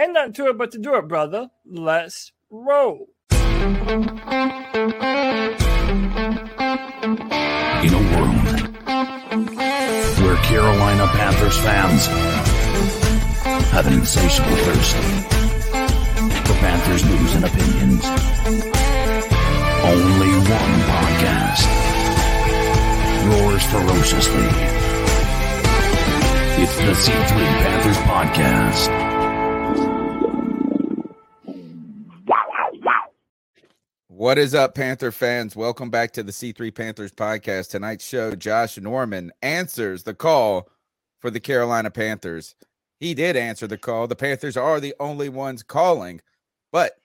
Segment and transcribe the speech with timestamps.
[0.00, 1.50] ain't not to it but to do it, brother.
[1.64, 3.08] Let's roll.
[3.30, 3.38] In
[7.94, 8.46] a world
[10.20, 12.06] where Carolina Panthers fans
[13.72, 14.96] have an insatiable thirst
[16.46, 18.04] for Panthers news and opinions,
[19.84, 21.66] only one podcast
[23.28, 24.48] roars ferociously.
[26.62, 28.99] It's the C3 Panthers Podcast.
[34.20, 35.56] What is up, Panther fans?
[35.56, 37.70] Welcome back to the C3 Panthers podcast.
[37.70, 40.68] Tonight's show, Josh Norman answers the call
[41.20, 42.54] for the Carolina Panthers.
[42.98, 44.06] He did answer the call.
[44.06, 46.20] The Panthers are the only ones calling,
[46.70, 46.96] but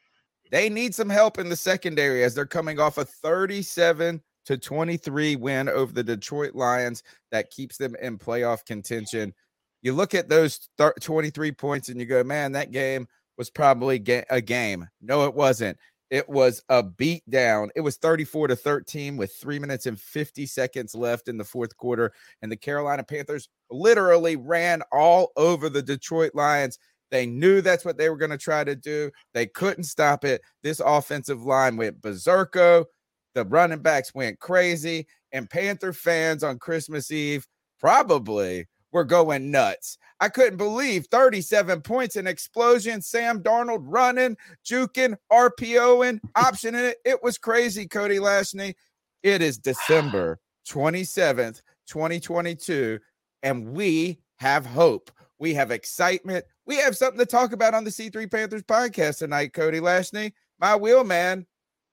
[0.51, 5.37] they need some help in the secondary as they're coming off a 37 to 23
[5.37, 9.33] win over the Detroit Lions that keeps them in playoff contention.
[9.81, 10.67] You look at those
[10.99, 14.89] 23 points and you go, man, that game was probably a game.
[15.01, 15.77] No, it wasn't.
[16.11, 17.71] It was a beat down.
[17.75, 21.75] It was 34 to 13 with three minutes and 50 seconds left in the fourth
[21.77, 22.13] quarter.
[22.41, 26.77] And the Carolina Panthers literally ran all over the Detroit Lions.
[27.11, 29.11] They knew that's what they were going to try to do.
[29.33, 30.41] They couldn't stop it.
[30.63, 32.85] This offensive line went berserko.
[33.33, 35.07] The running backs went crazy.
[35.31, 37.47] And Panther fans on Christmas Eve
[37.79, 38.65] probably
[38.95, 39.97] were going nuts.
[40.21, 43.01] I couldn't believe 37 points, an explosion.
[43.01, 46.97] Sam Darnold running, juking, RPOing, optioning it.
[47.03, 48.73] It was crazy, Cody Lashney.
[49.21, 50.39] It is December
[50.69, 52.99] 27th, 2022,
[53.43, 55.11] and we have hope.
[55.39, 56.45] We have excitement.
[56.65, 60.31] We have something to talk about on the C3 Panthers podcast tonight, Cody Lashney.
[60.57, 61.45] My wheel man,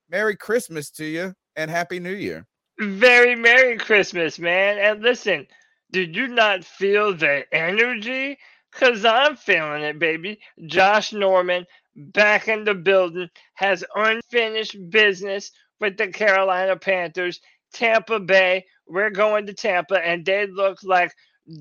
[0.09, 2.47] Merry Christmas to you and Happy New Year.
[2.79, 4.77] Very Merry Christmas, man.
[4.77, 5.45] And listen,
[5.93, 8.39] did you not feel the energy?
[8.73, 10.39] Because I'm feeling it, baby.
[10.67, 17.41] Josh Norman back in the building has unfinished business with the Carolina Panthers.
[17.73, 21.13] Tampa Bay, we're going to Tampa, and they look like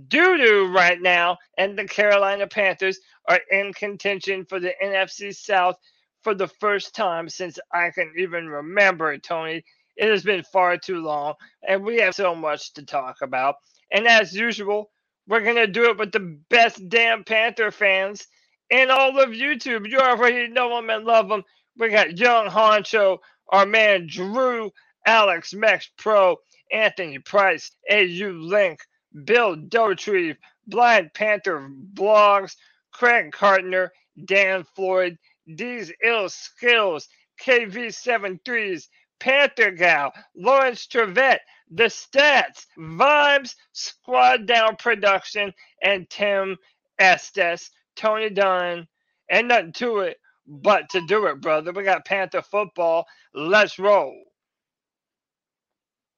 [0.09, 1.39] doo doo right now.
[1.59, 5.77] And the Carolina Panthers are in contention for the NFC South
[6.25, 9.65] for the first time since I can even remember, Tony.
[9.97, 11.35] It has been far too long,
[11.69, 13.57] and we have so much to talk about.
[13.93, 14.91] And as usual,
[15.29, 18.27] we're going to do it with the best damn Panther fans
[18.71, 19.89] in all of YouTube.
[19.89, 21.45] You already know them and love them.
[21.79, 23.19] We got Young Honcho,
[23.51, 24.73] our man Drew,
[25.07, 26.37] Alex Max Pro,
[26.73, 28.81] Anthony Price, AU Link,
[29.25, 32.57] Bill Dotrieve, Blind Panther Blogs,
[32.93, 33.91] Craig Cartner,
[34.25, 37.09] Dan Floyd, These Ill Skills,
[37.43, 38.89] KV73s,
[39.21, 41.41] Panther Gal, Lawrence Trevette,
[41.75, 45.53] the stats, vibes, squad down production,
[45.83, 46.57] and Tim
[46.99, 48.87] Estes, Tony Dunn,
[49.31, 51.73] and nothing to it but to do it, brother.
[51.73, 53.07] We got Panther football.
[53.35, 54.15] Let's roll.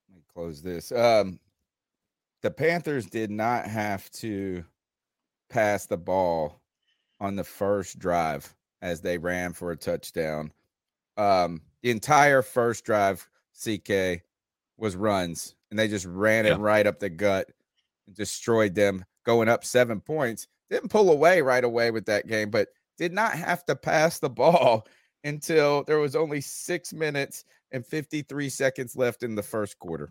[0.09, 0.91] Let me close this.
[0.91, 1.38] Um,
[2.43, 4.64] the Panthers did not have to
[5.50, 6.60] pass the ball
[7.20, 10.52] on the first drive as they ran for a touchdown.
[11.17, 14.23] Um, the entire first drive, CK,
[14.76, 16.55] was runs, and they just ran yeah.
[16.55, 17.49] it right up the gut
[18.06, 20.47] and destroyed them, going up seven points.
[20.71, 22.69] Didn't pull away right away with that game, but
[22.99, 24.87] did not have to pass the ball
[25.23, 30.11] until there was only six minutes and 53 seconds left in the first quarter.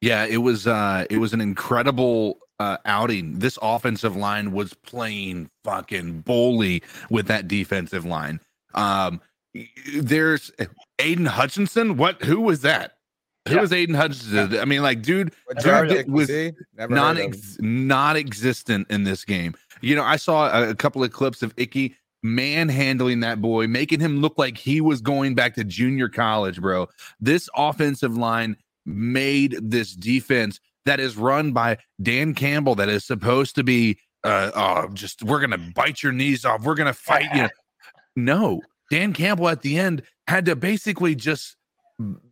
[0.00, 3.38] Yeah, it was uh it was an incredible uh outing.
[3.38, 8.40] This offensive line was playing fucking bully with that defensive line.
[8.74, 9.20] Um
[9.94, 10.52] there's
[10.98, 11.96] Aidan Hutchinson.
[11.96, 12.92] What who was that?
[13.48, 13.60] Who yeah.
[13.62, 14.58] was Aidan Hutchinson?
[14.58, 15.32] I mean, like, dude,
[15.62, 16.30] dude was
[16.76, 19.54] non non existent in this game.
[19.80, 24.00] You know, I saw a, a, couple of clips of Icky manhandling that boy, making
[24.00, 26.88] him look like he was going back to junior college, bro.
[27.18, 33.54] This offensive line made this defense that is run by Dan Campbell, that is supposed
[33.54, 37.48] to be uh, uh just we're gonna bite your knees off, we're gonna fight you.
[38.16, 38.60] No,
[38.90, 41.56] Dan Campbell at the end had to basically just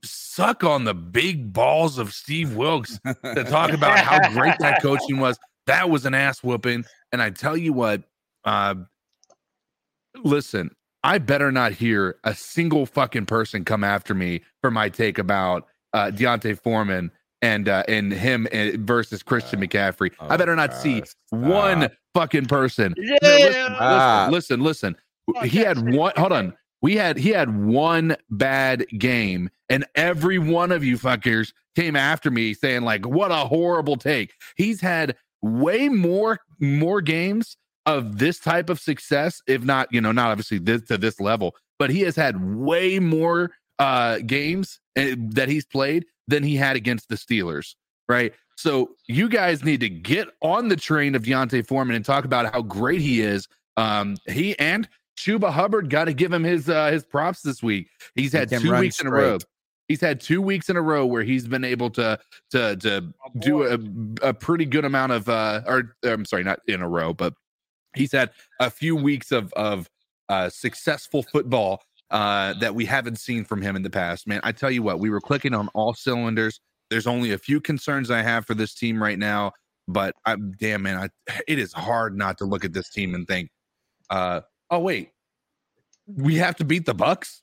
[0.03, 2.99] suck on the big balls of Steve Wilks
[3.35, 5.39] to talk about how great that coaching was.
[5.67, 6.85] That was an ass whooping.
[7.13, 8.03] And I tell you what,
[8.45, 8.75] uh,
[10.23, 10.71] listen,
[11.03, 15.67] I better not hear a single fucking person come after me for my take about
[15.93, 17.11] uh, D'Onta Foreman
[17.41, 20.11] and uh, and him uh, versus Christian McCaffrey.
[20.21, 22.95] I better not see one fucking person.
[22.97, 23.19] Yeah.
[23.23, 23.73] No, listen,
[24.33, 24.97] listen, listen,
[25.29, 25.51] listen.
[25.51, 26.13] He had one.
[26.17, 26.55] Hold on.
[26.81, 32.31] We had he had one bad game, and every one of you fuckers came after
[32.31, 38.39] me saying like, "What a horrible take." He's had way more more games of this
[38.39, 42.03] type of success, if not, you know, not obviously this to this level, but he
[42.03, 47.17] has had way more uh games uh, that he's played than he had against the
[47.17, 47.75] Steelers,
[48.09, 48.33] right?
[48.57, 52.53] So you guys need to get on the train of D'Onta Foreman and talk about
[52.53, 53.47] how great he is.
[53.77, 57.89] Um, he and Chuba Hubbard got to give him his uh his props this week.
[58.15, 59.39] He's had can two run weeks in a row.
[59.89, 62.19] He's had two weeks in a row where he's been able to
[62.53, 66.83] to to do a, a pretty good amount of uh or I'm sorry, not in
[66.83, 67.35] a row, but
[67.97, 68.31] he's had
[68.61, 69.91] a few weeks of of
[70.29, 71.83] uh successful football
[72.13, 74.29] uh that we haven't seen from him in the past.
[74.29, 76.61] Man, I tell you what, we were clicking on all cylinders.
[76.91, 79.53] There's only a few concerns I have for this team right now,
[79.89, 83.27] but I'm damn man, I, it is hard not to look at this team and
[83.27, 83.51] think,
[84.11, 85.11] uh, oh wait,
[86.07, 87.43] we have to beat the Bucks.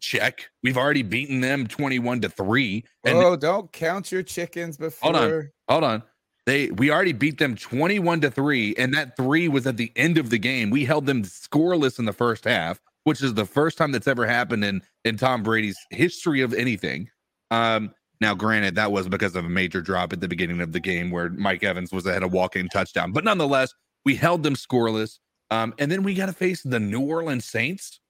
[0.00, 0.50] Check.
[0.62, 2.84] We've already beaten them 21 to 3.
[3.04, 5.12] And oh, don't count your chickens before.
[5.12, 5.50] Hold on.
[5.68, 6.02] hold on.
[6.46, 10.18] They we already beat them 21 to 3 and that 3 was at the end
[10.18, 10.70] of the game.
[10.70, 14.26] We held them scoreless in the first half, which is the first time that's ever
[14.26, 17.10] happened in in Tom Brady's history of anything.
[17.50, 20.80] Um now granted that was because of a major drop at the beginning of the
[20.80, 23.74] game where Mike Evans was ahead of walk-in touchdown, but nonetheless,
[24.04, 25.18] we held them scoreless.
[25.50, 28.00] Um and then we got to face the New Orleans Saints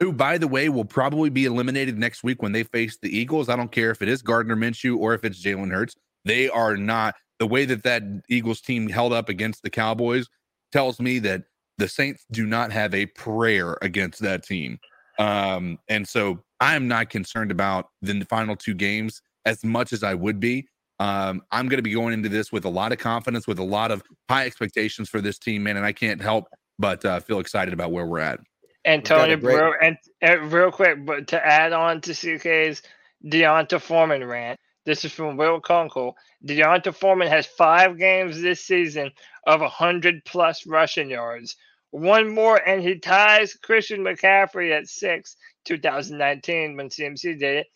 [0.00, 3.50] who, by the way, will probably be eliminated next week when they face the Eagles.
[3.50, 5.94] I don't care if it is Gardner Minshew or if it's Jalen Hurts.
[6.24, 10.26] They are not the way that that Eagles team held up against the Cowboys
[10.72, 11.44] tells me that
[11.78, 14.78] the Saints do not have a prayer against that team.
[15.18, 20.02] Um, and so I am not concerned about the final two games as much as
[20.02, 20.66] I would be.
[20.98, 23.64] Um, I'm going to be going into this with a lot of confidence, with a
[23.64, 26.46] lot of high expectations for this team, man, and I can't help
[26.80, 28.40] but uh, feel excited about where we're at.
[28.84, 32.82] And Tony, great- bro, and, and real quick, but to add on to CK's
[33.28, 36.16] D'Onta Foreman rant, this is from Will Kunkel.
[36.44, 39.10] D'Onta Foreman has five games this season
[39.46, 41.56] of 100 plus rushing yards.
[41.90, 45.36] One more, and he ties Christian McCaffrey at six,
[45.66, 47.66] 2019, when CMC did it,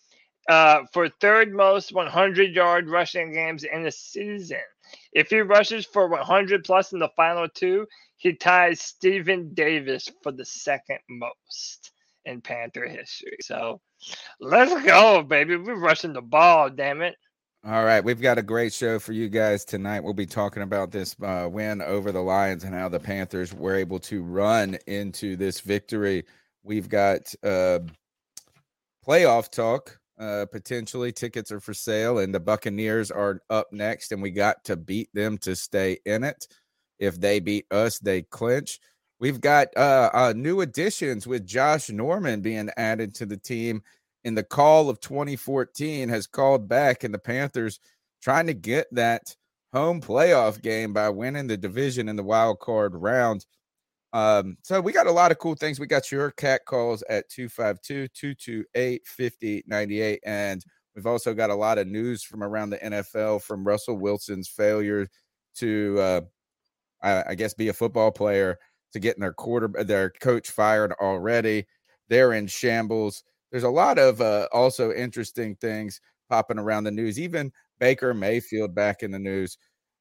[0.48, 4.58] uh, for third most 100 yard rushing games in a season.
[5.12, 7.86] If he rushes for 100 plus in the final two,
[8.16, 11.92] he ties Stephen Davis for the second most
[12.24, 13.36] in Panther history.
[13.40, 13.80] So
[14.40, 15.56] let's go, baby.
[15.56, 17.16] We're rushing the ball, damn it.
[17.66, 20.00] All right, we've got a great show for you guys tonight.
[20.00, 23.74] We'll be talking about this uh, win over the Lions and how the Panthers were
[23.74, 26.24] able to run into this victory.
[26.62, 27.78] We've got uh,
[29.06, 29.98] playoff talk.
[30.18, 34.64] Uh, potentially, tickets are for sale, and the Buccaneers are up next, and we got
[34.64, 36.46] to beat them to stay in it.
[36.98, 38.78] If they beat us, they clinch.
[39.18, 43.82] We've got uh, uh, new additions with Josh Norman being added to the team
[44.24, 47.78] in the call of 2014 has called back, and the Panthers
[48.22, 49.36] trying to get that
[49.72, 53.44] home playoff game by winning the division in the wild card round.
[54.14, 55.78] Um, so we got a lot of cool things.
[55.78, 60.20] We got your cat calls at 252 228 5098.
[60.24, 60.64] And
[60.96, 65.08] we've also got a lot of news from around the NFL from Russell Wilson's failure
[65.56, 66.20] to, uh,
[67.02, 68.58] I, I guess, be a football player
[68.94, 71.66] to getting their quarter, their coach fired already.
[72.08, 77.20] They're in shambles there's a lot of uh, also interesting things popping around the news.
[77.20, 79.56] Even Baker Mayfield back in the news.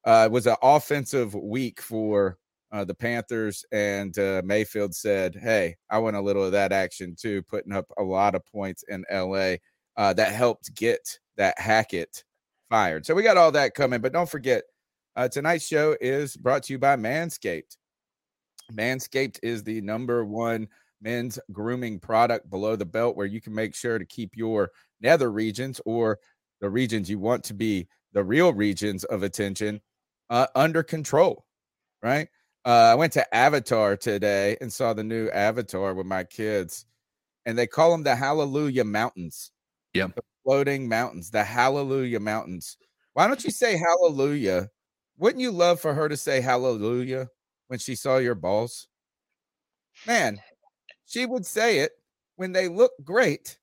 [0.06, 2.40] Uh, it was an offensive week for
[2.74, 7.16] uh, the Panthers, and uh, Mayfield said, "Hey, I want a little of that action
[7.16, 9.56] too," putting up a lot of points in LA.
[9.96, 12.24] Uh, that helped get that Hackett
[12.70, 13.06] fired.
[13.06, 14.64] So we got all that coming, but don't forget,
[15.16, 17.78] uh, tonight's show is brought to you by Manscaped.
[18.72, 20.68] Manscaped is the number one
[21.00, 25.32] men's grooming product below the belt where you can make sure to keep your nether
[25.32, 26.18] regions or
[26.62, 29.82] the regions you want to be the real regions of attention
[30.30, 31.46] uh, under control
[32.02, 32.30] right
[32.66, 36.86] Uh, I went to Avatar today and saw the new Avatar with my kids,
[37.46, 39.52] and they call them the Hallelujah Mountains.
[39.94, 42.78] Yeah, The floating mountains, the Hallelujah Mountains.
[43.14, 44.70] Why don't you say Hallelujah?
[45.18, 47.28] Wouldn't you love for her to say Hallelujah
[47.68, 48.88] when she saw your balls?
[50.08, 50.40] Man,
[51.06, 51.92] she would say it
[52.38, 53.60] when they look great,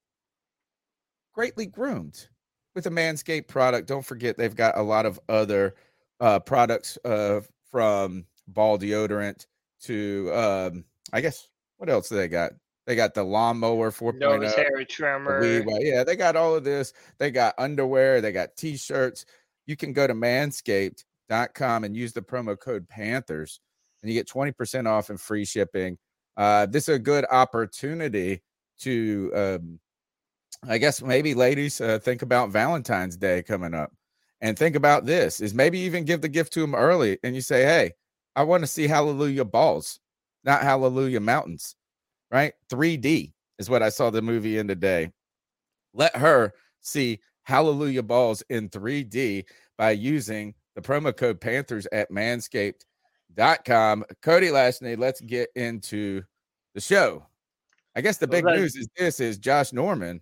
[1.33, 2.29] greatly groomed
[2.75, 3.89] with a Manscaped product.
[3.89, 5.75] Don't forget, they've got a lot of other
[6.21, 7.41] uh, products uh,
[7.71, 9.47] from ball deodorant
[9.83, 12.53] to, um, I guess, what else do they got?
[12.87, 14.19] They got the lawnmower 4.0.
[14.19, 15.41] Nose hair the trimmer.
[15.41, 15.65] weed.
[15.81, 16.93] Yeah, they got all of this.
[17.19, 19.27] They got underwear, they got t shirts.
[19.67, 23.61] You can go to manscaped.com and use the promo code Panthers,
[24.03, 25.99] and you get 20% off and free shipping.
[26.37, 28.43] Uh, this is a good opportunity
[28.81, 29.79] to, um,
[30.67, 33.93] I guess, maybe ladies uh, think about Valentine's Day coming up
[34.41, 37.41] and think about this is maybe even give the gift to them early and you
[37.41, 37.93] say, Hey,
[38.37, 40.01] I want to see Hallelujah Balls,
[40.45, 41.75] not Hallelujah Mountains,
[42.31, 42.53] right?
[42.71, 45.11] 3D is what I saw the movie in today.
[45.93, 49.45] Let her see Hallelujah Balls in 3D
[49.77, 54.05] by using the promo code Panthers at manscaped.com.
[54.23, 56.23] Cody Lashney, let's get into
[56.75, 57.27] the show.
[57.97, 60.21] I guess the big let's- news is this is Josh Norman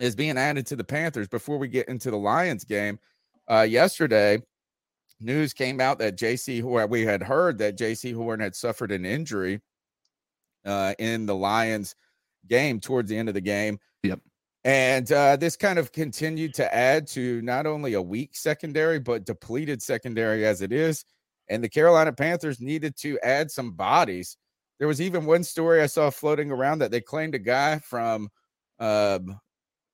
[0.00, 2.98] is being added to the Panthers before we get into the Lions game.
[3.48, 4.42] Uh, yesterday,
[5.22, 9.04] news came out that Jaycee Horn, we had heard that Jaycee Horn had suffered an
[9.04, 9.60] injury
[10.64, 11.94] uh, in the Lions
[12.48, 13.78] game towards the end of the game.
[14.02, 14.20] Yep.
[14.64, 19.24] And uh, this kind of continued to add to not only a weak secondary, but
[19.24, 21.04] depleted secondary as it is.
[21.48, 24.36] And the Carolina Panthers needed to add some bodies.
[24.78, 28.28] There was even one story I saw floating around that they claimed a guy from
[28.78, 29.38] um,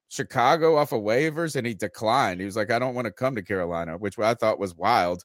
[0.09, 2.41] Chicago off of waivers and he declined.
[2.41, 5.25] He was like, I don't want to come to Carolina, which I thought was wild.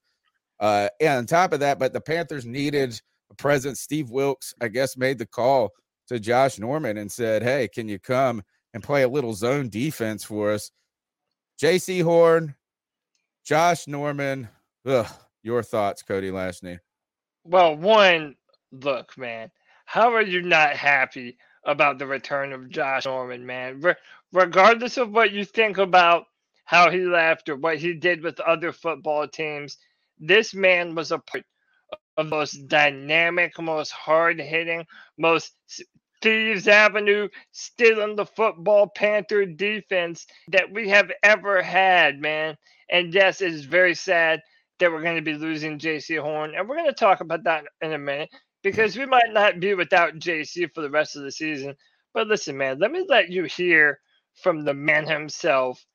[0.59, 2.99] Uh, and on top of that, but the Panthers needed
[3.31, 3.79] a presence.
[3.79, 5.71] Steve Wilks, I guess, made the call
[6.07, 10.23] to Josh Norman and said, Hey, can you come and play a little zone defense
[10.23, 10.71] for us?
[11.61, 12.55] Jaycee Horn,
[13.45, 14.49] Josh Norman.
[14.85, 15.07] Ugh,
[15.43, 16.79] your thoughts, Cody Lashney.
[17.45, 18.35] Well, one,
[18.71, 19.51] look, man,
[19.85, 23.81] how are you not happy about the return of Josh Norman, man?
[24.33, 26.25] Regardless of what you think about
[26.65, 29.77] how he left or what he did with other football teams,
[30.19, 31.45] this man was a part
[32.17, 34.85] of the most dynamic, most hard hitting,
[35.17, 35.53] most
[36.21, 42.57] Thieves Avenue, stealing the football Panther defense that we have ever had, man.
[42.89, 44.41] And yes, it's very sad
[44.79, 46.55] that we're going to be losing Jaycee Horn.
[46.55, 48.29] And we're going to talk about that in a minute
[48.63, 51.75] because we might not be without Jaycee for the rest of the season.
[52.13, 53.99] But listen, man, let me let you hear
[54.35, 55.85] from the man himself,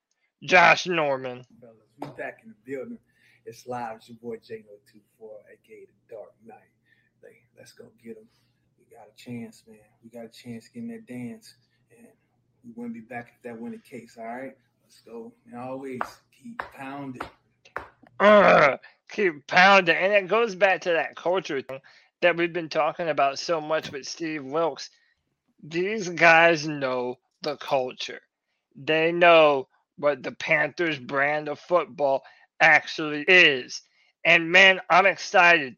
[0.42, 1.44] Josh Norman.
[1.60, 1.76] fellas.
[2.00, 2.98] We back in the building.
[3.44, 3.96] It's live.
[3.96, 6.58] It's your boy J024, aka the Dark Knight.
[7.22, 8.28] Like, let's go get him.
[8.78, 9.78] We got a chance, man.
[10.02, 11.54] We got a chance getting that dance.
[11.96, 12.06] And
[12.64, 14.16] we wouldn't be back if that wasn't the case.
[14.18, 14.56] All right.
[14.82, 15.32] Let's go.
[15.46, 16.00] And always
[16.40, 17.22] keep pounding.
[18.20, 18.78] Ugh,
[19.10, 19.96] keep pounding.
[19.96, 21.80] And it goes back to that culture thing
[22.20, 24.90] that we've been talking about so much with Steve Wilks.
[25.62, 28.20] These guys know the culture.
[28.78, 29.68] They know
[29.98, 32.24] what the Panthers brand of football
[32.60, 33.82] actually is.
[34.26, 35.76] And man, I'm excited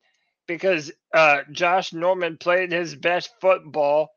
[0.48, 4.10] because uh, Josh Norman played his best football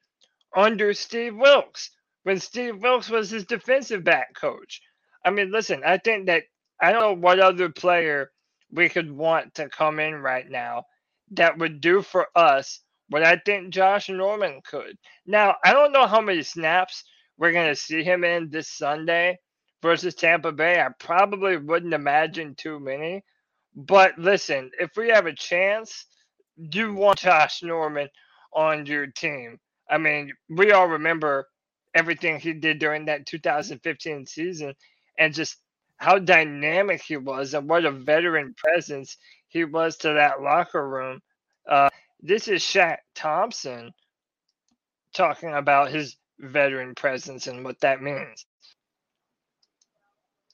[0.55, 1.91] under Steve Wilks
[2.23, 4.81] when Steve Wilks was his defensive back coach.
[5.25, 6.45] I mean, listen, I think that
[6.81, 8.31] I don't know what other player
[8.71, 10.85] we could want to come in right now
[11.33, 14.97] that would do for us what I think Josh Norman could.
[15.27, 17.05] Now, I don't know how many snaps
[17.37, 19.39] we're going to see him in this Sunday
[19.81, 20.79] versus Tampa Bay.
[20.79, 23.23] I probably wouldn't imagine too many.
[23.75, 26.05] But listen, if we have a chance,
[26.57, 28.09] you want Josh Norman
[28.53, 29.59] on your team.
[29.89, 31.47] I mean, we all remember
[31.95, 34.73] everything he did during that 2015 season
[35.17, 35.57] and just
[35.97, 41.19] how dynamic he was and what a veteran presence he was to that locker room.
[41.69, 41.89] Uh,
[42.21, 43.91] this is Shaq Thompson
[45.13, 48.45] talking about his veteran presence and what that means.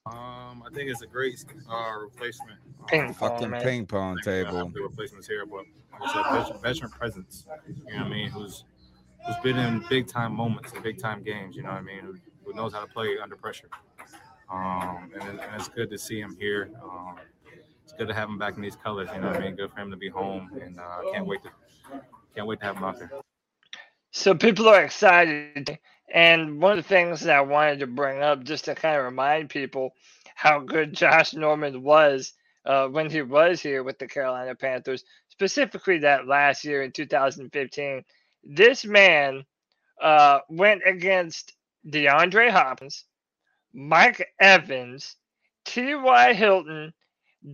[0.05, 2.59] Um, I think it's a great uh, replacement.
[2.79, 3.61] Um, Ping pong, Fucking man.
[3.63, 4.71] ping pong I think we're gonna table.
[4.73, 5.65] The replacements here, but
[5.99, 7.45] like I said, veteran, veteran presence.
[7.67, 8.29] You know what I mean?
[8.29, 8.63] Who's
[9.25, 11.55] who's been in big time moments, and big time games.
[11.55, 11.99] You know what I mean?
[11.99, 13.69] Who, who knows how to play under pressure.
[14.51, 16.71] Um, and, and it's good to see him here.
[16.81, 17.17] Um,
[17.83, 19.09] it's good to have him back in these colors.
[19.13, 19.55] You know what I mean?
[19.55, 21.49] Good for him to be home, and uh, can't wait to
[22.33, 23.11] can't wait to have him out there.
[24.11, 25.79] So people are excited.
[26.11, 29.05] And one of the things that I wanted to bring up, just to kind of
[29.05, 29.93] remind people
[30.35, 32.33] how good Josh Norman was
[32.65, 38.03] uh, when he was here with the Carolina Panthers, specifically that last year in 2015,
[38.43, 39.45] this man
[40.01, 41.53] uh, went against
[41.87, 43.05] DeAndre Hopkins,
[43.73, 45.15] Mike Evans,
[45.65, 46.33] T.Y.
[46.33, 46.93] Hilton,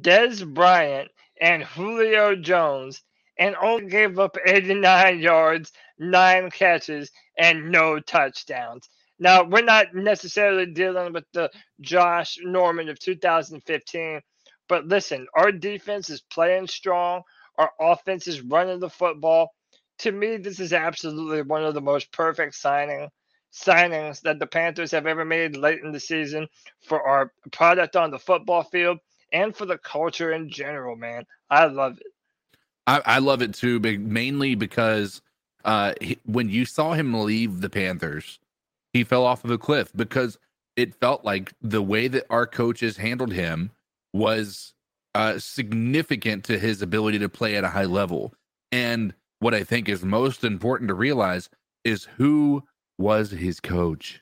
[0.01, 1.09] Dez Bryant,
[1.41, 3.03] and Julio Jones,
[3.37, 8.89] and only gave up 89 yards, nine catches, and no touchdowns.
[9.17, 11.49] Now, we're not necessarily dealing with the
[11.79, 14.21] Josh Norman of 2015,
[14.67, 17.21] but listen, our defense is playing strong.
[17.57, 19.53] Our offense is running the football.
[19.99, 23.09] To me, this is absolutely one of the most perfect signing
[23.53, 26.47] signings that the Panthers have ever made late in the season
[26.85, 28.99] for our product on the football field
[29.31, 31.25] and for the culture in general, man.
[31.49, 32.07] I love it.
[32.87, 35.21] I, I love it too, but mainly because
[35.65, 38.39] uh, he, when you saw him leave the Panthers,
[38.93, 40.37] he fell off of a cliff because
[40.75, 43.71] it felt like the way that our coaches handled him
[44.13, 44.73] was
[45.15, 48.33] uh, significant to his ability to play at a high level.
[48.71, 51.49] And what I think is most important to realize
[51.83, 52.63] is who
[52.97, 54.21] was his coach?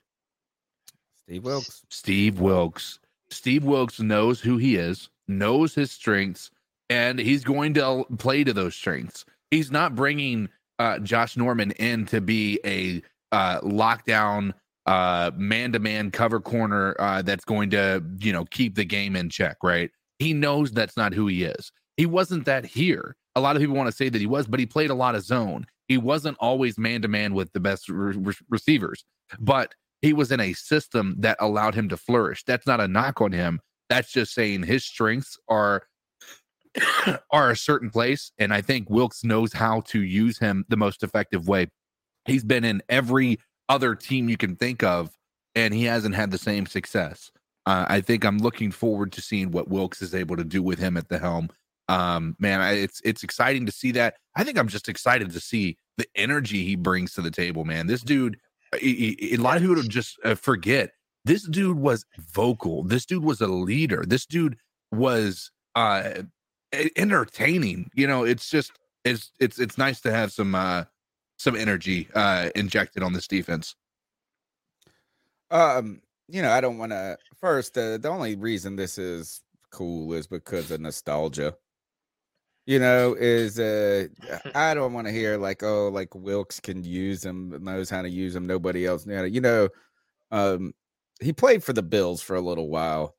[1.26, 1.82] Steve Wilks.
[1.90, 2.98] Steve Wilks.
[3.30, 6.50] Steve Wilks knows who he is, knows his strengths,
[6.88, 9.24] and he's going to play to those strengths.
[9.50, 13.02] He's not bringing uh, Josh Norman in to be a
[13.32, 14.52] uh, lockdown
[14.86, 19.56] uh, man-to-man cover corner uh, that's going to, you know, keep the game in check.
[19.62, 19.90] Right?
[20.18, 21.72] He knows that's not who he is.
[21.96, 23.16] He wasn't that here.
[23.36, 25.14] A lot of people want to say that he was, but he played a lot
[25.14, 25.66] of zone.
[25.88, 29.04] He wasn't always man-to-man with the best re- receivers,
[29.38, 32.44] but he was in a system that allowed him to flourish.
[32.44, 33.60] That's not a knock on him.
[33.88, 35.82] That's just saying his strengths are
[37.30, 38.32] are a certain place.
[38.38, 41.68] And I think Wilks knows how to use him the most effective way.
[42.26, 43.38] He's been in every
[43.68, 45.10] other team you can think of,
[45.54, 47.30] and he hasn't had the same success.
[47.66, 50.78] Uh, I think I'm looking forward to seeing what Wilks is able to do with
[50.78, 51.48] him at the helm.
[51.88, 54.14] Um, man, I, it's it's exciting to see that.
[54.36, 57.64] I think I'm just excited to see the energy he brings to the table.
[57.64, 58.38] Man, this dude,
[58.82, 60.92] a lot of people just uh, forget
[61.24, 62.84] this dude was vocal.
[62.84, 64.04] This dude was a leader.
[64.06, 64.56] This dude
[64.92, 66.22] was uh
[66.96, 67.90] entertaining.
[67.94, 68.72] You know, it's just
[69.04, 70.84] it's it's it's nice to have some uh
[71.36, 73.74] some energy uh injected on this defense.
[75.50, 77.18] Um, you know, I don't want to.
[77.40, 81.54] First, uh, the only reason this is cool is because of nostalgia.
[82.66, 84.08] You know, is uh,
[84.54, 88.08] I don't want to hear like, oh, like Wilks can use them, knows how to
[88.08, 88.46] use them.
[88.46, 89.68] Nobody else, you know.
[90.30, 90.74] Um,
[91.20, 93.14] he played for the Bills for a little while,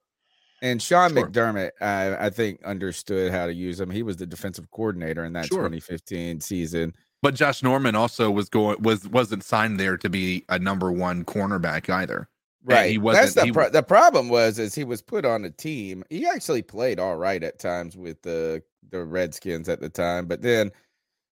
[0.61, 1.27] and Sean sure.
[1.27, 3.89] McDermott, I, I, think, understood how to use him.
[3.89, 5.59] He was the defensive coordinator in that sure.
[5.59, 6.93] 2015 season.
[7.21, 11.25] But Josh Norman also was going was wasn't signed there to be a number one
[11.25, 12.29] cornerback either.
[12.63, 12.81] Right.
[12.81, 13.23] And he wasn't.
[13.23, 16.03] That's the he, pro- the problem was is he was put on a team.
[16.09, 20.41] He actually played all right at times with the the Redskins at the time, but
[20.41, 20.71] then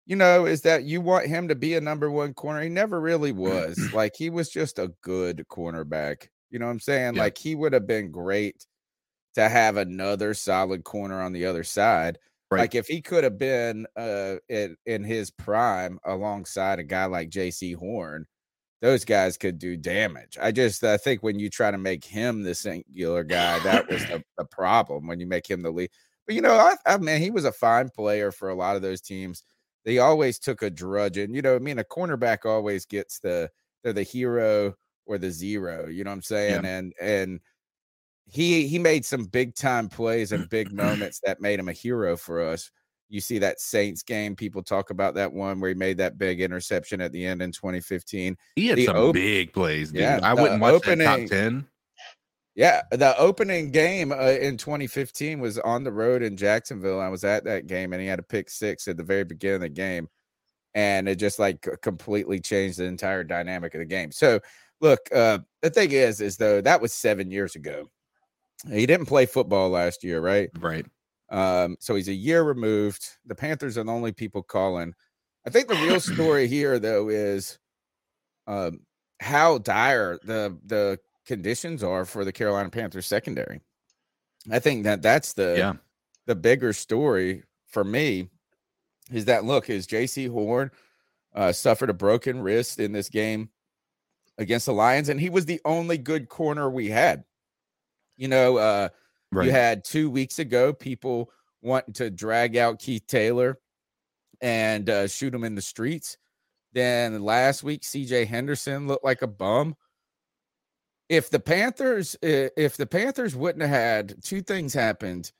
[0.05, 2.61] you know, is that you want him to be a number one corner.
[2.61, 3.77] He never really was.
[3.93, 6.27] like he was just a good cornerback.
[6.49, 7.15] You know what I'm saying?
[7.15, 7.21] Yeah.
[7.21, 8.65] Like he would have been great
[9.35, 12.17] to have another solid corner on the other side.
[12.51, 12.61] Right.
[12.61, 17.29] Like if he could have been uh in, in his prime alongside a guy like
[17.29, 18.27] Jaycee Horn,
[18.81, 20.37] those guys could do damage.
[20.39, 24.05] I just I think when you try to make him the singular guy, that was
[24.05, 25.89] the, the problem when you make him the lead.
[26.25, 28.81] But you know, I, I mean, he was a fine player for a lot of
[28.81, 29.43] those teams.
[29.85, 33.49] They always took a drudge, and you know, I mean, a cornerback always gets the
[33.83, 35.87] they're the hero or the zero.
[35.87, 36.63] You know what I'm saying?
[36.63, 36.77] Yeah.
[36.77, 37.39] And and
[38.25, 42.17] he he made some big time plays and big moments that made him a hero
[42.17, 42.71] for us.
[43.09, 46.41] You see that Saints game, people talk about that one where he made that big
[46.41, 48.35] interception at the end in 2015.
[48.55, 50.01] He had the some op- big plays, dude.
[50.01, 51.67] Yeah, I wouldn't watch opening, that top 10.
[52.55, 56.99] Yeah, the opening game uh, in 2015 was on the road in Jacksonville.
[56.99, 59.55] I was at that game and he had a pick six at the very beginning
[59.55, 60.07] of the game.
[60.75, 64.11] And it just like completely changed the entire dynamic of the game.
[64.11, 64.39] So,
[64.81, 67.89] look, uh, the thing is, is though, that was seven years ago
[68.71, 70.49] he didn't play football last year, right?
[70.59, 70.85] Right.
[71.29, 73.07] Um, so he's a year removed.
[73.25, 74.93] The Panthers are the only people calling.
[75.45, 77.57] I think the real story here, though, is
[78.47, 78.81] um,
[79.19, 83.61] how dire the the conditions are for the Carolina Panthers secondary.
[84.51, 85.73] I think that that's the yeah.
[86.25, 88.29] the bigger story for me
[89.11, 90.71] is that look is Jaycee Horn
[91.33, 93.49] uh, suffered a broken wrist in this game
[94.37, 97.23] against the Lions, and he was the only good corner we had.
[98.17, 98.89] You know, uh,
[99.31, 99.45] right.
[99.45, 103.59] you had two weeks ago people wanting to drag out Keith Taylor
[104.41, 106.17] and uh, shoot him in the streets.
[106.73, 109.75] Then last week, CJ Henderson looked like a bum.
[111.09, 115.31] If the Panthers, if the Panthers wouldn't have had two things happened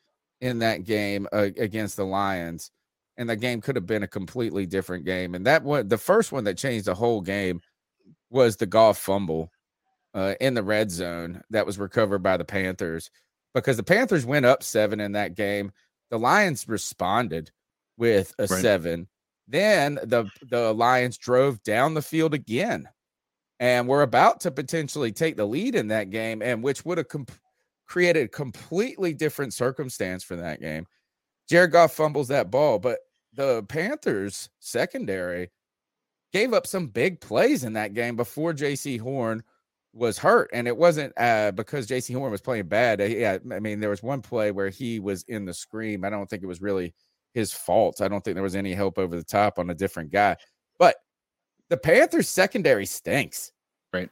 [0.41, 2.69] in that game uh, against the Lions,
[3.17, 5.35] and the game could have been a completely different game.
[5.35, 7.61] And that one, the first one that changed the whole game
[8.29, 9.51] was the Goff fumble
[10.13, 13.09] uh, in the red zone that was recovered by the Panthers
[13.53, 15.71] because the Panthers went up seven in that game.
[16.09, 17.51] The Lions responded
[17.97, 18.61] with a Right.
[18.61, 19.07] seven.
[19.47, 22.87] Then the the Lions drove down the field again,
[23.59, 27.09] and were about to potentially take the lead in that game, and which would have
[27.09, 27.27] com-
[27.85, 30.87] created a completely different circumstance for that game.
[31.49, 32.99] Jared Goff fumbles that ball, but
[33.33, 35.51] the Panthers secondary
[36.31, 39.43] gave up some big plays in that game before Jaycee Horn
[39.93, 42.99] was hurt, and it wasn't uh, because Jaycee Horn was playing bad.
[42.99, 46.03] Uh, Yeah, I mean there was one play where he was in the scream.
[46.03, 46.93] I don't think it was really
[47.33, 48.01] his fault.
[48.01, 50.35] I don't think there was any help over the top on a different guy,
[50.79, 50.95] but
[51.69, 53.51] the Panthers secondary stinks.
[53.93, 54.09] Right.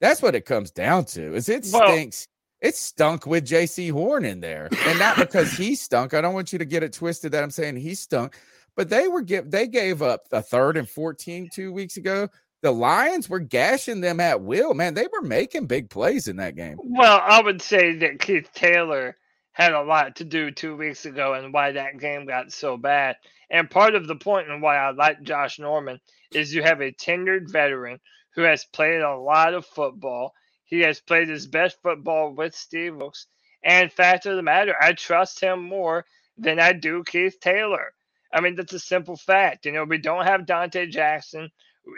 [0.00, 1.34] That's what it comes down to.
[1.34, 2.28] Is it Well- stinks.
[2.60, 6.14] it stunk with Jaycee Horn in there, and not because he stunk.
[6.14, 8.36] I don't want you to get it twisted that I'm saying he stunk,
[8.76, 12.28] but they were give they gave up a third and 14 two weeks ago.
[12.64, 14.72] The Lions were gashing them at will.
[14.72, 16.78] Man, they were making big plays in that game.
[16.82, 19.18] Well, I would say that Keith Taylor
[19.52, 23.16] had a lot to do two weeks ago and why that game got so bad.
[23.50, 26.00] And part of the point and why I like Josh Norman
[26.32, 28.00] is you have a tenured veteran
[28.34, 30.32] who has played a lot of football.
[30.64, 33.26] He has played his best football with Steve Wilks.
[33.62, 36.06] And fact of the matter, I trust him more
[36.38, 37.92] than I do Keith Taylor.
[38.32, 39.66] I mean, that's a simple fact.
[39.66, 41.50] You know, we don't have Donte Jackson.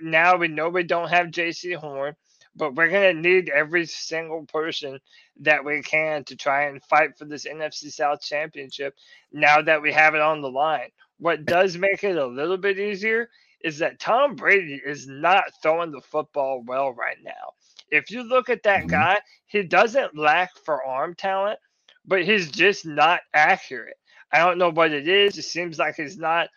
[0.03, 2.15] Now we know we don't have Jaycee Horn
[2.57, 4.99] but we're going to need every single person
[5.41, 8.95] that we can to try and fight for this NFC South championship
[9.33, 10.91] now that we have it on the line.
[11.19, 13.31] What does make it a little bit easier
[13.63, 17.53] is that Tom Brady is not throwing the football well right now.
[17.91, 18.89] If you look at that Mhm.
[18.89, 21.59] guy, he doesn't lack for arm talent,
[22.07, 23.97] but he's just not accurate.
[24.33, 25.39] I don't know what it is.
[25.39, 26.49] It seems like he's not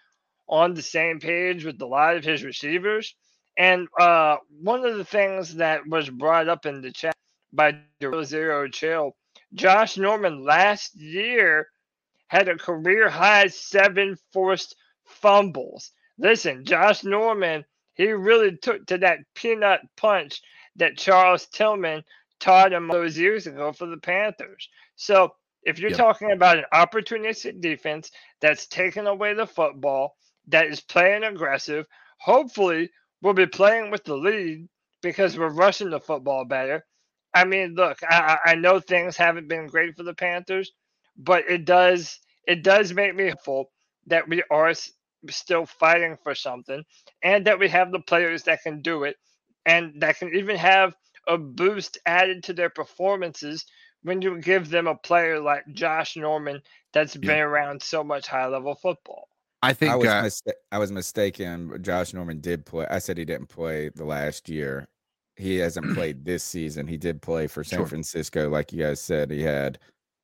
[0.50, 3.16] on the same page with a lot of his receivers.
[3.58, 7.16] And uh, one of the things that was brought up in the chat
[7.54, 7.78] by
[8.24, 9.16] Zero Chill,
[9.54, 11.68] Josh Norman last year
[12.28, 15.92] had a career high seven forced fumbles.
[16.18, 20.42] Listen, Josh Norman, he really took to that peanut punch
[20.78, 22.04] that Charles Tillman
[22.40, 24.70] taught him those years ago for the Panthers.
[24.96, 25.92] So if you're Yep.
[25.92, 30.16] talking about an opportunistic defense that's taking away the football,
[30.50, 31.88] that is playing aggressive,
[32.20, 32.92] hopefully
[33.24, 34.70] we'll be playing with the lead
[35.04, 36.86] because we're rushing the football better.
[37.36, 40.74] I mean, look, I, I know things haven't been great for the Panthers,
[41.18, 43.72] but it does it does make me hopeful
[44.08, 44.74] that we are
[45.32, 46.84] still fighting for something,
[47.24, 49.18] and that we have the players that can do it,
[49.66, 50.96] and that can even have
[51.30, 53.66] a boost added to their performances
[54.04, 56.62] when you give them a player like Josh Norman
[56.94, 57.28] that's Yeah.
[57.28, 59.29] been around so much high level football.
[59.62, 61.78] I think I was uh, mista- I was mistaken.
[61.82, 62.86] Josh Norman did play.
[62.90, 64.88] I said he didn't play the last year.
[65.36, 66.88] He hasn't played this season.
[66.88, 67.88] He did play for San Sure.
[67.88, 69.32] Francisco, like you guys said.
[69.32, 69.80] He had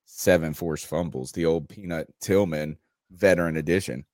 [0.06, 1.32] seven forced fumbles.
[1.32, 2.78] The old Peanut Tillman
[3.12, 4.06] veteran edition.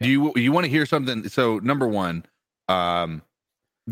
[0.00, 1.28] Do you you want to hear something?
[1.28, 2.24] So number one,
[2.68, 3.22] um,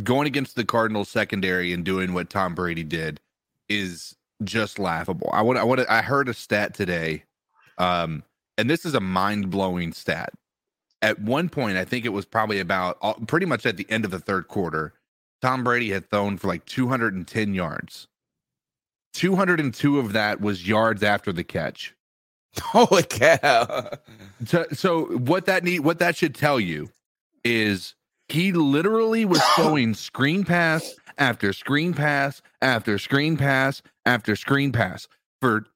[0.02, 3.20] going against the Cardinals secondary and doing what Tom Brady did
[3.68, 5.30] is just laughable.
[5.32, 7.24] I want I want I heard a stat today,
[7.78, 8.22] um,
[8.58, 10.32] and this is a mind blowing stat.
[11.04, 14.06] At one point, I think it was probably about all- pretty much at the end
[14.06, 14.94] of the third quarter,
[15.42, 18.08] Tom Brady had thrown for like 210 yards.
[19.12, 21.94] 202 of that was yards after the catch.
[22.60, 23.90] Holy cow!
[24.46, 26.88] So, so what that need what that should tell you
[27.44, 27.94] is
[28.28, 35.06] he literally was throwing screen pass after screen pass after screen pass after screen pass
[35.42, 35.66] for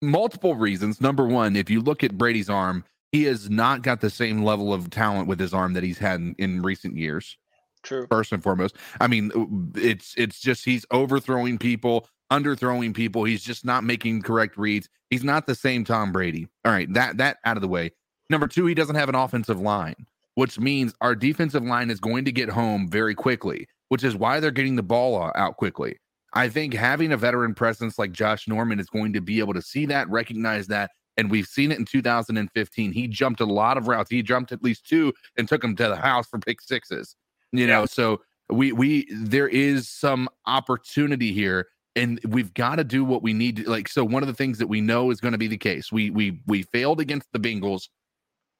[0.00, 1.00] multiple reasons.
[1.00, 4.72] Number one, if you look at Brady's arm, he has not got the same level
[4.72, 7.36] of talent with his arm that he's had in, in recent years
[7.82, 8.06] True.
[8.10, 8.76] first and foremost.
[9.00, 9.30] I mean,
[9.76, 13.24] it's it's just he's overthrowing people, underthrowing people.
[13.24, 14.88] He's just not making correct reads.
[15.10, 16.48] He's not the same Tom Brady.
[16.64, 17.92] All right, that that out of the way.
[18.30, 22.24] Number two, he doesn't have an offensive line, which means our defensive line is going
[22.24, 25.98] to get home very quickly, which is why they're getting the ball uh, out quickly.
[26.32, 29.60] I think having a veteran presence like Josh Norman is going to be able to
[29.60, 32.92] see that, recognize that, and we've seen it in 2015.
[32.92, 34.10] He jumped a lot of routes.
[34.10, 37.16] He jumped at least two and took them to the house for pick sixes
[37.52, 38.20] you know so
[38.50, 43.56] we we there is some opportunity here and we've got to do what we need
[43.56, 45.56] to like so one of the things that we know is going to be the
[45.56, 47.88] case we we we failed against the bengals.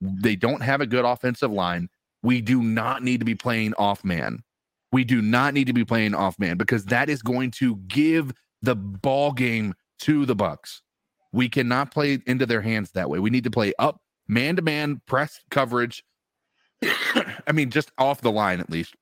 [0.01, 1.89] They don't have a good offensive line.
[2.23, 4.43] We do not need to be playing off man.
[4.91, 8.33] We do not need to be playing off man because that is going to give
[8.63, 10.83] the ball game to the bucks
[11.33, 14.63] we cannot play into their hands that way we need to play up man to
[14.63, 16.05] man press coverage.
[16.83, 18.95] I mean, just off the line at least,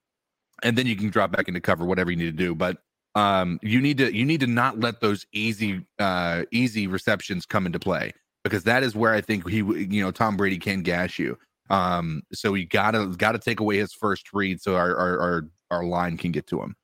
[0.62, 2.54] and then you can drop back into cover whatever you need to do.
[2.54, 2.78] But
[3.14, 7.66] um, you need to you need to not let those easy uh, easy receptions come
[7.66, 8.12] into play
[8.44, 11.38] because that is where I think he you know Tom Brady can gash you.
[11.70, 15.84] Um, so you gotta gotta take away his first read so our our our, our
[15.84, 16.76] line can get to him.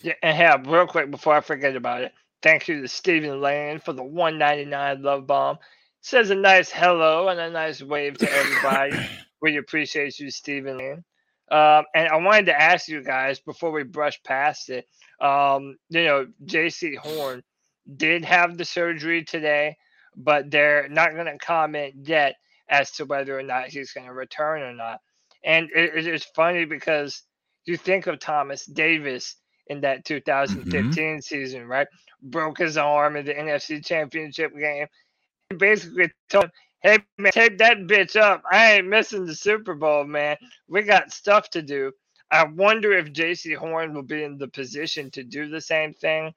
[0.00, 2.12] Yeah, and have real quick before I forget about it.
[2.42, 5.58] Thank you to Stephen Lane for the 199 love bomb.
[6.00, 8.96] Says a nice hello and a nice wave to everybody.
[9.42, 11.04] we appreciate you, Stephen Lane.
[11.50, 14.86] Um, and I wanted to ask you guys before we brush past it.
[15.20, 17.42] Um, you know, Jaycee Horn
[17.96, 19.76] did have the surgery today,
[20.16, 22.36] but they're not going to comment yet
[22.68, 25.00] as to whether or not he's going to return or not.
[25.44, 27.22] And it, it's funny because
[27.64, 29.36] you think of Thomas Davis
[29.68, 31.20] in that 2015 mm-hmm.
[31.20, 31.86] season, right?
[32.22, 34.86] Broke his arm in the NFC Championship game.
[35.50, 36.50] He basically told him,
[36.82, 38.42] hey, man, tape that bitch up.
[38.50, 40.36] I ain't missing the Super Bowl, man.
[40.68, 41.92] We got stuff to do.
[42.30, 46.32] I wonder if Jaycee Horn will be in the position to do the same thing.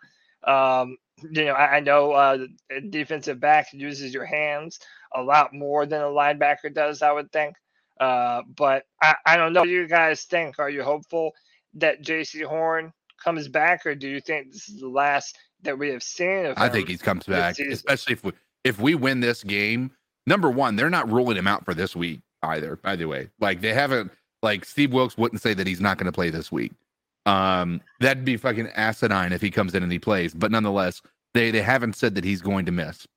[0.45, 2.45] Um, you know, I, I know uh,
[2.89, 4.79] defensive back uses your hands
[5.13, 7.55] a lot more than a linebacker does, I would think.
[7.99, 9.61] Uh, but I, I don't know.
[9.61, 10.57] What you guys think?
[10.57, 11.33] Are you hopeful
[11.75, 15.89] that Jaycee Horn comes back, or do you think this is the last that we
[15.89, 18.31] have seen of I think he comes back, especially if we
[18.63, 19.91] if we win this game.
[20.27, 22.75] Number one, they're not ruling him out for this week either.
[22.75, 24.11] By the way, like they haven't.
[24.43, 26.71] Like Steve Wilks wouldn't say that he's not going to play this week.
[27.27, 30.33] Um, that'd be fucking asinine if he comes in and he plays.
[30.33, 31.01] But nonetheless,
[31.33, 33.07] they they haven't said that he's going to miss.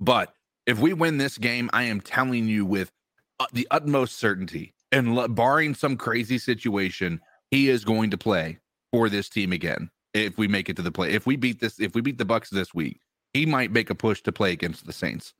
[0.00, 0.32] But
[0.66, 2.90] if we win this game, I am telling you with
[3.38, 8.58] uh, the utmost certainty, and barring some crazy situation, he is going to play
[8.92, 9.90] for this team again.
[10.24, 12.24] If we make it to the play, if we beat this, if we beat the
[12.24, 13.00] Bucks this week,
[13.32, 15.34] he might make a push to play against the Saints.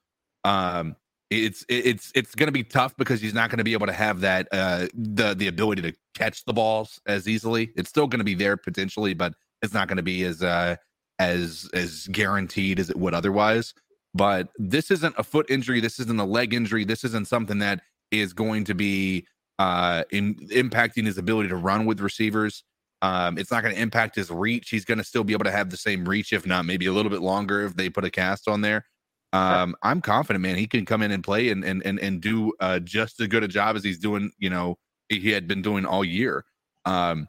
[0.44, 0.96] Um,
[1.30, 3.92] it's it's it's going to be tough because he's not going to be able to
[3.92, 7.72] have that uh the the ability to catch the balls as easily.
[7.76, 10.76] It's still going to be there potentially, but it's not going to be as uh
[11.18, 13.74] as as guaranteed as it would otherwise.
[14.14, 15.80] But this isn't a foot injury.
[15.80, 16.84] This isn't a leg injury.
[16.84, 19.26] This isn't something that is going to be
[19.58, 22.62] uh, in impacting his ability to run with receivers.
[23.02, 24.70] Um, it's not going to impact his reach.
[24.70, 26.92] He's going to still be able to have the same reach, if not maybe a
[26.92, 28.84] little bit longer, if they put a cast on there.
[29.32, 30.56] Um, I'm confident, man.
[30.56, 33.42] He can come in and play and and and, and do uh, just as good
[33.42, 34.30] a job as he's doing.
[34.38, 34.78] You know,
[35.08, 36.44] he had been doing all year.
[36.86, 37.28] Um,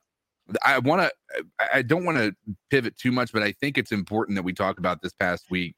[0.64, 1.46] I want to.
[1.74, 2.34] I don't want to
[2.70, 5.76] pivot too much, but I think it's important that we talk about this past week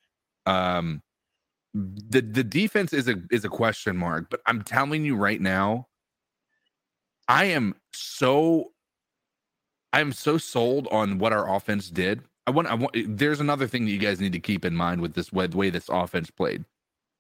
[0.50, 1.02] um,
[1.74, 5.88] the the defense is a is a question mark, but I'm telling you right now,
[7.28, 8.72] I am so
[9.94, 12.22] I'm so sold on what our offense did.
[12.48, 14.76] I want I want eh, there's another thing that you guys need to keep in
[14.76, 16.66] mind with this way, the way this offense played.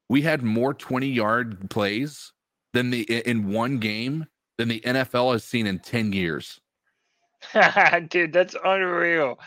[0.09, 2.33] We had more 20 yard plays
[2.73, 4.25] than the in one game
[4.57, 6.59] than the NFL has seen in 10 years.
[8.09, 9.39] Dude, that's unreal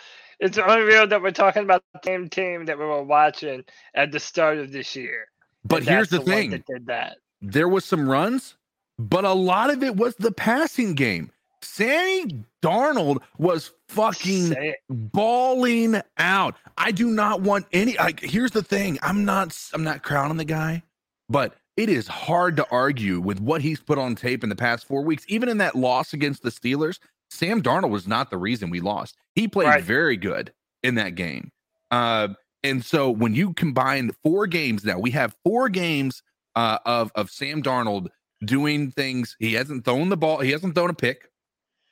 [0.43, 4.19] it's unreal that we're talking about the same team that we were watching at the
[4.19, 5.29] start of this year.
[5.65, 7.19] But here's the, the thing: that did that.
[7.41, 8.57] There was some runs,
[8.99, 11.31] but a lot of it was the passing game.
[11.65, 16.57] Sammy Darnold was fucking balling out.
[16.77, 17.97] I do not want any.
[17.97, 19.57] Like, here's the thing: I'm not.
[19.73, 20.83] I'm not crowning the guy,
[21.29, 24.87] but it is hard to argue with what he's put on tape in the past
[24.87, 25.25] four weeks.
[25.29, 26.99] Even in that loss against the Steelers,
[27.31, 29.17] Sam Darnold was not the reason we lost.
[29.35, 29.85] He played right.
[29.85, 31.51] very good in that game.
[31.91, 32.29] Uh,
[32.63, 36.23] and so when you combine four games now, we have four games
[36.55, 38.09] uh, of of Sam Darnold
[38.45, 39.37] doing things.
[39.39, 40.41] He hasn't thrown the ball.
[40.41, 41.29] He hasn't thrown a pick.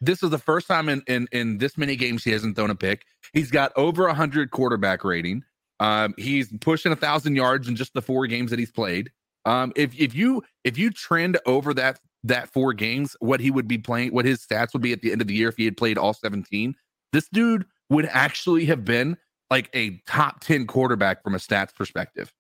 [0.01, 2.75] This is the first time in in, in this many games he hasn't thrown a
[2.75, 3.05] pick.
[3.33, 5.45] He's got over a hundred quarterback rating.
[5.79, 9.11] Um, he's pushing a thousand yards in just the four games that he's played.
[9.45, 13.67] Um, if if you if you trend over that that four games, what he would
[13.67, 15.65] be playing, what his stats would be at the end of the year if he
[15.65, 16.75] had played all 17,
[17.13, 19.17] this dude would actually have been
[19.51, 22.33] like a top 10 quarterback from a stats perspective.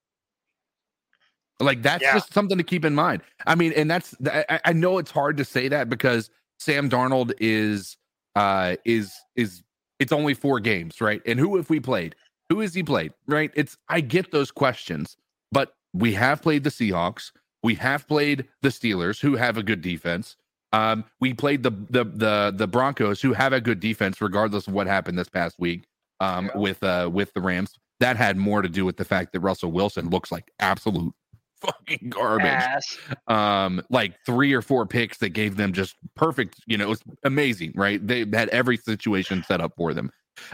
[1.58, 2.14] Like that's yeah.
[2.14, 3.22] just something to keep in mind.
[3.46, 7.32] I mean, and that's I, I know it's hard to say that because Sam Darnold
[7.40, 7.96] is
[8.36, 9.62] uh is is
[9.98, 11.20] it's only four games, right?
[11.26, 12.14] And who have we played?
[12.48, 13.12] Who has he played?
[13.26, 13.50] Right?
[13.54, 15.16] It's I get those questions,
[15.50, 17.32] but we have played the Seahawks.
[17.62, 20.36] We have played the Steelers, who have a good defense.
[20.72, 24.74] Um, we played the, the the the Broncos, who have a good defense, regardless of
[24.74, 25.84] what happened this past week
[26.20, 26.58] um, yeah.
[26.58, 27.78] with uh, with the Rams.
[27.98, 31.12] That had more to do with the fact that Russell Wilson looks like absolute
[31.60, 32.46] fucking garbage.
[32.46, 32.98] Ass.
[33.26, 36.60] Um, like three or four picks that gave them just perfect.
[36.66, 38.04] You know, it was amazing, right?
[38.04, 40.10] They had every situation set up for them.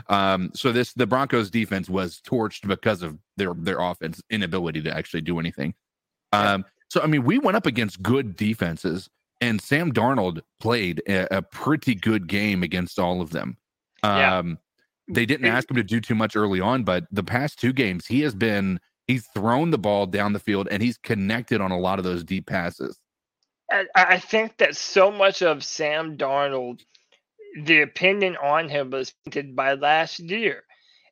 [0.08, 4.96] Um, so this the Broncos defense was torched because of their their offense inability to
[4.96, 5.74] actually do anything.
[6.32, 9.08] Um, So I mean, we went up against good defenses,
[9.40, 13.56] and Sam Darnold played a, a pretty good game against all of them.
[14.04, 14.38] Yeah.
[14.38, 14.58] Um,
[15.08, 18.06] they didn't ask him to do too much early on, but the past two games,
[18.06, 21.78] he has been he's thrown the ball down the field and he's connected on a
[21.78, 22.98] lot of those deep passes.
[23.96, 26.82] I, think that so much of Sam Darnold,
[27.64, 30.62] the opinion on him was painted by last year.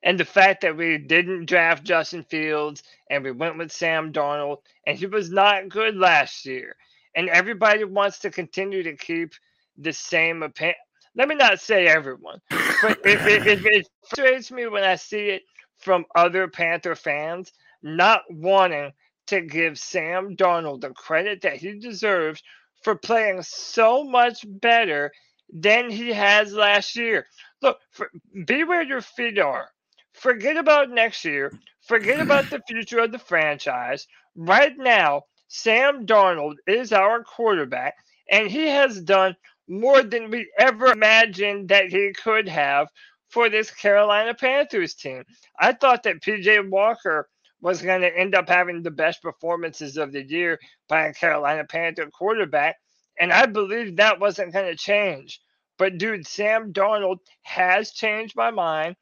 [0.05, 4.59] And the fact that we didn't draft Justin Fields and we went with Sam Darnold,
[4.87, 6.77] and he was not good last year.
[7.17, 9.33] And everybody wants to continue to keep
[9.77, 10.77] the same opinion.
[11.17, 15.29] Let me not say everyone, but it, it, it, it frustrates me when I see
[15.31, 15.43] it
[15.79, 17.53] from other Panther fans
[17.85, 18.93] not wanting
[19.29, 22.43] to give Sam Darnold the credit that he deserves
[22.83, 25.13] for playing so much better
[25.53, 27.27] than he has last year.
[27.63, 28.11] Look, for,
[28.47, 29.69] be where your feet are.
[30.15, 31.55] Forget about next year.
[31.83, 34.07] Forget about the future of the franchise.
[34.35, 37.95] Right now, Sam Darnold is our quarterback,
[38.31, 39.37] and he has done
[39.69, 42.89] more than we ever imagined that he could have
[43.29, 45.25] for this Carolina Panthers team.
[45.61, 47.29] I thought that PJ Walker
[47.65, 51.65] was going to end up having the best performances of the year by a Carolina
[51.67, 52.77] Panther quarterback,
[53.21, 55.41] and I believe that wasn't going to change.
[55.79, 58.97] But dude, Sam Darnold has changed my mind.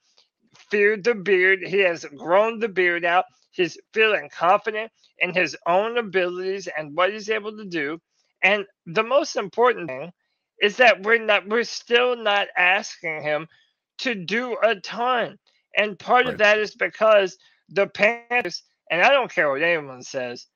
[0.70, 1.60] Feared the beard.
[1.66, 3.26] He has grown the beard out.
[3.52, 8.00] He's feeling confident in his own abilities and what he's able to do.
[8.42, 10.12] And the most important thing
[10.62, 13.48] is that we're not we're still not asking him
[14.00, 15.38] to do a ton.
[15.76, 16.28] And part Right.
[16.28, 17.38] of that is because
[17.72, 20.46] the Panthers, and I don't care what anyone says,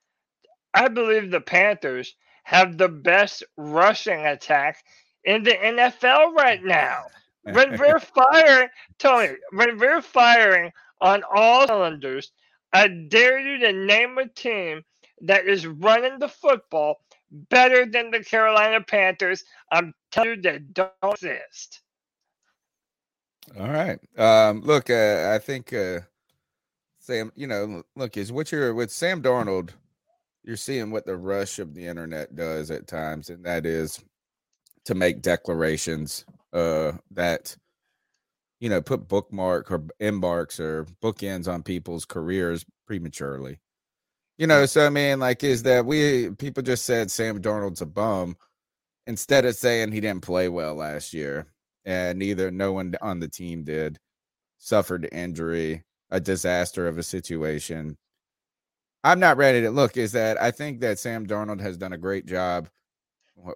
[0.75, 4.85] I believe the Panthers have the best rushing attack
[5.25, 7.05] in the NFL right now.
[7.43, 12.33] When we're firing, Tony, when we're firing on all cylinders,
[12.73, 14.83] I dare you to name a team
[15.23, 16.97] that is running the football
[17.31, 19.45] better than the Carolina Panthers.
[19.73, 21.81] I'm telling you, they don't exist.
[23.59, 23.99] All right.
[24.19, 26.01] Um, look, uh, I think uh,
[27.07, 29.71] Sam, you know, look, is what you're with Sam Darnold,
[30.43, 34.03] you're seeing what the rush of the internet does at times, and that is
[34.87, 37.57] to make declarations uh that
[38.61, 43.61] you know put bookmark or embarks or bookends on people's careers prematurely.
[44.37, 47.87] You know, so I mean, like, is that we people just said Sam Darnold's a
[47.87, 48.37] bum
[49.07, 51.47] instead of saying he didn't play well last year
[51.85, 54.01] and neither no one on the team did
[54.59, 57.97] suffered injury a disaster of a situation.
[59.05, 61.99] I'm not ready to look is that i think that sam darnold has done a
[61.99, 62.69] great job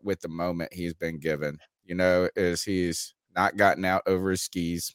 [0.02, 4.42] with the moment he's been given you know is he's not gotten out over his
[4.42, 4.94] skis.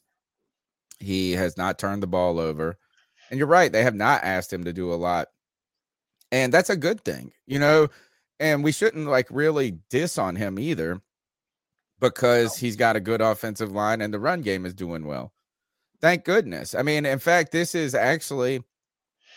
[0.99, 2.77] He has not turned the ball over
[3.29, 5.27] and you're right they have not asked him to do a lot
[6.31, 7.89] and that's a good thing you know
[8.39, 11.01] and we shouldn't like really diss on him either
[11.99, 15.31] because he's got a good offensive line and the run game is doing well.
[16.01, 16.75] Thank goodness.
[16.75, 18.63] I mean, in fact, this is actually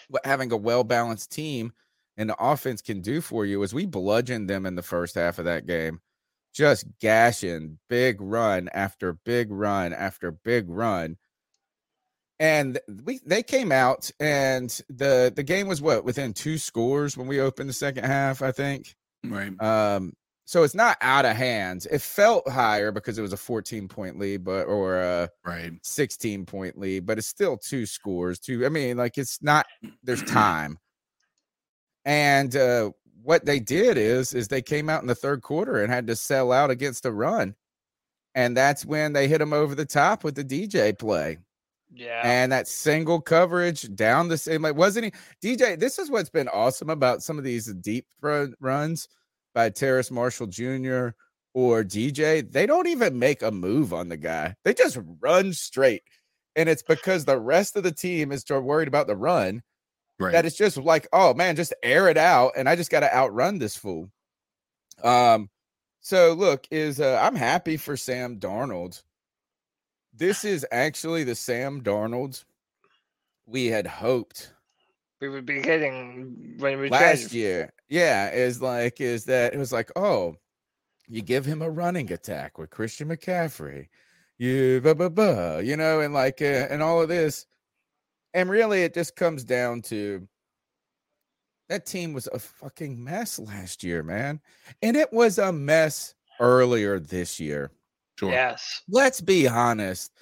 [0.09, 1.73] what having a well balanced team
[2.17, 5.39] and the offense can do for you is we bludgeoned them in the first half
[5.39, 6.01] of that game,
[6.53, 11.17] just gashing big run after big run after big run.
[12.41, 17.27] And we they came out and the the game was what within two scores when
[17.27, 18.95] we opened the second half, I think.
[19.25, 19.61] Right.
[19.61, 20.13] Um,
[20.49, 21.85] so it's not out of hands.
[21.85, 25.73] It felt higher because it was a 14 point lead, but or a Right.
[25.83, 28.39] 16 point lead, but it's still two scores.
[28.39, 29.67] Two, I mean, like it's not
[30.03, 30.79] there's time.
[32.07, 35.93] And uh what they did is is they came out in the third quarter and
[35.93, 37.55] had to sell out against the run.
[38.35, 41.37] And that's when they hit him over the top with the DJ play
[41.93, 42.23] Yeah.
[42.25, 46.49] and that single coverage down the same like wasn't he DJ this is what's been
[46.49, 49.09] awesome about some of these deep run, runs
[49.55, 51.09] by Terrace Marshall Jr.
[51.55, 56.03] or DJ they don't even make a move on the guy they just run straight
[56.57, 59.63] and it's because the rest of the team is worried about the run
[60.21, 60.33] Right.
[60.33, 63.15] that it's just like oh man just air it out and I just got to
[63.17, 64.11] outrun this fool
[65.05, 65.49] um
[66.01, 69.01] so look is uh, I'm happy for Sam Darnold
[70.13, 72.45] this is actually the Sam Darnold
[73.47, 74.53] we had hoped
[75.21, 77.73] we would be getting when we last traded- year.
[77.89, 80.37] Yeah, is like is that it was like, oh,
[81.09, 83.89] you give him a running attack with Christian McCaffrey,
[84.37, 87.47] you blah blah blah, you know, and like uh, and all of this,
[88.35, 90.27] and really it just comes down to
[91.69, 94.41] that team was a fucking mess last year, man,
[94.83, 97.71] and it was a mess earlier this year
[98.19, 98.31] Sure.
[98.31, 98.83] Yes.
[98.89, 100.13] let's be honest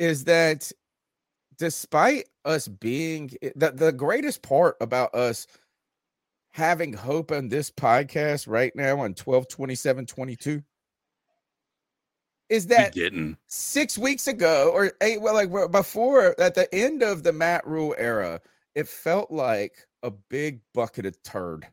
[0.00, 0.70] is that
[1.58, 5.46] despite us being eh, the, the greatest part about us
[6.52, 10.62] having hope on this podcast right now on 12 27 22
[12.48, 12.92] is that
[13.46, 17.94] six weeks ago or eight well like before at the end of the matt rhule
[17.96, 18.40] era
[18.74, 21.66] it felt like a big bucket of turd.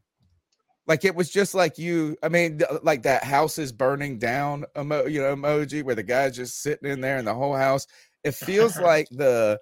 [0.86, 5.06] Like it was just like you i mean like that house is burning down emo,
[5.06, 7.88] you know emoji where the guy's just sitting in there and the whole house.
[8.24, 9.60] It feels like the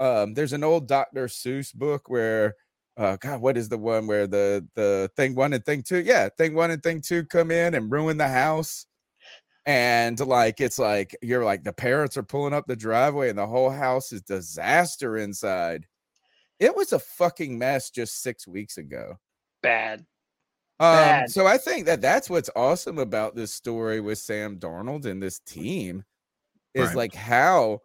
[0.00, 2.54] um there's an old dr seuss book where
[2.96, 6.28] uh god what is the one where the the thing one and thing two yeah
[6.38, 8.86] thing one and thing two come in and ruin the house
[9.66, 13.46] and like it's like you're like the parents are pulling up the driveway and the
[13.46, 15.86] whole house is disaster inside
[16.58, 19.16] it was a fucking mess just six weeks ago
[19.62, 20.00] Bad.
[20.80, 21.30] um, Bad.
[21.30, 25.40] so I think that that's what's awesome about this story with Sam Darnold and this
[25.40, 26.04] team
[26.74, 26.96] is Right.
[26.96, 27.80] like how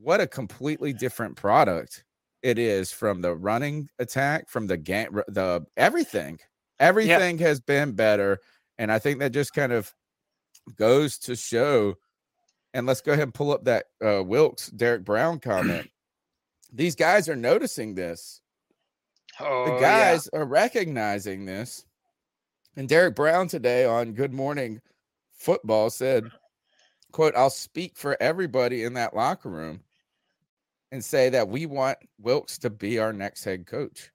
[0.00, 2.04] what a completely different product
[2.42, 6.38] it is from the running attack, from the game, the everything.
[6.78, 8.38] Everything has been better,
[8.78, 9.92] and I think that just kind of
[10.76, 11.94] goes to show.
[12.74, 15.90] And let's go ahead and pull up that uh, Wilks Derrick Brown comment.
[16.72, 18.42] These guys are noticing this
[19.40, 19.80] Oh, the yeah.
[19.80, 21.84] guys are recognizing this.
[22.76, 24.80] And Derrick Brown today on Good Morning
[25.32, 26.30] Football said,
[27.12, 29.80] quote, I'll speak for everybody in that locker room
[30.92, 34.10] and say that we want Wilks to be our next head coach.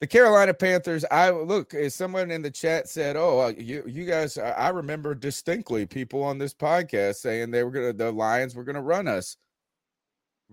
[0.00, 4.04] The Carolina Panthers, I look, as someone in the chat said, Oh, uh, you you
[4.04, 8.54] guys, I I remember distinctly people on this podcast saying they were gonna the Lions
[8.54, 9.36] were gonna run us.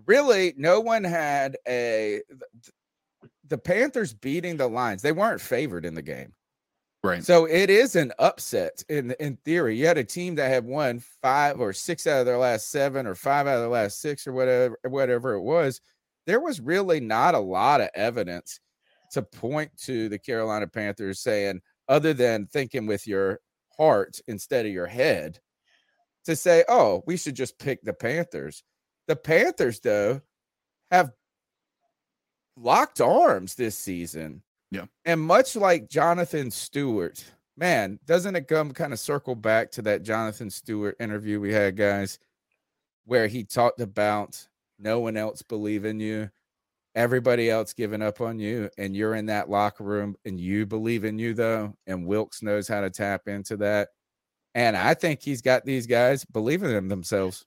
[0.05, 2.21] Really, no one had a
[3.47, 5.01] the Panthers beating the Lions.
[5.01, 6.33] They weren't favored in the game.
[7.03, 7.23] Right.
[7.23, 9.75] So it is an upset in in theory.
[9.75, 13.07] You had a team that had won five or six out of their last seven
[13.07, 15.81] or five out of their last six or whatever whatever it was.
[16.27, 18.59] There was really not a lot of evidence
[19.13, 23.39] to point to the Carolina Panthers saying, other than thinking with your
[23.75, 25.39] heart instead of your head,
[26.25, 28.63] to say, oh, we should just pick the Panthers.
[29.07, 30.21] The Panthers, though,
[30.91, 31.11] have
[32.55, 34.43] locked arms this season.
[34.71, 34.85] Yeah.
[35.05, 37.23] And much like Jonathan Stewart,
[37.57, 41.75] man, doesn't it come kind of circle back to that Jonathan Stewart interview we had,
[41.75, 42.19] guys,
[43.05, 44.47] where he talked about
[44.79, 46.29] no one else believing you,
[46.95, 51.03] everybody else giving up on you, and you're in that locker room and you believe
[51.03, 51.75] in you, though.
[51.85, 53.89] And Wilks knows how to tap into that.
[54.55, 57.45] And I think he's got these guys believing in themselves.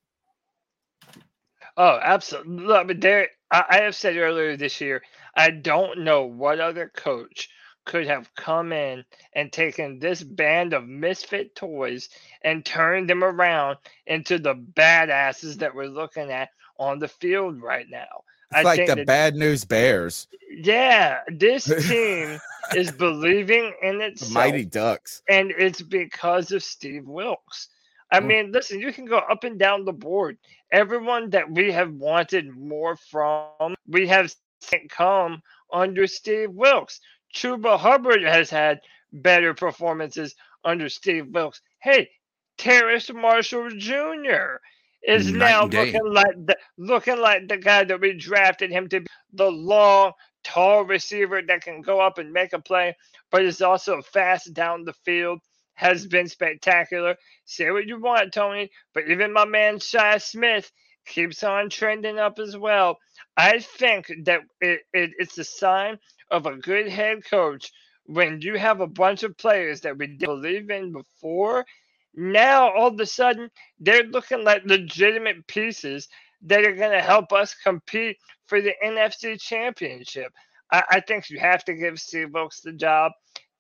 [1.77, 2.65] Oh, absolutely.
[2.65, 5.03] Look, but there, I, I have said earlier this year,
[5.37, 7.49] I don't know what other coach
[7.85, 9.05] could have come in
[9.35, 12.09] and taken this band of misfit toys
[12.43, 13.77] and turned them around
[14.07, 18.25] into the badasses that we're looking at on the field right now.
[18.55, 22.39] It's like the that- bad news bears, Yeah, this team
[22.75, 25.23] is believing in the itself mighty ducks.
[25.29, 27.69] and it's because of Steve Wilks.
[28.13, 28.27] I Mm.
[28.27, 30.39] mean, listen, you can go up and down the board.
[30.71, 34.33] Everyone that we have wanted more from, we have
[34.65, 35.43] seen come
[35.73, 37.01] under Steve Wilks.
[37.35, 38.81] Chuba Hubbard has had
[39.13, 40.35] better performances
[40.65, 41.61] under Steve Wilks.
[41.83, 42.11] Hey,
[42.59, 44.57] Terrace Marshall Jr.
[45.03, 49.01] is Night now looking like the looking like the guy that we drafted him to
[49.01, 50.13] be the long,
[50.45, 52.97] tall receiver that can go up and make a play,
[53.31, 55.41] but is also fast down the field
[55.75, 57.17] has been spectacular.
[57.45, 60.71] Say what you want, Tony, but even my man Shi Smith
[61.07, 62.99] keeps on trending up as well.
[63.37, 65.99] I think that it, it, it's a sign
[66.31, 67.73] of a good head coach
[68.07, 71.65] when you have a bunch of players that we didn't believe in before.
[72.15, 73.51] Now all of a sudden
[73.81, 76.09] they're looking like legitimate pieces
[76.43, 80.33] that are going to help us compete for the NFC Championship.
[80.73, 82.33] I, I think you have to give Steve
[82.65, 83.13] the job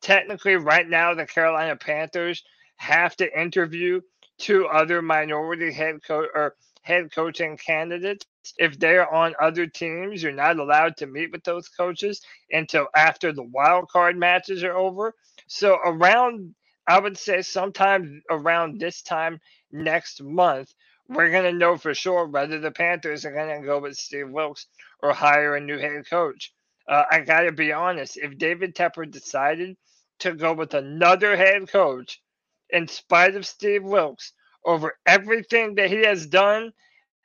[0.02, 2.44] technically right now the Carolina Panthers
[2.76, 4.00] have to interview
[4.38, 8.26] two other minority head coach or head coaching candidates.
[8.58, 12.20] If they're on other teams, you're not allowed to meet with those coaches
[12.50, 15.14] until after the wild card matches are over.
[15.48, 16.54] So around
[16.86, 19.40] I would say sometime around this time
[19.72, 20.74] next month,
[21.08, 24.66] we're gonna know for sure whether the Panthers are gonna go with Steve Wilks
[25.02, 26.52] or hire a new head coach.
[26.86, 29.76] Uh, I gotta be honest, if David Tepper decided
[30.18, 32.20] to go with another head coach
[32.68, 36.72] in spite of Steve Wilks over everything that he has done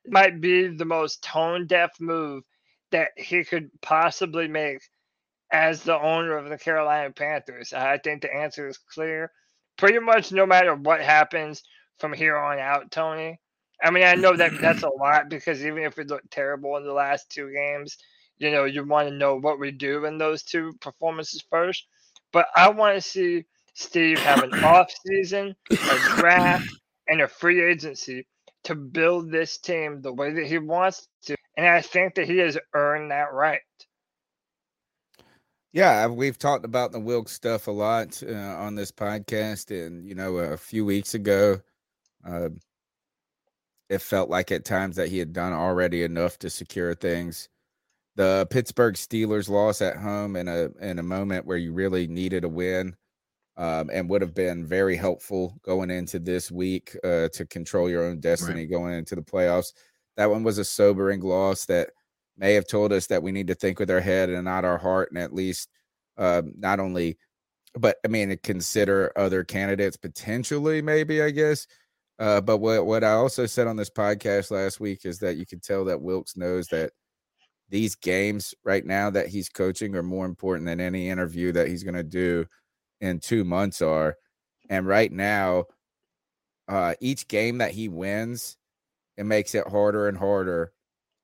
[0.08, 2.44] might be the most tone deaf move
[2.92, 4.82] that he could possibly make
[5.52, 7.74] as the owner of the Carolina Panthers.
[7.74, 9.32] I think the answer is clear.
[9.78, 11.64] Pretty much no matter what happens
[12.00, 13.40] from here on out, Tony.
[13.84, 16.84] I mean, I know that that's a lot because even if we look terrible in
[16.84, 17.98] the last two games,
[18.38, 21.86] you know, you want to know what we do in those two performances first.
[22.32, 25.76] But I want to see Steve have an off season, a
[26.18, 26.70] draft,
[27.10, 28.26] and a free agency
[28.64, 31.36] to build this team the way that he wants to.
[31.58, 33.62] And I think that he has earned that right.
[35.72, 40.16] Yeah, we've talked about the Wilks stuff a lot uh, on this podcast, and you
[40.16, 41.62] know, a few weeks ago,
[42.26, 42.50] uh,
[43.88, 47.50] it felt like at times that he had done already enough to secure things.
[48.16, 52.44] The Pittsburgh Steelers loss at home in a in a moment where you really needed
[52.44, 52.96] a win,
[53.60, 58.06] um, and would have been very helpful going into this week uh, to control your
[58.06, 58.72] own destiny right.
[58.72, 59.74] going into the playoffs.
[60.16, 61.90] That one was a sobering loss that
[62.38, 64.78] may have told us that we need to think with our head and not our
[64.78, 65.68] heart, and at least
[66.18, 67.18] um, not only,
[67.74, 71.68] but I mean, consider other candidates potentially, maybe I guess.
[72.18, 75.46] Uh, but what what I also said on this podcast last week is that you
[75.46, 76.92] can tell that Wilks knows that
[77.68, 81.84] these games right now that he's coaching are more important than any interview that he's
[81.84, 82.46] going to do
[83.02, 84.16] in two months are.
[84.70, 85.66] And right now,
[86.68, 88.58] uh, each game that he wins,
[89.18, 90.72] it makes it harder and harder,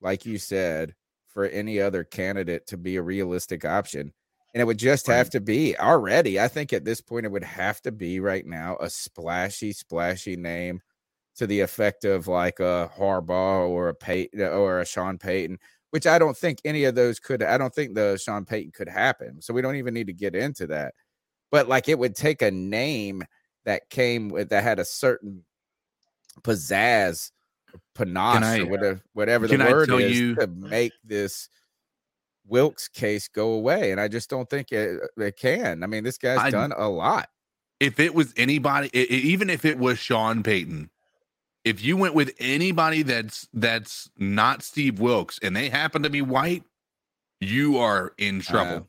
[0.01, 0.95] like you said,
[1.27, 4.13] for any other candidate to be a realistic option.
[4.53, 6.39] And it would just have to be already.
[6.39, 10.37] I think at this point, it would have to be right now a splashy, splashy
[10.37, 10.79] name
[11.35, 15.59] to the effect of like a Harbaugh or a Payton or a Sean Payton,
[15.91, 17.43] which I don't think any of those could.
[17.43, 19.41] I don't think the Sean Payton could happen.
[19.41, 20.93] So we don't even need to get into that.
[21.51, 23.23] But like it would take a name
[23.65, 25.43] that came with that had a certain
[26.41, 27.31] pizzazz
[27.93, 31.49] panache I, or whatever, whatever the word is you, to make this
[32.47, 33.91] Wilks case go away.
[33.91, 35.83] And I just don't think it, uh, it can.
[35.83, 37.29] I mean, this guy's I, done a lot.
[37.79, 40.89] If it was anybody, it, even if it was Sean Payton,
[41.63, 46.21] if you went with anybody that's that's not Steve Wilks and they happen to be
[46.21, 46.63] white,
[47.41, 48.87] you are in uh, trouble.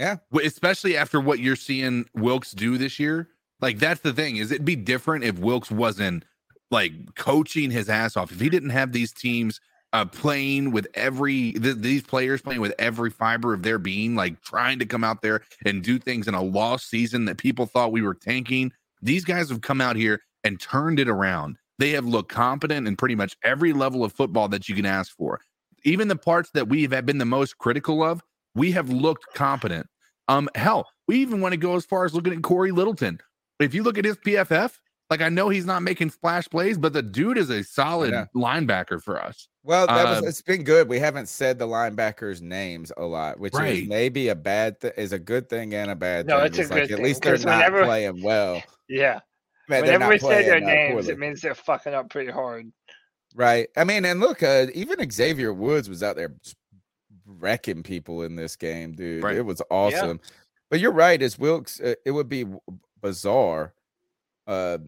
[0.00, 0.16] Yeah.
[0.42, 3.28] Especially after what you're seeing Wilks do this year.
[3.60, 6.24] Like that's the thing, is it'd be different if Wilks wasn't
[6.70, 8.32] like coaching his ass off.
[8.32, 9.60] If he didn't have these teams
[9.92, 14.40] uh, playing with every th- these players playing with every fiber of their being, like
[14.40, 17.92] trying to come out there and do things in a lost season that people thought
[17.92, 18.72] we were tanking.
[19.02, 21.58] These guys have come out here and turned it around.
[21.78, 25.14] They have looked competent in pretty much every level of football that you can ask
[25.14, 25.40] for.
[25.84, 28.22] Even the parts that we have been the most critical of,
[28.54, 29.86] we have looked competent.
[30.28, 33.18] Um, hell, we even want to go as far as looking at Cory Littleton.
[33.58, 34.72] If you look at his PFF,
[35.10, 38.26] like I know he's not making splash plays, but the dude is a solid yeah.
[38.34, 39.48] linebacker for us.
[39.64, 40.88] Well, that was, uh, it's been good.
[40.88, 43.74] We haven't said the linebackers' names a lot, which right.
[43.74, 46.46] is maybe a bad th- is a good thing and a bad no, thing.
[46.46, 47.04] it's, it's a like, good at thing.
[47.04, 48.62] least they're not whenever, playing well.
[48.88, 49.20] Yeah.
[49.68, 52.72] Man, whenever we say their names, it means they're fucking up pretty hard.
[53.36, 53.68] Right.
[53.76, 56.34] I mean, and look, uh, even Xavier Woods was out there
[57.38, 59.22] wrecking people in this game, dude.
[59.22, 59.36] Right.
[59.36, 60.20] It was awesome.
[60.22, 60.30] Yeah.
[60.70, 61.20] But you're right.
[61.20, 62.44] As Wilks, uh, it would be
[63.00, 63.74] bizarre.
[64.46, 64.78] Uh,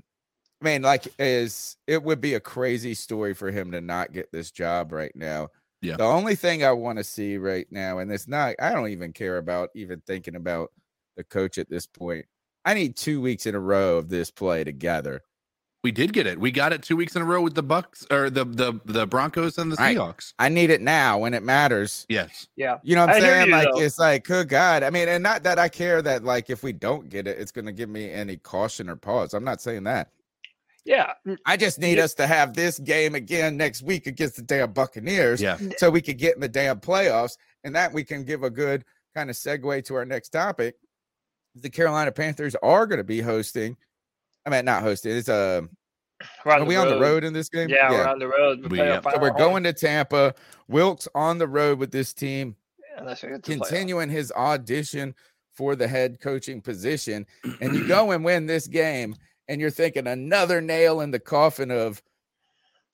[0.60, 4.30] I mean, like, is it would be a crazy story for him to not get
[4.30, 5.48] this job right now.
[5.80, 5.96] Yeah.
[5.96, 9.12] The only thing I want to see right now, and it's not, I don't even
[9.12, 10.70] care about even thinking about
[11.16, 12.24] the coach at this point.
[12.64, 15.22] I need two weeks in a row of this play together.
[15.82, 16.38] We did get it.
[16.38, 19.06] We got it two weeks in a row with the Bucks or the the the
[19.06, 20.32] Broncos and the Seahawks.
[20.38, 22.06] I, I need it now when it matters.
[22.08, 22.46] Yes.
[22.54, 22.78] Yeah.
[22.84, 23.50] You know what I'm I saying?
[23.50, 23.80] Like though.
[23.80, 24.84] it's like, good God.
[24.84, 27.50] I mean, and not that I care that like if we don't get it, it's
[27.50, 29.34] gonna give me any caution or pause.
[29.34, 30.10] I'm not saying that.
[30.84, 31.12] Yeah.
[31.46, 32.04] I just need yeah.
[32.04, 35.40] us to have this game again next week against the damn Buccaneers.
[35.40, 35.58] Yeah.
[35.76, 37.36] So we could get in the damn playoffs.
[37.64, 40.76] And that we can give a good kind of segue to our next topic.
[41.54, 43.76] The Carolina Panthers are going to be hosting.
[44.46, 45.16] I mean, not hosting.
[45.16, 45.34] It's a.
[45.34, 45.62] Uh,
[46.44, 46.86] are we road.
[46.86, 47.68] on the road in this game?
[47.68, 47.98] Yeah, yeah.
[47.98, 48.70] we're on the road.
[48.70, 49.00] We, yeah.
[49.00, 50.34] So we're going to Tampa.
[50.68, 52.54] Wilks on the road with this team.
[52.96, 55.14] Yeah, continuing his audition
[55.52, 57.26] for the head coaching position.
[57.60, 59.16] And you go and win this game
[59.48, 62.02] and you're thinking another nail in the coffin of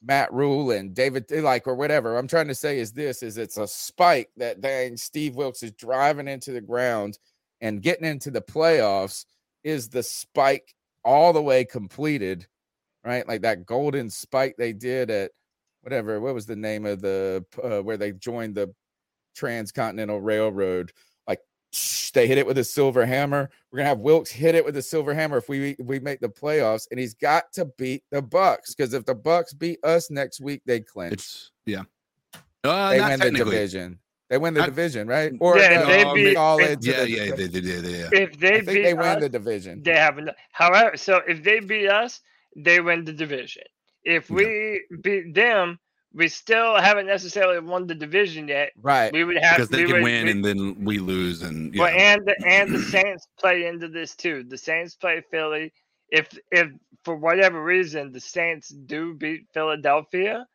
[0.03, 2.17] Matt Rhule and David like or whatever.
[2.17, 5.73] I'm trying to say is this is it's a spike that dang Steve Wilks is
[5.73, 7.19] driving into the ground
[7.61, 9.25] and getting into the playoffs
[9.65, 10.75] is the spike
[11.09, 12.47] all the way completed,
[13.03, 13.27] right?
[13.27, 15.31] Like that golden spike they did at
[15.81, 18.75] whatever, what was the name of the uh, where they joined the
[19.35, 20.93] transcontinental railroad
[21.27, 21.41] Like
[22.13, 23.49] they hit it with a silver hammer.
[23.73, 26.29] We're gonna have Wilks hit it with a silver hammer if we we make the
[26.29, 30.43] playoffs, and he's got to beat the Bucks because if the Bucks beat us next
[30.43, 31.15] week, they clinch.
[31.15, 31.85] It's, yeah,
[32.65, 33.99] uh, they win the division.
[34.29, 35.33] They win the I, division, right?
[35.41, 38.09] Or yeah, they beat, all if, yeah, the, yeah, they, they, they, they, yeah.
[38.13, 40.19] If they beat they win us, the division, they have.
[40.53, 42.21] However, so if they beat us,
[42.55, 43.63] they win the division.
[44.05, 44.97] If we yeah.
[45.01, 45.79] beat them,
[46.13, 48.73] we still haven't necessarily won the division yet.
[48.81, 49.13] Right.
[49.13, 51.75] We would have because they we can would- win we- and then we lose and
[51.79, 52.15] well, yeah.
[52.15, 54.45] and the, and the Saints play into this too.
[54.45, 55.73] The Saints play Philly.
[56.11, 56.69] If if
[57.05, 60.47] for whatever reason the Saints do beat Philadelphia,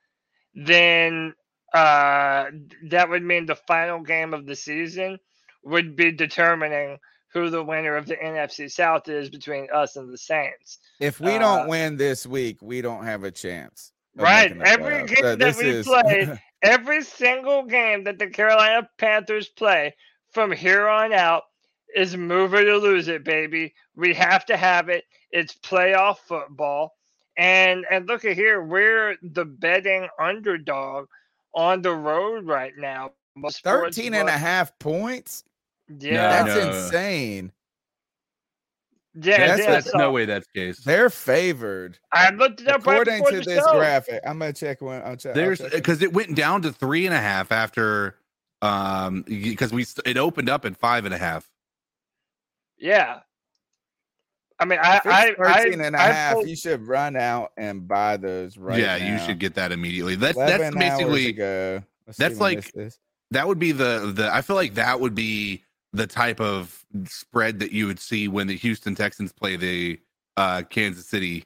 [0.53, 1.33] then
[1.73, 2.45] uh,
[2.89, 5.17] that would mean the final game of the season
[5.63, 6.97] would be determining
[7.33, 10.77] who the winner of the NFC South is between us and the Saints.
[10.99, 13.91] If we Uh, don't win this week, we don't have a chance.
[14.15, 15.07] Right, every playoffs.
[15.07, 19.93] game So that we is- play- Every single game that the Carolina Panthers play
[20.31, 21.43] from here on out
[21.93, 23.73] is move it or lose it, baby.
[23.97, 25.03] We have to have it.
[25.31, 26.93] It's playoff football.
[27.35, 31.07] And and look at here, we're the betting underdog
[31.55, 33.11] on the road right now.
[33.35, 35.43] Most 13 and a half points?
[35.99, 36.69] Yeah, That's No.
[36.71, 37.51] insane.
[39.15, 39.71] yeah, that's, yeah.
[39.71, 40.79] that's so no way that's the case.
[40.79, 41.99] They're favored.
[42.11, 43.73] I looked it up According before to the this show.
[43.77, 45.01] graphic, I'm gonna check one.
[45.03, 45.33] I'll check.
[45.35, 48.17] There's because it went down to three and a half after
[48.61, 51.49] um because we it opened up at five and a half.
[52.77, 53.19] Yeah.
[54.59, 57.51] I mean, I, I, 13 I, and a I half, pulled- you should run out
[57.57, 58.95] and buy those right now.
[58.95, 59.13] yeah, now.
[59.13, 60.15] you should get that immediately.
[60.15, 61.83] That's that's basically ago.
[62.07, 62.73] Let's see that's like-
[63.31, 67.59] that would be the the I feel like that would be the type of spread
[67.59, 69.99] that you would see when the Houston Texans play the
[70.37, 71.43] uh Kansas City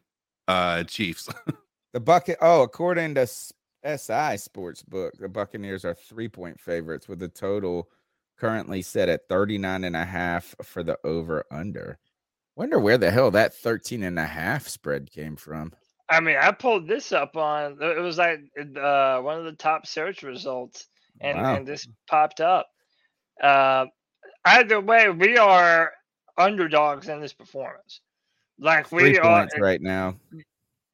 [0.47, 1.29] uh Chiefs.
[1.93, 2.37] the bucket.
[2.41, 3.53] Oh, according to S-
[3.85, 7.89] SI Sportsbook, the Buccaneers are three point favorites with the total
[8.37, 11.97] currently set at 39 and a half for the over under.
[12.57, 15.71] Wonder where the hell that 13 and a half spread came from.
[16.09, 19.85] I mean, I pulled this up on it was like uh, one of the top
[19.85, 20.87] search results,
[21.21, 21.55] and, Wow.
[21.55, 22.67] and this popped up.
[23.41, 23.85] Uh,
[24.45, 25.91] either way, we are
[26.37, 28.01] underdogs in this performance.
[28.57, 30.15] Like Three we are, right now.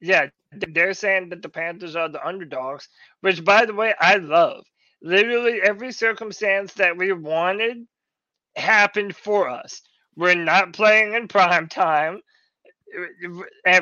[0.00, 0.26] yeah.
[0.52, 2.88] They're saying that the Panthers are the underdogs,
[3.22, 4.64] which, by the way, I love.
[5.02, 7.86] Literally every circumstance that we wanted
[8.54, 9.80] happened for us.
[10.16, 12.20] We're not playing in prime time,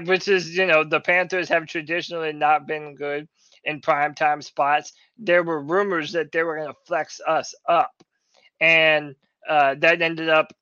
[0.04, 3.28] which is, you know, the Panthers have traditionally not been good
[3.64, 4.92] in prime time spots.
[5.18, 7.92] There were rumors that they were going to flex us up,
[8.60, 9.14] and
[9.48, 10.52] uh, that ended up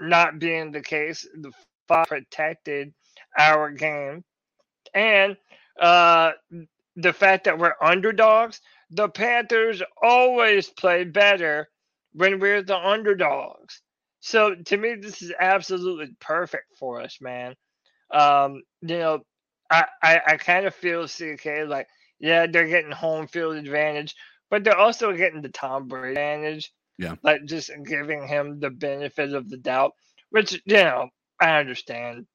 [0.00, 1.26] not being the case.
[1.40, 1.52] The
[1.88, 2.92] Fox protected
[3.38, 4.24] our game,
[4.94, 5.36] and
[5.80, 6.32] uh,
[6.96, 8.60] the fact that we're underdogs.
[8.90, 11.68] The Panthers always play better
[12.12, 13.82] when we're the underdogs.
[14.26, 17.54] So to me, this is absolutely perfect for us, man.
[18.10, 19.20] Um, you know,
[19.70, 21.86] I, I, I kind of feel CK like,
[22.18, 24.16] yeah, they're getting home field advantage,
[24.50, 26.72] but they're also getting the Tom Brady advantage.
[26.98, 27.14] Yeah.
[27.22, 29.92] Like just giving him the benefit of the doubt,
[30.30, 31.08] which, you know,
[31.40, 32.26] I understand.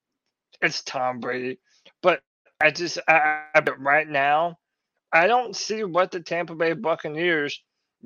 [0.61, 1.59] It's Tom Brady.
[2.01, 2.21] But
[2.61, 4.59] I just, I, I but right now,
[5.11, 7.61] I don't see what the Tampa Bay Buccaneers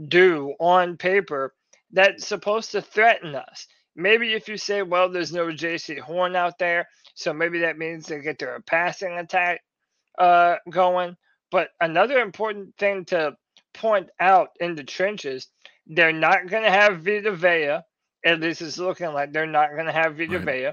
[0.08, 1.54] do on paper
[1.92, 3.68] that's supposed to threaten us.
[3.96, 8.08] Maybe if you say, well, there's no Jaycee Horn out there, so maybe that means
[8.08, 9.62] they get their passing attack
[10.20, 11.18] uh, going.
[11.52, 13.38] But another important thing to
[13.74, 15.48] point out in the trenches,
[15.88, 17.80] they're not going to have Vita Vea.
[18.26, 20.46] At least it's looking like they're not going to have Vita Right.
[20.46, 20.72] Vea.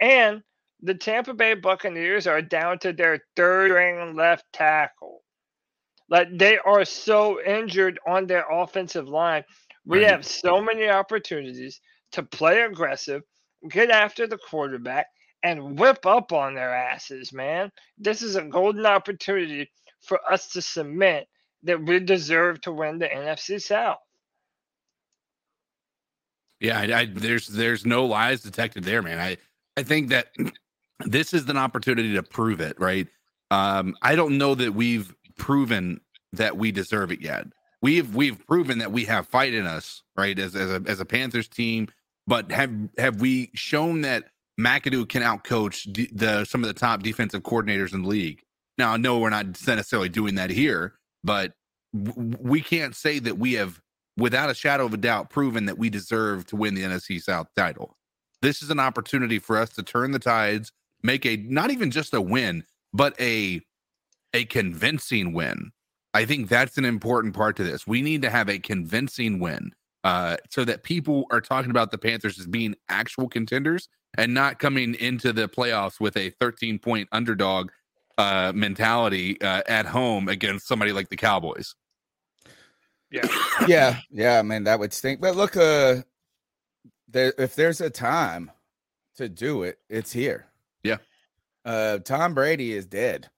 [0.00, 0.42] And
[0.82, 5.22] the Tampa Bay Buccaneers are down to their third ring left tackle.
[6.08, 9.44] Like they are so injured on their offensive line.
[9.86, 10.08] We Right.
[10.08, 11.80] have so many opportunities
[12.12, 13.22] to play aggressive,
[13.68, 15.06] get after the quarterback,
[15.42, 17.70] and whip up on their asses, man.
[17.98, 19.70] This is a golden opportunity
[20.02, 21.26] for us to cement
[21.62, 23.98] that we deserve to win the NFC South.
[26.58, 29.18] Yeah, I, I, there's there's no lies detected there, man.
[29.18, 29.38] I
[29.76, 30.28] I think that
[31.00, 33.08] this is an opportunity to prove it, right?
[33.50, 36.00] Um, I don't know that we've proven
[36.32, 37.46] that we deserve it yet.
[37.82, 40.38] We've we've proven that we have fight in us, right?
[40.38, 41.88] As as a as a Panthers team,
[42.30, 44.26] but have have we shown that
[44.58, 48.42] McAdoo can outcoach the, the some of the top defensive coordinators in the league?
[48.78, 51.54] Now, I know we're not necessarily doing that here, but
[51.92, 53.80] we can't say that we have
[54.16, 57.48] without a shadow of a doubt, proven that we deserve to win the NFC South
[57.56, 57.96] title.
[58.42, 60.70] This is an opportunity for us to turn the tides,
[61.02, 62.62] make a not even just a win,
[62.92, 63.60] but a
[64.32, 65.72] a convincing win.
[66.14, 67.88] I think that's an important part to this.
[67.88, 69.72] We need to have a convincing win
[70.04, 74.58] uh, so that people are talking about the Panthers as being actual contenders and not
[74.58, 77.70] coming into the playoffs with a 13 point underdog
[78.18, 81.74] uh, mentality uh, at home against somebody like the Cowboys.
[83.10, 83.26] Yeah.
[83.66, 85.20] yeah, yeah, I mean that would stink.
[85.20, 86.02] But look, uh,
[87.08, 88.50] there if there's a time
[89.16, 90.46] to do it, it's here.
[90.82, 90.98] Yeah.
[91.64, 93.28] Uh, Tom Brady is dead.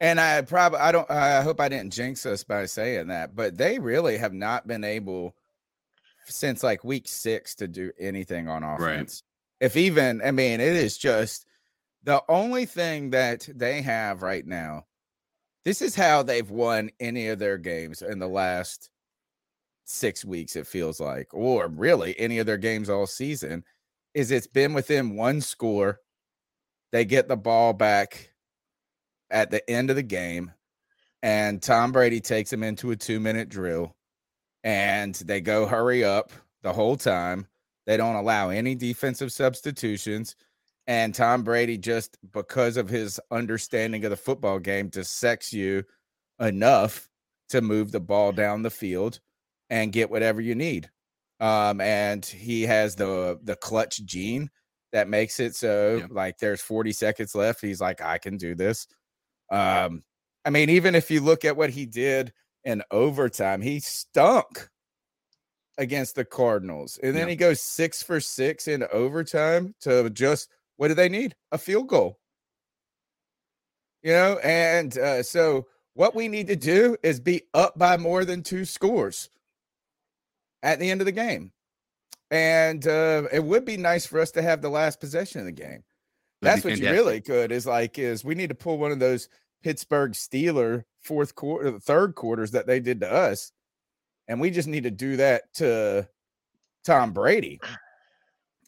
[0.00, 3.58] And I probably I don't I hope I didn't jinx us by saying that, but
[3.58, 5.34] they really have not been able
[6.24, 9.22] since like week six to do anything on offense.
[9.60, 11.44] If even I mean it is just
[12.02, 14.86] the only thing that they have right now.
[15.64, 18.88] This is how they've won any of their games in the last
[19.84, 23.64] six weeks, it feels like, or really any of their games all season,
[24.14, 26.00] is it's been within one score.
[26.92, 28.29] They get the ball back
[29.30, 30.52] at the end of the game,
[31.22, 33.94] and Tom Brady takes them into a two minute drill,
[34.64, 37.46] and they go hurry up the whole time.
[37.86, 40.36] They don't allow any defensive substitutions.
[40.86, 45.84] And Tom Brady, just because of his understanding of the football game, dissects you
[46.40, 47.08] enough
[47.50, 49.20] to move the ball down the field
[49.68, 50.90] and get whatever you need.
[51.38, 54.50] Um, and he has the the clutch gene
[54.92, 56.06] that makes it so Yeah.
[56.10, 57.60] like there's 40 seconds left.
[57.60, 58.86] He's like, I can do this.
[59.50, 60.04] Um,
[60.44, 62.32] I mean, even if you look at what he did
[62.64, 64.68] in overtime, he stunk
[65.78, 66.98] against the Cardinals.
[67.02, 67.30] And then Yeah.
[67.30, 71.34] he goes six for six in overtime to just what do they need?
[71.52, 72.18] A field goal.
[74.02, 78.24] You know, and uh, so what we need to do is be up by more
[78.24, 79.28] than two scores
[80.62, 81.52] at the end of the game.
[82.30, 85.52] And uh, it would be nice for us to have the last possession of the
[85.52, 85.82] game.
[86.42, 89.28] That's what you really could is like is we need to pull one of those
[89.62, 93.52] Pittsburgh Steeler fourth quarter, uh, third quarters that they did to us,
[94.28, 96.08] and we just need to do that to
[96.84, 97.60] Tom Brady.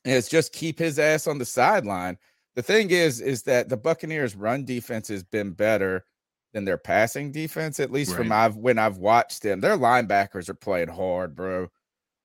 [0.04, 2.18] And it's just keep his ass on the sideline.
[2.54, 6.04] The thing is, is that the Buccaneers' run defense has been better
[6.52, 9.60] than their passing defense, at least from I've when I've watched them.
[9.60, 11.68] Their linebackers are playing hard, bro.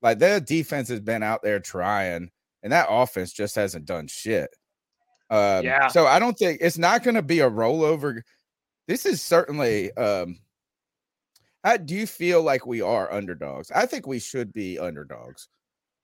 [0.01, 2.31] Like their defense has been out there trying,
[2.63, 4.49] and that offense just hasn't done shit.
[5.29, 5.87] Um, Yeah.
[5.87, 8.21] So I don't think it's not going to be a rollover.
[8.87, 9.91] This is certainly.
[9.97, 10.39] Um,
[11.63, 13.71] how do you feel like we are underdogs?
[13.71, 15.49] I think we should be underdogs,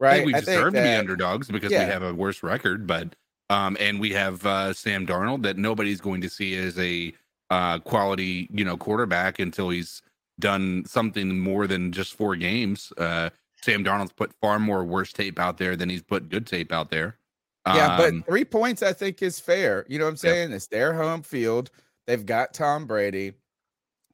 [0.02, 0.14] I right?
[0.16, 1.86] think we deserve to be underdogs because Yeah.
[1.86, 3.16] we have a worse record, but
[3.50, 7.14] um, and we have uh, Sam Darnold that nobody's going to see as a
[7.50, 10.02] uh, quality, you know, quarterback until he's
[10.40, 12.92] done something more than just four games.
[12.98, 13.30] Uh,
[13.62, 16.90] Sam Darnold's put far more worse tape out there than he's put good tape out
[16.90, 17.18] there.
[17.66, 19.86] Yeah, but Um, three points I think is fair.
[19.88, 20.20] You know what I'm Yep.
[20.20, 20.52] saying?
[20.52, 21.72] It's their home field.
[22.08, 23.34] They've got Tom Brady.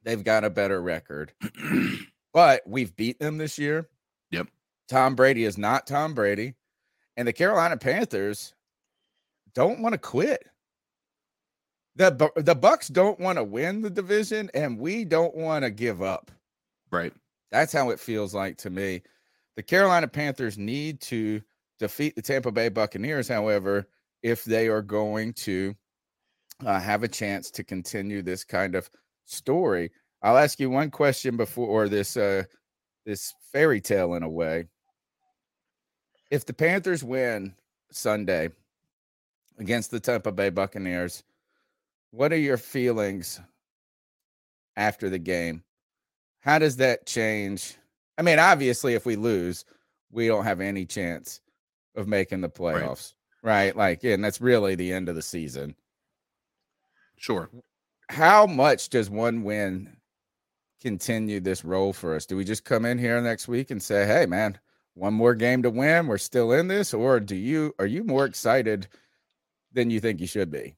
[0.03, 1.33] They've got a better record.
[2.33, 3.89] but we've beat them this year.
[4.31, 4.47] Yep.
[4.87, 6.55] Tom Brady is not Tom Brady.
[7.17, 8.53] And the Carolina Panthers
[9.53, 10.47] don't want to quit.
[11.95, 16.01] The the Bucks don't want to win the division and we don't want to give
[16.01, 16.31] up.
[16.91, 17.13] right.
[17.51, 19.01] That's how it feels like to me.
[19.55, 21.41] The Carolina Panthers need to
[21.79, 23.87] defeat the Tampa Bay Buccaneers, however,
[24.21, 25.75] if they are going to
[26.65, 28.89] uh, have a chance to continue this kind of
[29.25, 29.91] story.
[30.21, 32.43] I'll ask you one question before this uh,
[33.05, 34.65] this fairy tale in a way.
[36.29, 37.55] If the Panthers win
[37.91, 38.49] Sunday
[39.57, 41.23] against the Tampa Bay Buccaneers,
[42.11, 43.39] what are your feelings
[44.75, 45.63] after the game?
[46.41, 47.77] How does that change?
[48.17, 49.63] I mean, obviously, if we lose,
[50.11, 51.39] we don't have any chance
[51.95, 53.13] of making the playoffs,
[53.43, 53.75] right?
[53.75, 55.75] Like, and that's really the end of the season.
[57.17, 57.49] Sure.
[58.09, 59.97] How much does one win
[60.81, 62.25] continue this role for us?
[62.25, 64.57] Do we just come in here next week and say, "Hey, man,
[64.93, 68.25] one more game to win, we're still in this," or do you are you more
[68.25, 68.87] excited
[69.73, 70.75] than you think you should be?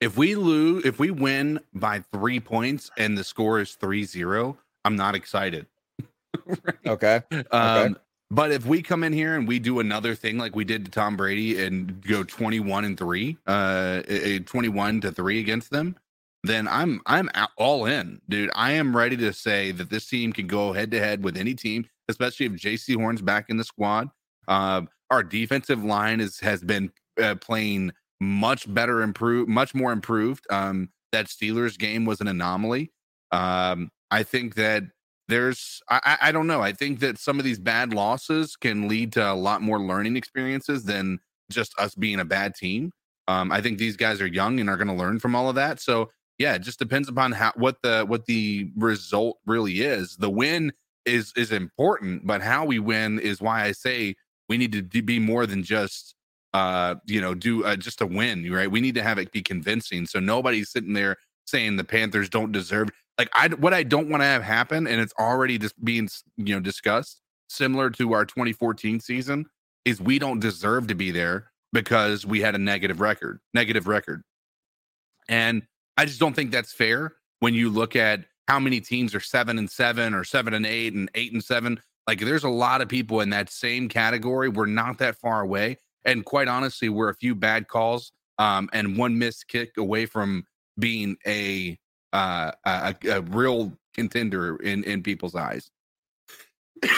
[0.00, 4.58] If we lose, if we win by three points and the score is 3 0,
[4.84, 5.66] I'm not excited.
[6.86, 7.96] Okay, Um,
[8.34, 10.90] but if we come in here and we do another thing like we did to
[10.90, 15.96] Tom Brady and go 21 and 3, uh eh, eh, 21 to 3 against them,
[16.42, 18.50] then I'm I'm all in, dude.
[18.54, 21.54] I am ready to say that this team can go head to head with any
[21.54, 24.10] team, especially if Jaycee Horn's back in the squad.
[24.48, 30.44] Um, our defensive line is has been uh, playing much better, improved, much more improved.
[30.50, 32.90] Um, that Steelers game was an anomaly.
[33.30, 34.84] Um, I think that
[35.28, 36.60] there's I, I don't know.
[36.60, 40.16] I think that some of these bad losses can lead to a lot more learning
[40.16, 41.18] experiences than
[41.50, 42.92] just us being a bad team.
[43.26, 45.54] Um, I think these guys are young and are going to learn from all of
[45.54, 45.80] that.
[45.80, 50.16] So yeah, it just depends upon how what the what the result really is.
[50.16, 50.72] The win
[51.04, 54.16] is is important, but how we win is why I say
[54.48, 56.14] we need to be more than just
[56.52, 59.42] uh you know do uh, just a win right we need to have it be
[59.42, 61.16] convincing so nobody's sitting there
[61.46, 62.88] saying the panthers don't deserve
[63.18, 66.54] like i what i don't want to have happen and it's already just being you
[66.54, 69.44] know discussed similar to our 2014 season
[69.84, 74.22] is we don't deserve to be there because we had a negative record negative record
[75.28, 75.62] and
[75.96, 79.58] i just don't think that's fair when you look at how many teams are seven
[79.58, 81.80] and seven or seven and eight and eight and seven.
[82.06, 84.48] Like there's a lot of people in that same category.
[84.48, 85.78] We're not that far away.
[86.04, 90.44] And quite honestly, we're a few bad calls um, and one missed kick away from
[90.78, 91.78] being a
[92.12, 95.70] uh, a, a real contender in in people's eyes.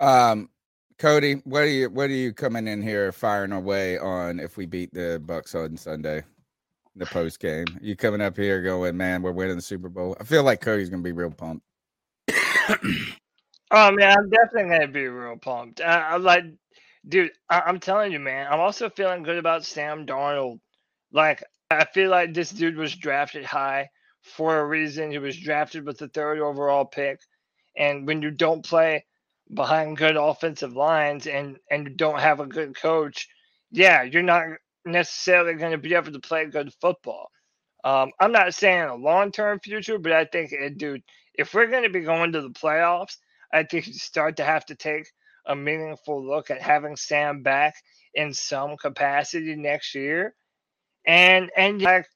[0.00, 0.48] um,
[0.98, 4.66] Cody, what are you what are you coming in here firing away on if we
[4.66, 6.22] beat the Bucks on Sunday?
[6.96, 7.66] The post game.
[7.80, 10.16] You coming up here going, man, we're winning the Super Bowl.
[10.20, 11.66] I feel like Cody's gonna be real pumped.
[12.28, 15.80] oh man, I'm definitely gonna be real pumped.
[15.80, 16.44] I, I'm like,
[17.08, 18.46] dude, I, am telling you, man.
[18.48, 20.60] I'm also feeling good about Sam Darnold.
[21.14, 23.90] Like, I feel like this dude was drafted high
[24.22, 25.12] for a reason.
[25.12, 27.20] He was drafted with the third overall pick,
[27.76, 29.06] and when you don't play
[29.54, 33.28] behind good offensive lines and and you don't have a good coach,
[33.70, 34.44] yeah, you're not
[34.84, 37.30] necessarily going to be able to play good football.
[37.84, 41.02] Um, I'm not saying a long term future, but I think, eh, dude,
[41.34, 43.16] if we're going to be going to the playoffs,
[43.52, 45.06] I think you start to have to take
[45.46, 47.74] a meaningful look at having Sam back
[48.14, 50.34] in some capacity next year.
[51.06, 52.06] And and like,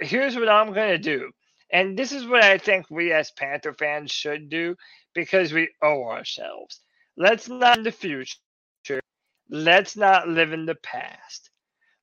[0.00, 1.30] here's what I'm going to do.
[1.72, 4.76] And this is what I think we as Panther fans should do
[5.14, 6.80] because we owe ourselves.
[7.16, 8.36] Let's not in the future.
[9.50, 11.50] Let's not live in the past.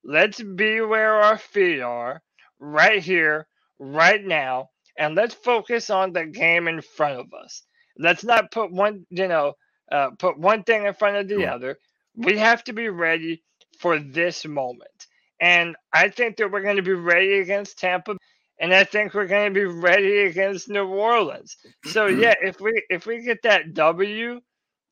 [0.04, 2.22] Let's be where our feet are
[2.58, 3.46] right here,
[3.78, 7.62] right now, and let's focus on the game in front of us.
[7.98, 9.54] Let's not put one, you know,
[9.90, 11.78] uh, put one thing in front of the other.
[12.16, 13.42] We have to be ready
[13.78, 15.06] for this moment.
[15.42, 18.16] And I think that we're going to be ready against Tampa
[18.62, 21.56] and I think we're going to be ready against New Orleans.
[21.86, 24.40] So yeah, if we if we get that W,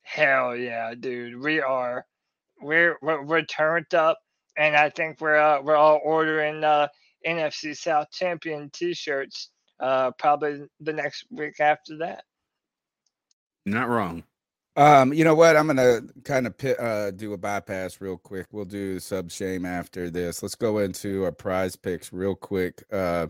[0.03, 2.05] hell yeah, dude, we are
[2.61, 4.19] we're we're, we're turned up,
[4.59, 6.89] and I think we're uh, we're all ordering uh,
[7.25, 12.25] NFC South champion T-shirts uh, probably the next week after that.
[13.65, 14.25] Not wrong.
[14.77, 15.57] Um, you know what?
[15.57, 18.47] I'm gonna kind of uh, do a bypass real quick.
[18.53, 20.43] We'll do sub shame after this.
[20.43, 22.83] Let's go into our prize picks real quick.
[22.93, 23.29] Uh,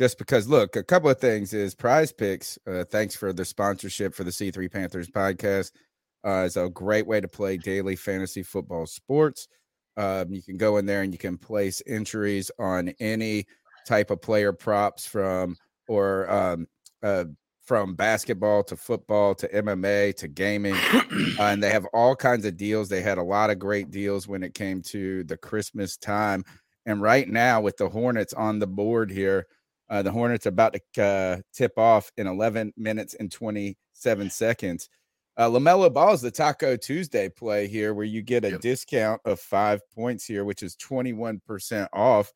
[0.00, 4.14] just because look a couple of things is prize picks uh, thanks for the sponsorship
[4.14, 5.72] for the c3 panthers podcast
[6.24, 9.46] uh, it's a great way to play daily fantasy football sports
[9.98, 13.44] um, you can go in there and you can place entries on any
[13.86, 15.54] type of player props from
[15.86, 16.66] or um,
[17.02, 17.24] uh,
[17.70, 22.56] from basketball to football to mma to gaming uh, and they have all kinds of
[22.56, 26.44] deals they had a lot of great deals when it came to the christmas time
[26.84, 29.46] and right now with the hornets on the board here
[29.90, 34.88] uh, the Hornets about to uh, tip off in 11 minutes and 27 seconds.
[35.36, 38.60] Uh, LaMelo Ball is the Taco Tuesday play here, where you get a yep.
[38.60, 42.32] discount of five points here, which is 21% off.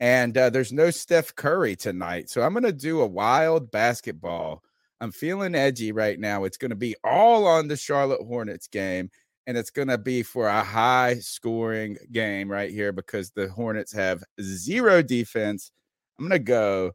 [0.00, 2.28] And uh, there's no Steph Curry tonight.
[2.28, 4.62] So I'm going to do a wild basketball.
[5.00, 6.44] I'm feeling edgy right now.
[6.44, 9.10] It's going to be all on the Charlotte Hornets game.
[9.46, 13.92] And it's going to be for a high scoring game right here because the Hornets
[13.92, 15.72] have zero defense
[16.18, 16.92] I'm going to go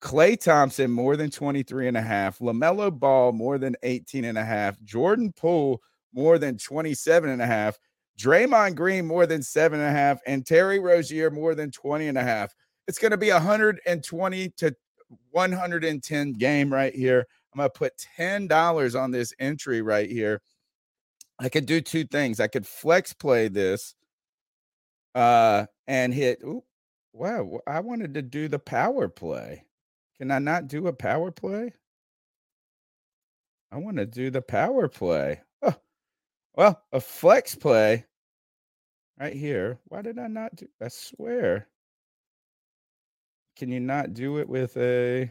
[0.00, 4.44] Klay Thompson more than 23 and a half, LaMelo Ball more than 18 and a
[4.44, 7.78] half, Jordan Poole more than 27 and a half,
[8.18, 12.18] Draymond Green more than seven and a half, and Terry Rozier more than 20 and
[12.18, 12.54] a half.
[12.88, 14.74] It's going to be a 120 to
[15.30, 17.26] 110 game right here.
[17.52, 20.40] I'm going to put $10 on this entry right here.
[21.38, 22.40] I could do two things.
[22.40, 23.94] I could flex play this
[25.14, 26.62] uh and hit ooh,
[27.16, 29.64] Wow, I wanted to do the power play.
[30.18, 31.72] Can I not do a power play?
[33.72, 35.40] I want to do the power play.
[36.56, 38.06] Well, a flex play
[39.20, 39.78] right here.
[39.88, 40.66] Why did I not do?
[40.80, 41.68] I swear.
[43.56, 45.30] Can you not do it with a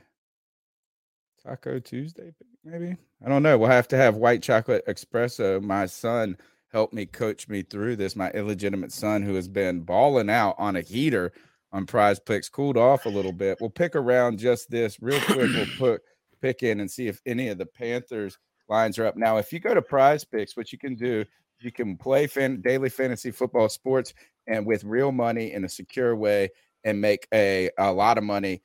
[1.43, 2.33] Taco Tuesday?
[2.63, 3.57] Maybe I don't know.
[3.57, 5.61] We'll have to have white chocolate espresso.
[5.61, 6.37] My son
[6.71, 8.15] helped me coach me through this.
[8.15, 11.31] My illegitimate son, who has been balling out on a heater
[11.71, 13.57] on prize picks cooled off a little bit.
[13.59, 15.49] We'll pick around just this real quick.
[15.53, 16.01] We'll put
[16.39, 18.37] pick in and see if any of the Panthers
[18.67, 19.15] lines are up.
[19.15, 21.25] Now, if you go to prize picks, what you can do,
[21.59, 24.13] you can play fan, daily fantasy football sports
[24.47, 26.49] and with real money in a secure way
[26.83, 28.61] and make a, a lot of money.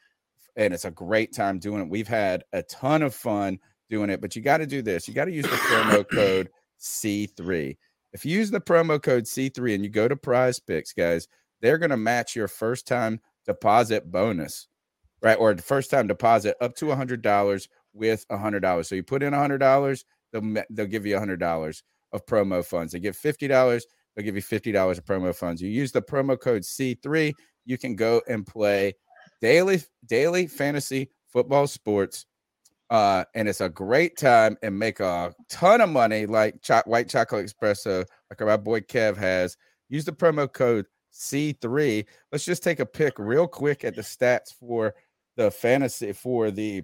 [0.56, 1.88] And it's a great time doing it.
[1.88, 5.08] We've had a ton of fun doing it, but you got to do this.
[5.08, 7.76] You got to use the promo code C3.
[8.12, 11.28] If you use the promo code C3 and you go to prize picks, guys,
[11.60, 14.66] they're going to match your first time deposit bonus,
[15.22, 15.38] right?
[15.38, 18.88] Or first time deposit up to a hundred dollars with a hundred dollars.
[18.88, 21.82] So you put in a hundred dollars, they'll they'll give you a hundred dollars
[22.12, 22.92] of promo funds.
[22.92, 25.62] They give fifty dollars, they'll give you fifty dollars of promo funds.
[25.62, 27.32] You use the promo code C3,
[27.64, 28.94] you can go and play
[29.40, 32.26] daily daily fantasy football sports.
[32.90, 37.08] Uh, and it's a great time and make a ton of money like cho- white
[37.08, 39.56] chocolate espresso, like my boy Kev has.
[39.88, 42.04] Use the promo code C3.
[42.32, 44.94] Let's just take a pick real quick at the stats for
[45.36, 46.82] the fantasy for the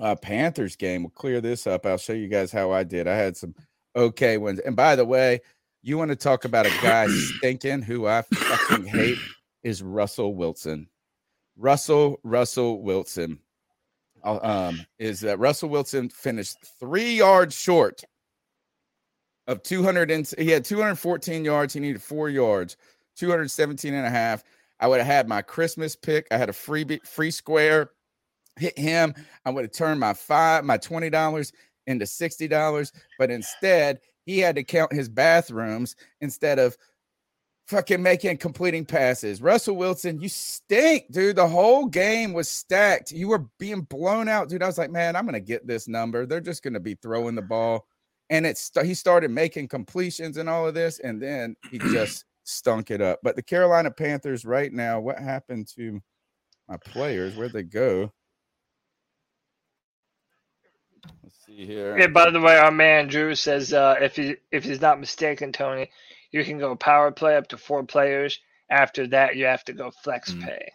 [0.00, 1.02] uh, Panthers game.
[1.02, 1.86] We'll clear this up.
[1.86, 3.06] I'll show you guys how I did.
[3.08, 3.54] I had some
[3.94, 4.60] okay ones.
[4.60, 5.40] And by the way,
[5.82, 9.18] you want to talk about a guy stinking who I fucking hate
[9.62, 10.88] is Russell Wilson.
[11.56, 13.38] Russell Russell Wilson.
[14.24, 18.02] Uh, Um, is that Russell Wilson finished three yards short
[19.46, 21.72] of 200 and he had 214 yards.
[21.72, 22.76] He needed four yards,
[23.16, 24.42] 217 and a half.
[24.80, 26.26] I would have had my Christmas pick.
[26.30, 27.90] I had a free free square
[28.58, 29.14] hit him.
[29.44, 31.52] I would have turned my five, my twenty dollars
[31.86, 36.76] into sixty dollars, but instead he had to count his bathrooms instead of
[37.66, 39.42] fucking making completing passes.
[39.42, 41.36] Russell Wilson, you stink, dude.
[41.36, 43.12] The whole game was stacked.
[43.12, 44.62] You were being blown out, dude.
[44.62, 46.26] I was like, man, I'm gonna get this number.
[46.26, 47.86] They're just gonna be throwing the ball,
[48.30, 52.90] and it's he started making completions and all of this, and then he just stunk
[52.90, 53.20] it up.
[53.22, 56.00] But the Carolina Panthers right now, what happened to
[56.68, 57.36] my players?
[57.36, 58.12] Where'd they go?
[61.22, 61.98] Let's see here.
[61.98, 65.52] Yeah, by the way, our man Drew says uh, if he if he's not mistaken,
[65.52, 65.90] Tony,
[66.30, 68.40] you can go power play up to four players.
[68.70, 70.42] After that, you have to go flex Mm.
[70.44, 70.72] pay.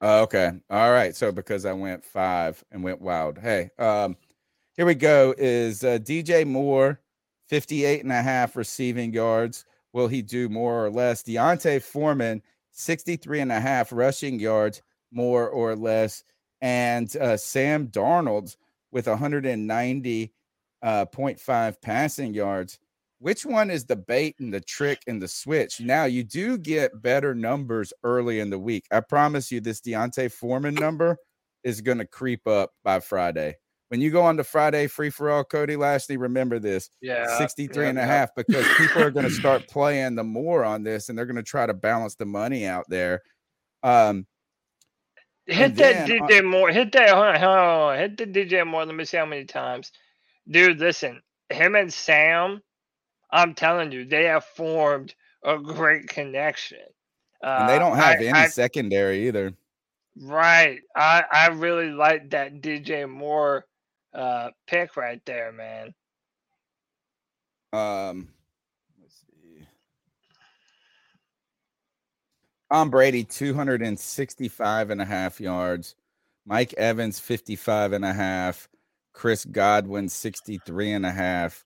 [0.00, 0.50] Oh, okay.
[0.70, 1.14] All right.
[1.14, 3.38] So because I went five and went wild.
[3.38, 4.16] Hey, um,
[4.76, 5.34] here we go.
[5.38, 7.00] Is uh, DJ Moore
[7.48, 9.64] 58 and a half receiving yards?
[9.92, 11.22] Will he do more or less?
[11.22, 16.24] D'Onta Foreman 63 and a half rushing yards, more or less.
[16.60, 18.56] And uh, Sam Darnold
[18.94, 20.30] with 190.5
[20.82, 22.78] uh, passing yards.
[23.18, 25.80] Which one is the bait and the trick and the switch?
[25.80, 28.84] Now you do get better numbers early in the week.
[28.90, 31.16] I promise you, this D'Onta Foreman number
[31.64, 33.56] is going to creep up by Friday.
[33.88, 37.84] When you go on to Friday free for all, Cody Lashley, remember this Yeah, 63
[37.84, 38.06] yeah, and a yeah.
[38.06, 41.36] half because people are going to start playing the more on this and they're going
[41.36, 43.22] to try to balance the money out there.
[43.82, 44.26] Um,
[45.46, 46.70] Hit that then, uh, DJ Moore.
[46.70, 47.10] Hit that.
[47.10, 47.98] Hold on, hold on.
[47.98, 48.86] Hit the DJ Moore.
[48.86, 49.92] Let me see how many times.
[50.48, 51.20] Dude, listen.
[51.50, 52.62] Him and Sam,
[53.30, 55.14] I'm telling you, they have formed
[55.44, 56.78] a great connection.
[57.42, 59.52] and they Uh, don't have I- any I- secondary either.
[60.16, 60.80] Right.
[60.96, 63.66] I I really like that DJ Moore
[64.14, 65.92] uh pick right there, man.
[67.72, 68.28] Um,
[69.02, 69.66] let's see.
[72.72, 75.94] Tom Brady, 265 and a half yards.
[76.46, 78.68] Mike Evans, 55 and a half.
[79.12, 81.64] Chris Godwin, 63 and a half.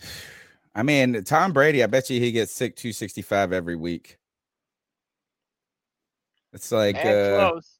[0.76, 4.18] I mean, Tom Brady, I bet you he gets sick 265 every week.
[6.52, 7.08] It's like, And
[7.40, 7.70] uh, close.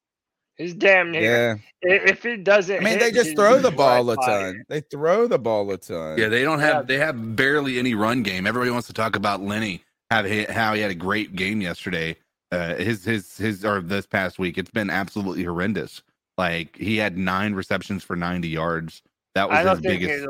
[0.57, 1.61] He's damn near.
[1.83, 1.97] yeah.
[2.07, 4.57] If he doesn't I mean, hit, they just throw the ball a ton.
[4.61, 4.66] it.
[4.68, 6.16] They throw the ball a ton.
[6.18, 6.83] Yeah, they don't have Yeah.
[6.83, 8.47] they have barely any run game.
[8.47, 9.83] Everybody wants to talk about Lenny
[10.15, 12.17] have how he had a great game yesterday.
[12.53, 16.03] Uh, his his his or this past week, it's been absolutely horrendous.
[16.39, 19.03] Like he had nine receptions for ninety yards.
[19.35, 20.27] That was I his biggest.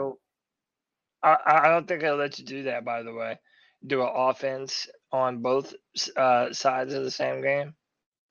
[1.22, 2.84] I, I I don't think they'll let you do that.
[2.84, 3.38] By the way,
[3.86, 5.74] do an offense on both
[6.16, 7.74] uh, sides of the same game.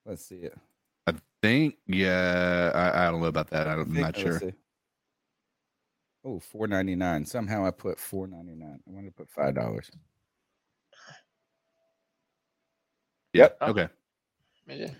[0.05, 0.57] Let's see it.
[1.07, 1.77] I think.
[1.87, 3.67] Yeah, I, I don't know about that.
[3.67, 4.39] I don't, I'm think- not sure.
[4.39, 4.53] see.
[6.25, 7.25] Oh, four ninety nine.
[7.25, 8.79] Somehow I put four ninety nine.
[8.87, 9.91] I wanted to put five dollars.
[13.33, 13.57] Yep.
[13.61, 13.69] Oh.
[13.71, 13.87] Okay.
[14.67, 14.91] Yeah.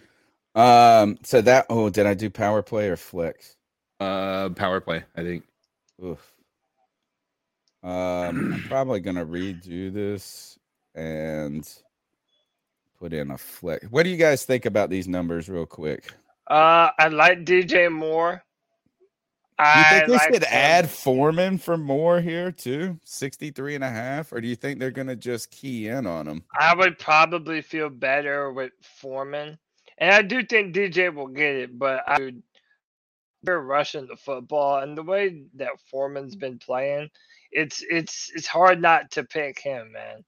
[0.56, 1.18] Um.
[1.24, 1.66] So that.
[1.70, 3.56] Oh, did I do power play or flex?
[4.00, 5.04] Uh, power play.
[5.16, 5.44] I think.
[6.04, 6.20] Oof.
[7.84, 8.54] Um.
[8.54, 10.60] I'm probably gonna redo this
[10.96, 11.68] and
[13.00, 13.86] put in a flex.
[13.90, 16.12] What do you guys think about these numbers, real quick?
[16.48, 18.44] Uh, I like DJ Moore.
[19.60, 20.50] Do you I think they like should him.
[20.50, 23.00] add Foreman for more here too?
[23.04, 24.34] 63 and a half?
[24.34, 26.44] Or do you think they're gonna just key in on him?
[26.60, 29.58] I would probably feel better with Foreman,
[30.00, 31.78] and I do think DJ will get it.
[31.78, 32.42] But I would,
[33.44, 37.10] they're rushing the football, and the way that Foreman's been playing,
[37.52, 40.24] it's it's it's hard not to pick him, man.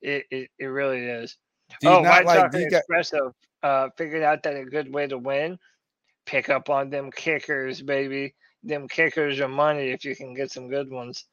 [0.00, 1.36] It it, it really is.
[1.84, 5.58] Oh, not White like got Espresso uh, figured out that a good way to win,
[6.26, 8.34] pick up on them kickers, baby.
[8.62, 11.24] Them kickers are money if you can get some good ones.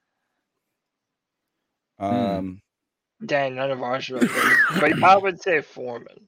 [2.00, 2.62] um
[3.26, 4.20] Dang, none of ours are
[4.80, 6.28] but I would say Foreman.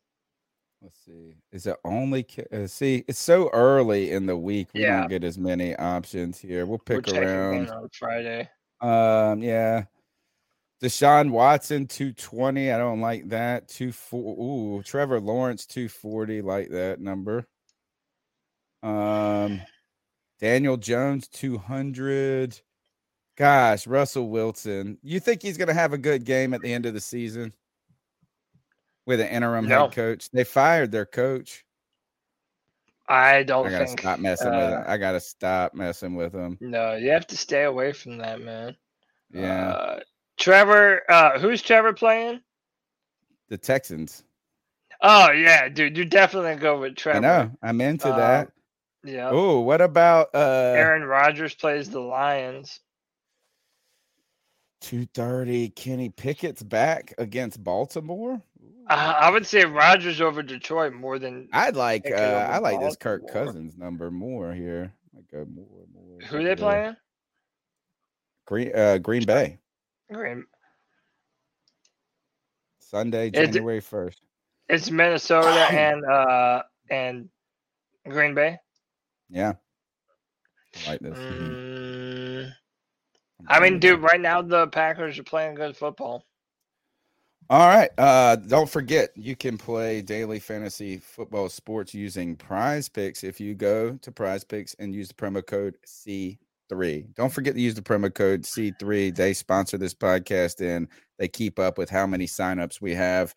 [0.81, 1.35] Let's see.
[1.51, 2.25] Is it only?
[2.51, 4.67] Uh, see, it's so early in the week.
[4.73, 5.01] We Yeah.
[5.01, 6.65] don't get as many options here.
[6.65, 7.69] We'll We'll pick around.
[7.69, 8.49] on Friday.
[8.81, 9.85] Um, yeah.
[10.83, 12.71] Deshaun Watson, 220.
[12.71, 13.67] I don't like that.
[13.67, 14.35] Two four.
[14.79, 16.41] Ooh, Trevor Lawrence, 240.
[16.41, 17.47] Like that number.
[18.81, 19.61] Um,
[20.41, 22.59] Daniel Jones, 200.
[23.37, 24.97] Gosh, Russell Wilson.
[25.03, 27.53] You think he's going to have a good game at the end of the season
[29.05, 29.83] with an interim No.
[29.83, 30.29] head coach?
[30.31, 31.63] They fired their coach.
[33.07, 33.99] I don't I got to think.
[33.99, 34.83] stop messing with uh, him.
[34.87, 36.57] I got to stop messing with him.
[36.61, 38.75] No, you have to stay away from that, man.
[39.33, 39.69] Yeah.
[39.69, 39.99] Uh,
[40.39, 42.41] Trevor, uh, who's Trevor playing?
[43.49, 44.23] the Texans.
[45.01, 47.17] Oh yeah, dude, you definitely go with Trevor.
[47.17, 47.51] I know.
[47.61, 48.51] I'm into Uh, that.
[49.03, 49.29] Yeah.
[49.31, 52.79] Oh, what about uh Aaron Rodgers plays the Lions.
[54.81, 58.41] 230 Kenny Pickett's back against Baltimore?
[58.89, 62.95] Uh, I would say Rodgers over Detroit more than I'd like uh I like this
[62.95, 64.93] Kirk Cousins number more here.
[65.15, 66.19] I go more more.
[66.27, 66.55] who they there.
[66.55, 66.95] playing.
[68.45, 69.57] Green uh Green Bay.
[70.11, 70.45] Green.
[72.79, 74.17] Sunday, January 1st.
[74.67, 77.29] It's Minnesota and uh and
[78.07, 78.59] Green Bay.
[79.31, 79.53] Yeah.
[80.85, 81.17] I like this.
[81.17, 82.51] Mm,
[83.39, 86.25] I'm I mean, dude, right now the Packers are playing good football.
[87.49, 87.89] All right.
[87.97, 93.97] Uh don't forget you can play daily fantasy football sports using PrizePicks if you go
[94.01, 97.15] to PrizePicks and use the promo code C3.
[97.15, 99.15] Don't forget to use the promo code C3.
[99.15, 100.87] They sponsor this podcast and
[101.19, 103.35] they keep up with how many signups we have.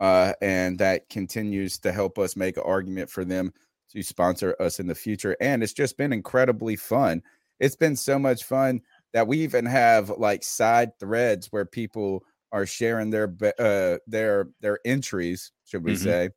[0.00, 3.52] Uh, and that continues to help us make an argument for them
[3.94, 5.36] to sponsor us in the future.
[5.40, 7.22] And it's just been incredibly fun.
[7.60, 8.82] It's been so much fun
[9.12, 14.78] that we even have like side threads where people are sharing their uh their their
[14.84, 15.94] entries should we Mhm.
[15.94, 16.30] say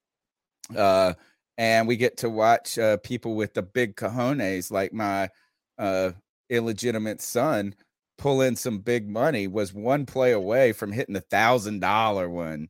[0.75, 1.13] uh
[1.57, 5.29] and we get to watch uh people with the big cojones like my
[5.77, 6.11] uh
[6.49, 7.73] illegitimate son
[8.17, 12.67] pull in some big money was one play away from hitting the thousand dollar one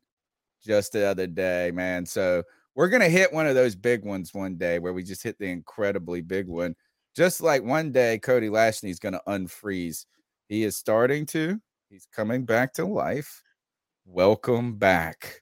[0.61, 2.43] just the other day man so
[2.77, 5.47] we're gonna hit one of those big ones one day where we just hit the
[5.47, 6.73] incredibly big one
[7.13, 10.05] just like one day cody lashley's gonna unfreeze
[10.47, 11.59] he is starting to
[11.89, 13.41] He's coming back to life.
[14.05, 15.41] Welcome back.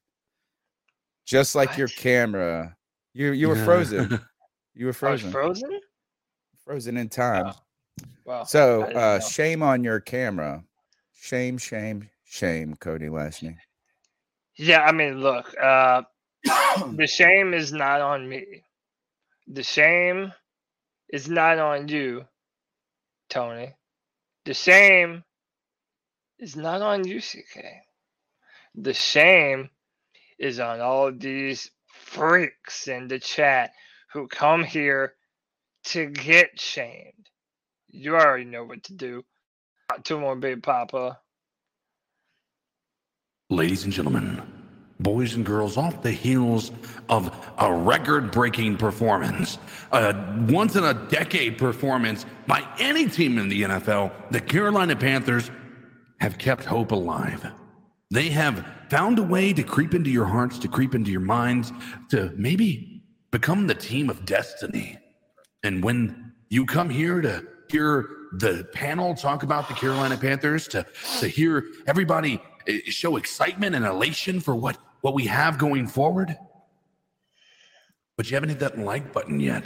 [1.25, 2.75] Just like your camera.
[3.13, 4.19] You you were frozen.
[4.77, 5.31] You were I was frozen.
[5.31, 5.79] frozen.
[6.65, 7.53] frozen in time.
[8.25, 8.43] Wow.
[8.43, 10.65] So uh shame on your camera.
[11.13, 13.55] Shame, shame, shame, Cody Lashney.
[14.57, 16.01] Yeah, I mean, look, uh,
[16.95, 18.63] the shame is not on me.
[19.47, 20.31] The shame
[21.09, 22.25] is not on you,
[23.29, 23.73] Tony.
[24.45, 25.23] The shame
[26.39, 27.65] is not on you, CK.
[28.75, 29.69] The shame
[30.37, 33.71] is on all these freaks in the chat
[34.13, 35.13] who come here
[35.85, 37.29] to get shamed.
[37.89, 39.23] You already know what to do.
[40.03, 41.19] Two more Big Papa.
[43.49, 44.41] Ladies and gentlemen,
[44.99, 46.71] boys and girls, off the heels
[47.09, 49.57] of a record breaking performance,
[49.91, 50.15] a
[50.47, 55.51] once in a decade performance by any team in the NFL, the Carolina Panthers
[56.19, 57.51] have kept hope alive.
[58.11, 61.73] They have found a way to creep into your hearts, to creep into your minds,
[62.09, 64.97] to maybe become the team of destiny.
[65.63, 70.85] And when you come here to hear the panel talk about the Carolina Panthers, to,
[71.19, 72.41] to hear everybody
[72.85, 76.37] show excitement and elation for what, what we have going forward,
[78.17, 79.65] but you haven't hit that like button yet.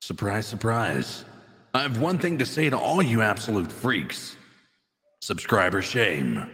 [0.00, 1.24] Surprise, surprise.
[1.74, 4.36] I have one thing to say to all you absolute freaks
[5.22, 6.48] subscriber shame.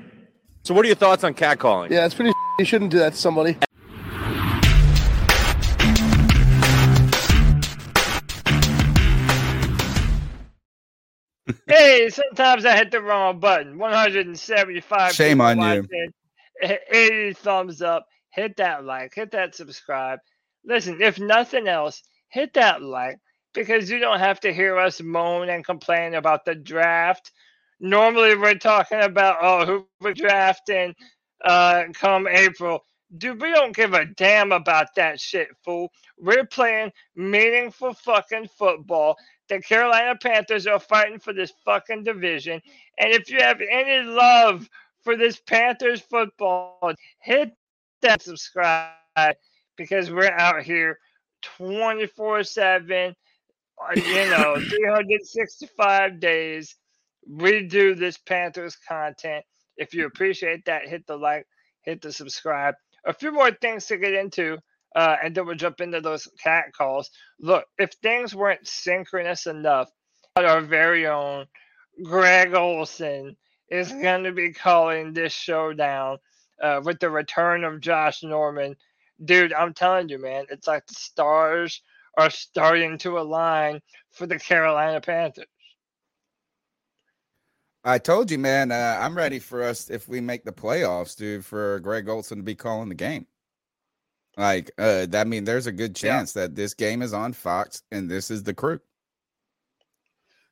[0.62, 1.90] So, what are your thoughts on catcalling?
[1.90, 2.32] Yeah, it's pretty.
[2.58, 3.56] You shouldn't do that to somebody.
[11.88, 13.78] Hey, sometimes I hit the wrong button.
[13.78, 15.12] 175.
[15.12, 15.88] Shame on you.
[16.62, 18.06] 80 thumbs up.
[18.30, 19.14] Hit that like.
[19.14, 20.18] Hit that subscribe.
[20.64, 23.18] Listen, if nothing else, hit that like
[23.54, 27.32] because you don't have to hear us moan and complain about the draft.
[27.80, 30.94] Normally, we're talking about oh, who we're drafting
[31.44, 32.80] uh, come April.
[33.16, 35.90] Dude, we don't give a damn about that shit, fool.
[36.18, 39.16] We're playing meaningful fucking football.
[39.48, 42.60] The Carolina Panthers are fighting for this fucking division.
[42.98, 44.68] And if you have any love
[45.02, 47.52] for this Panthers football, hit
[48.02, 48.92] that subscribe
[49.76, 50.98] because we're out here
[51.42, 53.14] 24 7,
[53.80, 56.76] uh, you know, 365 days.
[57.26, 59.44] We do this Panthers content.
[59.78, 61.46] If you appreciate that, hit the like,
[61.82, 62.74] hit the subscribe.
[63.08, 64.58] A few more things to get into,
[64.94, 67.10] uh, and then we'll jump into those cat calls.
[67.40, 69.90] Look, if things weren't synchronous enough,
[70.36, 71.46] our very own
[72.04, 73.36] Greg Olsen
[73.70, 76.18] is going to be calling this showdown
[76.62, 78.76] uh, with the return of Josh Norman.
[79.24, 81.82] Dude, I'm telling you, man, it's like the stars
[82.16, 83.80] are starting to align
[84.12, 85.46] for the Carolina Panthers.
[87.88, 88.70] I told you, man.
[88.70, 91.44] Uh, I'm ready for us if we make the playoffs, dude.
[91.44, 93.26] For Greg Olsen to be calling the game.
[94.36, 96.10] Like, uh, that mean there's a good Yeah.
[96.18, 98.80] chance that this game is on Fox and this is the crew.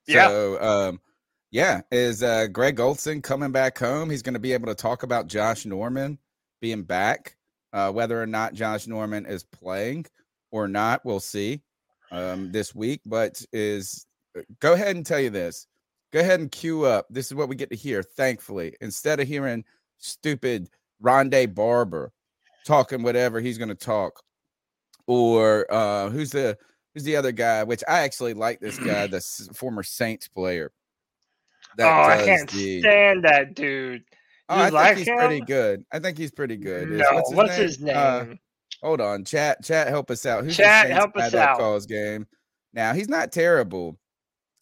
[0.06, 0.28] Yeah.
[0.28, 1.00] So, um,
[1.50, 4.08] yeah, is uh, Greg Olsen coming back home?
[4.08, 6.18] He's going to be able to talk about Josh Norman
[6.62, 7.36] being back.
[7.72, 10.06] Uh, whether or not Josh Norman is playing
[10.50, 11.60] or not, we'll see
[12.10, 13.02] um, this week.
[13.04, 14.06] But is
[14.36, 15.66] uh, go ahead and tell you this.
[16.16, 17.06] Go ahead and cue up.
[17.10, 18.02] This is what we get to hear.
[18.02, 19.66] Thankfully, instead of hearing
[19.98, 20.70] stupid
[21.04, 22.10] Rondé Barber
[22.64, 24.22] talking whatever he's going to talk,
[25.06, 26.56] or uh, who's the
[26.94, 27.64] who's the other guy?
[27.64, 29.20] Which I actually like this guy, the
[29.54, 30.72] former Saints player.
[31.78, 34.02] oh, I can't the- stand that dude.
[34.48, 35.18] Oh, You I think like he's him?
[35.18, 35.84] pretty good.
[35.92, 36.88] I think he's pretty good.
[36.92, 37.94] No, what's his name?
[37.94, 38.24] Uh,
[38.80, 39.62] hold on, chat.
[39.62, 40.44] Chat, help us out.
[40.44, 41.58] Who's the Chat, help us that out.
[41.58, 42.26] Calls game.
[42.72, 43.98] Now he's not terrible.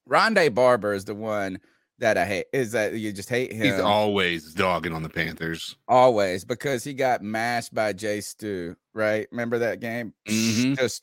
[0.08, 1.58] Rondé Barber is the one
[1.98, 2.46] that I hate.
[2.52, 3.64] Is that you just hate him?
[3.64, 5.76] He's always dogging on the Panthers.
[5.88, 8.76] always because he got mashed by J-Stew.
[8.92, 9.26] Right?
[9.30, 10.12] Remember that game?
[10.28, 10.76] Mhm.
[10.76, 11.02] Just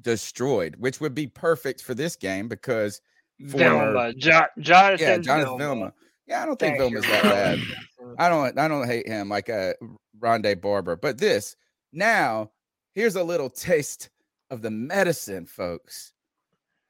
[0.00, 3.00] destroyed, which would be perfect for this game because
[3.40, 5.06] Vilma, jo- Jonathan.
[5.06, 5.74] yeah, Jonathan Vilma.
[5.74, 5.94] Vilma.
[6.26, 6.92] Yeah, I don't think Thank.
[6.92, 7.58] Vilma's that bad.
[8.18, 9.74] I don't I don't hate him like a
[10.18, 10.96] Rondé Barber.
[10.96, 11.56] But this
[11.92, 12.50] now,
[12.94, 14.10] here's a little taste
[14.50, 16.12] of the medicine, folks.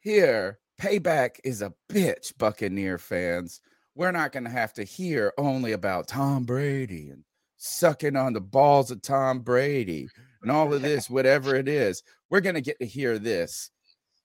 [0.00, 3.60] Here, payback is a bitch, Buccaneer fans.
[3.94, 7.24] We're not gonna have to hear only about Tom Brady and
[7.56, 10.08] sucking on the balls of Tom Brady
[10.42, 12.02] and all of this, whatever it is.
[12.30, 13.70] We're gonna get to hear this.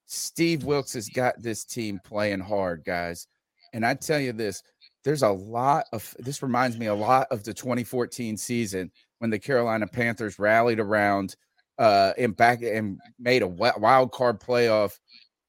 [0.05, 3.27] Steve Wilks has got this team playing hard, guys.
[3.73, 4.61] And I tell you this,
[5.03, 9.39] there's a lot of this reminds me a lot of the 2014 season when the
[9.39, 11.35] Carolina Panthers rallied around
[11.79, 14.99] uh and back and made a wild card playoff.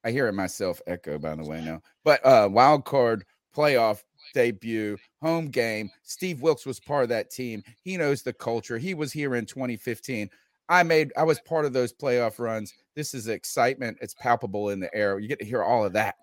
[0.05, 3.25] I hear it myself echo by the way now, but uh wild card
[3.55, 4.03] playoff
[4.35, 5.91] debut, home game.
[6.03, 7.63] Steve Wilks was part of that team.
[7.83, 8.79] He knows the culture.
[8.79, 10.31] He was here in 2015.
[10.69, 12.73] I made I was part of those playoff runs.
[12.95, 13.99] This is excitement.
[14.01, 15.19] It's palpable in the air.
[15.19, 16.17] You get to hear all of that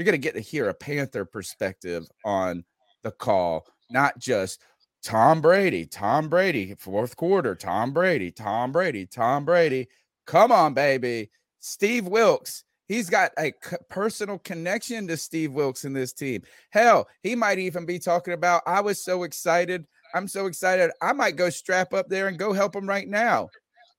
[0.00, 2.64] you're going to get to hear a Panther perspective on
[3.02, 4.62] the call, not just
[5.04, 9.88] Tom Brady, Tom Brady, fourth quarter, Tom Brady, Tom Brady, Tom Brady.
[10.26, 11.30] Come on, baby.
[11.58, 12.64] Steve Wilks.
[12.90, 13.52] He's got a
[13.88, 16.42] personal connection to Steve Wilks in this team.
[16.70, 19.86] Hell, he might even be talking about, I was so excited.
[20.12, 20.90] I'm so excited.
[21.00, 23.48] I might go strap up there and go help him right now.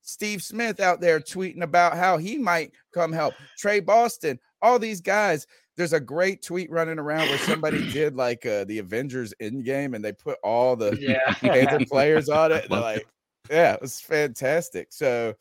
[0.01, 3.33] Steve Smith out there tweeting about how he might come help.
[3.57, 5.47] Tre Boston, all these guys.
[5.77, 10.03] There's a great tweet running around where somebody did like uh, the Avengers Endgame and
[10.03, 11.33] they put all the Yeah.
[11.35, 12.67] Panther players on it.
[12.69, 13.07] They're like,
[13.49, 14.91] yeah, it was fantastic.
[14.91, 15.35] So,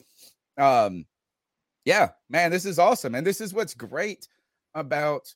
[0.56, 1.04] um,
[1.90, 3.14] yeah, man, this is awesome.
[3.14, 4.28] And this is what's great
[4.74, 5.34] about,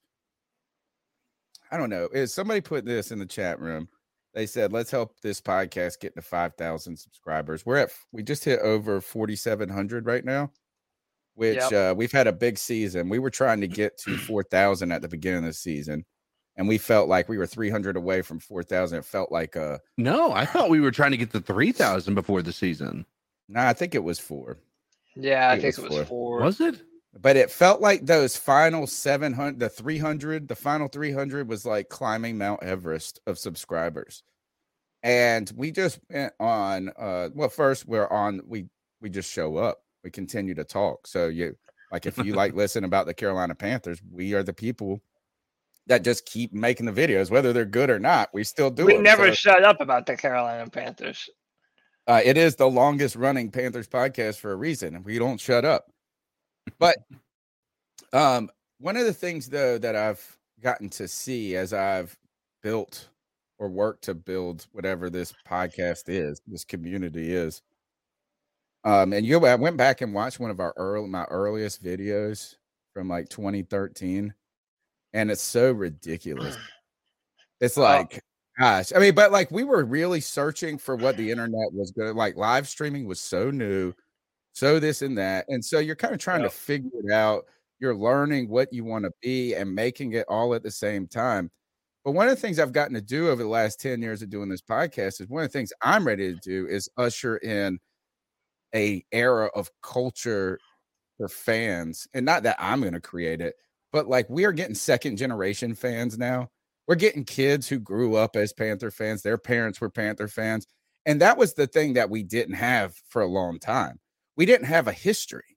[1.71, 3.89] I don't know, is somebody put this in the chat room.
[4.35, 7.65] They said, let's help this podcast get to 5,000 subscribers.
[7.65, 10.51] We're at, we just hit over 4,700 right now,
[11.35, 11.73] which Yep.
[11.73, 13.09] uh, we've had a big season.
[13.09, 16.05] We were trying to get to 4,000 at the beginning of the season.
[16.57, 18.99] And we felt like we were 300 away from 4,000.
[18.99, 22.43] It felt like, uh, No, I thought we were trying to get to 3,000 before
[22.43, 23.07] the season.
[23.49, 24.59] nah, I think it was four.
[25.17, 26.05] Yeah, I It think was it was four.
[26.09, 26.41] four.
[26.41, 26.77] Was it?
[27.19, 32.39] but it felt like those final 700 the 300 the final 300 was like climbing
[32.39, 34.23] mount everest of subscribers
[35.03, 38.67] and we just went on uh well first we're on we
[39.01, 41.57] we just show up we continue to talk so you
[41.93, 45.01] like if you like listen about the carolina panthers we are the people
[45.87, 48.93] that just keep making the videos whether they're good or not we still do we
[48.93, 49.05] them.
[49.05, 51.31] never So, shut up about the Carolina Panthers.
[52.07, 55.91] Uh, it is the longest running Panthers podcast for a reason, we don't shut up.
[56.79, 56.97] But
[58.13, 62.17] um, one of the things though that I've gotten to see as I've
[62.63, 63.09] built
[63.59, 67.63] or worked to build whatever this podcast is, this community is.
[68.85, 72.57] Um, and you, I went back and watched one of our early, my earliest videos
[72.93, 74.35] from like 2013,
[75.13, 76.57] and it's so ridiculous.
[77.61, 78.21] It's like,
[78.59, 82.15] gosh, I mean, but like we were really searching for what the internet was good.
[82.17, 83.93] Like live streaming was so new,
[84.53, 87.45] so this and that, and so you're kind of trying to figure it out.
[87.81, 91.51] You're learning what you want to be and making it all at the same time.
[92.05, 94.31] But one of the things I've gotten to do over the last 10 years of
[94.31, 97.79] doing this podcast is one of the things I'm ready to do is usher in
[98.75, 100.59] a era of culture
[101.17, 102.07] for fans.
[102.15, 103.55] And not that I'm going to create it,
[103.93, 106.51] but like we are getting second generation fans now.
[106.87, 109.23] We're getting kids who grew up as Panther fans.
[109.23, 110.67] Their parents were Panther fans.
[111.07, 114.01] And that was the thing that we didn't have for a long time.
[114.37, 115.57] We didn't have a history.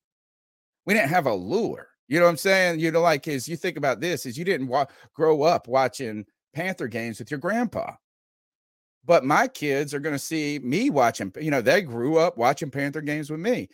[0.86, 1.90] We didn't have a lure.
[2.08, 2.80] You know what I'm saying?
[2.80, 6.26] You know, like is you think about this is you didn't wa- grow up watching
[6.54, 7.94] Panther games with your grandpa.
[9.06, 12.70] But my kids are going to see me watching, you know, they grew up watching
[12.70, 13.70] Panther games with me.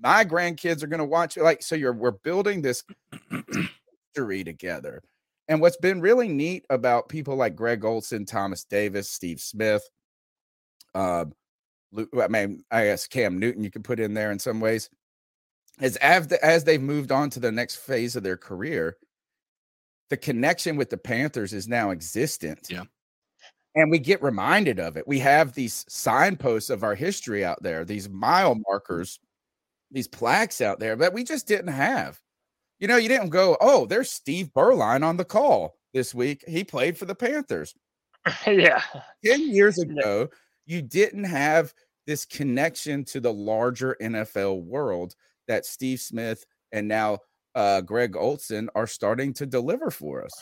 [0.00, 2.84] My grandkids are going to watch like so you're we're building this
[4.14, 5.02] history together.
[5.48, 9.82] And what's been really neat about people like Greg Olsen, Thomas Davis, Steve Smith,
[10.94, 11.24] uh,
[12.20, 14.90] I mean, I guess Cam Newton you could put in there in some ways,
[15.80, 18.98] is as, as they've moved on to the next phase of their career,
[20.10, 22.68] the connection with the Panthers is now existent.
[22.68, 22.84] Yeah.
[23.74, 25.06] And we get reminded of it.
[25.06, 29.18] We have these signposts of our history out there, these mile markers,
[29.90, 32.20] these plaques out there that we just didn't have.
[32.78, 36.44] You know, you didn't go, oh, there's Steve Beuerlein on the call this week.
[36.46, 37.74] He played for the Panthers.
[38.46, 38.82] yeah.
[39.24, 40.28] 10 years ago,
[40.66, 41.72] you didn't have
[42.06, 45.14] this connection to the larger NFL world
[45.46, 47.18] that Steve Smith and now
[47.54, 50.32] uh, Greg Olsen are starting to deliver for us.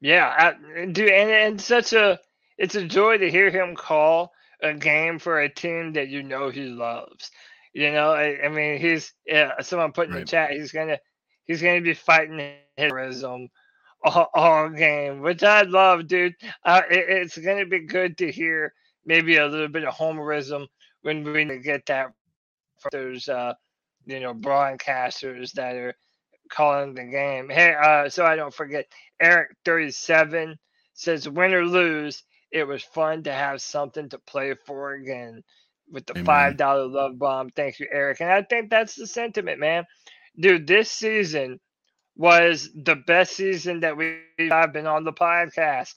[0.00, 2.18] Yeah, I, dude, and, and such a
[2.58, 4.32] it's a joy to hear him call
[4.62, 7.30] a game for a team that you know he loves.
[7.72, 9.60] You know, I, I mean, he's yeah.
[9.60, 10.24] Someone put in Right.
[10.24, 10.98] the chat, he's gonna
[11.46, 13.48] he's gonna be fighting terrorism
[14.04, 16.34] all, all game, which I love, dude.
[16.64, 18.74] Uh, it, it's gonna be good to hear
[19.06, 20.66] maybe a little bit of homerism
[21.02, 22.08] when we get that
[22.78, 23.54] from those uh,
[24.06, 25.94] you know broadcasters that are
[26.50, 27.48] calling the game.
[27.48, 28.86] Hey, uh, so I don't forget,
[29.20, 30.58] Eric thirty seven
[30.94, 35.42] says, "Win or lose, it was fun to have something to play for again."
[35.92, 36.24] With the Amen.
[36.24, 38.22] five dollar love bomb, thank you, Eric.
[38.22, 39.86] And I think that's the sentiment, man.
[40.40, 41.60] Dude, this season
[42.16, 44.18] was the best season that we
[44.50, 45.94] have been on the podcast.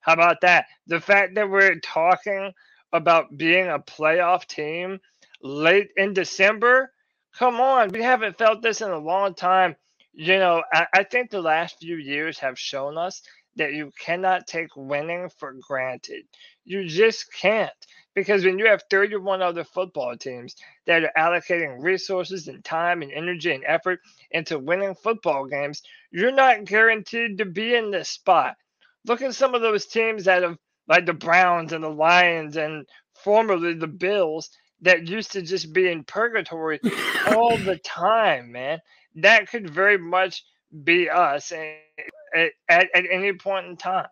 [0.00, 0.66] How about that?
[0.86, 2.52] The fact that we're talking
[2.92, 5.00] about being a playoff team
[5.42, 6.92] late in December.
[7.36, 9.76] Come on, we haven't felt this in a long time.
[10.12, 13.22] You know, I, I think the last few years have shown us
[13.56, 16.24] that you cannot take winning for granted.
[16.64, 17.72] You just can't.
[18.14, 20.54] Because when you have 31 other football teams
[20.86, 24.00] that are allocating resources and time and energy and effort
[24.30, 25.82] into winning football games,
[26.12, 28.56] you're not guaranteed to be in this spot.
[29.04, 32.86] Look at some of those teams that have, like the Browns and the Lions and
[33.14, 34.48] formerly the Bills,
[34.82, 36.80] that used to just be in purgatory
[37.28, 38.78] all the time, man.
[39.16, 40.44] That could very much
[40.84, 44.08] be us at, at, at any point in time.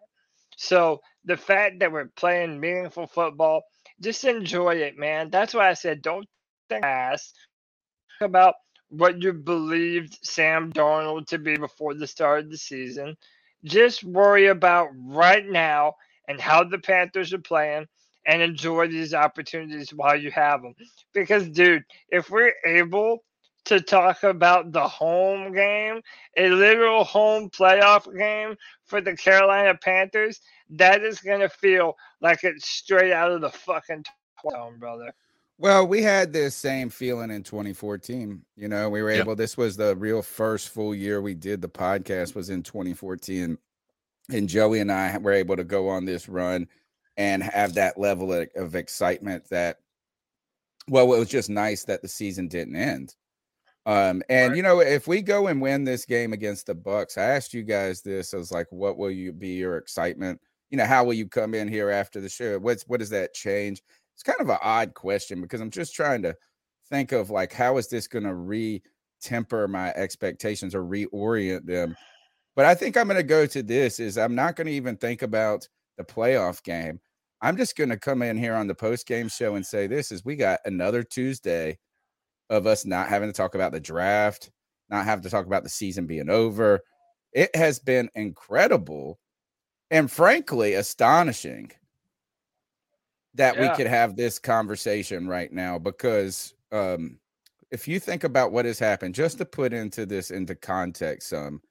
[0.56, 3.62] So the fact that we're playing meaningful football,
[4.00, 5.30] just enjoy it, man.
[5.30, 6.26] That's why I said don't
[6.68, 6.84] think
[8.20, 8.54] about
[8.88, 13.16] what you believed Sam Darnold to be before the start of the season.
[13.64, 15.94] Just worry about right now
[16.28, 17.86] and how the Panthers are playing
[18.26, 20.74] and enjoy these opportunities while you have them.
[21.14, 23.24] Because, dude, if we're able
[23.64, 26.02] to talk about the home game,
[26.36, 30.40] a literal home playoff game for the Carolina Panthers,
[30.70, 34.04] that is going to feel like it's straight out of the fucking
[34.50, 35.14] zone, brother.
[35.58, 38.42] Well, we had this same feeling in 2014.
[38.56, 39.20] You know, we were Yep.
[39.20, 43.58] able, this was the real first full year we did the podcast was in 2014.
[44.30, 46.68] And Joey and I were able to go on this run
[47.16, 49.78] and have that level of, of excitement that,
[50.88, 53.14] well, it was just nice that the season didn't end.
[53.84, 57.24] Um, and you know, if we go and win this game against the Bucks, I
[57.24, 58.32] asked you guys this.
[58.32, 60.40] I was like, what will you be your excitement?
[60.70, 62.58] You know, how will you come in here after the show?
[62.58, 63.82] What's what does that change?
[64.14, 66.36] It's kind of an odd question because I'm just trying to
[66.88, 71.96] think of like how is this going to re-temper my expectations or reorient them.
[72.54, 74.96] But I think I'm going to go to this is I'm not going to even
[74.96, 77.00] think about the playoff game.
[77.40, 80.12] I'm just going to come in here on the post game show and say this
[80.12, 81.78] is we got another Tuesday
[82.52, 84.50] of us not having to talk about the draft,
[84.90, 86.80] not having to talk about the season being over.
[87.32, 89.18] It has been incredible
[89.90, 91.72] and frankly astonishing
[93.34, 97.18] that we could have this conversation right now because um
[97.70, 101.62] if you think about what has happened just to put into this into context some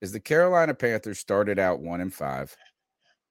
[0.00, 2.56] is the Carolina Panthers started out 1 and 5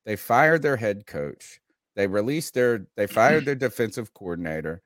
[0.05, 1.59] they fired their head coach.
[1.95, 4.81] They released their they fired their defensive coordinator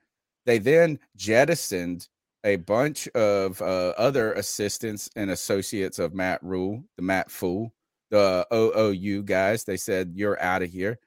[0.46, 2.08] they then jettisoned
[2.44, 7.74] a bunch of uh, other assistants and associates of Matt Rhule, the Matt Fool,
[8.12, 9.64] the OOU guys.
[9.64, 11.00] They said, You're out of here.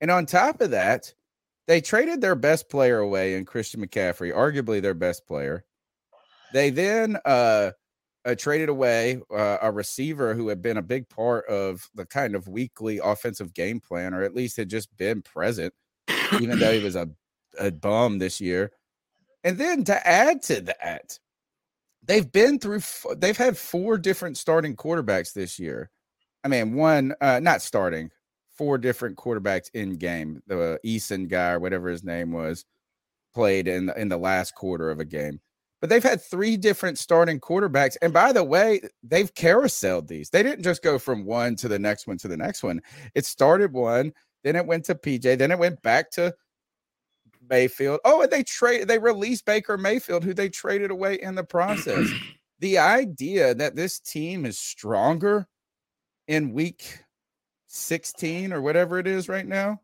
[0.00, 1.12] And on top of that,
[1.66, 5.64] they traded their best player away in Christian McCaffrey, arguably their best player.
[6.52, 7.72] They then uh,
[8.24, 12.34] uh, traded away uh, a receiver who had been a big part of the kind
[12.34, 15.72] of weekly offensive game plan, or at least had just been present,
[16.40, 17.08] even though he was a,
[17.58, 18.72] a bum this year.
[19.44, 21.18] And then to add to that,
[22.02, 22.80] they've been through
[23.16, 25.90] they've had four different starting quarterbacks this year.
[26.42, 28.10] I mean, one uh not starting,
[28.56, 30.42] four different quarterbacks in game.
[30.46, 32.64] The Eason guy or whatever his name was
[33.34, 35.40] played in the, in the last quarter of a game.
[35.80, 37.96] But they've had three different starting quarterbacks.
[38.00, 40.30] And by the way, they've carouseled these.
[40.30, 42.80] They didn't just go from one to the next one to the next one.
[43.14, 44.14] It started one,
[44.44, 46.34] then it went to PJ, then it went back to
[47.48, 48.00] Mayfield.
[48.04, 52.08] Oh, and they trade they released Baker Mayfield, who they traded away in the process.
[52.60, 55.46] the idea that this team is stronger
[56.28, 57.00] in week
[57.66, 59.80] 16 or whatever it is right now,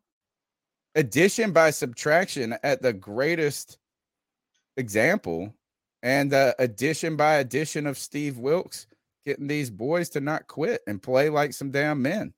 [0.94, 3.78] addition by subtraction at the greatest
[4.76, 5.52] example,
[6.02, 8.86] and the addition by addition of Steve Wilks
[9.24, 12.32] getting these boys to not quit and play like some damn men.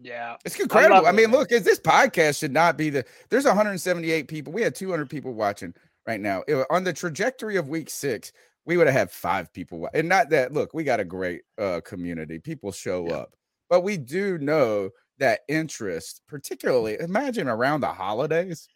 [0.00, 0.36] Yeah.
[0.44, 0.96] It's incredible.
[0.96, 1.30] I, love mean, it.
[1.30, 4.52] look, is this podcast should not be the there's 178 people.
[4.52, 5.74] We had 200 people watching
[6.06, 6.42] right now.
[6.46, 8.32] It- on the trajectory of week six,
[8.66, 9.78] we would have had five people.
[9.80, 12.38] wa- And not that look, we got a great uh community.
[12.38, 13.34] People show up.
[13.70, 18.68] But we do know that interest, particularly imagine around the holidays.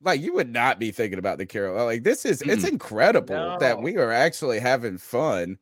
[0.00, 1.84] Like you would not be thinking about the Carol.
[1.84, 5.58] Like this is it's incredible that we are actually having fun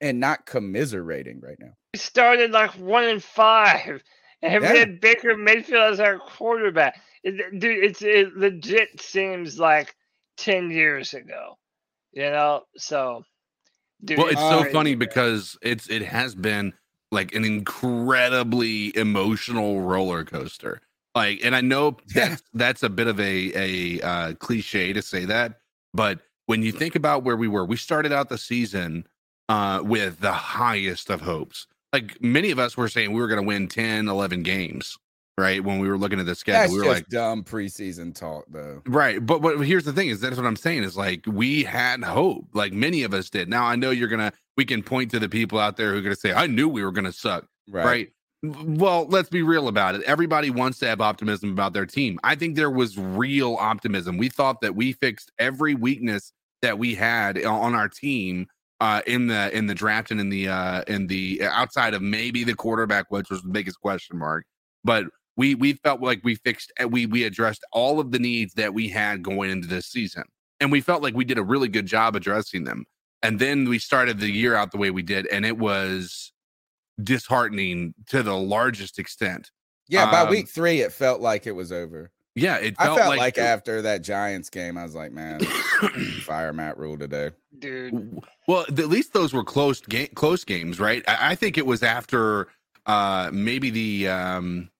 [0.00, 1.72] and not commiserating right now.
[1.94, 4.02] We started like one and five,
[4.42, 4.72] and Yeah.
[4.72, 7.00] we had Baker Mayfield as our quarterback.
[7.24, 9.94] It, dude, it's it legit seems like
[10.36, 11.58] ten years ago,
[12.12, 12.64] you know.
[12.76, 13.24] So,
[14.04, 14.98] dude, well, it's so crazy, funny man.
[14.98, 16.72] because it's it has been
[17.10, 20.80] like an incredibly emotional roller coaster.
[21.14, 25.24] Like, and I know that's that's a bit of a a uh, cliche to say
[25.24, 25.58] that,
[25.92, 29.06] but when you think about where we were, we started out the season
[29.48, 31.66] uh, with the highest of hopes.
[31.92, 34.98] Like many of us were saying we were going to win 10, 11 games,
[35.38, 35.64] right?
[35.64, 38.44] When we were looking at the schedule, That's we were just like, dumb preseason talk,
[38.50, 38.82] though.
[38.86, 39.24] Right.
[39.24, 42.44] But but here's the thing is that's what I'm saying is like we had hope.
[42.52, 43.48] Like many of us did.
[43.48, 46.02] Now I know you're gonna we can point to the people out there who are
[46.02, 47.46] gonna say, I knew we were gonna suck.
[47.68, 47.84] Right.
[47.84, 48.12] Right.
[48.42, 50.02] Well, let's be real about it.
[50.02, 52.20] Everybody wants to have optimism about their team.
[52.22, 54.16] I think there was real optimism.
[54.16, 58.46] We thought that we fixed every weakness that we had on our team
[58.80, 62.44] uh in the in the draft and in the uh in the outside of maybe
[62.44, 64.44] the quarterback, which was the biggest question mark.
[64.84, 65.06] But
[65.36, 68.74] we we felt like we fixed uh, we we addressed all of the needs that
[68.74, 70.24] we had going into this season
[70.60, 72.84] and we felt like we did a really good job addressing them
[73.22, 76.32] and then we started the year out the way we did and it was
[77.02, 79.50] disheartening to the largest extent
[79.88, 82.10] Yeah, by Um, week three, it felt like it was over.
[82.34, 85.40] Yeah it I felt, felt like, like, after that Giants game, I was like, man,
[86.22, 87.30] fire Matt Rhule today.
[87.58, 88.20] dude.
[88.46, 91.82] well at least those were close game close games right I, I think it was
[91.82, 92.48] after
[92.86, 94.70] uh maybe the um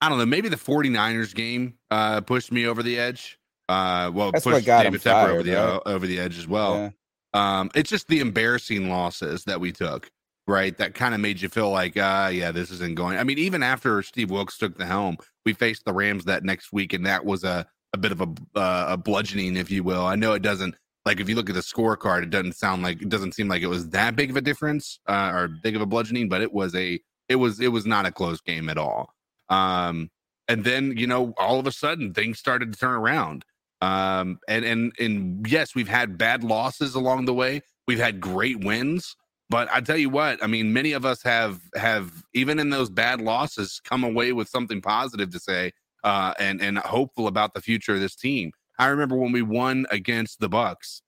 [0.00, 3.38] i don't know maybe the 49ers game uh pushed me over the edge
[3.68, 5.58] uh well That's what pushed David Tepper over the right?
[5.58, 6.90] uh, over the edge as well Yeah.
[7.34, 10.10] Um, it's just the embarrassing losses that we took,
[10.46, 10.76] right?
[10.78, 13.18] That kind of made you feel like, uh, yeah, this isn't going.
[13.18, 16.72] I mean, even after Steve Wilks took the helm, we faced the Rams that next
[16.72, 20.04] week, and that was a a bit of a uh, a bludgeoning, if you will.
[20.04, 23.00] I know it doesn't like if you look at the scorecard, it doesn't sound like
[23.00, 25.82] it doesn't seem like it was that big of a difference uh, or big of
[25.82, 28.78] a bludgeoning, but it was a it was it was not a close game at
[28.78, 29.14] all.
[29.48, 30.10] Um,
[30.48, 33.44] and then you know, all of a sudden, things started to turn around.
[33.80, 37.62] Um, and and and yes, we've had bad losses along the way.
[37.86, 39.16] We've had great wins,
[39.48, 42.90] but I tell you what, I mean, many of us have have even in those
[42.90, 45.72] bad losses come away with something positive to say,
[46.04, 48.52] uh, and and hopeful about the future of this team.
[48.78, 51.02] I remember when we won against the Bucks,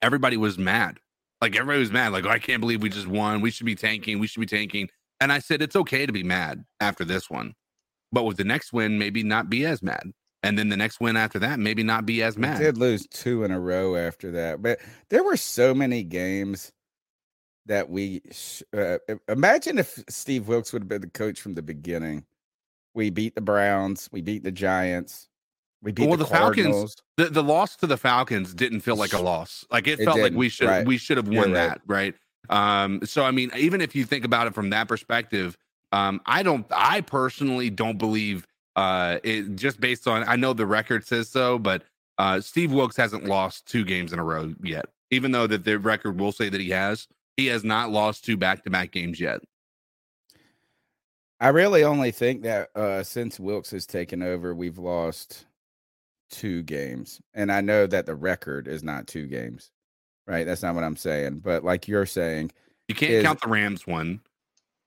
[0.00, 0.98] everybody was mad.
[1.40, 2.12] Like everybody was mad.
[2.12, 3.40] Like, oh, I can't believe we just won.
[3.40, 4.18] We should be tanking.
[4.20, 4.88] We should be tanking.
[5.20, 7.54] And I said, it's okay to be mad after this one,
[8.10, 10.12] but with the next win, maybe not be as mad.
[10.42, 12.58] And then the next win after that, maybe not be as We mad.
[12.58, 16.72] did lose two in a row after that, but there were so many games
[17.66, 18.98] that we sh- uh,
[19.28, 22.24] imagine if Steve Wilks would have been the coach from the beginning.
[22.94, 25.28] We beat the Browns, we beat the Giants,
[25.82, 29.12] we beat well, the, the, Falcons, the, the loss to the Falcons didn't feel like
[29.12, 29.64] a loss.
[29.70, 30.86] Like it, It felt like we should right.
[30.86, 31.68] we should have You're won right.
[31.68, 32.14] that, right?
[32.50, 35.56] Um, so I mean, even if you think about it from that perspective,
[35.90, 40.66] um, I don't I personally don't believe uh it just based on I know the
[40.66, 41.82] record says so, but
[42.18, 44.86] uh Steve Wilks hasn't lost two games in a row yet.
[45.10, 48.36] Even though that the record will say that he has, he has not lost two
[48.36, 49.40] back to back games yet.
[51.40, 55.46] I really only think that uh, since Wilks has taken over, we've lost
[56.30, 59.70] two games, and I know that the record is not two games,
[60.26, 60.46] right?
[60.46, 62.52] That's not what I'm saying, but like you're saying,
[62.88, 64.20] You can't Is- count the Rams one.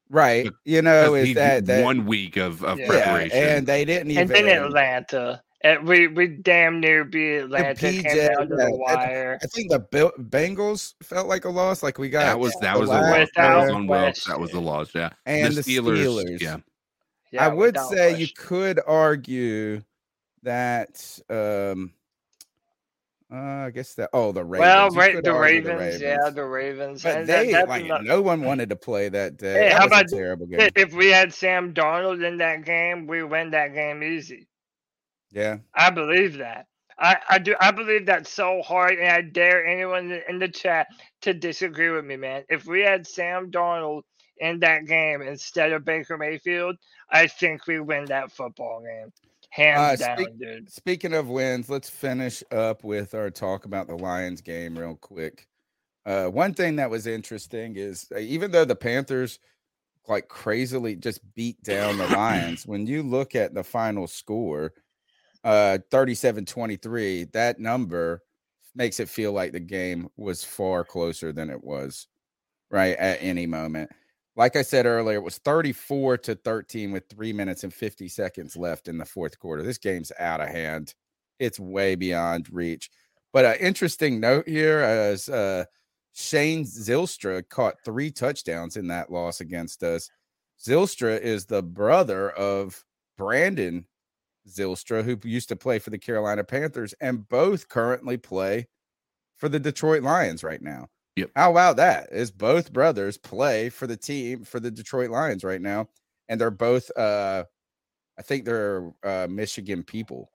[0.09, 0.47] right?
[0.63, 3.37] You know, is that that one week of, of Yeah, preparation.
[3.37, 5.41] and they didn't even And then Atlanta, And
[5.83, 7.75] we we damn near beat Atlanta.
[7.75, 8.03] Came PJ,
[8.35, 9.39] down to yeah, the wire.
[9.41, 11.81] I think the Bill- Bengals felt like a loss.
[11.83, 13.29] Like we got That was that was a loss.
[13.35, 14.25] That was on Wilks.
[14.25, 14.93] That was the loss.
[14.93, 15.09] Yeah.
[15.25, 16.39] and the Steelers.
[16.41, 16.57] Yeah.
[17.31, 19.81] Yeah, I would without say you could argue
[20.43, 21.19] that.
[21.29, 21.93] um
[23.33, 24.11] uh, I guess that.
[24.13, 24.59] Oh, the Ravens.
[24.67, 27.01] Well, You Ra- could the Ravens, yeah, the Ravens.
[27.01, 29.53] But and they that's like ano- no one wanted to play that day.
[29.53, 30.59] Hey, that how was a about terrible game.
[30.59, 34.47] if- if we had Sam Darnold in that game, we win that game easy.
[35.35, 35.57] Yeah.
[35.75, 36.65] I believe that.
[36.97, 37.55] I, I do.
[37.59, 40.87] I believe that so hard, and I dare anyone in- the chat
[41.23, 42.43] to disagree with me, man.
[42.49, 44.03] If we had Sam Darnold
[44.37, 46.77] in that game instead of Baker Mayfield,
[47.11, 49.11] I think we win that football game,
[49.49, 50.71] hands Uh, down, speak- dude.
[50.71, 55.47] Speaking of wins, let's finish up with our talk about the Lions game real quick.
[56.05, 59.39] Uh, one thing that was interesting is uh, even though the Panthers
[60.07, 64.71] like crazily just beat down the Lions, when you look at the final score,
[65.45, 68.21] uh 37-23, that number
[68.75, 72.07] makes it feel like the game was far closer than it was
[72.69, 73.89] right at any moment.
[74.35, 78.57] Like I said earlier, it was 34 to 13 with three minutes and 50 seconds
[78.57, 79.63] left in the fourth quarter.
[79.63, 80.93] This game's out of hand.
[81.39, 82.89] It's way beyond reach.
[83.31, 85.65] But an interesting note here is uh,
[86.13, 90.09] Shane Zylstra caught three touchdowns in that loss against us.
[90.61, 92.83] Zylstra is the brother of
[93.17, 93.85] Brandon
[94.49, 98.67] Zylstra, who used to play for the Carolina Panthers, and both currently play
[99.37, 100.87] for the Detroit Lions right now.
[101.15, 101.31] Yep.
[101.35, 102.09] How about that?
[102.11, 105.87] Is both brothers play for the team for the Detroit Lions right now,
[106.29, 107.43] and they're both uh
[108.17, 110.31] I think they're uh Michigan people.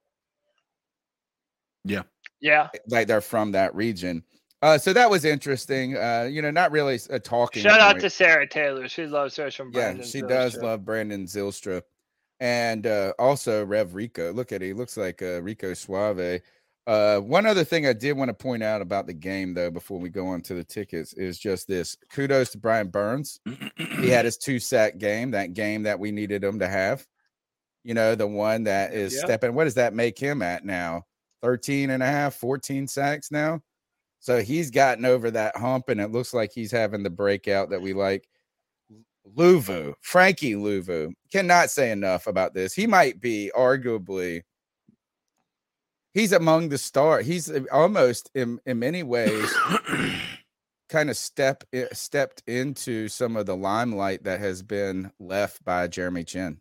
[1.84, 2.02] Yeah.
[2.40, 2.68] Yeah.
[2.88, 4.22] Like they're from that region.
[4.62, 5.96] Uh so that was interesting.
[5.96, 8.88] Uh you know, not really a talking Shout out to Sarah Taylor.
[8.88, 10.06] She loves her from Yeah, Brandon.
[10.06, 11.82] she does love Brandon Zylstra.
[12.40, 14.32] And uh, also Rev Rico.
[14.32, 14.66] Look at it.
[14.66, 16.40] He looks like uh, Rico Suave.
[16.86, 19.98] Uh, one other thing I did want to point out about the game, though, before
[20.00, 21.96] we go on to the tickets, is just this.
[22.10, 23.40] Kudos to Brian Burns.
[23.76, 27.06] He had his two sack game, that game that we needed him to have.
[27.84, 29.20] You know, the one that is Yeah.
[29.26, 29.54] stepping.
[29.54, 31.04] What does that make him at now?
[31.42, 33.62] 13 and a half, 14 sacks now.
[34.18, 37.80] So he's gotten over that hump, and it looks like he's having the breakout that
[37.80, 38.28] we like.
[39.36, 42.74] Luvu, Frankie Luvu, cannot say enough about this.
[42.74, 44.42] He might be arguably,
[46.12, 47.20] he's among the star.
[47.20, 49.52] He's uh, almost in, in many ways
[50.88, 55.86] kind of step i- stepped into some of the limelight that has been left by
[55.86, 56.60] Jeremy Chinn.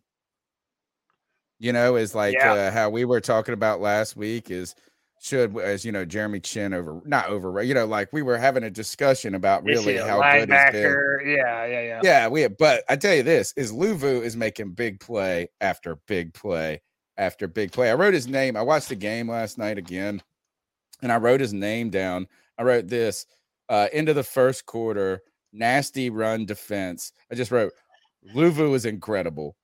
[1.58, 2.52] You know, is like Yeah.
[2.52, 4.74] uh, how we were talking about last week is
[5.22, 8.64] should as you know Jeremy Chinn over not over you know like we were having
[8.64, 11.20] a discussion about really how good he's been.
[11.26, 12.00] Yeah, yeah, yeah.
[12.02, 16.32] Yeah, we but I tell you this is Luvu is making big play after big
[16.32, 16.80] play
[17.18, 17.90] after big play.
[17.90, 18.56] I wrote his name.
[18.56, 20.22] I watched the game last night again,
[21.02, 22.26] and I wrote his name down.
[22.56, 23.26] I wrote this
[23.68, 25.20] uh into the first quarter,
[25.52, 27.12] nasty run defense.
[27.30, 27.74] I just wrote
[28.34, 29.54] Luvu is incredible.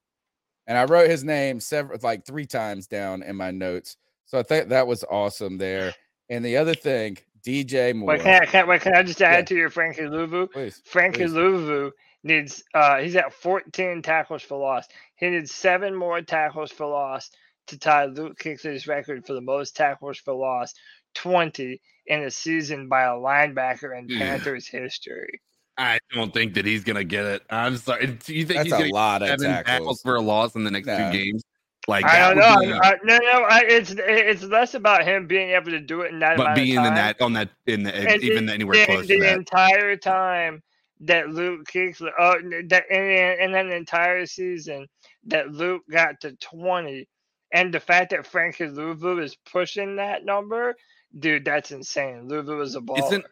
[0.66, 3.96] And I wrote his name several like three times down in my notes.
[4.26, 5.94] So I think that was awesome there.
[6.28, 7.16] And the other thing,
[7.46, 8.08] DJ Moore.
[8.08, 9.44] Wait, can I, can, wait, can I just add Yeah.
[9.44, 10.50] to your Frankie Luvu?
[10.52, 11.32] Please, Frankie please.
[11.32, 11.90] Luvu
[12.24, 14.86] needs uh he's at 14 tackles for loss.
[15.16, 17.30] He needs seven more tackles for loss
[17.68, 20.74] to tie Luke Kuechly's record for the most tackles for loss,
[21.14, 24.18] 20 in a season by a linebacker in Yeah.
[24.18, 25.40] Panthers history.
[25.78, 27.42] I don't think that he's gonna get it.
[27.50, 28.06] I'm sorry.
[28.06, 29.66] Do you think That's he's gonna lot of get seven tackles.
[29.78, 30.96] tackles for a loss in the next No.
[31.12, 31.44] two games?
[31.88, 32.60] Like I don't know.
[32.60, 36.12] be- I, no, no, I, it's it's less about him being able to do it
[36.12, 38.76] in that but being of in that on that in the And even the- anywhere
[38.78, 39.36] the, close the to that.
[39.38, 40.62] entire time
[41.00, 44.86] that Luke Kuechly, oh, n- that in, in an entire season
[45.26, 47.06] that Luke got to 20,
[47.52, 50.74] and the fact that Frankie Luvu is pushing that number,
[51.18, 52.28] dude, that's insane.
[52.28, 53.06] Luvu is a baller.
[53.06, 53.24] Isn't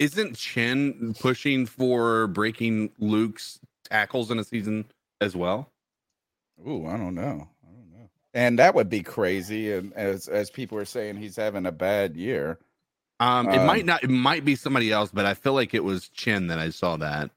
[0.00, 4.84] isn't Chen pushing for breaking Luke's tackles in a season
[5.20, 5.70] as well?
[6.68, 7.48] Ooh, I don't know.
[8.34, 8.46] I don't know.
[8.46, 9.72] And that would be crazy.
[9.72, 12.58] And as as people are saying, he's having a bad year.
[13.20, 14.04] Um, it might Um, not.
[14.04, 16.96] It might be somebody else, but I feel like it was Chinn that I saw
[16.96, 17.30] that.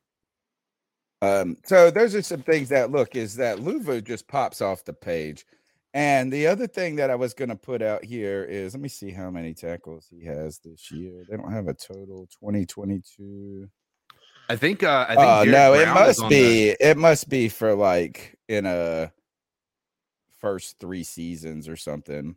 [1.21, 4.93] Um, so those are some things that look is that Luvu just pops off the
[4.93, 5.45] page.
[5.93, 8.89] And the other thing that I was going to put out here is let me
[8.89, 11.23] see how many tackles he has this year.
[11.27, 13.67] They don't have a total 2022.
[14.49, 14.83] I think.
[14.83, 15.19] Uh, I think.
[15.27, 18.37] Oh Jared no, it Brown is must on the- be it must be for like
[18.47, 19.11] in a
[20.39, 22.35] first three seasons or something.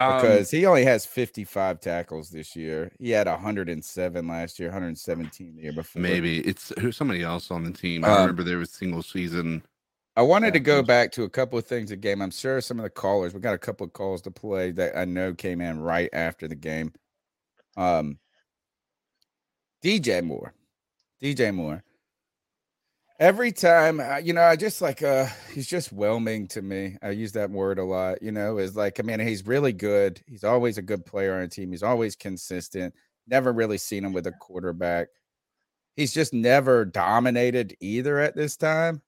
[0.00, 2.90] um, because he only has 55 tackles this year.
[2.98, 6.02] He had 107 last year, 117 the year before.
[6.02, 8.04] maybe it's who's somebody else on the team.
[8.04, 9.62] I Um, remember there was single season.
[10.16, 12.22] I wanted to go back to a couple of things a game.
[12.22, 14.96] I'm sure some of the callers, we got a couple of calls to play that
[14.96, 16.92] I know came in right after the game.
[17.76, 18.18] Um,
[19.82, 20.54] DJ Moore,
[21.22, 21.82] DJ Moore.
[23.20, 26.96] Every time, you know, I just like, uh, he's just whelming to me.
[27.00, 30.20] I use that word a lot, you know, is like, I mean, he's really good.
[30.26, 31.70] He's always a good player on a team.
[31.70, 32.92] He's always consistent.
[33.28, 35.08] Never really seen him with a quarterback.
[35.96, 39.00] He's just never dominated either at this time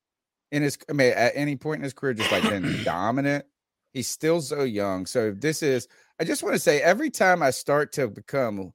[0.53, 3.45] in his I mean at any point in his career just like been dominant.
[3.93, 5.07] He's still so young.
[5.07, 5.89] So this is
[6.21, 8.73] I just want to say every time I start to become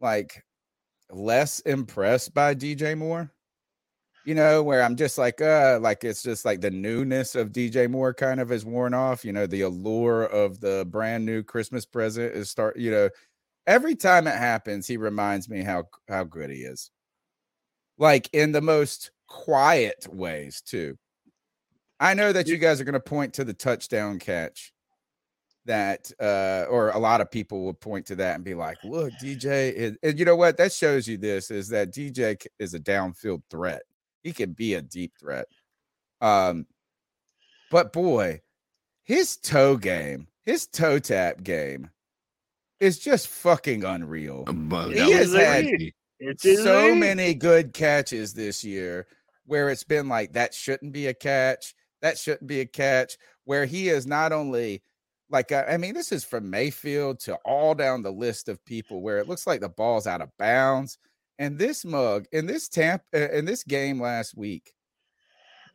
[0.00, 0.44] like
[1.10, 3.30] less impressed by DJ Moore,
[4.24, 7.90] you know, where I'm just like uh like it's just like the newness of DJ
[7.90, 11.84] Moore kind of is worn off, you know, the allure of the brand new Christmas
[11.84, 13.10] present is start, you know,
[13.66, 16.90] every time it happens, he reminds me how how good he is.
[17.98, 20.96] Like in the most quiet ways too.
[22.00, 24.72] I know that you guys are going to point to the touchdown catch
[25.64, 29.12] that uh or a lot of people will point to that and be like, "Look,
[29.22, 30.56] DJ is and you know what?
[30.56, 33.82] That shows you this is that DJ is a downfield threat.
[34.22, 35.46] He can be a deep threat.
[36.20, 36.66] Um
[37.70, 38.40] but boy,
[39.02, 41.90] his toe game, his toe tap game
[42.80, 44.44] is just fucking unreal.
[44.44, 45.66] But He has had.
[46.18, 46.98] It's so elite.
[46.98, 49.06] many good catches this year
[49.46, 53.64] where it's been like that shouldn't be a catch that shouldn't be a catch where
[53.64, 54.82] he is not only
[55.30, 59.02] like uh, i mean this is from mayfield to all down the list of people
[59.02, 60.96] where it looks like the ball's out of bounds
[61.38, 64.72] and this mug in this tamp uh, in this game last week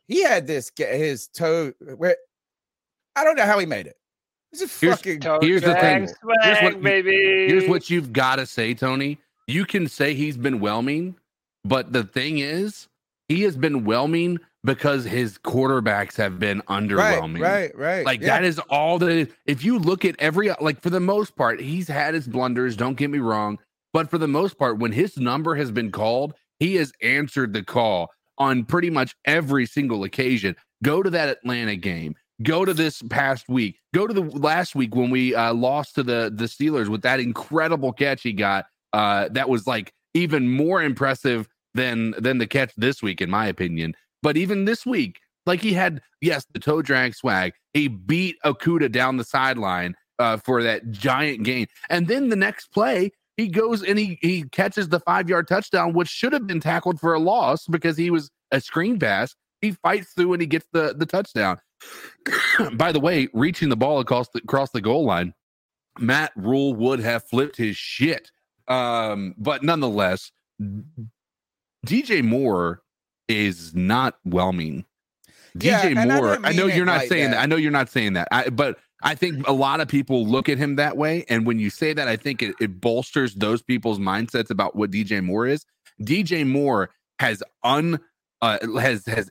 [0.06, 2.16] he had this ga- his toe where
[3.16, 3.96] i don't know how he made it
[4.52, 6.08] it's a Here's- fucking Toe Here's the thing.
[6.08, 7.12] Swag, Here's what you- baby.
[7.48, 9.18] Here's what you've got to say, Tony.
[9.46, 11.16] You can say he's been whelming,
[11.66, 12.88] but the thing is,
[13.28, 17.42] he has been whelming because his quarterbacks have been underwhelming.
[17.42, 18.28] right right Like yeah.
[18.28, 19.28] that is all that is.
[19.44, 22.94] If you look at every like for the most part, he's had his blunders, don't
[22.96, 23.58] get me wrong,
[23.92, 27.62] but for the most part when his number has been called, he has answered the
[27.62, 30.56] call on pretty much every single occasion.
[30.82, 32.14] Go to that Atlanta game.
[32.42, 33.80] Go to this past week.
[33.94, 37.18] Go to the last week when we uh, lost to the the Steelers with that
[37.18, 38.66] incredible catch he got.
[38.92, 43.46] Uh, that was like even more impressive than than the catch this week, in my
[43.46, 43.94] opinion.
[44.22, 47.54] But even this week, like he had, yes, the toe drag swag.
[47.72, 52.68] He beat Okudah down the sideline uh, for that giant gain, and then the next
[52.68, 56.60] play, he goes and he he catches the five yard touchdown, which should have been
[56.60, 59.34] tackled for a loss because he was a screen pass.
[59.62, 61.58] He fights through and he gets the the touchdown.
[62.72, 65.34] By the way, reaching the ball across the, across the goal line,
[66.00, 68.32] Matt Rhule would have flipped his shit.
[68.66, 70.32] Um, but nonetheless,
[71.86, 72.82] DJ Moore
[73.28, 74.84] is not whelming.
[75.56, 77.36] DJ I Moore, didn't I, know you're not like saying that.
[77.36, 77.42] that.
[77.42, 78.28] I know you're not saying that.
[78.32, 81.24] I, but I think a lot of people look at him that way.
[81.28, 84.90] And when you say that, I think it, it bolsters those people's mindsets about what
[84.90, 85.64] DJ Moore is.
[86.02, 88.00] DJ Moore has un
[88.42, 89.30] uh, has has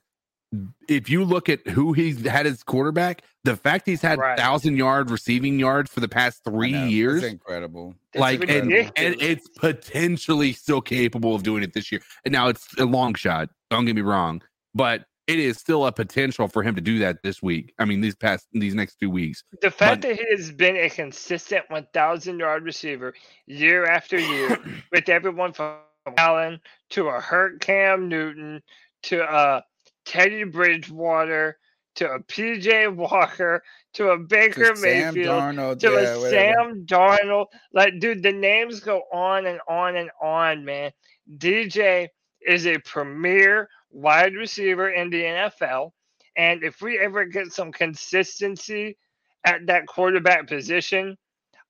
[0.87, 4.37] if you look at who he's had as quarterback, the fact he's had Right.
[4.37, 8.71] thousand yard receiving yards for the past three know, it's years, incredible It's like and,
[8.71, 12.01] and it's potentially still capable of doing it this year.
[12.23, 13.49] And now it's a long shot.
[13.69, 14.41] Don't get me wrong,
[14.73, 17.73] but it is still a potential for him to do that this week.
[17.77, 19.43] I mean, these past these next two weeks.
[19.61, 23.13] The fact But- that he has been a consistent 1,000 yard receiver
[23.45, 24.57] year after year
[24.91, 25.77] with everyone from
[26.17, 28.61] Allen to a hurt Cam Newton
[29.03, 29.63] to a
[30.05, 31.57] Teddy Bridgewater
[31.95, 33.61] to a PJ Walker
[33.93, 36.29] to a Baker to Sam Mayfield Darnold, to yeah, a whatever.
[36.29, 37.47] Sam Darnold.
[37.73, 40.91] Like, dude, the names go on and on and on, man.
[41.37, 42.07] DJ
[42.45, 45.91] is a premier wide receiver in the NFL.
[46.35, 48.97] And if we ever get some consistency
[49.43, 51.17] at that quarterback position,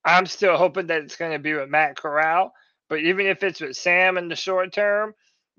[0.04, 2.52] I'm still hoping that it's going to be with Matt Corral.
[2.90, 5.14] But even if it's with Sam in the short term,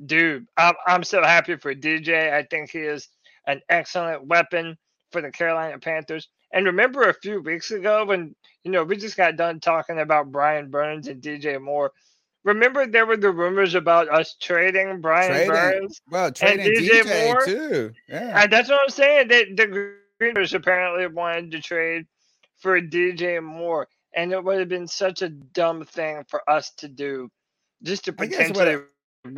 [0.05, 2.33] dude, I'm, I'm so happy for DJ.
[2.33, 3.09] I think he is
[3.47, 4.77] an excellent weapon
[5.13, 6.29] for the Carolina Panthers.
[6.53, 10.33] And remember a few weeks ago when, you know, we just got done talking about
[10.33, 11.93] Brian Burns and DJ Moore.
[12.45, 15.49] Remember there were the rumors about us trading Brian Trading.
[15.51, 16.01] Burns?
[16.11, 17.45] Well, trading DJ DJ, Moore?
[17.45, 17.93] too.
[18.09, 18.43] Yeah.
[18.43, 19.29] And that's what I'm saying.
[19.29, 22.07] That the Greeners apparently wanted to trade
[22.59, 26.89] for DJ Moore, and it would have been such a dumb thing for us to
[26.89, 27.29] do,
[27.83, 28.85] just to I guess what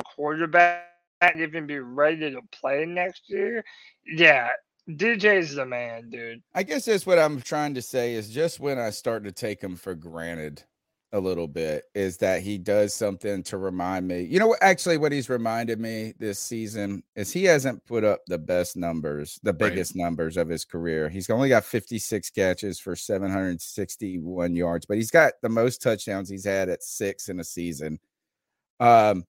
[0.05, 0.87] quarterback
[1.21, 3.65] and even be ready to play next year.
[4.07, 4.51] Yeah,
[4.89, 6.43] DJ's the man, dude.
[6.55, 9.63] I guess that's what I'm trying to say is just when I start to take
[9.63, 10.65] him for granted,
[11.13, 14.23] a little bit is that he does something to remind me.
[14.23, 14.63] You know what?
[14.63, 19.41] Actually, what he's reminded me this season is he hasn't put up the best numbers,
[19.43, 19.59] the Right.
[19.59, 21.09] biggest numbers of his career.
[21.09, 26.45] He's only got 56 catches for 761 yards, but he's got the most touchdowns he's
[26.45, 27.99] had at six in a season.
[28.79, 29.25] Um,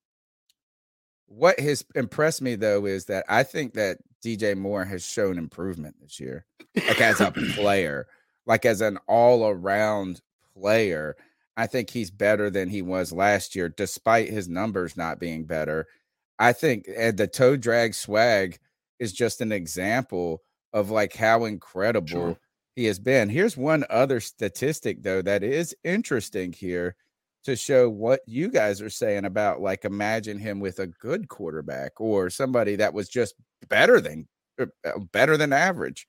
[1.28, 5.96] what has impressed me though is that I think that DJ Moore has shown improvement
[6.02, 6.46] this year,
[6.76, 8.08] like as a player,
[8.46, 10.22] like as an all around
[10.54, 11.16] player.
[11.58, 15.88] I think he's better than he was last year, despite his numbers not being better.
[16.40, 18.60] I think and the toe drag swag
[19.00, 20.42] is just an example
[20.74, 22.38] of like how incredible Sure.
[22.76, 23.30] he has been.
[23.30, 26.96] Here's one other statistic though that is interesting here
[27.44, 32.00] to show what you guys are saying about like imagine him with a good quarterback
[32.00, 33.36] or somebody that was just
[33.70, 34.28] better than
[34.60, 36.08] uh, uh, better than average.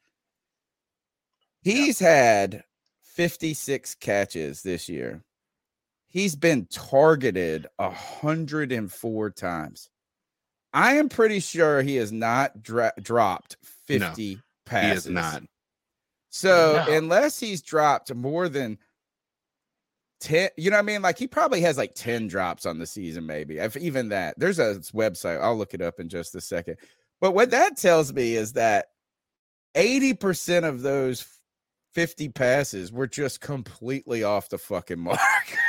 [1.62, 2.64] He's had
[3.02, 5.22] 56 catches this year.
[6.12, 9.88] He's been targeted 104 times.
[10.74, 13.56] I am pretty sure he has not dra- dropped
[13.88, 15.06] No, 50 He passes.
[15.06, 15.42] is not.
[16.30, 16.96] So No.
[16.96, 18.78] unless he's dropped more than
[20.20, 21.02] 10, you know what I mean?
[21.02, 23.58] Like he probably has like 10 drops on the season, maybe.
[23.58, 24.38] If even that.
[24.38, 25.40] There's a website.
[25.40, 26.76] I'll look it up in just a second.
[27.20, 28.86] But what that tells me is that
[29.76, 31.26] 80% of those
[31.94, 35.18] 50 passes were just completely off the fucking mark.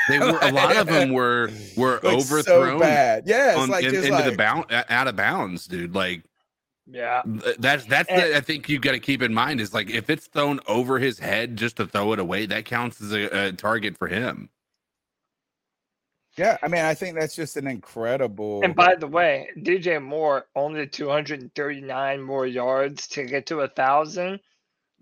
[0.09, 3.23] They were a lot of them were were Like, so overthrown bad.
[3.25, 5.95] Yeah, it's on, like in- just into the bound out of bounds, dude.
[5.95, 6.23] Like
[6.87, 7.21] Yeah.
[7.59, 10.09] that's that's And- the, I think you've got to keep in mind is like if
[10.09, 13.51] it's thrown over his head just to throw it away, that counts as a, a
[13.53, 14.49] target for him.
[16.35, 20.47] Yeah, I mean, I think that's just an incredible And by the way, DJ Moore
[20.55, 24.39] only 239 more yards to get to a thousand.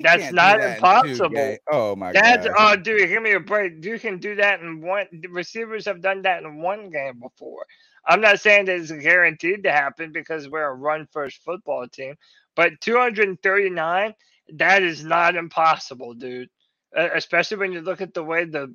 [0.03, 1.57] That's can't that impossible.
[1.72, 2.56] Oh my That's god.
[2.57, 3.84] oh, dude, give me a break.
[3.84, 5.07] You can do that in one.
[5.30, 7.65] Receivers have done that in one game before.
[8.06, 12.15] I'm not saying that it's guaranteed to happen because we're a run first football team,
[12.56, 14.15] but 239,
[14.56, 16.49] that is not impossible, dude.
[16.98, 18.73] Uh, especially when you look at the way the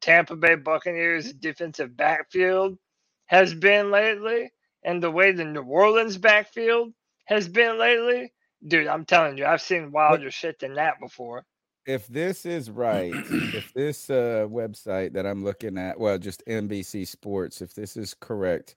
[0.00, 2.78] Tampa Bay Buccaneers defensive backfield
[3.26, 4.52] has been lately,
[4.84, 6.92] and the way the New Orleans backfield
[7.24, 8.32] has been lately.
[8.66, 11.44] Dude, I'm telling you, I've seen wilder shit than that before.
[11.86, 17.06] if this is right, if this uh, website that I'm looking at, well, just NBC
[17.06, 18.76] Sports, if this is correct,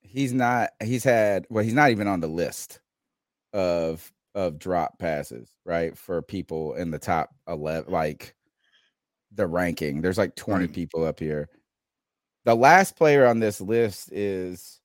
[0.00, 0.70] he's not.
[0.82, 1.46] He's had.
[1.50, 2.80] Well, he's not even on the list
[3.54, 5.96] of of drop passes, right?
[5.96, 8.34] For people in the top eleven, like
[9.32, 10.00] the ranking.
[10.02, 10.74] There's like 20 Right.
[10.74, 11.48] people up here.
[12.44, 14.80] The last player on this list is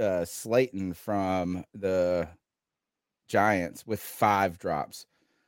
[0.00, 2.28] uh Slayton from the
[3.32, 5.06] Giants with five drops.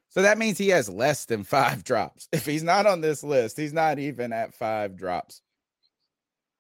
[0.09, 2.29] So that means he has less than five drops.
[2.33, 5.43] If he's not on this list, he's not even at five drops.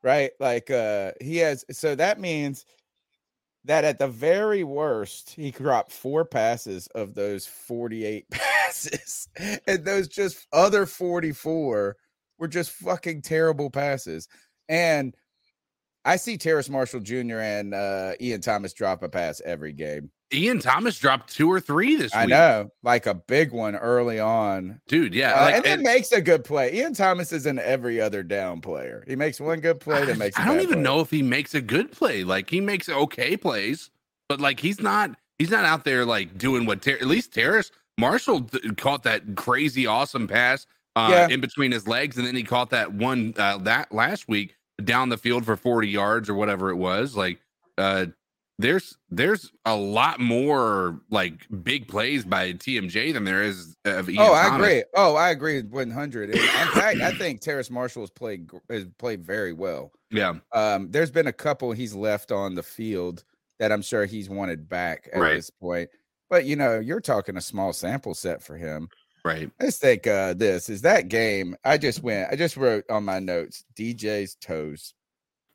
[0.02, 0.32] Right?
[0.38, 2.66] Like uh he has so that means
[3.64, 9.28] that at the very worst, he dropped four passes of those 48 passes.
[9.66, 11.96] And those just other 44
[12.38, 14.28] were just fucking terrible passes.
[14.68, 15.16] And
[16.05, 17.38] I see Terrace Marshall Jr.
[17.38, 20.10] and uh, Ian Thomas drop a pass every game.
[20.35, 22.35] Ian Thomas dropped two or three this I week.
[22.35, 24.81] I know, like a big one early on.
[24.89, 25.15] dude.
[25.15, 26.74] Yeah, Uh, like, and then and- makes a good play.
[26.74, 29.05] Ian Thomas is an every other down player.
[29.06, 30.39] He makes one good play, that makes.
[30.39, 32.24] I I don't even know if he makes a good play.
[32.24, 33.90] Like he makes okay plays,
[34.28, 37.70] but like he's not he's not out there like doing what Ter- at least Terrace
[37.98, 40.66] Marshall th- caught that crazy awesome pass
[40.97, 41.28] uh, Yeah.
[41.35, 45.09] in between his legs, and then he caught that one uh, that last week down
[45.09, 47.16] the field for forty yards or whatever it was.
[47.16, 47.40] Like
[47.78, 48.06] uh,
[48.59, 54.20] there's there's a lot more like big plays by TMJ than there is of Ian
[54.20, 54.85] Oh, I agree.
[54.94, 55.56] Oh, I agree.
[55.62, 56.31] with One hundred.
[56.31, 59.93] In fact, I think Terrace Marshall has played has played very well.
[60.10, 63.24] Yeah, Um, there's been a couple he's left on the field
[63.59, 65.35] that I'm sure he's wanted back at Right.
[65.35, 65.90] this point.
[66.31, 68.89] But you know, you're talking a small sample set for him.
[69.24, 69.51] right.
[69.60, 71.56] Let's think uh this is that game.
[71.64, 74.94] I just went, I just wrote on my notes DJ's toes.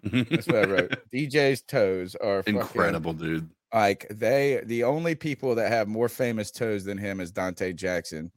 [0.03, 0.95] That's what I wrote.
[1.13, 3.49] DJ's toes are fucking, Incredible, dude.
[3.73, 8.31] like they the only people that have more famous toes than him is Donte Jackson.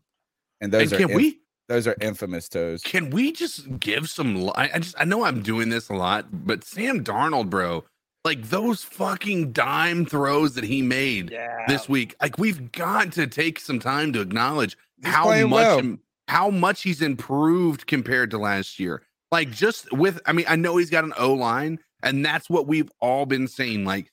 [0.61, 2.83] And those And are can inf- we those are infamous toes.
[2.83, 4.43] Can we just give some?
[4.43, 7.85] li- I I just I know I'm doing this a lot, but Sam Darnold, bro,
[8.25, 11.65] like those fucking dime throws that he made Yeah.
[11.69, 15.51] this week, like we've got to take some time to acknowledge He's how much
[15.85, 15.97] well.
[16.29, 19.03] how much he's improved compared to last year.
[19.33, 22.67] Like just with, I mean, I know he's got an O line, and that's what
[22.67, 23.85] we've all been saying.
[23.85, 24.13] Like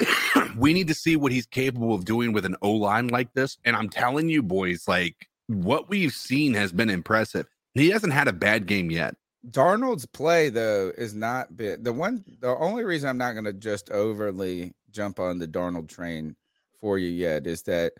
[0.56, 3.58] we need to see what he's capable of doing with an O line like this.
[3.64, 7.46] And I'm telling you, boys, like what we've seen has been impressive.
[7.74, 9.14] He hasn't had a bad game yet.
[9.50, 13.90] Darnold's play though is not the one the only reason I'm not going to just
[13.90, 16.34] overly jump on the Darnold train
[16.80, 17.92] for you yet is that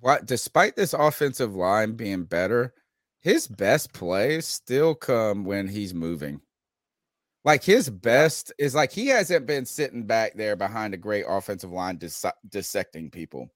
[0.00, 2.72] what despite this offensive line being better,
[3.22, 6.40] his best plays still come when he's moving.
[7.44, 11.72] Like his best is like he hasn't been sitting back there behind a great offensive
[11.72, 13.48] line dis- dissecting people.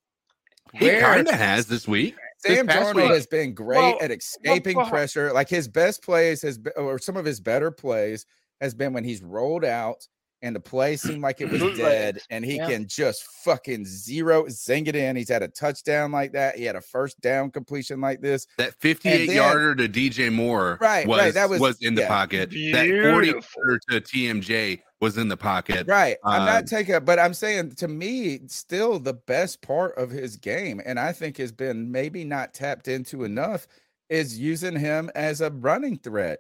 [0.73, 2.17] He kind of has this week.
[2.39, 3.11] Sam Darnold week.
[3.13, 5.33] has been great Well, at escaping well, pressure.
[5.33, 8.27] Like his best plays has been, or some of his better plays
[8.61, 10.07] has been when he's rolled out
[10.43, 12.69] and the play seemed like it was dead, and he Yeah.
[12.69, 15.17] can just fucking zero zing it in.
[15.17, 16.57] He's had a touchdown like that.
[16.57, 18.47] He had a first down completion like this.
[18.59, 22.09] That 58 then- yarder to DJ Moore Right, was, right, that was- in the yeah.
[22.09, 22.51] pocket.
[22.51, 23.63] That 40 Beautiful.
[23.91, 25.87] to TMJ was in the pocket.
[25.87, 26.17] Right.
[26.25, 30.37] I'm not um, taking but I'm saying to me, still the best part of his
[30.37, 33.67] game, and I think has been maybe not tapped into enough,
[34.09, 36.39] is using him as a running threat.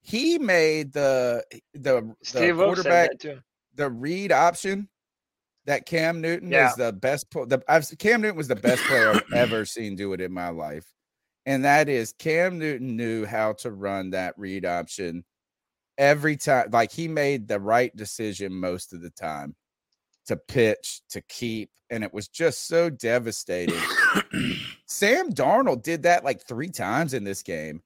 [0.00, 1.44] He made the
[1.74, 3.10] the, the quarterback
[3.74, 4.88] the read option
[5.66, 6.70] that Cam Newton Yeah.
[6.70, 7.30] is the best.
[7.30, 10.48] The I've, Cam Newton was the best player I've ever seen do it in my
[10.48, 10.86] life,
[11.46, 15.24] and that is Cam Newton knew how to run that read option
[15.98, 16.68] every time.
[16.72, 19.54] Like he made the right decision most of the time
[20.26, 23.80] to pitch to keep, and it was just so devastating.
[24.86, 27.82] Sam Darnold did that like three times in this game.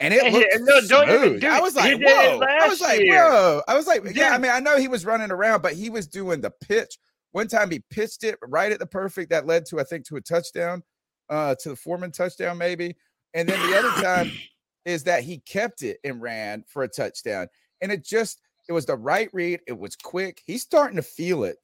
[0.00, 1.44] And it looked he- no, don't even smooth.
[1.44, 2.40] I was like, whoa.
[2.40, 3.22] I was like, year.
[3.22, 3.62] whoa.
[3.68, 5.90] I was like, He yeah, I mean, I know he was running around, but he
[5.90, 6.98] was doing the pitch.
[7.32, 10.16] One time he pitched it right at the perfect that led to, I think, to
[10.16, 10.82] a touchdown,
[11.28, 12.96] uh, to the Foreman touchdown, maybe.
[13.34, 14.32] And then the other time
[14.86, 17.46] is that he kept it and ran for a touchdown.
[17.82, 19.60] And it just, it was the right read.
[19.68, 20.42] It was quick.
[20.46, 21.58] He's starting to feel it.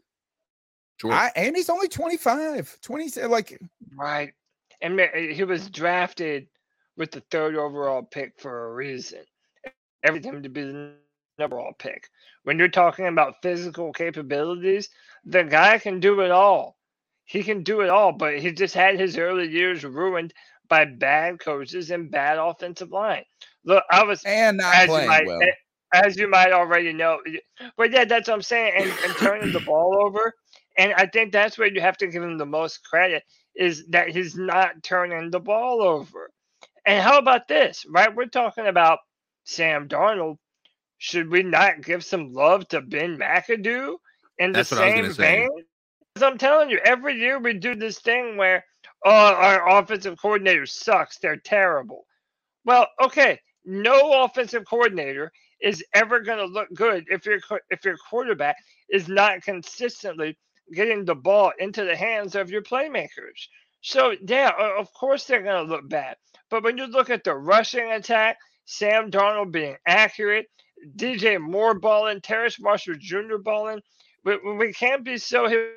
[1.00, 1.12] Sure.
[1.12, 3.58] I, and he's only 25, 20, like,
[3.96, 4.32] Right.
[4.82, 5.00] And
[5.32, 6.48] he was drafted
[6.96, 9.20] with the third overall pick for a reason.
[10.02, 10.94] Everything to be the
[11.38, 12.08] number one pick.
[12.44, 14.88] When you're talking about physical capabilities,
[15.24, 16.76] the guy can do it all.
[17.24, 20.32] He can do it all, but he just had his early years ruined
[20.68, 23.24] by bad coaches and bad offensive line.
[23.64, 25.40] Look, I was and not as you playing might well.
[25.92, 27.18] as you might already know.
[27.76, 28.72] But yeah, that's what I'm saying.
[28.76, 30.32] And, and turning the ball over.
[30.78, 33.24] And I think that's where you have to give him the most credit
[33.56, 36.30] is that he's not turning the ball over.
[36.86, 38.14] And how about this, right?
[38.14, 39.00] We're talking about
[39.44, 40.38] Sam Darnold.
[40.98, 43.96] Should we not give some love to Ben McAdoo
[44.38, 45.64] in That's the what I was same vein?
[46.14, 48.64] 'Cause I'm telling you, every year we do this thing where,
[49.04, 51.18] oh, our offensive coordinator sucks.
[51.18, 52.06] They're terrible.
[52.64, 57.40] Well, okay, no offensive coordinator is ever going to look good if your
[57.70, 58.56] if your quarterback
[58.88, 60.38] is not consistently
[60.72, 63.48] getting the ball into the hands of your playmakers.
[63.82, 66.16] So yeah, of course they're going to look bad.
[66.50, 70.46] But when you look at the rushing attack, Sam Darnold being accurate,
[70.96, 73.36] DJ Moore balling, Terrace Marshall Jr.
[73.42, 73.80] balling,
[74.24, 75.74] we, we can't be so hip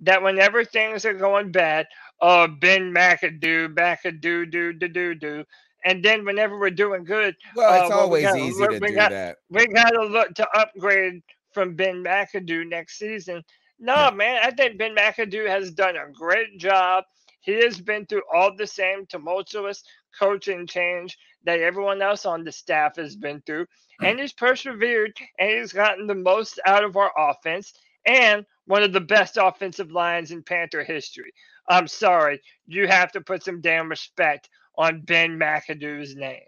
[0.00, 1.86] that whenever things are going bad,
[2.20, 5.44] oh Ben McAdoo, McAdoo, do do do do,
[5.84, 8.88] and then whenever we're doing good, Well, uh, it's we always got- easy to we
[8.88, 9.38] do got- that.
[9.50, 11.22] we got to look to upgrade
[11.52, 13.42] from Ben McAdoo next season.
[13.78, 17.04] No, man, I think Ben McAdoo has done a great job.
[17.40, 19.82] He has been through all the same tumultuous
[20.18, 23.66] coaching change that everyone else on the staff has been through,
[24.02, 27.72] and he's persevered and he's gotten the most out of our offense
[28.06, 31.32] and one of the best offensive lines in Panther history.
[31.68, 36.40] I'm sorry, you have to put some damn respect on Ben McAdoo's name.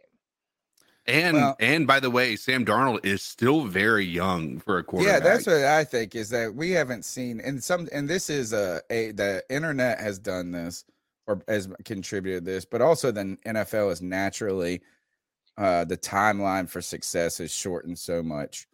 [1.07, 5.15] And Well- and by the way, Sam Darnold is still very young for a quarterback.
[5.23, 8.53] Yeah, that's what I think is that we haven't seen and some and this is
[8.53, 10.85] a, a the internet has done this
[11.27, 14.81] or has contributed this, but also the NFL is naturally
[15.59, 18.66] uh the timeline for success is shortened so much.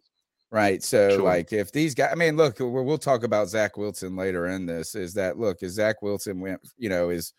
[0.51, 0.83] Right.
[0.83, 1.23] So Sure.
[1.23, 4.67] like if these guys I mean, look, we'll, we'll talk about Zach Wilson later in
[4.67, 7.33] this, is that look, is Zach Wilson went, you know, is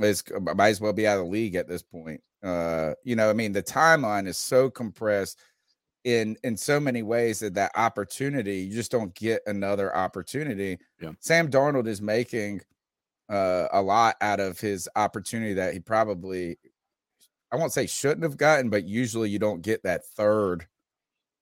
[0.00, 0.24] is
[0.56, 2.20] might as well be out of the league at this point.
[2.42, 5.38] Uh, you know, I mean, the timeline is so compressed
[6.04, 10.78] in in so many ways that that opportunity you just don't get another opportunity.
[11.00, 11.12] Yeah.
[11.20, 12.60] Sam Darnold is making
[13.30, 16.58] uh, a lot out of his opportunity that he probably
[17.50, 20.66] I won't say shouldn't have gotten, but usually you don't get that third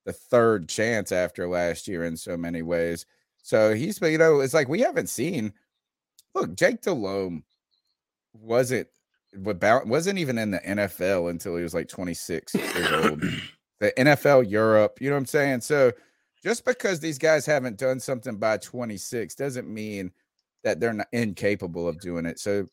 [0.05, 3.07] the third chance after last year in so many ways.
[3.43, 5.53] So he's you know, it's like we haven't seen
[6.35, 7.43] look, Jake Delhomme
[8.33, 8.89] wasn't
[9.43, 13.23] without wasn't even in the NFL until he was like 26 years old.
[13.81, 15.63] The NFL Europe, you know what I'm saying?
[15.63, 15.91] So
[16.41, 20.13] just because these guys haven't done something by 26 doesn't mean
[20.63, 22.39] that they're not incapable of doing it.
[22.39, 22.69] So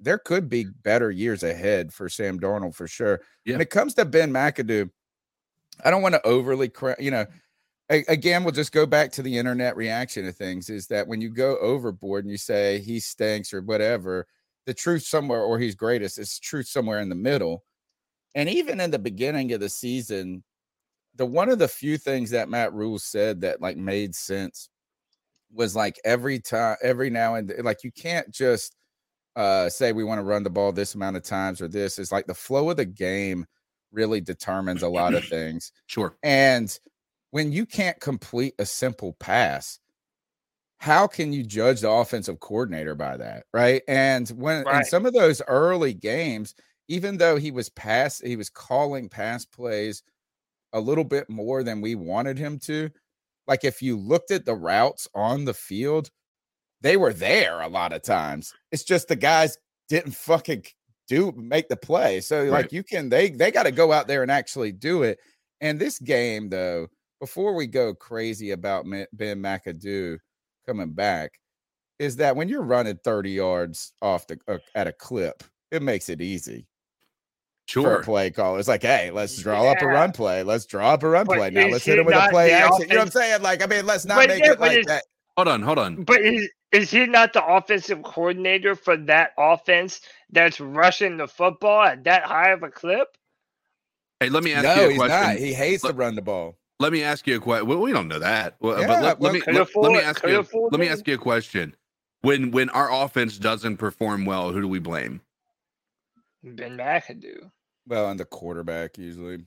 [0.00, 3.20] there could be better years ahead for Sam Darnold for sure.
[3.44, 3.54] Yeah.
[3.54, 4.90] When it comes to Ben McAdoo,
[5.84, 7.26] I don't want to overly, cra- you know,
[7.88, 11.20] a- again, we'll just go back to the internet reaction of things is that when
[11.20, 14.26] you go overboard and you say he stinks or whatever,
[14.68, 17.64] the truth somewhere or he's greatest is truth somewhere in the middle.
[18.34, 20.44] And even in the beginning of the season,
[21.14, 24.68] the one of the few things that Matt Rhule said that like made sense
[25.50, 28.76] was like every time, every now and then, like you can't just
[29.36, 32.12] uh say we want to run the ball this amount of times or this is
[32.12, 33.46] like the flow of the game
[33.90, 35.72] really determines a lot of things.
[35.86, 36.14] Sure.
[36.22, 36.78] And
[37.30, 39.80] when you can't complete a simple pass,
[40.78, 43.44] how can you judge the offensive coordinator by that?
[43.52, 43.82] Right.
[43.88, 46.54] And when in some of those early games,
[46.88, 50.02] even though he was pass, he was calling pass plays
[50.72, 52.90] a little bit more than we wanted him to.
[53.46, 56.10] Like if you looked at the routes on the field,
[56.80, 58.52] they were there a lot of times.
[58.70, 60.64] It's just the guys didn't fucking
[61.08, 62.20] do make the play.
[62.20, 65.18] So like you can they they got to go out there and actually do it.
[65.60, 66.86] And this game though,
[67.20, 70.18] before we go crazy about Ben McAdoo
[70.68, 71.32] coming back,
[71.98, 76.08] is that when you're running 30 yards off the uh, at a clip, it makes
[76.08, 76.66] it easy
[77.66, 77.96] for Sure.
[77.96, 78.56] a play call.
[78.56, 80.42] It's like, hey, let's draw up a run play.
[80.42, 81.50] Let's draw up a run But play.
[81.50, 82.82] Now let's hit him with a play the action.
[82.82, 83.42] You know what I'm saying?
[83.42, 85.04] Like, I mean, let's not But make yeah, it like that.
[85.36, 86.04] Hold on, hold on.
[86.04, 90.00] But is is he not the offensive coordinator for that offense
[90.30, 93.08] that's rushing the football at that high of a clip?
[94.20, 95.08] Hey, let me ask No, you a question.
[95.08, 95.46] No, he's not.
[95.46, 96.58] He hates to run the ball.
[96.80, 97.66] Let me ask you a question.
[97.66, 98.56] Well, we don't know that.
[98.60, 100.36] Well, Yeah, but let, well, let me let, let me ask could you.
[100.36, 100.88] have Let me me.
[100.88, 101.74] ask you a question.
[102.22, 105.20] When when our offense doesn't perform well, who do we blame?
[106.44, 107.50] Ben McAdoo.
[107.86, 109.44] Well, and the quarterback usually.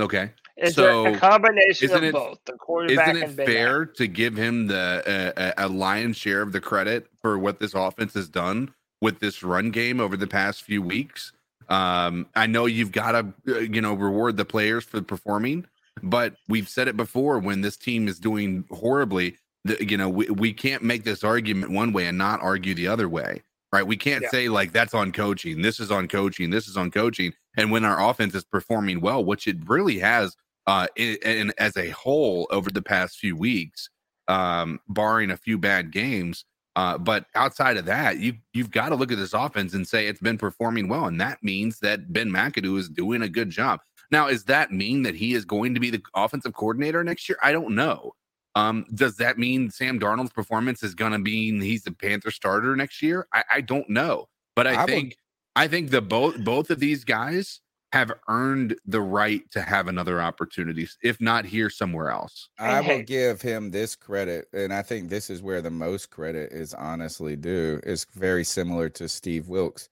[0.00, 0.30] Okay.
[0.56, 3.46] It's So, a, a combination isn't of it- both the quarterback Isn't and it Ben
[3.46, 7.58] fair to give him the uh, a a lion's share of the credit for what
[7.58, 11.32] this offense has done with this run game over the past few weeks?
[11.68, 15.66] Um, I know you've got to uh, you know reward the players for performing,
[16.02, 20.26] but we've said it before when this team is doing horribly, the, you know we,
[20.30, 23.42] we can't make this argument one way and not argue the other way,
[23.72, 23.86] right?
[23.86, 24.30] We can't Yeah.
[24.30, 27.84] say like that's on coaching, this is on coaching, this is on coaching, and when
[27.84, 32.70] our offense is performing well, which it really has uh, in as a whole over
[32.70, 33.88] the past few weeks,
[34.28, 36.44] um, barring a few bad games.
[36.76, 40.06] Uh, but outside of that, you you've got to look at this offense and say
[40.06, 43.80] it's been performing well, and that means that Ben McAdoo is doing a good job.
[44.10, 47.38] Now, does that mean that he is going to be the offensive coordinator next year?
[47.42, 48.14] I don't know.
[48.54, 52.74] Um, does that mean Sam Darnold's performance is going to mean he's the Panther starter
[52.74, 53.28] next year?
[53.32, 55.16] I, I don't know, but I, I would- think
[55.54, 57.60] I think the both both of these guys
[57.92, 62.48] have earned the right to have another opportunity, if not here somewhere else.
[62.58, 66.52] I will give him this credit, and I think this is where the most credit
[66.52, 67.80] is honestly due.
[67.84, 69.88] Is very similar to Steve Wilks.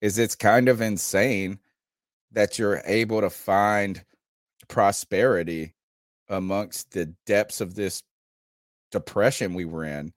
[0.00, 1.58] Is it's kind of insane
[2.34, 4.04] that you're able to find
[4.68, 5.74] prosperity
[6.28, 8.02] amongst the depths of this
[8.90, 10.12] depression we were in.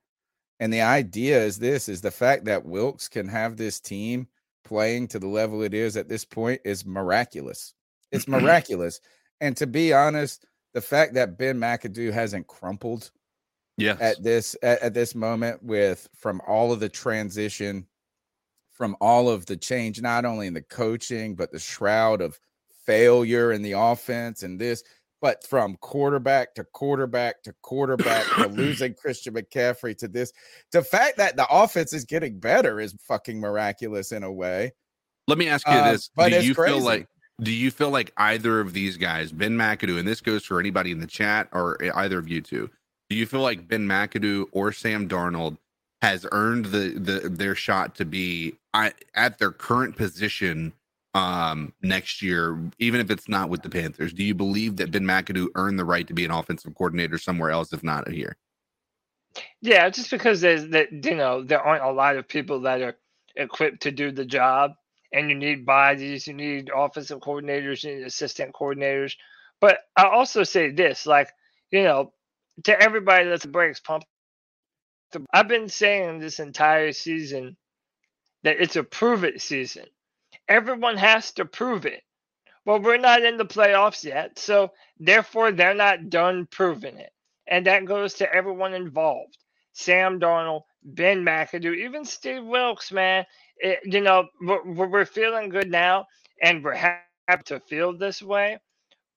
[0.60, 4.28] And the idea is this is the fact that Wilks can have this team
[4.66, 7.74] playing to the level it is at this point is miraculous.
[8.12, 9.00] It's miraculous.
[9.40, 13.12] And to be honest, the fact that Ben McAdoo hasn't crumpled
[13.80, 14.00] Yes.
[14.02, 17.86] at this at, at this moment with from all of the transition
[18.78, 22.40] from all of the change not only in the coaching but the shroud of
[22.86, 24.84] failure in the offense and this
[25.20, 30.32] but from quarterback to quarterback to quarterback to losing Christian McCaffrey to this.
[30.72, 34.74] The fact that the offense is getting better is fucking miraculous in a way.
[35.28, 36.76] Let me ask you Uh, this: but Do you crazy.
[36.76, 37.08] feel like
[37.42, 40.92] do you feel like either of these guys, Ben McAdoo, and this goes for anybody
[40.92, 42.70] in the chat or e- either of you two,
[43.10, 45.58] do you feel like Ben McAdoo or Sam Darnold
[46.02, 50.74] has earned the the their shot to be at their current position
[51.14, 54.14] um next year, even if it's not with the Panthers?
[54.14, 57.52] Do you believe that Ben McAdoo earned the right to be an offensive coordinator somewhere
[57.52, 58.38] else, if not here?
[59.62, 62.98] Yeah, just because there's that you know there aren't a lot of people that are
[63.36, 64.74] equipped to do the job,
[65.12, 69.16] and you need bodies, you need offensive coordinators, you need assistant coordinators.
[69.60, 71.30] But I also say this, like
[71.72, 72.14] you know,
[72.66, 74.04] to everybody that's breaks pump.
[75.34, 77.58] I've been saying this entire season
[78.44, 79.86] that it's a prove it season.
[80.48, 82.04] Everyone has to prove it.
[82.66, 87.12] Well, we're not in the playoffs yet, so therefore they're not done proving it.
[87.48, 89.38] And that goes to everyone involved.
[89.74, 93.26] Sam Darnold, Ben McAdoo, even Steve Wilks, man.
[93.58, 96.08] It, you know, we're, we're we're feeling good now,
[96.42, 98.60] and we're happy to feel this way.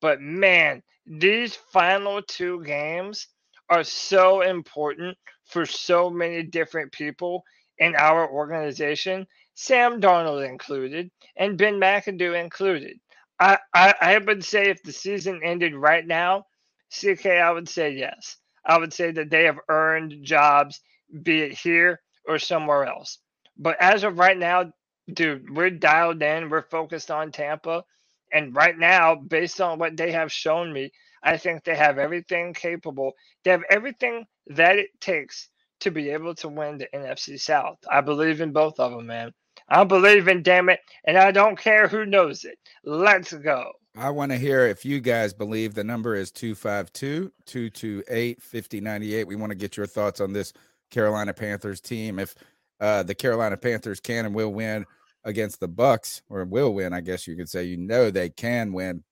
[0.01, 3.29] But man, these final two games
[3.71, 5.19] are so important
[5.51, 7.44] for so many different people
[7.78, 9.22] in our organization
[9.55, 12.98] Sam Darnold included, and Ben McAdoo included.
[13.40, 16.47] I, I, I would say if the season ended right now,
[16.90, 18.39] CK, I would say yes.
[18.64, 20.81] I would say that they have earned jobs,
[21.22, 23.18] be it here or somewhere else.
[23.59, 24.72] But as of right now,
[25.12, 26.51] dude, we're dialed in.
[26.51, 27.85] We're focused on Tampa.
[28.32, 32.55] And right now, based on what they have shown me, I think they have everything
[32.55, 33.12] capable.
[33.44, 35.48] They have everything that it takes
[35.80, 37.78] to be able to win the NFC South.
[37.90, 39.32] I believe in both of them, man.
[39.68, 42.59] I believe in damn it, and I don't care who knows it.
[42.84, 43.72] Let's go.
[43.97, 49.26] I want to hear if you guys believe the number is 252 228 5098.
[49.26, 50.52] We want to get your thoughts on this
[50.90, 52.18] Carolina Panthers team.
[52.18, 52.34] If
[52.80, 54.86] uh, the Carolina Panthers can and will win
[55.24, 58.72] against the Bucks, or will win, I guess you could say, you know they can
[58.72, 59.05] win.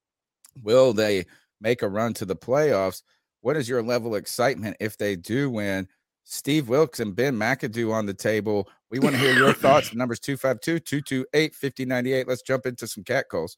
[0.63, 1.27] Will they
[1.61, 3.03] make a run to the playoffs?
[3.41, 5.89] What is your level of excitement if they do win?
[6.25, 8.69] Steve Wilks and Ben McAdoo on the table.
[8.91, 9.91] We want to hear your thoughts.
[9.91, 12.29] The number's 252 228 5098.
[12.29, 13.57] Let's jump into some cat calls.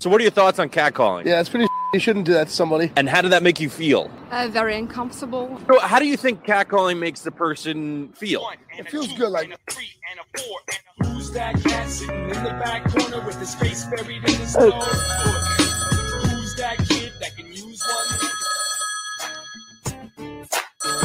[0.00, 1.26] So, what are your thoughts on catcalling?
[1.26, 1.66] Yeah, it's pretty.
[1.92, 2.92] You shouldn't do that to somebody.
[2.94, 4.12] And how did that make you feel?
[4.30, 5.60] Uh, very uncomfortable.
[5.66, 8.48] So, how do you think catcalling makes the person feel?
[8.78, 9.52] It feels good, like
[11.02, 15.69] Who's that cat sitting in the back corner with his face buried in the snow?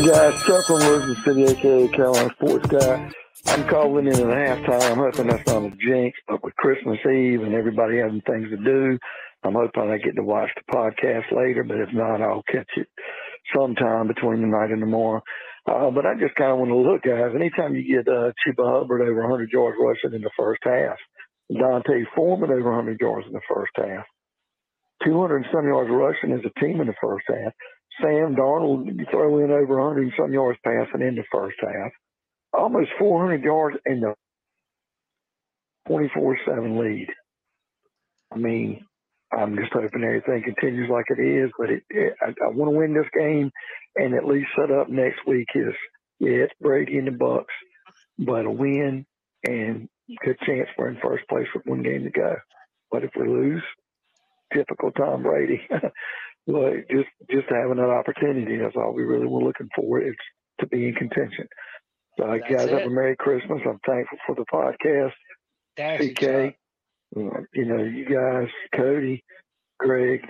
[0.06, 3.12] Guys, Chuck from Elizabeth City, aka Carolina Sports Guy.
[3.48, 4.92] I'm calling in at halftime.
[4.92, 8.58] I'm hoping that's not a jinx, but with Christmas Eve and everybody having things to
[8.58, 9.00] do,
[9.44, 11.64] I'm hoping I get to watch the podcast later.
[11.64, 12.90] But if not, I'll catch it
[13.56, 15.22] sometime between the night and tomorrow.
[15.66, 17.34] Uh, but I just kind of want to look, guys.
[17.34, 20.98] Anytime you get uh, Chuba Hubbard over 100 yards rushing in the first half,
[21.50, 24.06] D'Onta Foreman over 100 yards in the first half,
[25.04, 27.54] 200 and some yards rushing as a team in the first half.
[28.02, 31.92] Sam Darnold throw in over 100 and some yards passing in the first half.
[32.54, 34.14] Almost 400 yards in the
[35.90, 37.08] 24-7 lead.
[38.34, 38.86] I mean,
[39.32, 42.78] I'm just hoping everything continues like it is, but it, it, I, I want to
[42.78, 43.52] win this game
[43.96, 45.74] and at least set up next week is
[46.20, 47.54] yeah, it's Brady and the Bucks,
[48.18, 49.06] but a win
[49.46, 49.90] and
[50.24, 52.36] good chance for in first place with one game to go.
[52.92, 53.64] But if we lose,
[54.54, 55.62] typical Tom Brady.
[56.48, 60.00] but just just having that opportunity, that's all we really were looking for.
[60.00, 60.18] It's
[60.60, 61.48] to be in contention.
[62.18, 63.62] So That's guys, have a Merry Christmas.
[63.66, 65.14] I'm thankful for the podcast.
[65.76, 66.56] Thank you, Chuck.
[67.18, 69.24] uh, you know, you guys, Cody,
[69.80, 70.22] Greg,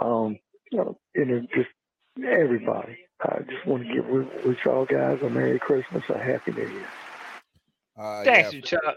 [0.00, 0.38] um,
[0.70, 1.68] you know, you know, just
[2.24, 2.98] everybody.
[3.22, 6.68] I just want to give wish wish all guys a Merry Christmas, a Happy New
[6.68, 6.86] Year.
[7.98, 8.96] Uh, Thanks, yeah, you, Chuck.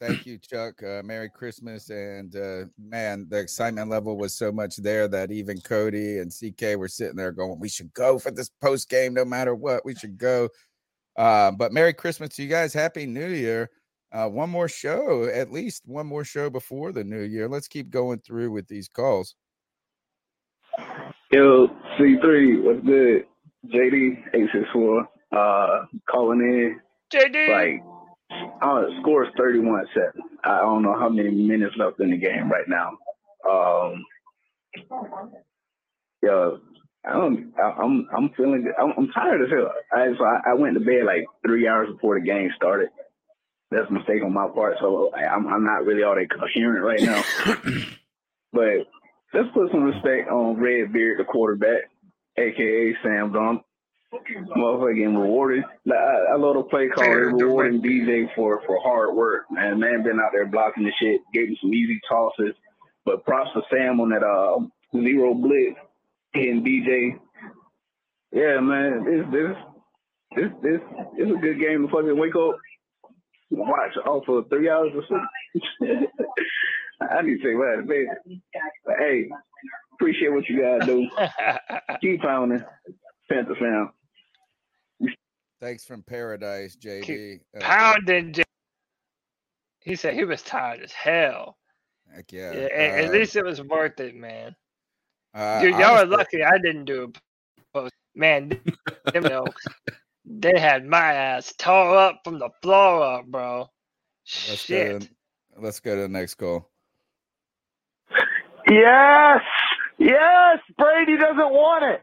[0.00, 0.82] Thank you, Chuck.
[0.82, 1.90] Uh, Merry Christmas.
[1.90, 6.78] And uh, man, the excitement level was so much there that even Cody and CK
[6.78, 9.84] were sitting there going, We should go for this post game no matter what.
[9.84, 10.48] We should go.
[11.16, 12.72] Uh, but Merry Christmas to you guys.
[12.72, 13.70] Happy New Year.
[14.12, 17.46] Uh, one more show, at least one more show before the new year.
[17.46, 19.36] Let's keep going through with these calls.
[21.30, 23.24] Yo, C3, what's good?
[23.66, 26.80] JD, 864, uh, calling in.
[27.14, 27.50] JD.
[27.50, 27.99] Like,
[28.30, 30.12] uh, score is 31 7.
[30.44, 32.90] I don't know how many minutes left in the game right now.
[33.48, 34.04] Um,
[36.22, 36.60] yo,
[37.04, 39.72] I don't, I, I'm, I'm feeling, I'm, I'm tired as hell.
[39.92, 42.90] I, so I, I went to bed like three hours before the game started.
[43.70, 44.76] That's a mistake on my part.
[44.80, 47.22] So I, I'm, I'm not really all that coherent right now.
[48.52, 48.86] but
[49.32, 51.90] let's put some respect on Redbeard, the quarterback,
[52.36, 53.62] aka Sam Donald.
[54.12, 55.64] Motherfucker getting rewarded.
[55.86, 57.04] Like, I, I love the play call.
[57.04, 59.78] They're rewarding DJ for for hard work, man.
[59.78, 62.54] Man been out there blocking the shit, gave him some easy tosses.
[63.04, 64.58] But props to Sam on that uh
[65.00, 65.76] zero blitz
[66.32, 67.18] hitting DJ.
[68.32, 69.56] Yeah, man, this this
[70.36, 70.80] this this
[71.18, 72.56] is a good game to fucking wake up,
[73.50, 76.06] watch all for three hours or something.
[77.00, 78.42] I need to say that, man.
[78.84, 79.28] But hey,
[79.94, 81.08] appreciate what you guys do.
[82.00, 82.62] Keep pounding,
[83.28, 83.88] Panther fan.
[85.60, 87.40] Thanks from Paradise, JD.
[87.56, 88.32] Uh, Pounding.
[88.32, 88.42] J-
[89.80, 91.58] He said he was tired as hell.
[92.14, 92.52] heck yeah.
[92.52, 94.56] Yeah, at Uh, least it was worth it, man.
[95.34, 97.92] uh, Dude, y'all are lucky I didn't do a post.
[98.14, 98.48] Man,
[99.12, 99.64] them jokes,
[100.24, 103.68] they had my ass tore up from the floor up, bro.
[104.48, 105.00] Let's go, Shit.
[105.02, 105.08] to,
[105.58, 106.70] let's go to the next call.
[108.68, 109.40] Yes,
[109.98, 110.58] yes.
[110.76, 112.02] Brady doesn't want it.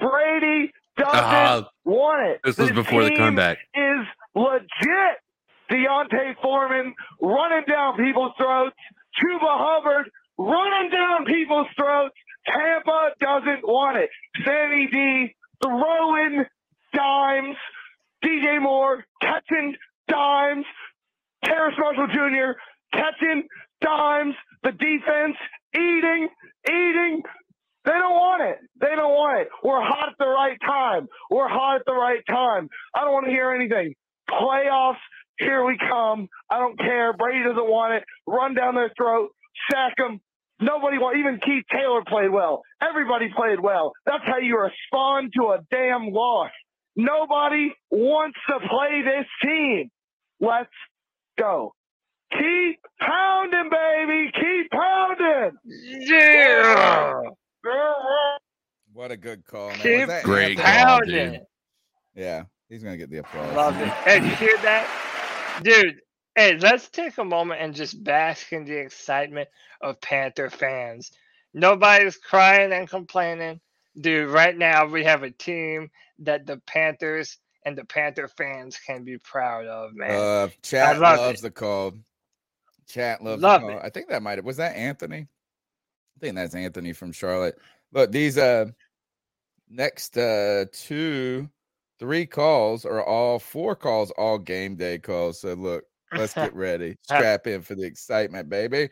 [0.00, 2.40] Brady doesn't Ah, want it.
[2.44, 3.58] this was before the comeback.
[3.74, 5.16] Is legit.
[5.70, 8.74] D'Onta Foreman running down people's throats.
[9.20, 12.14] Chuba Hubbard running down people's throats.
[12.46, 14.08] Tampa doesn't want it.
[14.46, 16.44] Sammy D throwing
[16.94, 17.56] dimes.
[18.24, 19.74] DJ Moore catching
[20.08, 20.64] dimes.
[21.44, 22.58] Terrace Marshall Jr.
[22.92, 23.46] catching
[23.82, 24.34] dimes,
[24.64, 25.36] the defense
[25.74, 26.28] eating,
[26.66, 27.22] eating.
[27.88, 28.58] They don't want it.
[28.82, 29.48] They don't want it.
[29.64, 31.08] We're hot at the right time.
[31.30, 32.68] We're hot at the right time.
[32.94, 33.94] I don't want to hear anything.
[34.28, 35.00] Playoffs,
[35.38, 36.28] here we come.
[36.50, 37.14] I don't care.
[37.14, 38.04] Brady doesn't want it.
[38.26, 39.30] Run down their throat,
[39.72, 40.20] sack them.
[40.60, 41.16] Nobody want.
[41.16, 42.60] Even Keith Taylor played well.
[42.82, 43.92] Everybody played well.
[44.04, 46.50] That's how you respond to a damn loss.
[46.94, 49.88] Nobody wants to play this team.
[50.40, 50.68] Let's
[51.38, 51.72] go.
[52.32, 54.30] Keep pounding, baby.
[54.34, 55.52] Keep pounding.
[55.64, 57.22] Yeah.
[58.92, 59.78] What a good call, man.
[59.78, 61.40] Keep that Great call, dude.
[62.14, 63.54] Yeah, he's gonna get the applause.
[63.54, 63.88] Love it.
[63.88, 65.60] Hey, you hear that?
[65.62, 66.00] Dude,
[66.34, 69.48] hey, let's take a moment and just bask in the excitement
[69.80, 71.12] of Panther fans.
[71.54, 73.60] Nobody's crying and complaining.
[74.00, 75.90] Dude, right now we have a team
[76.20, 80.10] that the Panthers and the Panther fans can be proud of, man.
[80.10, 81.42] Uh, chat love loves it.
[81.42, 81.94] the call.
[82.88, 83.78] Chat loves Love the call.
[83.78, 83.84] it.
[83.84, 85.28] I think that might have was that Anthony.
[86.18, 87.58] I think that's Anthony from Charlotte.
[87.92, 88.66] Look, these uh
[89.70, 91.48] next uh two,
[92.00, 95.40] three calls are all four calls, all game day calls.
[95.40, 96.96] So look, let's get ready.
[97.02, 98.88] Strap in for the excitement, baby.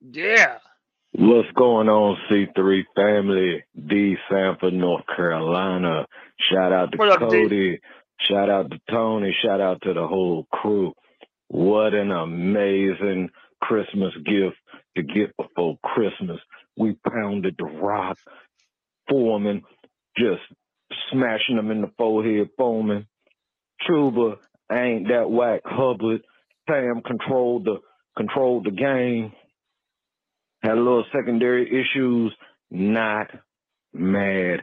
[0.00, 0.58] yeah.
[1.14, 3.62] What's going on, C3 family?
[3.86, 4.16] D.
[4.30, 6.06] Sanford, North Carolina.
[6.50, 7.78] Shout out to What up, Cody.
[8.20, 9.36] Shout out to Tony.
[9.44, 10.94] Shout out to the whole crew.
[11.48, 13.28] What an amazing
[13.60, 14.56] Christmas gift
[14.96, 16.38] to get before Christmas.
[16.76, 18.18] We pounded the rock,
[19.08, 19.62] Foreman,
[20.16, 20.42] just
[21.10, 23.06] smashing them in the forehead, foaming.
[23.86, 24.36] Truba
[24.70, 25.62] ain't that whack.
[25.64, 26.22] Hubbard,
[26.68, 27.80] Sam controlled the
[28.16, 29.32] controlled the game
[30.62, 32.32] had a little secondary issues,
[32.70, 33.28] not
[33.92, 34.62] mad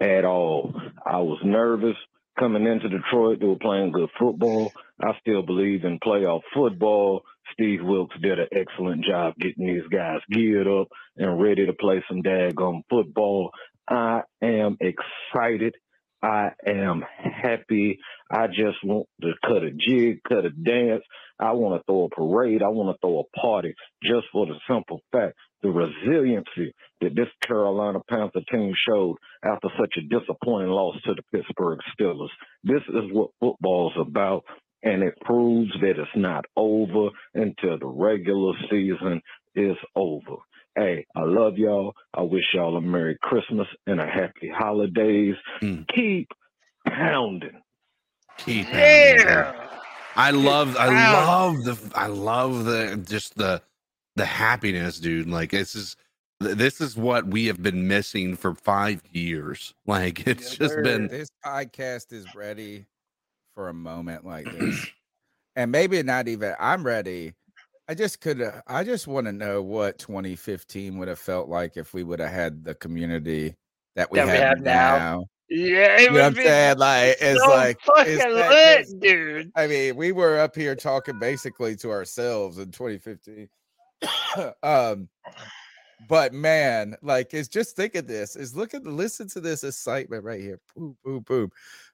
[0.00, 0.74] at all.
[1.04, 1.96] I was nervous
[2.38, 3.40] coming into Detroit.
[3.40, 4.72] They were playing good football.
[5.02, 7.22] I still believe in playoff football.
[7.52, 12.02] Steve Wilks did an excellent job getting these guys geared up and ready to play
[12.08, 13.50] some daggone football.
[13.88, 15.74] I am excited.
[16.22, 17.98] I am happy.
[18.30, 21.04] I just want to cut a jig, cut a dance.
[21.38, 22.62] I want to throw a parade.
[22.62, 27.28] I want to throw a party just for the simple fact the resiliency that this
[27.46, 32.28] Carolina Panther team showed after such a disappointing loss to the Pittsburgh Steelers.
[32.64, 34.44] This is what football's about,
[34.82, 39.20] and it proves that it's not over until the regular season
[39.54, 40.36] is over.
[40.76, 41.92] Hey, I love y'all.
[42.14, 45.34] I wish y'all a Merry Christmas and a Happy Holidays.
[45.60, 45.82] Hmm.
[45.94, 46.28] Keep
[46.86, 47.60] pounding.
[48.38, 49.26] Keep pounding.
[49.26, 49.68] Yeah.
[50.14, 50.88] I love I
[51.24, 53.62] love the I love the just the
[54.18, 55.28] the happiness, dude.
[55.28, 55.96] Like this is
[56.40, 59.74] this is what we have been missing for five years.
[59.86, 62.84] Like it's just been this podcast is ready
[63.54, 64.86] for a moment like this.
[65.56, 67.32] and maybe not even I'm ready.
[67.88, 71.94] I just could I just want to know what 2015 would have felt like if
[71.94, 73.56] we would have had the community
[73.96, 74.98] that we, That we have, have now.
[74.98, 75.24] now.
[75.48, 76.78] Yeah, it You know what I'm saying?
[76.78, 78.98] Like it's so like fucking it's lit, crazy.
[78.98, 79.52] dude.
[79.56, 83.48] I mean, we were up here talking basically to ourselves in 2015.
[84.62, 85.08] um,
[86.08, 90.24] but man, like it's just think of this, is look at listen to this excitement
[90.24, 90.60] right here.
[90.74, 91.50] Boom, boom, boom.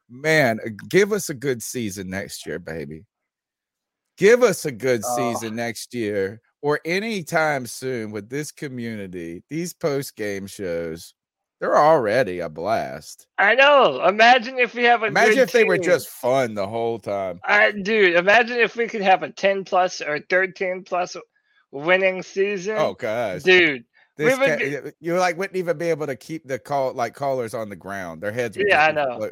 [0.09, 3.05] Man, uh, give us a good season next year, baby.
[4.17, 5.33] Give us a good Oh.
[5.33, 9.43] season next year or anytime soon with this community.
[9.51, 11.15] These post game shows,
[11.61, 13.27] they're already a blast.
[13.39, 14.07] I know.
[14.07, 17.41] Imagine if we have a Imagine if they were just fun the whole time.
[17.45, 21.17] I, dude, imagine if we could have a 10 plus or 13 plus
[21.75, 22.77] winning season.
[22.79, 23.85] Oh gosh, dude.
[24.17, 26.93] we This would ca- be- you like wouldn't even be able to keep the call
[26.95, 28.23] like callers on the ground.
[28.23, 29.17] Their heads would Yeah, I know.
[29.17, 29.31] flo-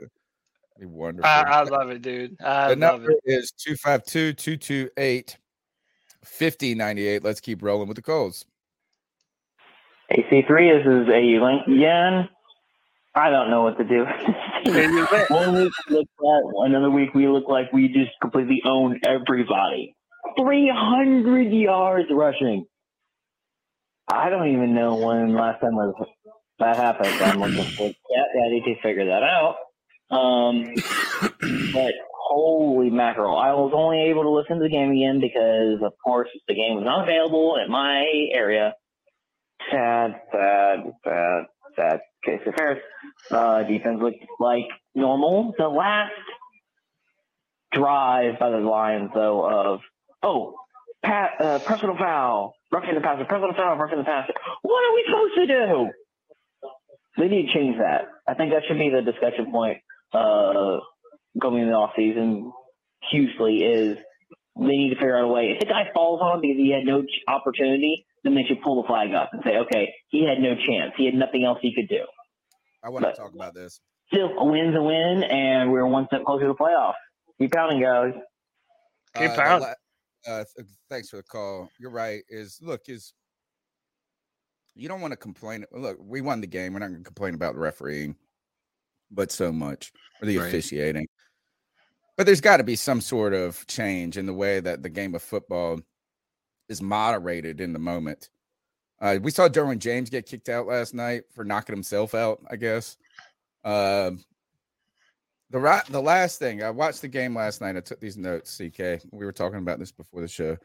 [0.81, 1.28] Be wonderful.
[1.31, 2.36] I, I love it, dude.
[2.43, 3.20] I the love number it.
[3.24, 5.39] is 252 228
[6.24, 7.24] 5098.
[7.24, 8.44] Let's keep rolling with the calls.
[10.10, 12.28] AC3, this is a link again.
[13.14, 14.05] I don't know what to do.
[15.35, 19.94] One week we look like, another week we look like we just completely own everybody.
[20.38, 22.66] 300 yards rushing.
[24.10, 25.94] I don't even know when last time was
[26.59, 27.09] that happened.
[27.22, 29.56] I'm looking for Cat Daddy to figure that out.
[30.10, 30.74] Um,
[31.72, 33.36] but holy mackerel!
[33.36, 36.76] I was only able to listen to the game again because, of course, the game
[36.76, 38.74] was not available in my area.
[39.70, 41.44] Sad, sad, sad,
[41.76, 42.78] sad case of affairs.
[43.30, 45.54] Uh, defense looked like normal.
[45.56, 46.12] The last
[47.72, 49.80] drive by the Lions, though, of
[50.23, 50.55] oh,
[51.05, 54.32] pat, uh, personal foul, roughing the passer, personal foul, roughing the passer.
[54.62, 55.90] What are we supposed to do?
[57.19, 58.09] They need to change that.
[58.27, 59.78] I think that should be the discussion point
[60.12, 60.78] uh,
[61.39, 62.53] going in the off season.
[63.11, 63.99] Hugely is
[64.57, 65.51] they need to figure out a way.
[65.53, 68.81] If the guy falls on because he had no ch- opportunity, then they should pull
[68.81, 70.93] the flag up and say, okay, he had no chance.
[70.97, 72.05] He had nothing else he could do.
[72.82, 73.81] I want But- to talk about this.
[74.12, 76.93] Still, a win's a win, and we're one step closer to the playoff.
[77.40, 78.12] Keep pounding, guys.
[79.16, 79.69] Keep Uh, pounding.
[80.27, 81.69] Uh, th- thanks for the call.
[81.78, 82.23] You're right.
[82.28, 83.12] Is look is
[84.74, 85.65] you don't want to complain.
[85.73, 86.73] Look, we won the game.
[86.73, 88.16] We're not going to complain about the refereeing,
[89.11, 90.49] but so much or the Right.
[90.49, 91.07] officiating.
[92.16, 95.15] But there's got to be some sort of change in the way that the game
[95.15, 95.81] of football
[96.69, 98.28] is moderated in the moment.
[99.01, 102.40] Uh, we saw Derwin James get kicked out last night for knocking himself out.
[102.51, 102.97] I guess.
[103.65, 104.24] Um,
[105.53, 107.77] the right, the last thing I watched the game last night.
[107.77, 108.57] I took these notes.
[108.57, 110.57] CK, we were talking about this before the show,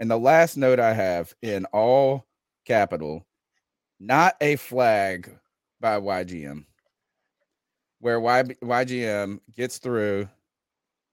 [0.00, 2.26] and the last note I have in all
[2.64, 3.24] capital,
[4.00, 5.30] not a flag
[5.80, 6.64] by YGM,
[8.00, 10.28] where y, YGM gets through,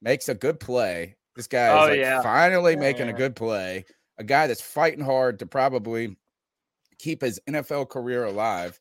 [0.02, 1.15] makes a good play.
[1.36, 2.23] This guy is Oh, like yeah.
[2.23, 3.86] finally making a good play.
[4.18, 6.15] A guy that's fighting hard to probably
[6.98, 8.80] keep his NFL career alive,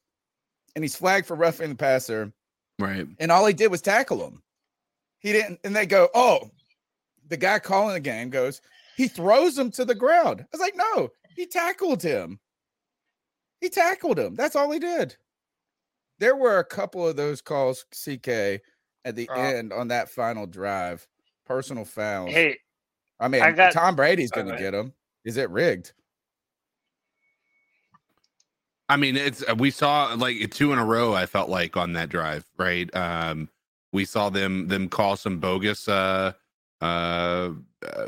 [0.75, 2.33] and he's flagged for roughing the passer
[2.79, 3.07] Right.
[3.21, 4.43] and all he did was tackle him.
[5.21, 6.51] He didn't, and they go, "Oh,
[7.29, 8.61] the guy calling the game goes,
[8.97, 12.41] he throws him to the ground." I was like, "No, he tackled him.
[13.61, 14.35] He tackled him.
[14.35, 15.17] That's all he did."
[16.19, 18.61] There were a couple of those calls, CK,
[19.05, 21.07] at the Uh, end on that final drive,
[21.47, 22.31] personal fouls.
[22.31, 22.59] Hey,
[23.19, 24.73] I mean, I got- Tom Brady's going to Alright.
[24.73, 24.93] get him.
[25.25, 25.93] Is it rigged?
[28.89, 31.15] I mean, it's uh, we saw like two in a row.
[31.15, 32.95] I felt like on that drive, right?
[32.95, 33.49] Um,
[33.93, 36.33] we saw them them call some bogus, uh,
[36.81, 36.85] uh,
[37.87, 38.07] uh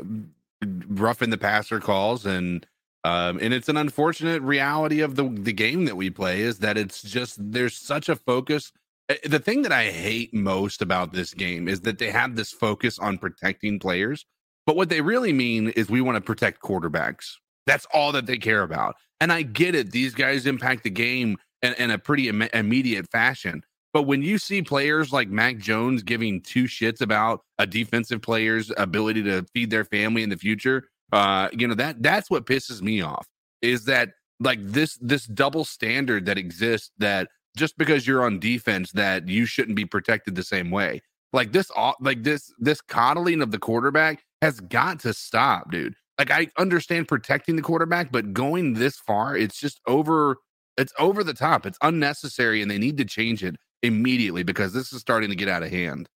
[0.89, 2.65] roughing the passer calls, and
[3.03, 6.77] um, and it's an unfortunate reality of the the game that we play is that
[6.77, 8.71] it's just there's such a focus.
[9.09, 12.51] uh, The thing that I hate most about this game is that they have this
[12.51, 14.27] focus on protecting players,
[14.67, 17.35] but what they really mean is we want to protect quarterbacks.
[17.65, 18.95] That's all that they care about.
[19.19, 23.09] And I get it; these guys impact the game in, in a pretty Im- immediate
[23.09, 23.63] fashion.
[23.93, 28.71] But when you see players like Mac Jones giving two shits about a defensive player's
[28.77, 32.81] ability to feed their family in the future, uh, you know that that's what pisses
[32.81, 33.27] me off.
[33.61, 38.91] Is that like this this double standard that exists that just because you're on defense
[38.93, 41.01] that you shouldn't be protected the same way.
[41.33, 41.69] Like this,
[41.99, 45.95] like this, this coddling of the quarterback has got to stop, dude.
[46.17, 50.37] Like I understand protecting the quarterback, but going this far, it's just over.
[50.77, 51.65] It's over the top.
[51.65, 55.49] It's unnecessary, and they need to change it immediately because this is starting to get
[55.49, 56.09] out of hand.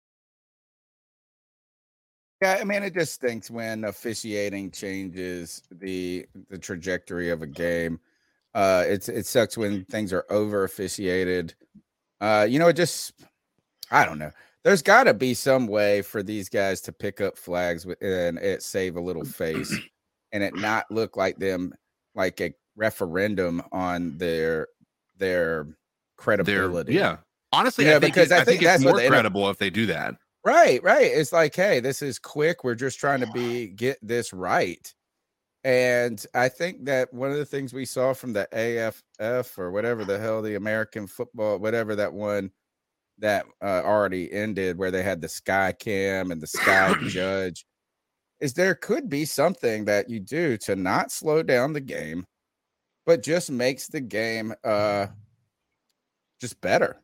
[2.42, 8.00] Yeah, I mean, it just stinks when officiating changes the the trajectory of a game.
[8.54, 11.54] Uh, it's it sucks when things are over officiated.
[12.22, 13.14] Uh, you know, it just
[13.92, 14.32] I don't know.
[14.64, 18.62] There's got to be some way for these guys to pick up flags and it
[18.62, 19.74] save a little face,
[20.34, 21.74] and it not look like them
[22.16, 24.68] like a referendum on their
[25.18, 25.68] their
[26.18, 26.94] credibility.
[26.94, 27.18] yeah.
[27.52, 29.50] Honestly, Yeah, I think because it- I I think, think that's it's more end credible
[29.50, 30.16] if they do that.
[30.46, 31.06] Right, right.
[31.12, 32.64] It's like, hey, this is quick.
[32.64, 34.94] We're just trying to be get this right.
[35.66, 40.06] And I think that one of the things we saw from the AFF or whatever
[40.06, 42.52] the hell the American football, whatever that one
[43.20, 47.66] that uh, already ended, where they had the Sky Cam and the Sky Judge,
[48.40, 52.26] is there could be something that you do to not slow down the game,
[53.06, 55.08] but just makes the game uh
[56.40, 57.02] just better.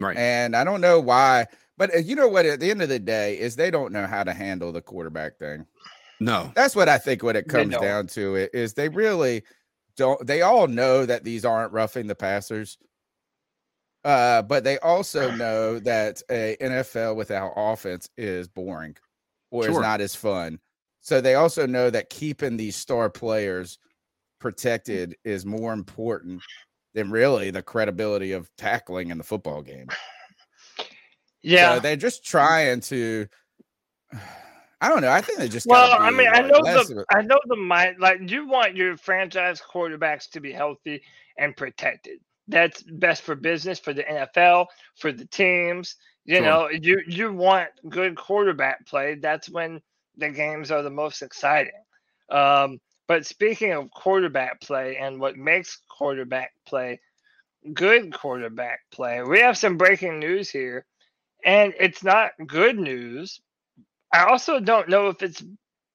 [0.00, 0.16] Right.
[0.16, 1.46] And I don't know why,
[1.76, 2.46] but uh, you know what?
[2.46, 5.38] At the end of the day, is they don't know how to handle the quarterback
[5.38, 5.66] thing.
[6.20, 6.52] No.
[6.54, 7.22] That's what I think.
[7.22, 9.42] What it comes down to it is they really
[9.96, 10.24] don't.
[10.26, 12.78] They all know that these aren't roughing the passers,
[14.04, 18.96] uh, but they also know that a NFL without offense is boring
[19.50, 20.58] or is not as fun.
[21.00, 23.78] So they also know that keeping these star players
[24.40, 26.42] protected is more important
[26.94, 29.88] than really the credibility of tackling in the football game.
[31.42, 31.74] Yeah.
[31.74, 33.26] So they're just trying to.
[34.80, 35.10] I don't know.
[35.10, 35.66] I think they just.
[35.66, 37.96] Well, I mean, I know the of I know the mind.
[38.00, 41.02] Like, you want your franchise quarterbacks to be healthy
[41.38, 42.20] and protected.
[42.48, 44.66] That's best for business, for the NFL,
[44.96, 45.96] for the teams.
[46.24, 46.42] You Sure.
[46.42, 49.14] know, you you want good quarterback play.
[49.16, 49.80] That's when
[50.16, 51.82] the games are the most exciting.
[52.30, 57.00] Um, but speaking of quarterback play and what makes quarterback play
[57.74, 60.84] good quarterback play, we have some breaking news here,
[61.44, 63.40] and it's not good news.
[64.12, 65.44] I also don't know if it's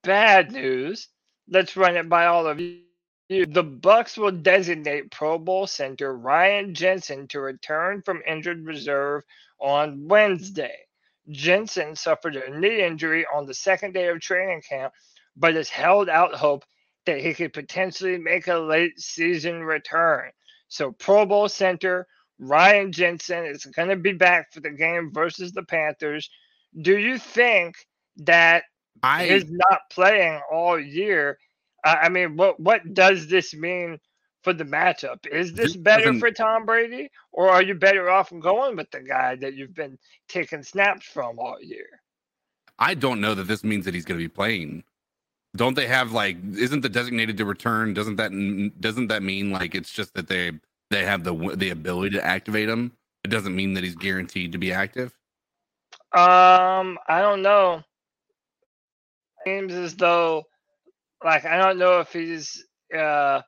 [0.03, 1.09] bad news.
[1.49, 2.88] Let's run it by all of you.
[3.29, 9.23] The Bucs will designate Pro Bowl center Ryan Jensen to return from injured reserve
[9.59, 10.75] on Wednesday.
[11.29, 14.93] Jensen suffered a knee injury on the second day of training camp,
[15.37, 16.65] but has held out hope
[17.05, 20.31] that he could potentially make a late season return.
[20.67, 22.07] So, Pro Bowl center
[22.39, 26.29] Ryan Jensen is going to be back for the game versus the Panthers.
[26.81, 27.75] Do you think
[28.17, 28.63] that
[29.03, 31.37] I his not playing all year?
[31.83, 33.99] I I mean, what what does this mean
[34.43, 35.27] for the matchup?
[35.27, 39.01] Is this This better for Tom Brady, or are you better off going with the
[39.01, 39.97] guy that you've been
[40.27, 42.01] taking snaps from all year?
[42.77, 44.83] I don't know that this means that he's going to be playing.
[45.55, 46.37] Don't they have like?
[46.55, 47.93] Isn't the designated to return?
[47.93, 48.31] Doesn't that
[48.79, 50.51] doesn't that mean like it's just that they
[50.89, 52.93] they have the the ability to activate him?
[53.23, 55.13] It doesn't mean that he's guaranteed to be active.
[56.13, 57.83] Um, I don't know.
[59.45, 60.45] Seems as though,
[61.23, 62.65] like, I don't know if he's,
[62.97, 63.41] uh,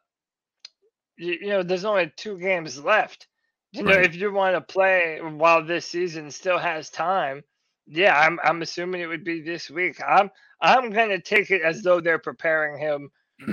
[1.18, 3.27] you, you know, there's only two games left.
[3.73, 4.06] You know, Right.
[4.06, 7.43] if you want to play while this season still has time,
[7.88, 9.99] yeah, I'm I'm assuming it would be this week.
[10.07, 10.30] I'm
[10.61, 13.10] I'm gonna take it as though they're preparing him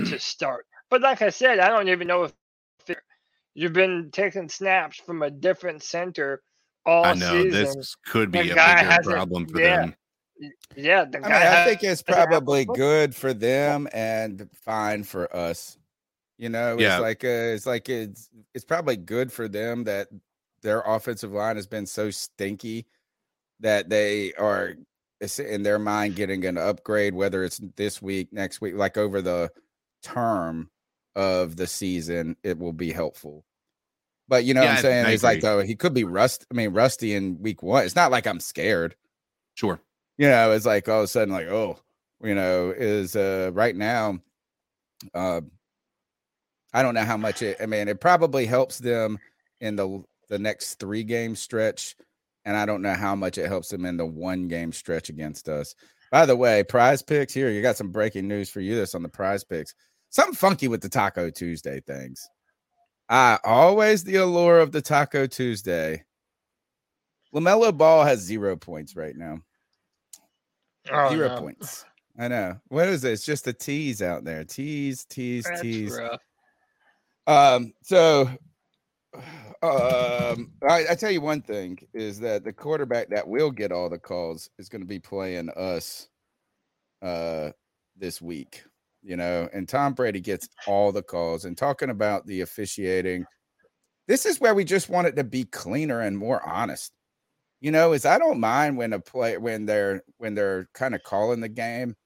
[0.06, 0.66] to start.
[0.90, 2.96] But like I said, I don't even know if
[3.54, 6.42] you've been taking snaps from a different center
[6.86, 7.50] all I know season.
[7.50, 9.76] this could be The a bigger problem for yeah.
[9.76, 9.94] them.
[10.76, 15.34] Yeah, the I guy mean, I think it's probably good for them and fine for
[15.34, 15.76] us.
[16.38, 16.98] You know, it's Yeah.
[17.00, 20.08] like uh, it's like it's it's probably good for them that
[20.62, 22.86] their offensive line has been so stinky
[23.60, 24.74] that they are
[25.38, 29.50] in their mind getting an upgrade, whether it's this week, next week, like over the
[30.02, 30.70] term
[31.16, 33.44] of the season, it will be helpful.
[34.28, 35.06] But you know Yeah, what I- I'm saying?
[35.06, 35.48] I It's like agree.
[35.48, 36.46] though he could be rust.
[36.52, 37.84] I mean, rusty in week one.
[37.84, 38.94] It's not like I'm scared
[39.54, 39.80] Sure.
[40.18, 41.78] You know, it's like all of a sudden, like, oh,
[42.22, 44.18] you know, is uh right now,
[45.14, 45.40] uh,
[46.74, 47.56] I don't know how much it.
[47.60, 49.18] I mean, it probably helps them
[49.60, 51.96] in the the next three game stretch,
[52.44, 55.48] and I don't know how much it helps them in the one game stretch against
[55.48, 55.74] us.
[56.10, 57.50] By the way, PrizePicks here.
[57.50, 58.74] You got some breaking news for you.
[58.74, 59.74] This on the PrizePicks.
[60.10, 62.28] Something funky with the Taco Tuesday things.
[63.10, 66.04] Ah, always the allure of the Taco Tuesday.
[67.34, 69.40] LaMelo Ball has zero points right now.
[70.92, 71.40] Oh, Zero no.
[71.40, 71.84] points.
[72.18, 72.58] I know.
[72.68, 73.12] What is it?
[73.12, 74.44] It's just a tease out there.
[74.44, 75.96] Tease, tease, That's tease.
[75.96, 76.22] rough.
[77.26, 78.28] Um, so
[79.62, 83.88] um I, I tell you one thing is that the quarterback that will get all
[83.88, 86.08] the calls is going to be playing us
[87.02, 87.50] uh
[87.96, 88.62] this week,
[89.02, 93.24] you know, and Tom Brady gets all the calls and talking about the officiating.
[94.06, 96.92] This is where we just want it to be cleaner and more honest.
[97.60, 101.02] You know, is I don't mind when a play when they're when they're kind of
[101.02, 101.96] calling the game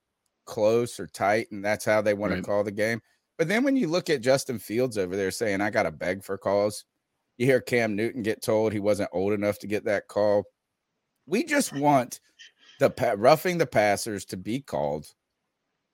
[0.46, 2.38] close or tight, and that's how they want Right.
[2.38, 3.00] to call the game.
[3.38, 6.22] But then when you look at Justin Fields over there saying, I got to beg
[6.24, 6.84] for calls,
[7.38, 10.44] you hear Cam Newton get told he wasn't old enough to get that call.
[11.26, 12.20] We just want
[12.80, 15.06] the roughing the passers to be called,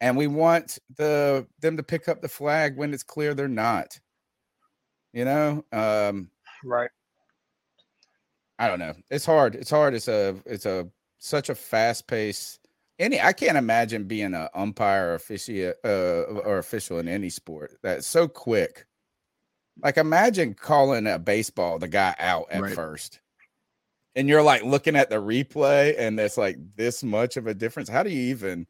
[0.00, 3.98] and we want the them to pick up the flag when it's clear they're not.
[5.12, 6.30] You know, um,
[6.64, 6.90] Right.
[8.58, 8.94] I don't know.
[9.10, 9.54] It's hard.
[9.54, 9.94] It's hard.
[9.94, 12.58] It's a it's a such a fast pace.
[12.98, 17.78] Any I can't imagine being an umpire or officiate uh, or official in any sport
[17.82, 18.86] that's so quick.
[19.82, 22.74] Like imagine calling a baseball the guy out at Right.
[22.74, 23.20] first.
[24.16, 27.88] And you're like looking at the replay and it's like this much of a difference.
[27.88, 28.66] How do you even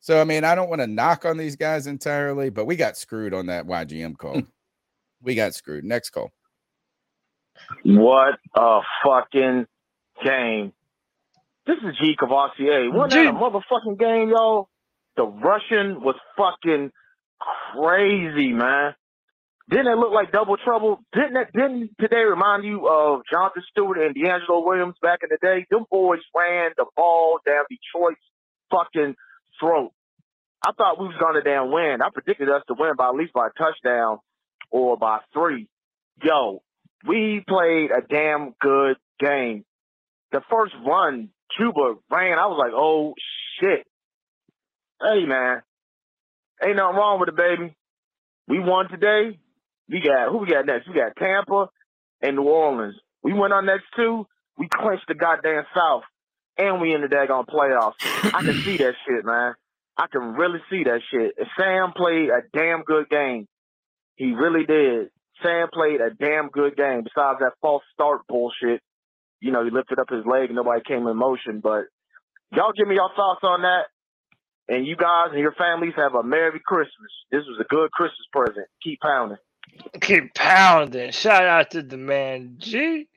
[0.00, 2.96] so I mean, I don't want to knock on these guys entirely, but we got
[2.96, 4.42] screwed on that YGM call.
[5.22, 5.84] we got screwed.
[5.84, 6.32] Next call.
[7.84, 9.66] What a fucking
[10.24, 10.72] game.
[11.66, 12.92] This is G Cavassier.
[12.92, 14.68] Wasn't that a motherfucking game, y'all?
[15.16, 16.90] The Russian was fucking
[17.74, 18.94] crazy, man.
[19.70, 21.00] Didn't it look like double trouble?
[21.14, 25.38] Didn't that didn't today remind you of Jonathan Stewart and DeAngelo Williams back in the
[25.40, 25.66] day?
[25.70, 28.20] Them boys ran the ball down Detroit's
[28.70, 29.14] fucking
[29.60, 29.92] throat.
[30.66, 32.02] I thought we was gonna damn win.
[32.02, 34.18] I predicted us to win by at least by a touchdown
[34.70, 35.68] or by three.
[36.22, 36.62] Yo,
[37.06, 39.64] we played a damn good game.
[40.32, 42.38] The first run, Chuba ran.
[42.38, 43.14] I was like, oh
[43.60, 43.86] shit.
[45.00, 45.62] Hey man,
[46.64, 47.74] ain't nothing wrong with it, baby.
[48.48, 49.38] We won today.
[49.88, 50.88] We got who we got next?
[50.88, 51.68] We got Tampa
[52.20, 52.96] and New Orleans.
[53.22, 54.26] We went on next two.
[54.56, 56.02] We clinched the goddamn South,
[56.56, 57.94] and we in the daggone playoffs.
[58.00, 59.54] I can see that shit, man.
[59.96, 61.34] I can really see that shit.
[61.58, 63.46] Sam played a damn good game.
[64.16, 65.10] He really did.
[65.42, 67.04] Sam played a damn good game.
[67.04, 68.80] Besides that false start bullshit,
[69.40, 71.60] you know, he lifted up his leg and nobody came in motion.
[71.60, 71.84] But
[72.52, 73.86] y'all give me your thoughts on that.
[74.68, 77.10] And you guys and your families have a Merry Christmas.
[77.30, 78.66] This was a good Christmas present.
[78.82, 79.38] Keep pounding.
[80.00, 81.10] Keep pounding.
[81.10, 83.08] Shout out to the man G.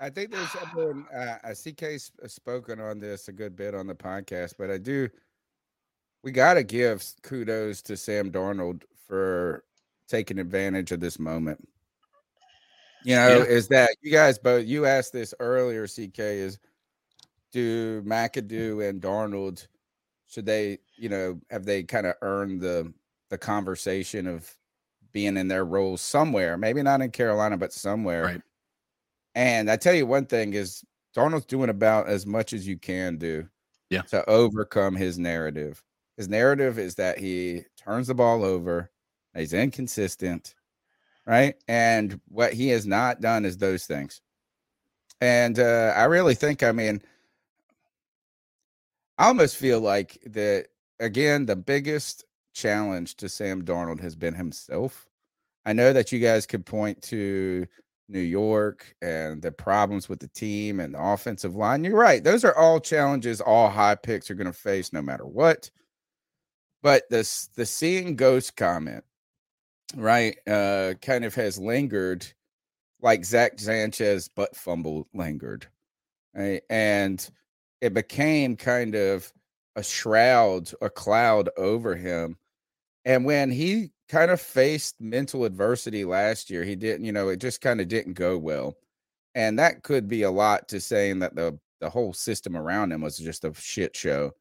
[0.00, 3.94] I think there's been uh, uh, CK's spoken on this a good bit on the
[3.94, 5.08] podcast, but I do
[6.22, 9.64] we got to give kudos to Sam Darnold for
[10.08, 11.66] taking advantage of this moment.
[13.04, 13.44] You know, Yeah.
[13.44, 16.58] is that you guys both you asked this earlier, CK, is
[17.52, 19.66] do McAdoo and Darnold
[20.26, 22.92] should they, you know, have they kind of earned the
[23.30, 24.52] the conversation of
[25.12, 28.24] being in their roles somewhere, maybe not in Carolina, but somewhere.
[28.24, 28.42] Right.
[29.34, 30.84] And I tell you one thing is
[31.16, 33.48] Darnold's doing about as much as you can do
[33.90, 34.02] Yeah.
[34.02, 35.82] to overcome his narrative.
[36.16, 38.90] His narrative is that he turns the ball over,
[39.34, 40.54] he's inconsistent,
[41.26, 41.54] right?
[41.68, 44.20] And what he has not done is those things.
[45.20, 47.02] And uh, I really think, I mean,
[49.18, 50.68] I almost feel like that
[51.00, 52.24] again, the biggest
[52.54, 55.08] challenge to Sam Darnold has been himself.
[55.66, 57.66] I know that you guys could point to
[58.08, 61.84] New York and the problems with the team and the offensive line.
[61.84, 62.24] You're right.
[62.24, 65.70] Those are all challenges all high picks are going to face no matter what.
[66.82, 69.04] But this the seeing ghost comment,
[69.96, 72.26] right, uh, kind of has lingered
[73.00, 75.66] like Zach Sanchez butt fumble lingered.
[76.34, 76.62] Right.
[76.70, 77.28] And
[77.80, 79.32] it became kind of
[79.76, 82.36] a shroud, a cloud over him.
[83.04, 87.40] And when he kind of faced mental adversity last year, he didn't, you know, it
[87.40, 88.76] just kind of didn't go well.
[89.34, 93.02] And that could be a lot to saying that the the whole system around him
[93.02, 94.32] was just a shit show.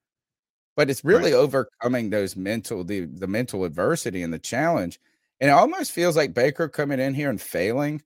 [0.76, 5.00] But it's really overcoming those mental the the mental adversity and the challenge.
[5.40, 8.02] And it almost feels like Baker coming in here and failing.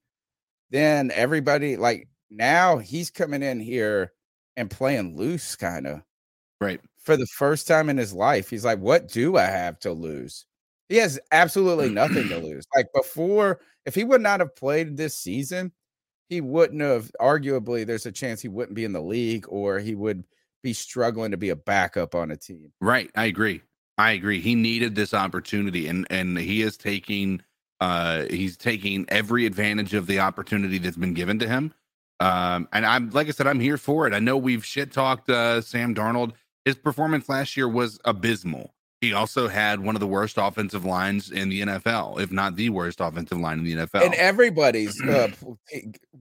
[0.70, 4.14] Then everybody like now he's coming in here
[4.58, 6.02] and playing loose kind of
[6.60, 8.50] right for the first time in his life.
[8.50, 10.46] He's like, what do I have to lose?
[10.90, 12.66] He has absolutely nothing to lose.
[12.76, 15.72] Like before, if he would not have played this season,
[16.30, 19.96] he wouldn't have arguably there's a chance he wouldn't be in the league or he
[19.96, 20.24] would
[20.64, 22.72] be struggling to be a backup on a team.
[22.80, 23.10] Right.
[23.16, 23.62] I agree.
[23.98, 24.40] I agree.
[24.42, 27.42] He needed this opportunity and and he is taking
[27.80, 31.74] uh he's taking every advantage of the opportunity that's been given to him.
[32.20, 34.14] Um and I'm like I said, I'm here for it.
[34.14, 36.34] I know we've shit talked uh Sam Darnold.
[36.66, 38.74] His performance last year was abysmal.
[39.02, 42.70] He also had one of the worst offensive lines in the NFL, if not the
[42.70, 44.06] worst offensive line in the NFL.
[44.06, 45.30] And everybody's uh,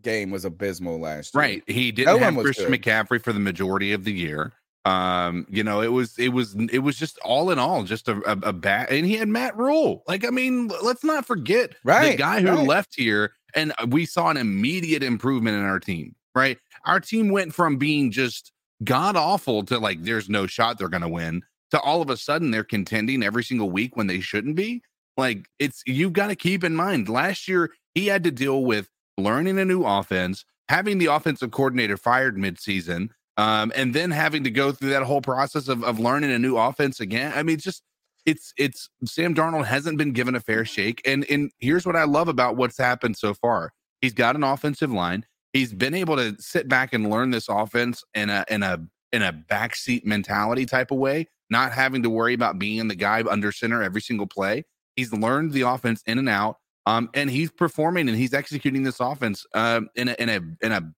[0.00, 1.42] game was abysmal last year.
[1.42, 1.62] Right.
[1.66, 2.80] He didn't one have Christian good.
[2.80, 4.52] McCaffrey for the majority of the year.
[4.84, 8.16] Um, you know, it was it was it was just all in all just a,
[8.26, 10.02] a, a bad and he had Matt Rhule.
[10.08, 12.66] Like, I mean, let's not forget right the guy who right.
[12.66, 16.58] left here and we saw an immediate improvement in our team, right?
[16.86, 18.52] Our team went from being just
[18.82, 22.50] god awful to like there's no shot they're gonna win to all of a sudden
[22.50, 24.82] they're contending every single week when they shouldn't be.
[25.16, 28.88] Like it's you've got to keep in mind last year he had to deal with
[29.18, 34.50] learning a new offense, having the offensive coordinator fired midseason, um, and then having to
[34.50, 37.32] go through that whole process of, of learning a new offense again.
[37.34, 37.82] I mean, it's just
[38.26, 41.00] it's it's Sam Darnold hasn't been given a fair shake.
[41.06, 43.72] And and here's what I love about what's happened so far.
[44.02, 45.24] He's got an offensive line.
[45.54, 48.78] He's been able to sit back and learn this offense in a in a
[49.10, 53.24] in a backseat mentality type of way, not having to worry about being the guy
[53.26, 54.64] under center every single play.
[54.96, 59.00] He's learned the offense in and out, um, and he's performing and he's executing this
[59.00, 60.92] offense um, in a in a in a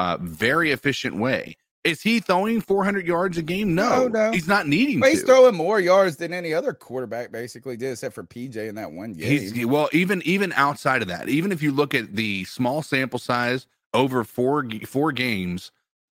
[0.00, 1.56] uh, very efficient way.
[1.84, 3.74] Is he throwing 400 yards a game?
[3.74, 4.32] No, No, no.
[4.32, 5.26] he's not needing he's to.
[5.26, 9.12] throwing more yards than any other quarterback basically did, except for PJ in that one
[9.12, 9.28] game.
[9.28, 13.18] He's well, even even outside of that, even if you look at the small sample
[13.18, 15.70] size over four four games,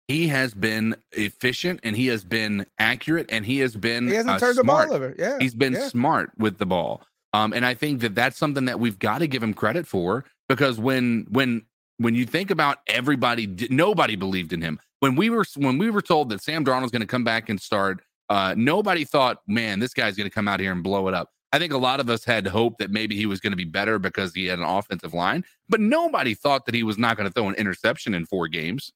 [0.09, 4.37] he has been efficient and he has been accurate and he has been He hasn't
[4.37, 5.15] uh, turned the ball over.
[5.19, 5.89] Yeah, he's been yeah.
[5.89, 7.03] smart with the ball.
[7.33, 10.27] Um, and I think that that's something that we've got to give him credit for
[10.51, 11.63] because when when
[12.03, 14.79] when you think about everybody, nobody believed in him.
[15.01, 17.61] When we were when we were told that Sam Darnold's going to come back and
[17.61, 21.15] start, uh, nobody thought, man, this guy's going to come out here and blow it
[21.15, 21.31] up.
[21.53, 23.65] I think a lot of us had hope that maybe he was going to be
[23.65, 27.29] better because he had an offensive line, but nobody thought that he was not going
[27.29, 28.93] to throw an interception in four games.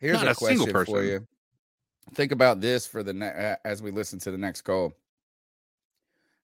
[0.00, 1.08] Here's Not a, a single question for person.
[1.08, 1.26] you.
[2.12, 4.92] Think about this for the ne- as we listen to the next call.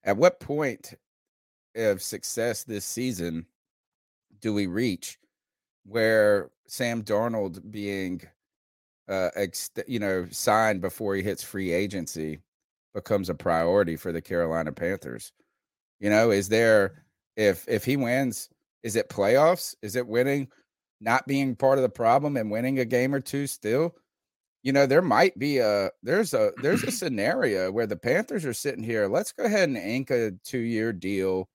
[0.02, 0.94] At what point
[1.76, 3.44] of success this season
[4.40, 5.18] do we reach
[5.90, 8.22] where Sam Darnold being
[9.08, 12.40] uh ex- you know signed before he hits free agency
[12.94, 15.32] becomes a priority for the Carolina Panthers?
[16.00, 17.04] You know, is there
[17.36, 18.48] if if he wins,
[18.82, 19.74] is it playoffs?
[19.82, 20.48] Is it winning
[21.00, 23.94] not being part of the problem and winning a game or two still?
[24.62, 28.54] You know, there might be a there's a there's a scenario where the Panthers are
[28.54, 29.08] sitting here.
[29.08, 31.48] Let's go ahead and ink a two-year deal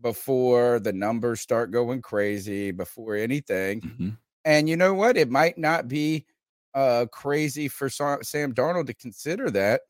[0.00, 3.80] before the numbers start going crazy, before anything.
[3.80, 4.08] Mm-hmm.
[4.44, 5.16] And you know what?
[5.16, 6.26] It might not be
[6.74, 8.20] uh crazy for Sam
[8.54, 9.80] Darnold to consider that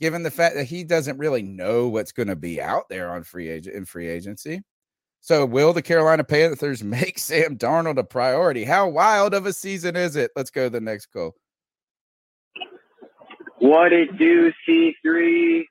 [0.00, 3.24] given the fact that he doesn't really know what's going to be out there on
[3.24, 4.62] free agent in free agency.
[5.20, 8.64] So will the Carolina Panthers make Sam Darnold a priority?
[8.64, 10.30] How wild of a season is it?
[10.36, 11.34] Let's go to the next call.
[13.58, 15.64] What it do, C3?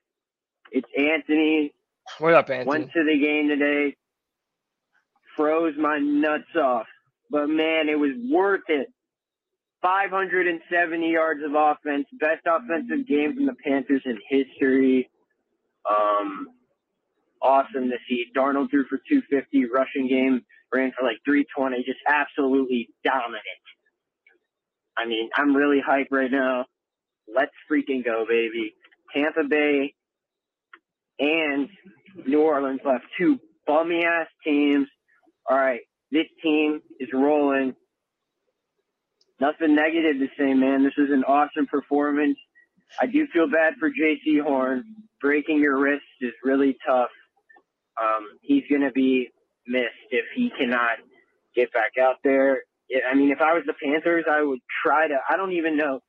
[0.72, 1.72] It's Anthony.
[2.20, 2.66] What up, Anthony?
[2.68, 3.96] Went to the game today.
[5.36, 6.88] Froze my nuts off.
[7.30, 8.88] But man, it was worth it.
[9.84, 15.10] 570 yards of offense, best offensive game from the Panthers in history.
[15.90, 16.48] Um,
[17.42, 18.26] awesome to see.
[18.36, 20.42] Darnold threw for 250, rushing game
[20.74, 23.44] ran for like 320, just absolutely dominant.
[24.98, 26.66] I mean, I'm really hyped right now.
[27.34, 28.74] Let's freaking go, baby.
[29.14, 29.94] Tampa Bay
[31.20, 31.70] and
[32.26, 34.88] New Orleans left two bummy ass teams.
[35.50, 35.82] All right,
[36.12, 37.76] this team is rolling.
[39.40, 40.84] Nothing negative to say, man.
[40.84, 42.38] This was an awesome performance.
[43.00, 44.84] I do feel bad for Jaycee Horn.
[45.22, 47.10] Breaking your wrist is really tough.
[48.02, 49.30] Um, he's going to be
[49.68, 50.98] missed if he cannot
[51.56, 52.62] get back out there.
[53.10, 55.18] I mean, if I was the Panthers, I would try to.
[55.30, 56.00] I don't even know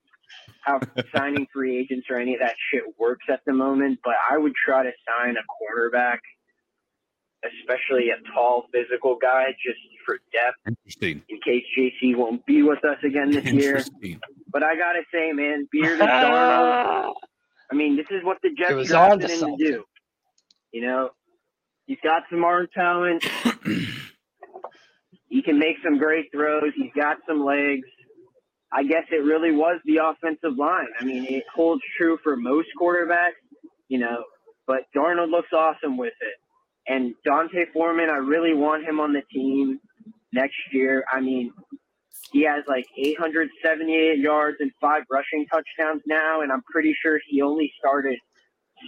[0.60, 0.80] how
[1.14, 4.52] signing free agents or any of that shit works at the moment, but I would
[4.54, 6.18] try to sign a cornerback,
[7.44, 10.56] especially a tall, physical guy, just for depth.
[10.66, 11.22] Interesting.
[11.28, 13.84] In case Jaycee won't be with us again this year.
[14.50, 17.14] But I gotta say, man, Beard and Darnold.
[17.70, 19.84] I mean, this is what the Jets was on drafted to him to do.
[20.72, 21.10] You know,
[21.86, 23.24] he's got some arm talent.
[25.28, 26.72] he can make some great throws.
[26.74, 27.88] He's got some legs.
[28.72, 30.88] I guess it really was the offensive line.
[31.00, 33.40] I mean, it holds true for most quarterbacks,
[33.88, 34.24] you know,
[34.66, 36.34] but Darnold looks awesome with it.
[36.86, 39.80] And D'Onta Foreman, I really want him on the team
[40.32, 41.04] next year.
[41.10, 41.52] I mean,
[42.32, 47.40] he has like 878 yards and five rushing touchdowns now, and I'm pretty sure he
[47.40, 48.18] only started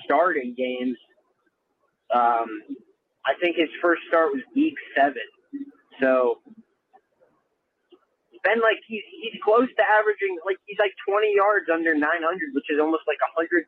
[0.04, 0.96] starting games.
[2.14, 2.60] Um,
[3.24, 5.22] I think his first start was week seven.
[6.00, 6.38] So
[8.44, 12.06] been like he's he's close to averaging like he's like 20 yards under 900,
[12.54, 13.66] which is almost like 100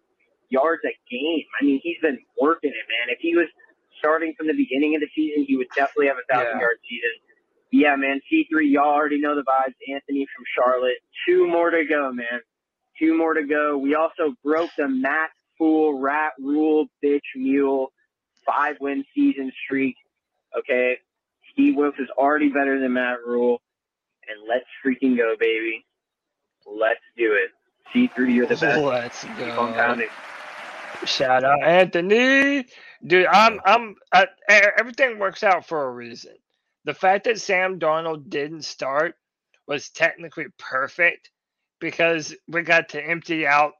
[0.48, 1.44] yards a game.
[1.60, 3.12] I mean, he's been working it, man.
[3.14, 3.48] If he was
[3.98, 6.66] starting from the beginning of the season, he would definitely have a thousand Yeah.
[6.66, 7.14] yard season.
[7.72, 8.20] Yeah, man.
[8.30, 9.72] C3, y'all already know the vibes.
[9.88, 10.98] Anthony from Charlotte.
[11.26, 12.40] Two more to go, man.
[12.98, 13.78] Two more to go.
[13.78, 17.92] We also broke the Matt Fool Rat Rule Bitch Mule
[18.44, 19.96] five win season streak.
[20.58, 20.96] Okay.
[21.52, 23.60] Steve Wilks is already better than Matt Rhule.
[24.28, 25.84] And let's freaking go, baby.
[26.66, 27.50] Let's do it.
[27.94, 28.80] C3, you're the best.
[28.80, 29.60] Let's Keep go.
[29.60, 30.08] on pounding.
[31.04, 32.64] Shout out Anthony,
[33.04, 33.26] dude.
[33.26, 34.26] I'm I'm I,
[34.78, 36.34] everything works out for a reason.
[36.84, 39.16] The fact that Sam Darnold didn't start
[39.66, 41.30] was technically perfect
[41.80, 43.72] because we got to empty out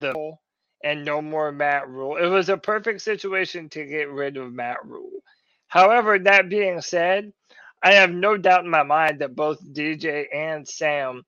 [0.00, 0.40] the hole
[0.82, 2.16] and no more Matt Rhule.
[2.16, 5.22] It was a perfect situation to get rid of Matt Rhule.
[5.68, 7.32] However, that being said,
[7.82, 11.22] I have no doubt in my mind that both DJ and Sam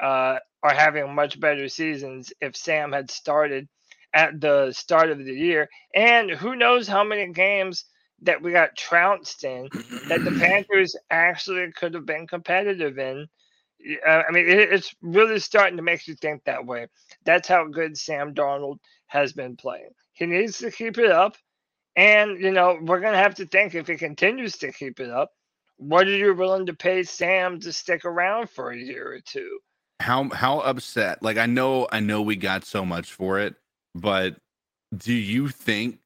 [0.00, 3.68] uh, are having much better seasons if Sam had started
[4.14, 5.68] at the start of the year.
[5.94, 7.84] And who knows how many games
[8.22, 9.68] that we got trounced in
[10.08, 13.26] that the Panthers actually could have been competitive in.
[14.06, 16.88] I mean, it's really starting to make you think that way.
[17.24, 18.78] That's how good Sam Darnold
[19.08, 19.90] has been playing.
[20.14, 21.36] He needs to keep it up.
[21.96, 25.10] And, you know, we're going to have to think if he continues to keep it
[25.10, 25.30] up,
[25.78, 29.58] what are you willing to pay Sam to stick around for a year or two?
[30.00, 33.54] how how upset like i know i know we got so much for it
[33.94, 34.36] but
[34.96, 35.98] do you think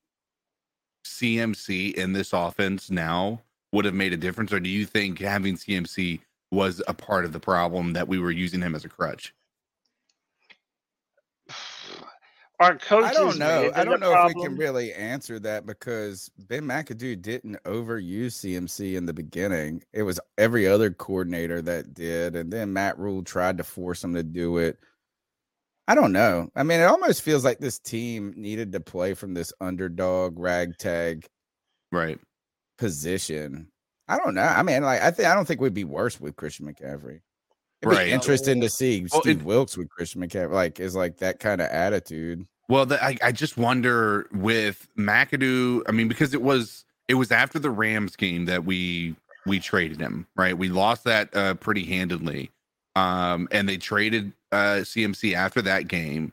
[1.07, 3.41] cmc in this offense now
[3.73, 6.21] would have made a difference or do you think having cmc
[6.53, 9.35] was a part of the problem that we were using him as a crutch
[12.61, 13.71] Our coaches I don't know.
[13.75, 18.35] I don't the know if we can really answer that because Ben McAdoo didn't overuse
[18.35, 19.83] CMC in the beginning.
[19.95, 24.13] It was every other coordinator that did, and then Matt Rhule tried to force him
[24.13, 24.79] to do it.
[25.89, 26.51] I don't know.
[26.55, 31.27] I mean, it almost feels like this team needed to play from this underdog ragtag
[31.91, 32.21] right
[32.77, 33.69] position.
[34.07, 34.43] I don't know.
[34.43, 37.23] I mean, like I think I don't think we'd be worse with Christian McCaffrey.
[37.83, 38.09] Right.
[38.09, 40.53] interesting to see Well, Steve it- Wilks with Christian McCaffrey.
[40.53, 42.47] Like is like that kind of attitude.
[42.69, 45.83] Well, the, I, I just wonder with McAdoo.
[45.89, 50.01] I mean, because it was it was after the Rams game that we we traded
[50.01, 50.57] him, right?
[50.57, 52.51] We lost that uh, pretty handedly,
[52.95, 56.33] um, and they traded uh, CMC after that game.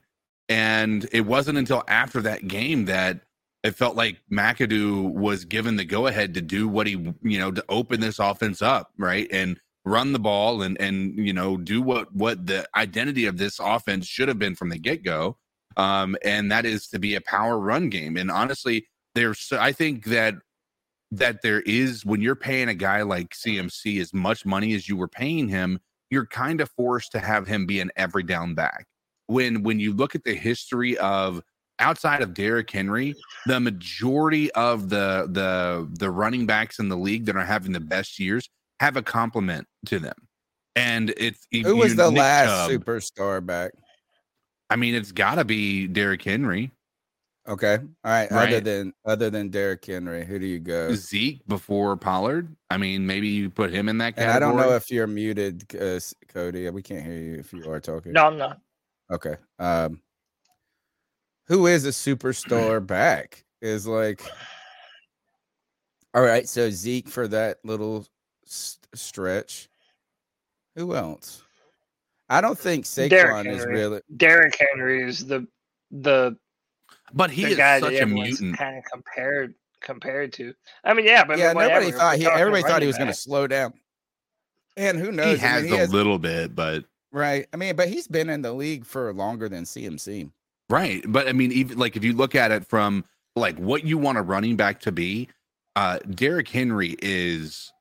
[0.49, 3.19] And it wasn't until after that game that
[3.63, 6.93] it felt like McAdoo was given the go ahead to do what he,
[7.23, 9.27] you know, to open this offense up, right?
[9.31, 13.59] And run the ball and and you know do what what the identity of this
[13.59, 15.37] offense should have been from the get go.
[15.77, 18.17] um, and that is to be a power run game.
[18.17, 20.35] And honestly, there's I think that
[21.11, 24.97] that there is when you're paying a guy like CMC as much money as you
[24.97, 28.87] were paying him, you're kind of forced to have him be an every down back.
[29.27, 31.41] When when you look at the history of
[31.79, 37.25] outside of Derrick Henry, the majority of the the the running backs in the league
[37.25, 38.49] that are having the best years
[38.79, 40.15] have a compliment to them.
[40.75, 42.71] And it's Who was the Nick last Chubb.
[42.71, 43.71] superstar back?
[44.69, 46.71] I mean, it's got to be Derrick Henry.
[47.47, 47.77] Okay.
[47.77, 48.31] All right.
[48.31, 50.93] Other than other than Derrick Henry, who do you go?
[50.93, 52.53] Zeke before Pollard.
[52.69, 54.29] I mean, maybe you put him in that And.
[54.29, 56.69] I don't know if you're muted, uh, Cody.
[56.69, 58.11] We can't hear you if you are talking.
[58.11, 58.59] No, I'm not.
[59.09, 59.37] Okay.
[59.59, 60.01] Um,
[61.47, 63.45] who is a superstar back?
[63.61, 64.21] Is like,
[66.13, 66.47] all right.
[66.49, 68.05] So Zeke for that little
[68.47, 69.69] s- stretch.
[70.75, 71.43] Who else?
[72.29, 73.11] I don't think Derrick
[73.45, 73.73] Saquon is Henry.
[73.75, 74.01] really.
[74.15, 75.47] Derrick Henry is the
[75.91, 76.37] the
[77.13, 78.57] but he the is guy such that a mutant.
[78.57, 80.53] kind of compared compared to.
[80.83, 82.25] I mean, yeah, but yeah, whatever, nobody if thought he.
[82.27, 83.73] Everybody thought he was going to slow down.
[84.75, 85.39] And who knows?
[85.39, 87.47] He I has mean, he a has- little bit, but right.
[87.53, 90.29] I mean, but he's been in the league for longer than CMC.
[90.69, 91.01] Right.
[91.07, 94.17] But I mean, even like if you look at it from like what you want
[94.17, 95.29] a running back to be,
[95.77, 97.71] uh Derrick Henry is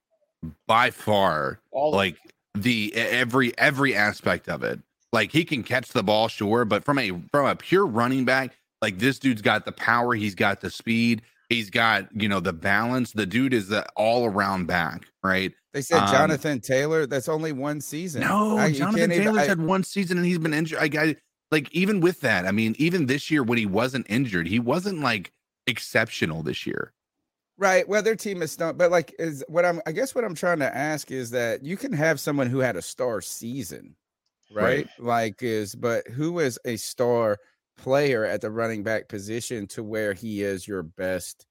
[0.66, 2.16] by far All like
[2.54, 4.80] the every every aspect of it.
[5.12, 8.56] Like he can catch the ball, sure, but from a from a pure running back,
[8.82, 12.52] like this dude's got the power, he's got the speed, he's got you know the
[12.52, 13.12] balance.
[13.12, 15.52] The dude is the all around back, right?
[15.72, 17.06] They said Um, Jonathan Taylor.
[17.06, 18.22] That's only one season.
[18.22, 20.78] No, I- Jonathan can't even- Taylor's I- had one season and he's been injured.
[20.78, 21.14] I got
[21.50, 25.00] like even with that, I mean, even this year when he wasn't injured, he wasn't
[25.00, 25.32] like
[25.66, 26.92] exceptional this year.
[27.58, 27.88] Right.
[27.88, 30.58] Well, their team is stunk, but like is what I'm I guess what I'm trying
[30.58, 33.96] to ask is that you can have someone who had a star season,
[34.52, 34.86] right?
[34.98, 37.38] Like is but who is a star
[37.78, 41.46] player at the running back position to where he is your best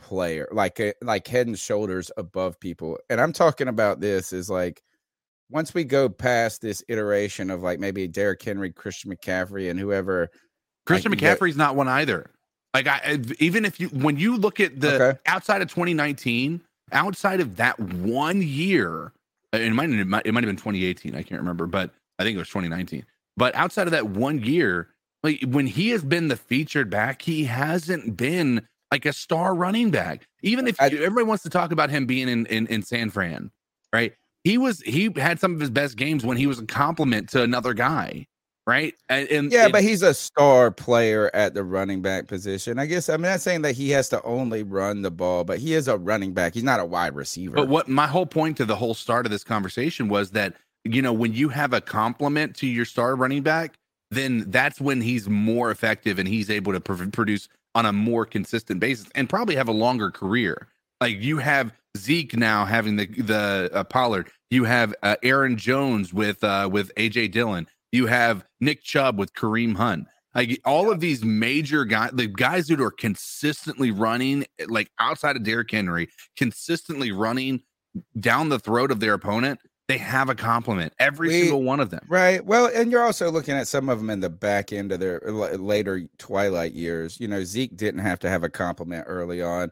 [0.00, 2.98] player, like a, like head and shoulders above people.
[3.10, 4.82] And I'm talking about this is like
[5.50, 10.30] once we go past this iteration of like maybe Derrick Henry, Christian McCaffrey, and whoever
[10.86, 12.30] Christian like, McCaffrey's not one either.
[12.74, 15.18] Like I I- even if you when you look at the Okay.
[15.26, 16.60] outside of 2019,
[16.92, 19.12] outside of that one year,
[19.54, 22.24] uh, it might it might, it might have been 2018, I can't remember, but I
[22.24, 23.04] think it was 2019.
[23.36, 24.88] But outside of that one year,
[25.22, 29.90] like when he has been the featured back, he hasn't been like a star running
[29.90, 30.26] back.
[30.42, 33.50] Even if you- everybody wants to talk about him being in, in in San Fran,
[33.92, 34.14] right?
[34.42, 37.42] He was he had some of his best games when he was a compliment to
[37.42, 38.26] another guy,
[38.66, 38.94] right?
[39.08, 42.78] And, and Yeah, it- but he's a star player at the running back position.
[42.78, 45.74] I guess I'm not saying that he has to only run the ball, but he
[45.74, 46.54] is a running back.
[46.54, 47.54] He's not a wide receiver.
[47.56, 51.00] But what my whole point to the whole start of this conversation was that you
[51.02, 53.74] know when you have a compliment to your star running back,
[54.10, 58.24] then that's when he's more effective and he's able to pr- produce on a more
[58.26, 60.68] consistent basis and probably have a longer career.
[61.00, 66.12] Like you have Zeke now having the the uh, Pollard, you have uh, Aaron Jones
[66.14, 70.06] with uh, with AJ Dillon, you have Nick Chubb with Kareem Hunt.
[70.34, 75.36] Like all of these major guys, the guys that are consistently running, eh, like outside
[75.36, 77.62] of Derrick Henry, consistently running
[78.18, 80.92] down the throat of their opponent, they have a compliment.
[80.98, 82.04] Every We- single one of them.
[82.08, 82.44] Right.
[82.44, 85.20] Well, and you're also looking at some of them in the back end of their
[85.20, 87.20] later twilight years.
[87.20, 89.70] You know, Zeke didn't have to have a compliment early on.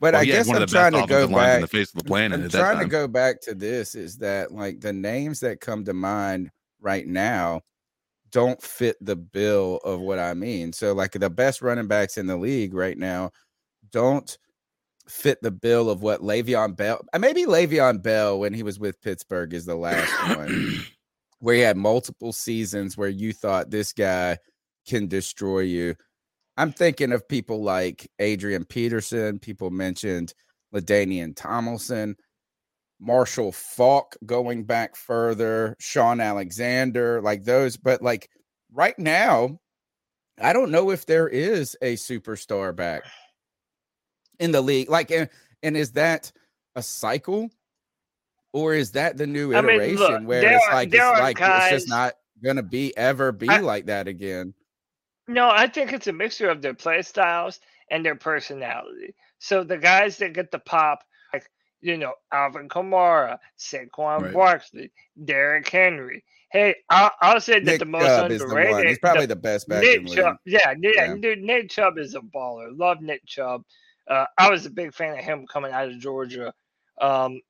[0.00, 2.40] But Well, I guess I'm trying to go back on the face of the planet
[2.40, 5.92] I'm trying to go back to this is that like the names that come to
[5.92, 6.50] mind
[6.80, 7.62] right now
[8.32, 10.72] don't fit the bill of what I mean.
[10.72, 13.32] So like the best running backs in the league right now
[13.90, 14.36] don't
[15.08, 17.04] fit the bill of what Le'Veon Bell.
[17.12, 20.84] uh, Maybe Le'Veon Bell when he was with Pittsburgh is the last one
[21.40, 24.38] where he had multiple seasons where you thought this guy
[24.86, 25.96] can destroy you.
[26.56, 29.38] I'm thinking of people like Adrian Peterson.
[29.38, 30.34] People mentioned
[30.74, 32.16] LaDainian Tomlinson,
[33.00, 37.76] Marshall Faulk going back further, Shaun Alexander, like those.
[37.76, 38.28] But like
[38.72, 39.58] right now,
[40.40, 43.02] I don't know if there is a superstar back
[44.38, 44.90] in the league.
[44.90, 45.28] Like, and,
[45.62, 46.30] and is that
[46.76, 47.50] a cycle?
[48.52, 51.38] Or is that the new I mean, iteration look, where it's are- like it's like
[51.40, 54.54] it's just not gonna be ever be I- like that again?
[55.28, 57.60] No, I think it's a mixture of their play styles
[57.92, 59.14] and their personality.
[59.38, 61.04] So the guys that get the pop,
[61.80, 64.32] you know, Alvin Kamara, Saquon Right.
[64.32, 64.90] Barkley,
[65.24, 66.24] Derrick Henry.
[66.50, 68.86] Hey, I'll, I'll say that Nick the most Chubb is the one.
[68.86, 71.16] He's probably the best back Nick Chubb, yeah, yeah, Yeah.
[71.20, 72.76] dude, Nick Chubb is a baller.
[72.76, 73.62] Love Nick Chubb.
[74.08, 76.52] Uh, I was a big fan of him coming out of Georgia.
[77.00, 77.40] Um,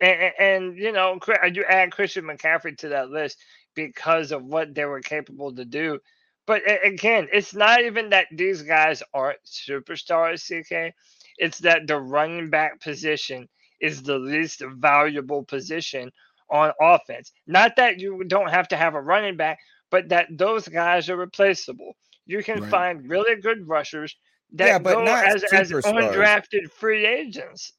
[0.00, 1.18] and, and, you know,
[1.52, 3.38] do add Christian McCaffrey to that list
[3.74, 5.98] because of what they were capable to do.
[6.46, 10.94] But again, it's not even that these guys aren't superstars, CK.
[11.38, 13.48] It's that the running back position
[13.80, 16.10] is the least valuable position
[16.50, 17.32] on offense.
[17.46, 19.58] Not that you don't have to have a running back,
[19.90, 21.96] but that those guys are replaceable.
[22.26, 22.70] You can Right.
[22.70, 24.14] find really good rushers
[24.52, 27.72] that Yeah, but go not as, as undrafted free agents.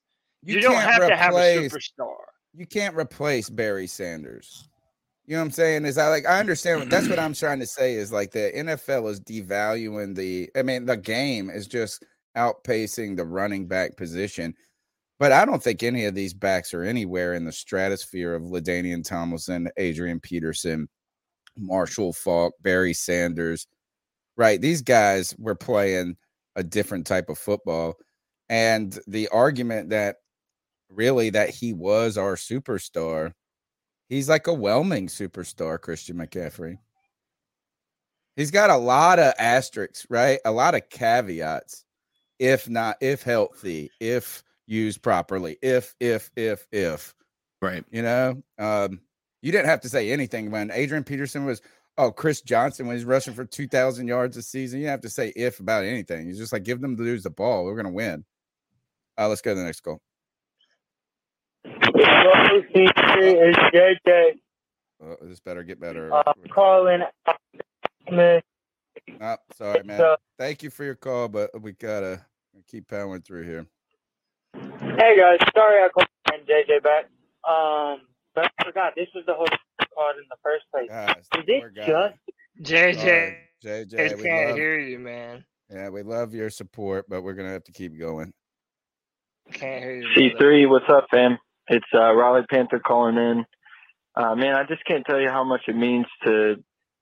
[0.44, 2.16] You, You don't have to have a superstar.
[2.54, 4.68] you can't replace Barry Sanders.
[5.26, 5.86] You know what I'm saying?
[5.86, 8.52] Is I like I understand what- that's what I'm trying to say is like the
[8.56, 12.04] NFL is devaluing the I mean the game is just
[12.36, 14.56] outpacing the running back position.
[15.22, 19.08] But I don't think any of these backs are anywhere in the stratosphere of LaDainian
[19.08, 20.90] Tomlinson, Adrian Peterson,
[21.56, 23.68] Marshall Faulk, Barry Sanders.
[24.36, 24.60] Right.
[24.60, 26.18] These guys were playing
[26.56, 27.98] a different type of football.
[28.50, 30.16] And the argument that
[30.90, 33.34] really that he was our superstar.
[34.10, 36.80] He's like a whelming superstar, Christian McCaffrey.
[38.36, 40.40] He's got a lot of asterisks, right?
[40.46, 41.86] A lot of caveats.
[42.40, 47.14] If not, if healthy, if used properly, if, if, if, if.
[47.62, 47.84] Right.
[47.92, 49.02] You know, um,
[49.42, 51.62] you didn't have to say anything when Adrian Peterson was,
[51.98, 54.80] oh, Chris Johnson when he's rushing for 2,000 yards a season.
[54.80, 56.28] You didn't have to say if about anything.
[56.28, 57.66] He's just like, give them to lose the ball.
[57.66, 58.26] We're going to win.
[59.18, 60.00] Uh, let's go to the next goal.
[61.64, 64.40] is JJ
[65.04, 66.14] Uh, this better get better.
[66.14, 67.02] uh, calling.
[68.08, 68.44] Smith.
[69.20, 70.16] Oh, sorry, man.
[70.38, 72.26] Thank you for your call, but we gotta
[72.68, 73.66] keep powering through here.
[74.54, 77.06] Hey guys, sorry I called and JJ back.
[77.50, 78.02] Um,
[78.36, 79.48] but I forgot this was the whole
[79.96, 80.90] called in the first place.
[81.38, 81.86] Is it guy.
[81.86, 82.16] just
[82.62, 82.96] JJ,
[83.64, 85.46] Sorry, JJ, I can't love- hear you, man.
[85.70, 88.34] Yeah, we love your support, but we're gonna have to keep going.
[89.54, 90.30] Can't hear you.
[90.32, 90.46] brother.
[90.46, 91.38] C3, what's up, fam?
[91.70, 93.46] It's uh, Raleigh Panther calling in.
[94.16, 96.62] Uh, man, I just can't tell you how much it means to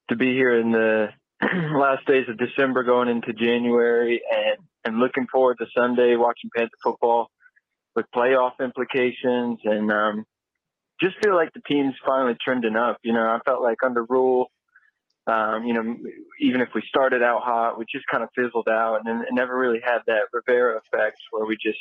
[0.09, 1.09] to be here in the
[1.73, 6.71] last days of December, going into January, and and looking forward to Sunday watching Panther
[6.83, 7.29] football
[7.99, 10.25] with playoff implications, and um,
[11.01, 12.97] just feel like the team's finally trending up.
[13.03, 14.49] You know, I felt like under Rhule,
[15.27, 15.97] um, you know,
[16.39, 19.57] even if we started out hot, we just kind of fizzled out, and it never
[19.57, 21.79] really had that Rivera effect where we just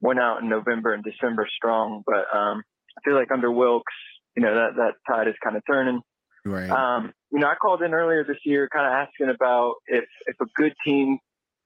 [0.00, 2.02] went out in November and December strong.
[2.06, 2.62] But um,
[2.96, 3.92] I feel like under Wilks,
[4.34, 6.00] you know, that that tide is kind of turning.
[6.46, 6.70] Right.
[6.70, 10.36] Um, you know, I called in earlier this year, kind of asking about if if
[10.40, 11.18] a good team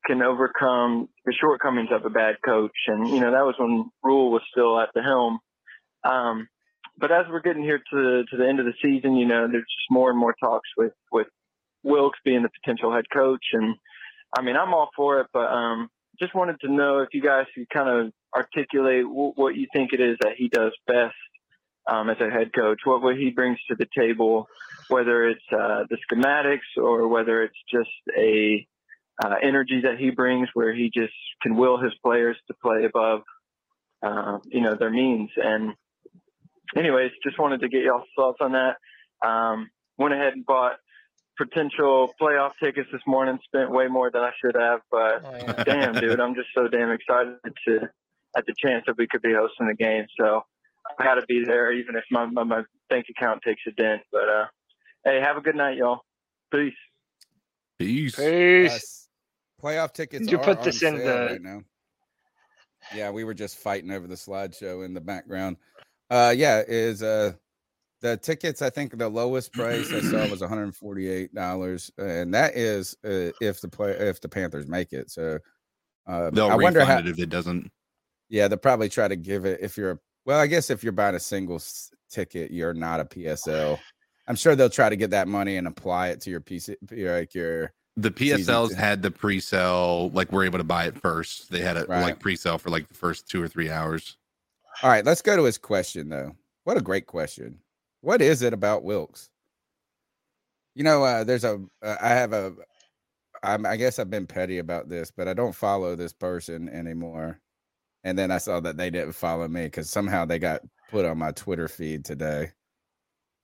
[0.06, 4.30] can overcome the shortcomings of a bad coach, and you know, that was when Rhule
[4.30, 5.38] was still at the helm.
[6.04, 6.48] Um,
[6.96, 9.62] but as we're getting here to to the end of the season, you know, there's
[9.62, 11.28] just more and more talks with with
[11.82, 13.76] Wilks being the potential head coach, and
[14.36, 17.46] I mean, I'm all for it, but um, just wanted to know if you guys
[17.54, 21.14] could kind of articulate w- what you think it is that he does best
[21.88, 24.46] um, as a head coach, what, what he brings to the table,
[24.88, 28.66] whether it's uh, the schematics or whether it's just a
[29.22, 33.22] uh, energy that he brings where he just can will his players to play above,
[34.02, 35.30] uh, you know, their means.
[35.36, 35.74] And
[36.76, 38.76] anyways, just wanted to get y'all's thoughts on that.
[39.26, 40.76] Um, went ahead and bought
[41.36, 43.38] potential playoff tickets this morning.
[43.44, 47.38] Spent way more than I should have, but damn, dude, I'm just so damn excited
[47.66, 47.88] to
[48.36, 50.06] at the chance that we could be hosting the game.
[50.18, 50.42] So
[50.98, 54.02] I got to be there, even if my, my my bank account takes a dent.
[54.12, 54.46] But uh,
[55.04, 56.00] hey, have a good night, y'all.
[56.52, 56.74] Peace.
[57.78, 58.16] Peace.
[58.16, 59.07] Peace.
[59.62, 61.62] Playoff tickets Did You are put on this in the- right now.
[62.94, 65.56] Yeah, we were just fighting over the slideshow in the background.
[66.10, 67.32] Uh, yeah, is uh
[68.00, 68.62] the tickets?
[68.62, 72.54] I think the lowest price I saw was one hundred forty eight dollars, and that
[72.56, 75.10] is uh, if the play if the Panthers make it.
[75.10, 75.38] So
[76.06, 77.08] uh, They'll I wonder refund how.
[77.08, 77.70] it if it doesn't.
[78.30, 80.00] Yeah, they'll probably try to give it if you're.
[80.24, 83.78] Well, I guess if you're buying a single s- ticket, you're not a PSL.
[84.28, 87.34] I'm sure they'll try to get that money and apply it to your PC, like
[87.34, 91.50] your The PSLs had the pre-sale, like we're able to buy it first.
[91.50, 92.02] They had it Right.
[92.02, 94.16] like pre-sale for like the first two or three hours.
[94.82, 96.36] All right, let's go to his question though.
[96.62, 97.58] What a great question.
[98.00, 99.30] What is it about Wilks?
[100.76, 101.60] You know, uh, there's a.
[101.82, 102.54] Uh, I have a.
[103.42, 107.40] I'm, I guess I've been petty about this, but I don't follow this person anymore.
[108.04, 111.18] And then I saw that they didn't follow me because somehow they got put on
[111.18, 112.52] my Twitter feed today.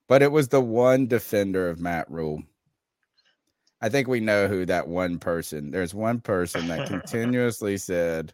[0.09, 2.43] But it was the one defender of Matt Rhule.
[3.85, 5.71] I think we know who that one person.
[5.71, 8.33] There's one person that continuously said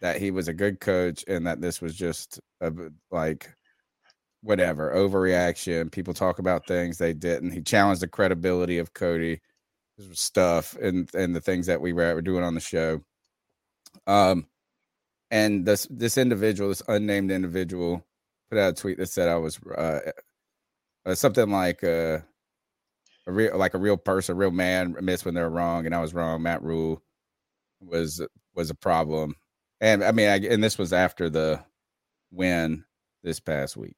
[0.00, 2.72] that he was a good coach and that this was just a,
[3.12, 3.48] like
[4.42, 5.92] whatever overreaction.
[5.92, 7.52] People talk about things they didn't.
[7.52, 9.40] He challenged the credibility of Cody
[10.10, 13.04] stuff and and the things that we were, were doing on the show.
[14.08, 14.48] Um,
[15.30, 18.04] and this this individual, this unnamed individual,
[18.50, 20.00] put out a tweet that said I was uh,
[21.06, 22.18] uh something like uh
[23.30, 26.00] a real like a real person, a real man admits when they're wrong, and I
[26.00, 26.42] was wrong.
[26.42, 27.02] Matt Rhule
[27.80, 28.20] was
[28.54, 29.36] was a problem,
[29.80, 31.64] and I mean, I, and this was after the
[32.30, 32.84] win
[33.22, 33.96] this past week.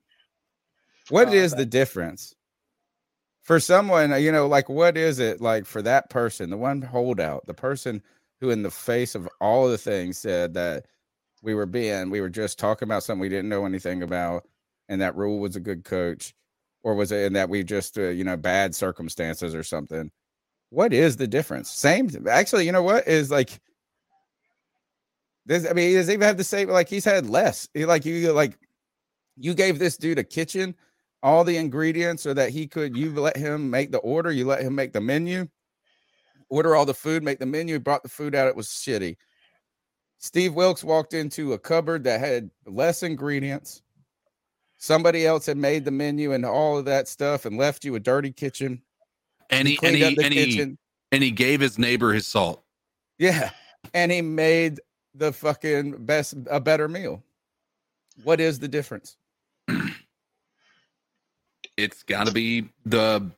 [1.08, 2.34] What Oh, is the difference
[3.42, 4.10] for someone?
[4.22, 8.02] You know, like what is it like for that person, the one holdout, the person
[8.40, 10.86] who, in the face of all the things, said that
[11.42, 14.46] we were being, we were just talking about something we didn't know anything about,
[14.88, 16.34] and that Rhule was a good coach,
[16.82, 20.10] or was it in that we just, uh, you know, bad circumstances or something?
[20.70, 21.70] What is the difference?
[21.70, 23.60] Same, actually, you know what is like.
[25.44, 26.68] This, I mean, he doesn't even have the same.
[26.68, 27.68] Like he's had less.
[27.74, 28.58] He, like you, like
[29.36, 30.74] you gave this dude a kitchen,
[31.22, 32.96] all the ingredients, so that he could.
[32.96, 34.30] You let him make the order.
[34.30, 35.48] You let him make the menu,
[36.48, 37.78] order all the food, make the menu.
[37.78, 38.48] Brought the food out.
[38.48, 39.16] It was shitty.
[40.18, 43.81] Steve Wilks walked into a cupboard that had less ingredients.
[44.82, 48.00] Somebody else had made the menu and all of that stuff, and left you a
[48.00, 48.82] dirty kitchen.
[49.48, 50.76] And he, and he, up the and he,
[51.12, 52.64] and he gave his neighbor his salt.
[53.16, 53.50] Yeah.
[53.94, 54.80] And he made
[55.14, 57.22] the fucking best a better meal.
[58.24, 59.16] What is the difference?
[61.76, 63.30] it's got to be the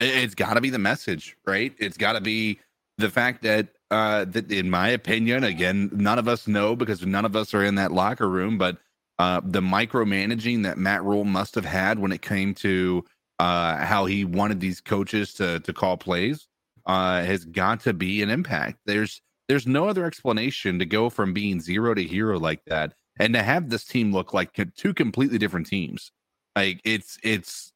[0.00, 2.58] it's got to be the message right it's got to be
[2.98, 7.24] the fact that uh that in my opinion again none of us know because none
[7.24, 8.78] of us are in that locker room but
[9.22, 13.04] uh the micromanaging that matt rhule must have had when it came to
[13.38, 16.48] uh how he wanted these coaches to to call plays
[16.86, 18.78] uh has got to be an impact.
[18.86, 23.34] There's there's no other explanation to go from being zero to hero like that and
[23.34, 26.12] to have this team look like two completely different teams.
[26.56, 27.72] Like it's it's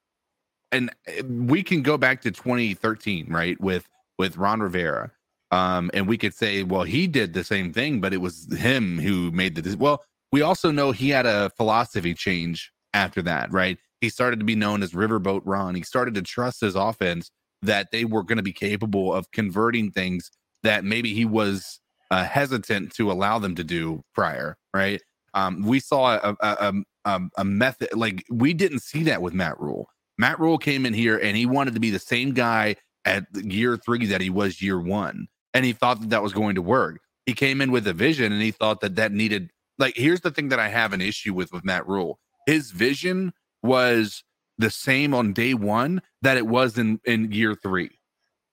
[0.73, 5.10] and uh, we can go back to 2013 right with with ron rivera
[5.52, 8.99] um and we could say well he did the same thing but it was him
[8.99, 10.02] who made the well
[10.36, 14.55] we also know he had a philosophy change after that right he started to be
[14.55, 17.31] known as riverboat ron he started to trust his offense
[17.62, 20.31] that they were going to be capable of converting things
[20.62, 25.00] that maybe he was uh, hesitant to allow them to do prior right
[25.32, 26.74] um we saw a a, a,
[27.06, 30.94] a, a method like we didn't see that with matt rhule Matt Rhule came in
[30.94, 34.62] here and he wanted to be the same guy at year three that he was
[34.62, 35.28] year one.
[35.55, 37.00] And he thought that that was going to work.
[37.26, 40.30] He came in with a vision and he thought that that needed, like, here's the
[40.30, 42.18] thing that I have an issue with with Matt Rhule.
[42.46, 43.32] His vision
[43.62, 44.22] was
[44.58, 47.90] the same on day one that it was in, in year three.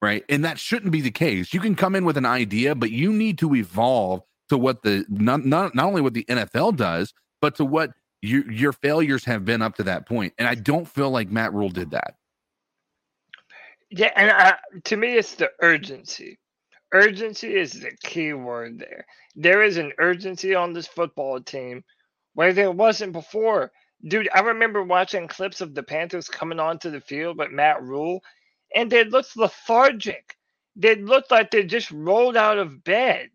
[0.02, 0.26] Right.
[0.28, 1.54] And that shouldn't be the case.
[1.54, 5.06] You can come in with an idea, but you need to evolve to what the
[5.08, 9.46] not, not, not only what the NFL does, but to what your your failures have
[9.46, 10.34] been up to that point.
[10.38, 12.16] and I don't feel like Matt Rhule did that.
[13.92, 16.40] Yeah, and I, to me, it's the urgency.
[16.94, 19.06] Urgency is the key word there.
[19.36, 21.84] There is an urgency on this football team
[22.36, 23.72] where there wasn't before.
[24.08, 28.22] Dude, I remember watching clips of the Panthers coming onto the field with Matt Rhule,
[28.76, 30.38] and they looked lethargic.
[30.78, 33.30] They looked like they just rolled out of bed.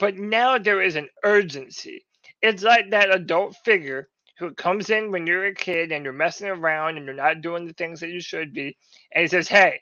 [0.00, 2.06] But now there is an urgency.
[2.42, 6.48] It's like that adult figure who comes in when you're a kid and you're messing
[6.50, 8.78] around and you're not doing the things that you should be.
[9.14, 9.80] And he says, Hey,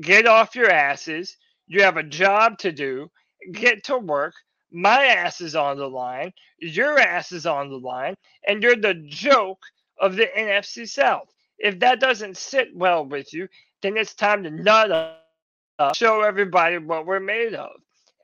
[0.00, 1.36] get off your asses.
[1.66, 3.10] You have a job to do.
[3.52, 4.34] Get to work.
[4.72, 6.32] My ass is on the line.
[6.58, 8.14] Your ass is on the line.
[8.46, 9.62] And you're the joke
[9.98, 11.32] of the NFC South.
[11.58, 13.48] If that doesn't sit well with you,
[13.82, 17.70] then it's time to nut up, show everybody what we're made of.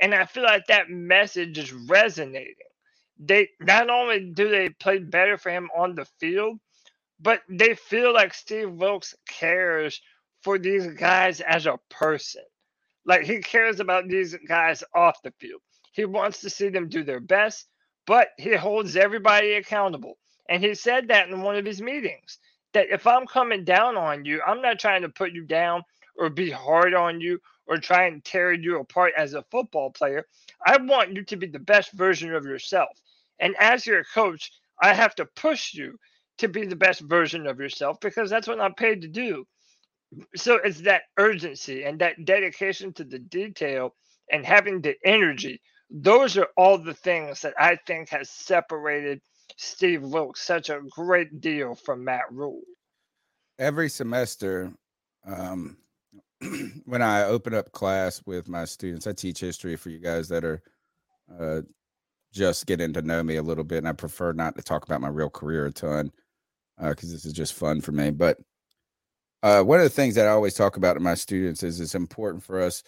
[0.01, 2.55] And I feel like that message is resonating.
[3.19, 6.59] They not only do they play better for him on the field,
[7.21, 10.01] but they feel like Steve Wilks cares
[10.43, 12.43] for these guys as a person.
[13.07, 15.63] Like he cares about these guys off the field.
[15.93, 17.69] He wants to see them do their best,
[18.07, 20.19] but he holds everybody accountable.
[20.49, 22.39] And he said that in one of his meetings
[22.75, 25.83] that if I'm coming down on you, I'm not trying to put you down
[26.19, 30.27] or be hard on you or try and tear you apart as a football player.
[30.67, 32.91] I want you to be the best version of yourself.
[33.41, 35.99] And as your coach, I have to push you
[36.39, 39.47] to be the best version of yourself because that's what I'm paid to do.
[40.37, 43.95] So it's that urgency and that dedication to the detail
[44.31, 45.61] and having the energy.
[45.91, 49.21] Those are all the things that I think has separated
[49.57, 52.63] Steve Wilks such a great deal from Matt Rhule.
[53.59, 54.73] Every semester,
[55.27, 55.77] um,
[56.87, 60.45] when I open up class with my students, I teach history for you guys that
[60.45, 60.63] are
[61.39, 61.63] uh,
[62.33, 63.79] just getting to know me a little bit.
[63.79, 66.11] And I prefer not to talk about my real career a ton
[66.79, 68.11] because uh, this is just fun for me.
[68.11, 68.39] But
[69.43, 71.95] uh, one of the things that I always talk about to my students is it's
[71.95, 72.83] important for us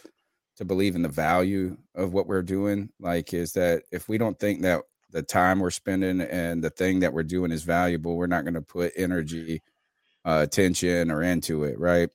[0.57, 2.91] to believe in the value of what we're doing.
[3.01, 7.01] Like, is that if we don't think that the time we're spending and the thing
[7.01, 9.63] that we're doing is valuable, we're not going to put energy,
[10.25, 12.09] uh, attention, or into it, right?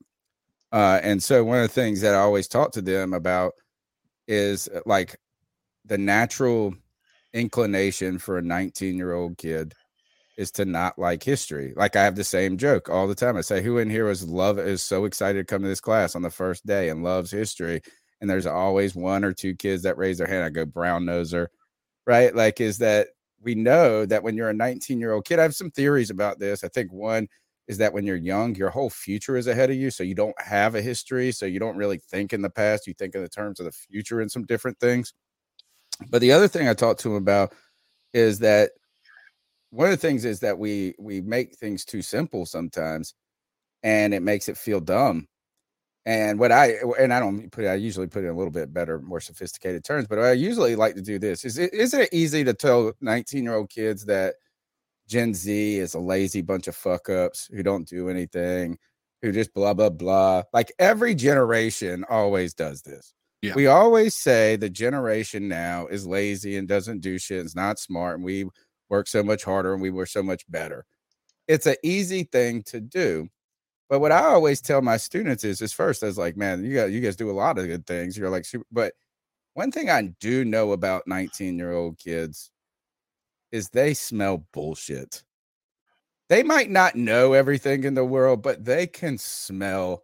[0.72, 3.54] Uh, and so one of the things that I always talk to them about
[4.28, 5.18] is uh, like
[5.86, 6.74] the natural
[7.34, 9.74] inclination for a 19 year old kid
[10.40, 11.74] is to not like history.
[11.76, 13.36] Like I have the same joke all the time.
[13.36, 16.16] I say, who in here is love is so excited to come to this class
[16.16, 17.82] on the first day and loves history?
[18.22, 20.46] And there's always one or two kids that raise their hand.
[20.46, 21.48] I go brown noser,
[22.08, 22.34] right?
[22.34, 23.08] Like, is that
[23.42, 26.40] we know that when you're a 19 year old kid, I have some theories about
[26.40, 26.64] this.
[26.64, 27.28] I think one
[27.68, 29.92] is that when you're young, your whole future is ahead of you.
[29.92, 31.34] So you don't have a history.
[31.34, 32.88] So you don't really think in the past.
[32.88, 35.14] You think in the terms of the future and some different things.
[36.10, 37.54] But the other thing I talked to him about
[38.14, 38.72] is that
[39.72, 43.14] one of the things is that we we make things too simple sometimes
[43.84, 45.28] and it makes it feel dumb.
[46.06, 48.52] And what i and i don't put it i usually put it in a little
[48.52, 51.46] bit better more sophisticated terms but i usually like to do this.
[51.46, 54.36] Is it isn't it easy to tell 19 year old kids that
[55.08, 58.78] gen z is a lazy bunch of fuck ups who don't do anything
[59.22, 60.44] who just blah blah blah?
[60.54, 63.14] Like every generation always does this.
[63.42, 63.54] Yeah.
[63.56, 68.16] we always say the generation now is lazy and doesn't do shit, is not smart,
[68.16, 68.46] and we
[68.90, 70.86] work so much harder and we were so much better.
[71.48, 73.30] It's an easy thing to do.
[73.90, 76.76] But what I always tell my students is, is first, I was like, man, you
[76.76, 78.18] got you guys do a lot of good things.
[78.18, 78.94] You're like super, but
[79.54, 82.52] one thing I do know about 19 year old kids
[83.52, 85.24] is they smell bullshit.
[86.30, 90.04] They might not know everything in the world, but they can smell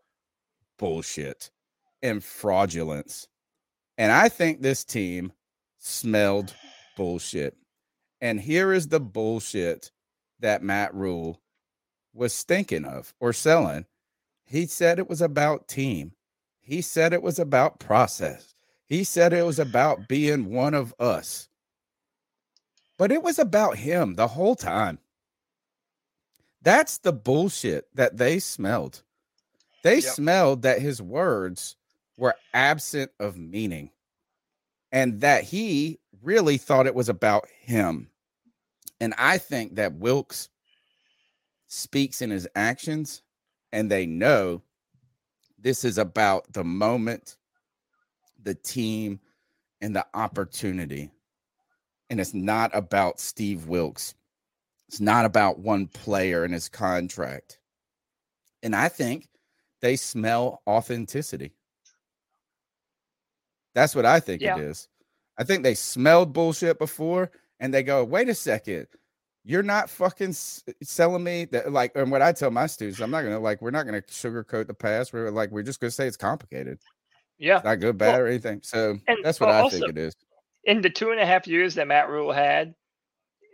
[0.79, 1.51] bullshit
[2.01, 3.27] and fraudulence.
[3.99, 5.31] And I think this team
[5.77, 6.53] smelled
[6.97, 7.55] bullshit.
[8.25, 9.91] And here is the bullshit
[10.39, 11.39] that Matt Rhule
[12.11, 13.85] was thinking of or selling.
[14.45, 16.13] He said it was about team.
[16.59, 18.55] He said it was about process.
[18.87, 21.49] He said it was about being one of us.
[22.97, 24.97] But it was about him the whole time.
[26.63, 29.03] That's the bullshit that they smelled.
[29.83, 31.75] They smelled that his words
[32.17, 33.91] were absent of meaning
[34.91, 38.09] and that he really thought it was about him.
[38.99, 40.49] And I think that Wilks
[41.67, 43.21] speaks in his actions,
[43.71, 44.61] and they know
[45.59, 47.37] this is about the moment,
[48.41, 49.19] the team,
[49.81, 51.09] and the opportunity.
[52.09, 54.13] And it's not about Steve Wilks.
[54.87, 57.59] It's not about one player and his contract.
[58.63, 59.27] And I think
[59.81, 61.51] they smell authenticity.
[63.73, 64.57] That's what I think Yeah.
[64.57, 64.87] it is.
[65.37, 68.87] I think they smelled bullshit before and they go, wait a second.
[69.47, 73.11] You're not fucking s- selling me that like and what I tell my students, I'm
[73.11, 75.13] not gonna like we're not gonna sugarcoat the past.
[75.13, 76.79] We're like we're just gonna say it's complicated.
[77.37, 77.57] Yeah.
[77.57, 78.61] It's not good, bad, or anything.
[78.63, 80.15] So and that's what al- I also- think it is.
[80.63, 82.73] in the two and a half years that Matt Rhule had,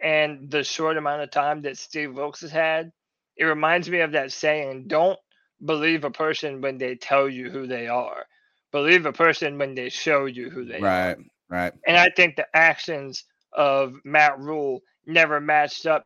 [0.02, 2.92] and the short amount of time that Steve Wilks has had,
[3.36, 5.20] it reminds me of that saying: "Don't
[5.66, 8.26] believe a person when they tell you who they are.
[8.72, 11.18] Believe a person when they show you who they are." Right,
[11.50, 11.74] right.
[11.86, 16.06] And I think the actions of Matt Rhule never matched up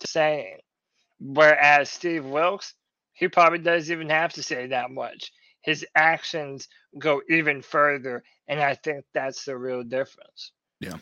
[0.00, 0.58] to saying.
[1.20, 2.74] Whereas Steve Wilks,
[3.12, 5.32] he probably doesn't even have to say that much.
[5.62, 6.68] His actions
[6.98, 10.52] go even further, and I think that's the real difference.
[10.80, 10.96] Yeah.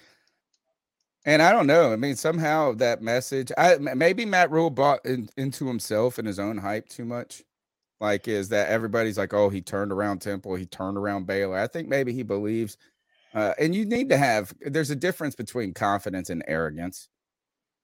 [1.24, 1.92] And I don't know.
[1.92, 6.38] I mean, somehow that message, I maybe Matt Rhule bought in, into himself and his
[6.38, 7.42] own hype too much.
[8.00, 11.58] Like, is that everybody's like, oh, he turned around Temple, he turned around Baylor.
[11.58, 12.78] I think maybe he believes,
[13.34, 14.52] uh, and you need to have.
[14.60, 17.08] There's a difference between confidence and arrogance,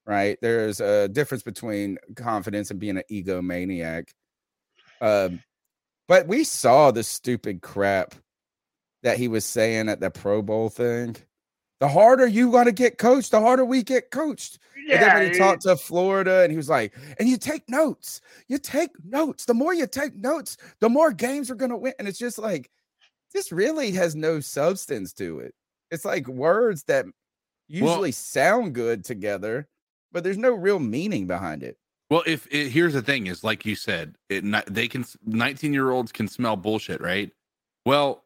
[0.07, 0.39] right?
[0.43, 4.09] There's a difference between confidence and being an egomaniac.
[5.01, 5.41] Um,
[6.09, 8.15] but we saw the stupid crap
[9.03, 11.17] that he was saying at the Pro Bowl thing.
[11.79, 14.59] The harder you want to get coached, the harder we get coached.
[14.91, 17.69] and then when Yeah, he talked to Florida, and he was like, and you take
[17.69, 18.21] notes.
[18.49, 19.45] You take notes.
[19.45, 21.93] The more you take notes, the more games are gonna win.
[21.99, 22.71] And it's just like
[23.33, 25.55] this really has no substance to it.
[25.91, 27.07] It's like words that
[27.69, 29.69] usually sound good together,
[30.13, 31.77] but there's no real meaning behind it.
[32.11, 35.91] Well, if it, here's the thing is like you said, it they can 19 year
[35.91, 37.31] olds can smell bullshit, right?
[37.85, 38.25] Well,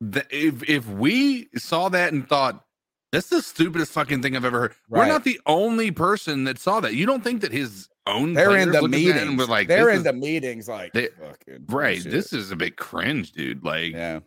[0.00, 2.64] the, if if we saw that and thought
[3.12, 6.80] that's the stupidest fucking thing I've ever heard, we're not the only person that saw
[6.80, 6.94] that.
[6.94, 9.38] You don't think that his own They're in the looked at that meetings.
[9.38, 11.94] were like They're in is- the meetings like they- fucking right.
[11.96, 12.12] bullshit.
[12.12, 13.64] This is a bit cringe, dude.
[13.64, 14.20] Like, uh,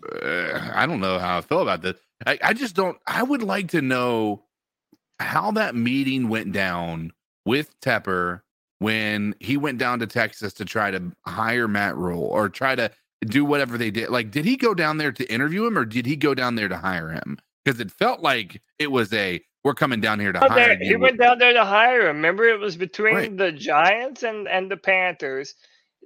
[0.74, 1.98] I don't know how I feel about this.
[2.26, 2.98] I, I just don't.
[3.08, 4.44] I would like to know
[5.20, 7.12] how that meeting went down
[7.46, 8.42] with Tepper
[8.80, 12.92] when he went down to Texas to try to hire Matt Rhule or try to
[13.26, 14.10] do whatever they did.
[14.10, 16.68] Like, did he go down there to interview him or did he go down there
[16.68, 17.38] to hire him?
[17.64, 20.78] Because it felt like it was a we're coming down here to Oh, hire there-
[20.80, 22.18] he went down there to hire him.
[22.18, 23.38] Remember, it was between Right.
[23.38, 25.56] the Giants and, and the Panthers.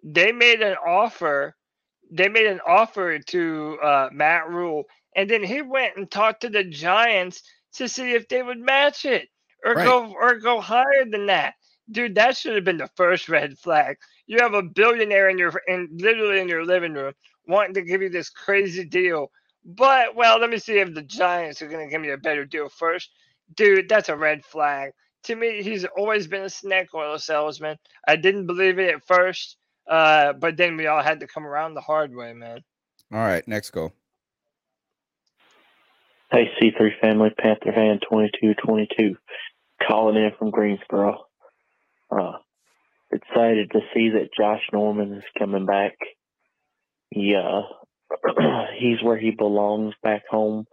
[0.03, 1.55] They made an offer
[2.11, 6.49] they made an offer to uh, Matt Rhule, and then he went and talked to
[6.49, 9.27] the Giants to see if they would match it
[9.65, 9.85] or Right.
[9.85, 11.55] go or go higher than that.
[11.91, 13.97] Dude, that should have been the first red flag.
[14.25, 17.13] You have a billionaire in your in literally in your living room
[17.47, 19.31] wanting to give you this crazy deal.
[19.65, 22.69] But well, let me see if the Giants are gonna give me a better deal
[22.69, 23.11] first.
[23.55, 24.91] Dude, that's a red flag.
[25.23, 27.77] To me, he's always been a snake oil salesman.
[28.07, 29.57] I didn't believe it at first,
[29.89, 32.63] uh, but then we all had to come around the hard way, man.
[33.11, 33.93] All right, next goal.
[36.29, 39.15] Hey, C3 family, Panther fan 2222,
[39.87, 41.25] calling in from Greensboro.
[42.11, 42.33] Uh,
[43.11, 45.93] excited to see that Josh Norman is coming back.
[47.11, 47.61] Yeah,
[48.77, 50.65] he's where he belongs back home.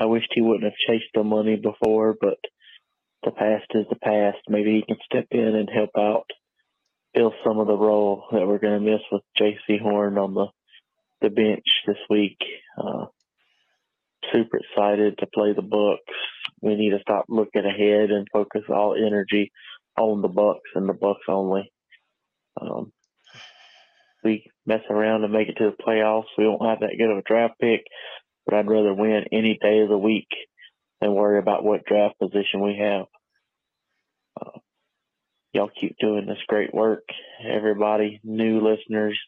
[0.00, 2.38] I wished he wouldn't have chased the money before, but
[3.22, 4.38] the past is the past.
[4.48, 6.24] Maybe he can step in and help out,
[7.14, 10.46] fill some of the role that we're going to miss with Jaycee Horn on the,
[11.20, 12.38] the bench this week.
[12.82, 13.06] Uh,
[14.32, 15.98] super excited to play the Bucs.
[16.62, 19.52] We need to stop looking ahead and focus all energy
[19.98, 21.70] on the Bucs and the Bucs only.
[22.58, 22.90] Um,
[24.24, 26.24] we mess around and make it to the playoffs.
[26.38, 27.82] We won't have that good of a draft pick,
[28.50, 30.28] but I'd rather win any day of the week
[31.00, 33.06] than worry about what draft position we have.
[34.40, 34.58] Uh,
[35.52, 37.04] y'all keep doing this great work.
[37.48, 39.18] Everybody, new listeners,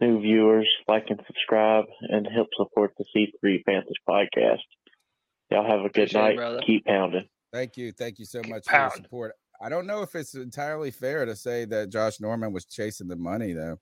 [0.00, 4.60] new viewers, like and subscribe and help support the C3 Panthers podcast.
[5.50, 6.36] Y'all have a good Appreciate night.
[6.36, 6.60] brother.
[6.64, 7.28] Keep pounding.
[7.52, 7.92] Thank you.
[7.92, 9.32] Thank you so much for your support.
[9.60, 13.16] I don't know if it's entirely fair to say that Josh Norman was chasing the
[13.16, 13.78] money, though.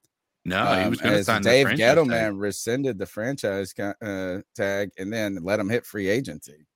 [0.47, 1.97] No, he Um, was going to as sign the Dave franchise tag.
[1.99, 6.67] Gettleman rescinded the franchise uh, tag and then let him hit free agency.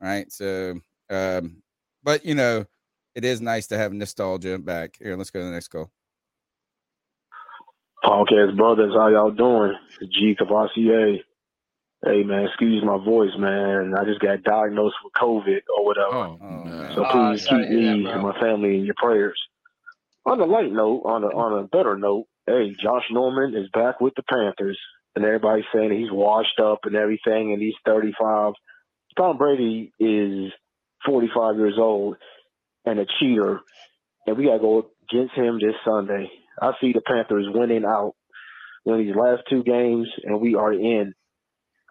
[0.00, 0.30] Right.
[0.32, 1.62] So, um,
[2.02, 2.64] but you know,
[3.14, 4.96] it is nice to have nostalgia back.
[4.98, 5.90] Here, let's go to the next goal.
[8.04, 9.74] Podcast brothers, how y'all doing?
[10.12, 11.20] G Cavassier.
[12.04, 13.94] Hey man, excuse my voice, man.
[13.98, 16.14] I just got diagnosed with COVID or whatever.
[16.14, 16.38] Oh,
[16.94, 19.40] So Oh, please sorry keep to hear that, me and my family in your prayers.
[20.24, 24.00] On a light note, on a on a better note, hey, Josh Norman is back
[24.00, 24.78] with the Panthers,
[25.14, 28.52] and everybody's saying he's washed up and everything, and he's 35.
[29.16, 30.52] Tom Brady is
[31.04, 32.16] 45 years old
[32.84, 33.60] and a cheater,
[34.26, 36.30] and we gotta go against him this Sunday.
[36.60, 38.14] I see the Panthers winning out
[38.84, 41.14] in these last two games, and we are in.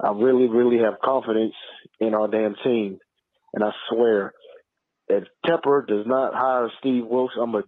[0.01, 1.53] I really, really have confidence
[2.00, 3.00] in our damn team,
[3.53, 4.34] and I swear,
[5.08, 7.64] if Tepper does not hire Steve Wilks, I'm gonna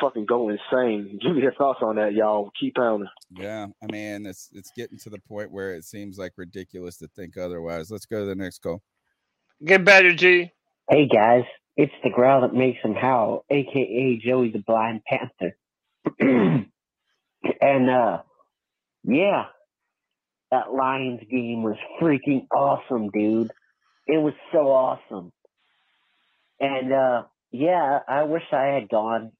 [0.00, 1.18] fucking go insane.
[1.22, 2.50] Give me your thoughts on that, y'all.
[2.58, 3.08] Keep pounding.
[3.30, 7.08] Yeah, I mean, it's it's getting to the point where it seems like ridiculous to
[7.08, 7.90] think otherwise.
[7.90, 8.82] Let's go to the next call.
[9.64, 10.52] Get better, G.
[10.90, 11.44] Hey guys,
[11.76, 15.56] it's the growl that makes him howl, aka Joey the Blind Panther.
[17.60, 18.18] and uh
[19.04, 19.46] yeah,
[20.50, 23.50] that Lions game was freaking awesome, dude.
[24.06, 25.32] It was so awesome.
[26.60, 29.32] And uh yeah, I wish I had gone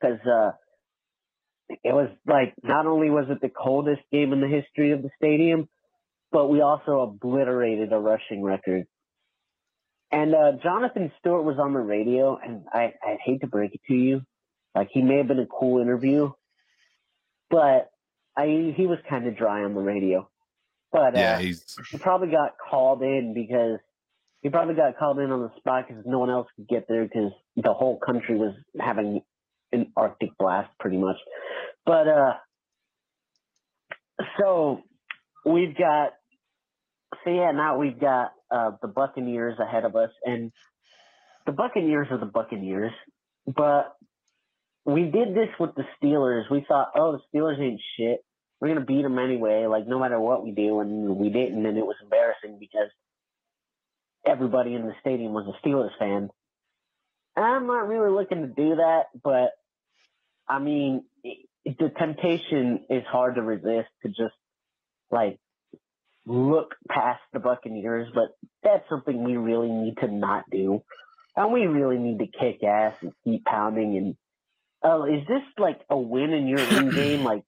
[0.00, 0.50] because uh
[1.68, 5.10] it was like not only was it the coldest game in the history of the
[5.16, 5.68] stadium,
[6.32, 8.86] but we also obliterated a rushing record.
[10.12, 13.80] And uh, Jonathan Stewart was on the radio, and I, I hate to break it
[13.86, 14.22] to you,
[14.74, 16.32] like he may have been a cool interview,
[17.48, 17.90] but
[18.36, 20.28] I he was kind of dry on the radio.
[20.92, 21.54] But Yeah, uh, he
[21.98, 23.78] probably got called in because
[24.42, 27.04] he probably got called in on the spot because no one else could get there
[27.04, 29.22] because the whole country was having
[29.72, 31.16] an Arctic blast pretty much.
[31.86, 32.32] But uh,
[34.38, 34.80] so
[35.44, 36.12] we've got
[37.24, 40.52] so yeah now we've got uh, the Buccaneers ahead of us, and
[41.46, 42.92] the Buccaneers are the Buccaneers,
[43.46, 43.96] but
[44.84, 46.50] we did this with the Steelers.
[46.50, 48.24] We thought, oh, the Steelers ain't shit.
[48.60, 51.78] We're gonna beat them anyway, like no matter what we do, and we didn't, and
[51.78, 52.90] it was embarrassing because
[54.26, 56.28] everybody in the stadium was a Steelers fan.
[57.36, 59.52] I'm not really looking to do that, but
[60.50, 61.04] I mean,
[61.64, 64.34] the temptation is hard to resist to just
[65.12, 65.38] like
[66.26, 70.82] look past the Buccaneers, but that's something we really need to not do.
[71.36, 73.96] And we really need to kick ass and keep pounding.
[73.96, 74.16] And
[74.82, 77.24] oh, is this like a win in your end game?
[77.30, 77.44] Like,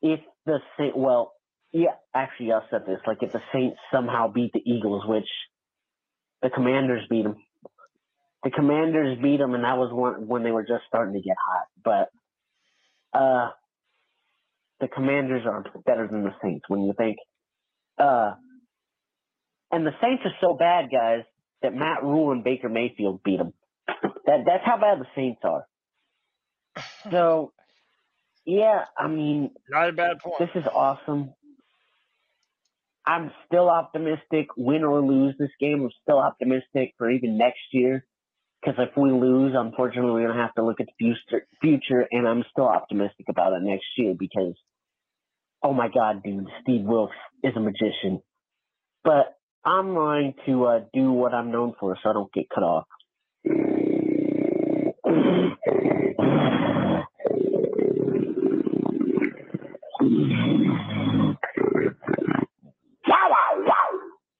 [0.00, 1.32] if the Saint, well,
[1.72, 3.00] yeah, actually, I'll set this.
[3.06, 5.28] Like, if the Saints somehow beat the Eagles, which
[6.40, 7.36] the Commanders beat them,
[8.44, 11.36] the Commanders beat them, and that was one when they were just starting to get
[11.42, 11.66] hot.
[13.12, 13.50] But uh,
[14.80, 17.16] the Commanders are better than the Saints when you think.
[17.98, 18.34] Uh,
[19.72, 21.24] and the Saints are so bad, guys,
[21.62, 23.52] that Matt Rhule and Baker Mayfield beat them.
[24.26, 25.66] That that's how bad the Saints are.
[27.10, 27.52] So
[28.46, 30.36] yeah, I mean, Not a bad point.
[30.38, 31.32] this is awesome.
[33.06, 35.82] I'm still optimistic, win or lose this game.
[35.82, 38.04] I'm still optimistic for even next year.
[38.64, 41.46] Because if we lose, unfortunately, we're gonna have to look at the future.
[41.60, 44.54] Future, and I'm still optimistic about it next year because,
[45.62, 48.22] oh my God, dude, Steve Wilks is a magician.
[49.02, 49.36] But
[49.66, 52.86] I'm going to uh, do what I'm known for, so I don't get cut off.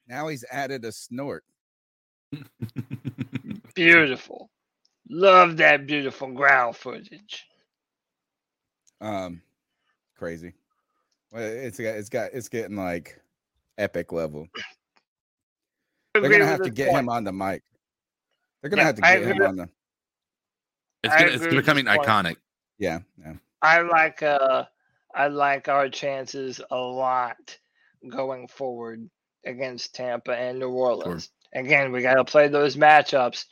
[0.08, 1.44] Now he's added a snort.
[3.74, 4.50] Beautiful.
[5.10, 7.44] Love that beautiful ground footage.
[9.00, 9.42] Um,
[10.16, 10.54] crazy.
[11.30, 13.20] Well, it's got it's got it's getting like
[13.76, 14.48] epic level.
[16.14, 17.00] They're gonna have to get point.
[17.00, 17.62] him on the mic.
[18.60, 19.68] They're gonna Yeah, have to get him on the.
[21.02, 22.36] It's gonna, it's becoming iconic.
[22.78, 23.34] Yeah, yeah.
[23.60, 24.64] I like uh
[25.14, 27.58] I like our chances a lot
[28.08, 29.08] going forward
[29.44, 31.30] against Tampa and New Orleans.
[31.52, 33.44] Again, we got to play those matchups,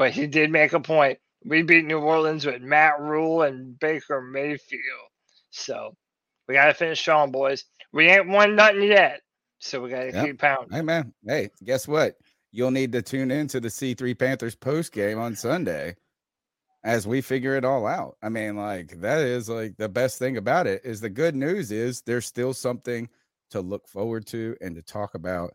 [0.00, 1.18] but he did make a point.
[1.44, 5.10] We beat New Orleans with Matt Rhule and Baker Mayfield.
[5.50, 5.94] So,
[6.48, 7.66] we got to finish strong, boys.
[7.92, 9.20] We ain't won nothing yet.
[9.58, 10.24] So, we got to Yep.
[10.24, 10.70] keep pounding.
[10.72, 12.16] Hey man, hey, guess what?
[12.50, 15.96] You'll need to tune in to the C3 Panthers post game on Sunday
[16.82, 18.16] as we figure it all out.
[18.22, 21.70] I mean, like that is like the best thing about it is the good news
[21.72, 23.06] is there's still something
[23.50, 25.52] to look forward to and to talk about.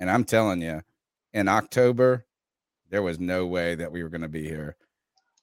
[0.00, 0.80] And I'm telling you,
[1.34, 2.24] in October,
[2.92, 4.76] there was no way that we were going to be here.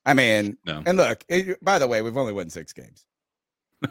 [0.05, 0.81] I mean, No.
[0.85, 3.03] and look, it, by the way, we've only won six games.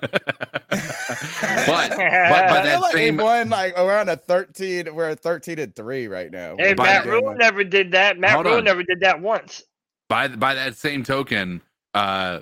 [1.67, 4.95] But but by I feel that like same we're on a 13.
[4.95, 6.57] We're at 13 and three right now.
[6.59, 8.19] Hey, We're By Matt Rhule never did that.
[8.19, 9.63] Matt Hold Rhule never did that once.
[10.09, 11.63] by by that same token,
[11.95, 12.41] uh,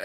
[0.00, 0.04] uh,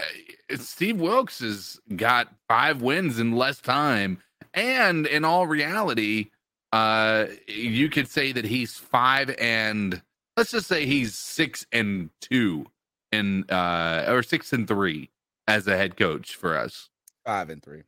[0.56, 4.18] Steve Wilks has got five wins in less time,
[4.54, 6.30] and in all reality,
[6.72, 10.02] uh, you could say that he's five and
[10.36, 12.66] let's just say he's six and two
[13.12, 15.10] and uh or six and three
[15.48, 16.88] as a head coach for us.
[17.26, 17.82] five and three.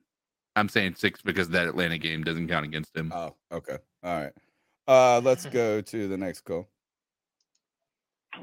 [0.57, 3.12] I'm saying six because that Atlanta game doesn't count against him.
[3.15, 3.78] Oh, okay.
[4.02, 4.33] All right.
[4.89, 6.69] Uh let's go to the next call.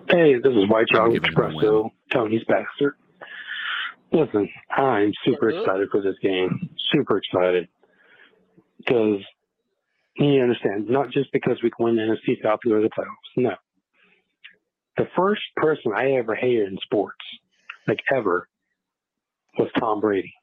[0.07, 1.65] Hey, this is White I'm Chocolate giving him a win.
[1.65, 2.95] Espresso, Tony's Baxter.
[4.11, 6.69] Listen, I'm super excited for this game.
[6.91, 7.67] Super excited.
[8.77, 9.19] Because
[10.19, 12.89] you understand, not just because we can win the NFC South and go to the
[12.89, 13.37] playoffs.
[13.37, 13.55] No.
[14.97, 17.17] The first person I ever hated in sports,
[17.87, 18.47] like ever,
[19.57, 20.33] was Tom Brady.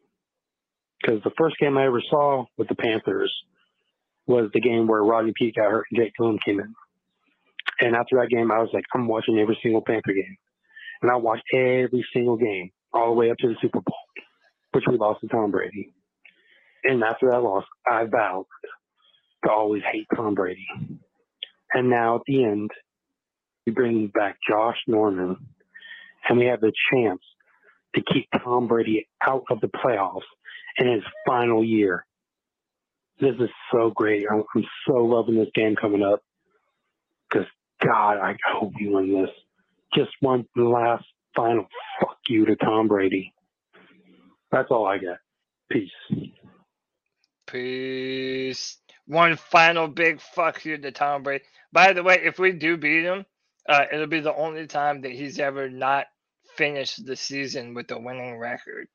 [1.00, 3.32] Because the first game I ever saw with the Panthers
[4.26, 6.74] was the game where Rodney Peete got hurt and Jake Coon came in.
[7.80, 10.36] And after that game, I was like, I'm watching every single Panther game.
[11.02, 13.98] And I watched every single game all the way up to the Super Bowl,
[14.72, 15.92] which we lost to Tom Brady.
[16.84, 18.46] And after that loss, I vowed
[19.46, 20.66] to always hate Tom Brady.
[21.72, 22.70] And now at the end,
[23.66, 25.36] we bring back Josh Norman,
[26.28, 27.20] and we have the chance
[27.94, 30.20] to keep Tom Brady out of the playoffs
[30.78, 32.06] in his final year.
[33.20, 34.26] This is so great.
[34.30, 36.22] I'm, I'm so loving this game coming up
[37.28, 37.46] because
[37.82, 39.30] God, I hope we win this.
[39.94, 41.66] Just one last final
[42.00, 43.32] fuck you to Tom Brady.
[44.50, 45.18] That's all I got.
[45.70, 45.90] Peace.
[47.46, 48.78] Peace.
[49.06, 51.44] One final big fuck you to Tom Brady.
[51.72, 53.24] By the way, if we do beat him,
[53.68, 56.06] uh, it'll be the only time that he's ever not
[56.56, 58.88] finished the season with a winning record.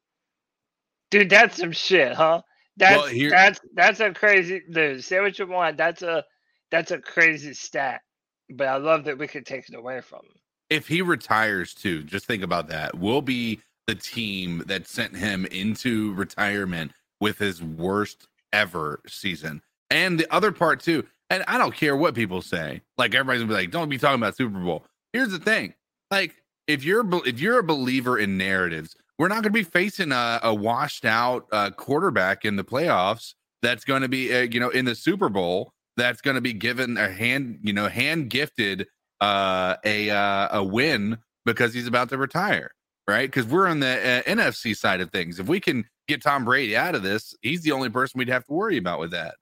[1.11, 2.41] Dude, that's some shit, huh?
[2.77, 5.03] That's Well, here- that's that's a crazy dude.
[5.03, 5.77] Say what you want.
[5.77, 6.23] That's a
[6.71, 8.01] that's a crazy stat.
[8.49, 10.33] But I love that we could take it away from him.
[10.69, 12.97] if he retires too, just think about that.
[12.97, 19.61] We'll be the team that sent him into retirement with his worst ever season.
[19.91, 22.81] And the other part too, and I don't care what people say.
[22.97, 24.85] Like everybody's gonna be like, don't be talking about Super Bowl.
[25.13, 25.73] Here's the thing.
[26.09, 26.35] Like
[26.67, 30.53] if you're if you're a believer in narratives, we're not to be facing a, a
[30.53, 33.35] washed out uh, quarterback in the playoffs.
[33.61, 35.73] That's to be uh, you know in the Super Bowl.
[35.97, 38.87] That's to be given a hand you know hand gifted
[39.19, 42.71] uh, a uh, a win because he's about to retire,
[43.07, 43.29] right?
[43.29, 45.39] Because we're on the uh, NFC side of things.
[45.39, 48.45] If we can get Tom Brady out of this, he's the only person we'd have
[48.45, 49.35] to worry about with that.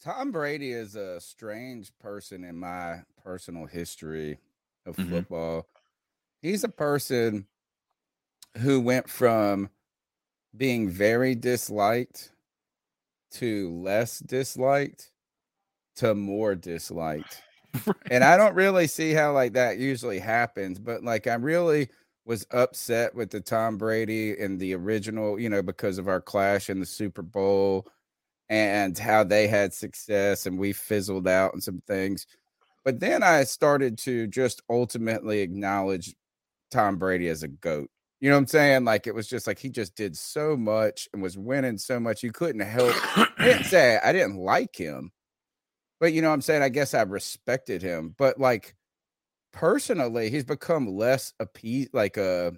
[0.00, 4.38] Tom Brady is a strange person in my personal history
[4.86, 5.08] of Mhm.
[5.10, 5.66] football.
[6.42, 7.46] He's a person
[8.58, 9.70] who went from
[10.56, 12.32] being very disliked
[13.32, 15.12] to less disliked
[15.96, 17.44] to more disliked.
[18.10, 21.90] And I don't really see how like that usually happens, but like I really
[22.26, 26.70] was upset with the Tom Brady and the original, you know, because of our clash
[26.70, 27.88] in the Super Bowl
[28.50, 32.26] and how they had success and we fizzled out and some things.
[32.84, 36.14] But then I started to just ultimately acknowledge
[36.70, 37.88] Tom Brady as a GOAT.
[38.18, 38.84] You know what I'm saying?
[38.84, 42.22] Like it was just like he just did so much and was winning so much.
[42.24, 42.92] You couldn't help.
[43.16, 45.12] I didn't say I didn't like him,
[46.00, 46.62] but you know what I'm saying?
[46.62, 48.14] I guess I respected him.
[48.18, 48.74] But like
[49.52, 52.52] personally, he's become less appease like a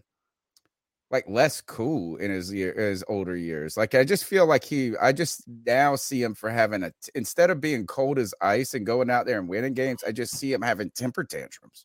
[1.12, 3.76] like less cool in his year his older years.
[3.76, 7.50] Like I just feel like he I just now see him for having a instead
[7.50, 10.52] of being cold as ice and going out there and winning games, I just see
[10.52, 11.84] him having temper tantrums.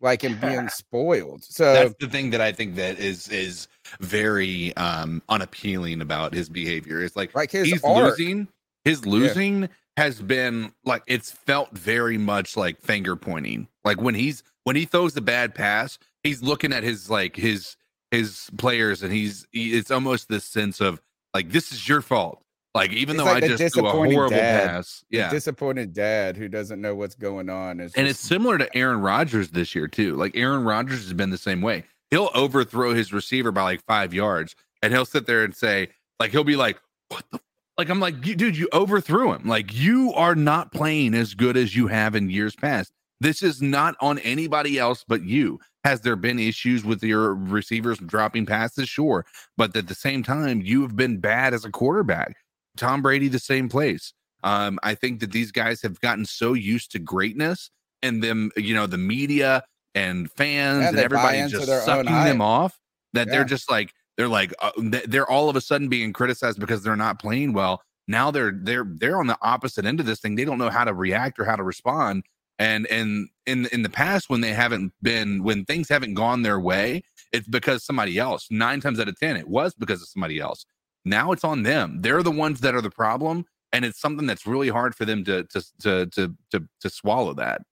[0.00, 1.42] Like him being spoiled.
[1.44, 3.66] So that's the thing that I think that is is
[4.00, 7.02] very um unappealing about his behavior.
[7.02, 8.16] It's like, like his he's arc.
[8.16, 8.48] losing.
[8.84, 13.66] His losing has been like it's felt very much like finger pointing.
[13.84, 17.76] Like when he's when he throws the bad pass, he's looking at his like his
[18.10, 21.00] his players and he's he, it's almost this sense of
[21.34, 22.42] like this is your fault.
[22.74, 24.68] Like even He's though like I just threw a horrible dad.
[24.68, 25.30] pass, The yeah.
[25.30, 27.80] disappointed dad who doesn't know what's going on.
[27.80, 30.14] Is And just- it's similar to Aaron Rodgers this year too.
[30.14, 31.84] Like Aaron Rodgers has been the same way.
[32.10, 35.88] He'll overthrow his receiver by like five yards, and he'll sit there and say,
[36.20, 36.78] like he'll be like,
[37.08, 37.40] "What the?"
[37.78, 39.48] Like I'm like, dude, you overthrew him.
[39.48, 42.92] Like you are not playing as good as you have in years past.
[43.20, 45.58] This is not on anybody else but you.
[45.86, 48.88] Has there been issues with your receivers dropping passes?
[48.88, 49.24] Sure,
[49.56, 52.34] but at the same time, you have been bad as a quarterback.
[52.76, 54.12] Tom Brady, the same place.
[54.42, 57.70] Um, I think that these guys have gotten so used to greatness
[58.02, 59.62] and them, you know, the media
[59.94, 62.80] and fans Yeah, and everybody just sucking them off
[63.12, 63.34] that Yeah.
[63.34, 64.72] they're just like they're like uh,
[65.06, 67.80] they're all of a sudden being criticized because they're not playing well.
[68.08, 70.34] Now they're they're they're on the opposite end of this thing.
[70.34, 72.24] They don't know how to react or how to respond.
[72.58, 76.58] And and in in the past when they haven't been when things haven't gone their
[76.58, 77.02] way,
[77.32, 78.46] it's because somebody else.
[78.50, 80.64] Nine times out of ten, it was because of somebody else.
[81.04, 82.00] Now it's on them.
[82.00, 85.22] They're the ones that are the problem, and it's something that's really hard for them
[85.24, 87.62] to to to to to, to swallow that.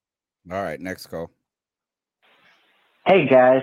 [0.50, 1.30] All right, next call.
[3.06, 3.62] Hey guys,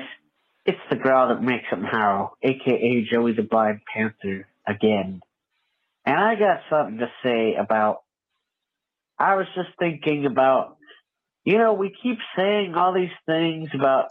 [0.66, 5.22] it's the girl that makes them howl, aka Joey the Blind Panther again.
[6.06, 8.01] And I got something to say about.
[9.19, 10.77] I was just thinking about,
[11.44, 14.06] you know, we keep saying all these things about,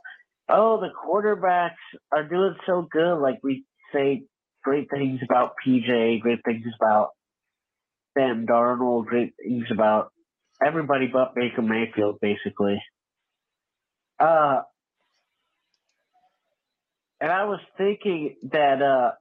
[0.49, 1.77] oh, the quarterbacks
[2.13, 3.19] are doing so good.
[3.19, 4.25] Like we say
[4.65, 7.11] great things about PJ, great things about
[8.17, 10.13] Sam Darnold, great things about
[10.65, 12.83] everybody but Baker Mayfield, basically.
[14.19, 14.63] Uh,
[17.21, 19.13] and I was thinking that, uh,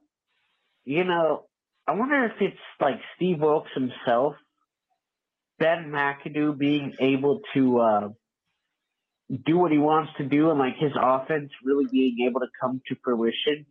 [0.84, 1.44] you know,
[1.86, 4.34] I wonder if it's like Steve Wilks himself,
[5.60, 8.08] Ben McAdoo being able to uh,
[9.46, 12.80] do what he wants to do and like his offense really being able to come
[12.88, 13.66] to fruition,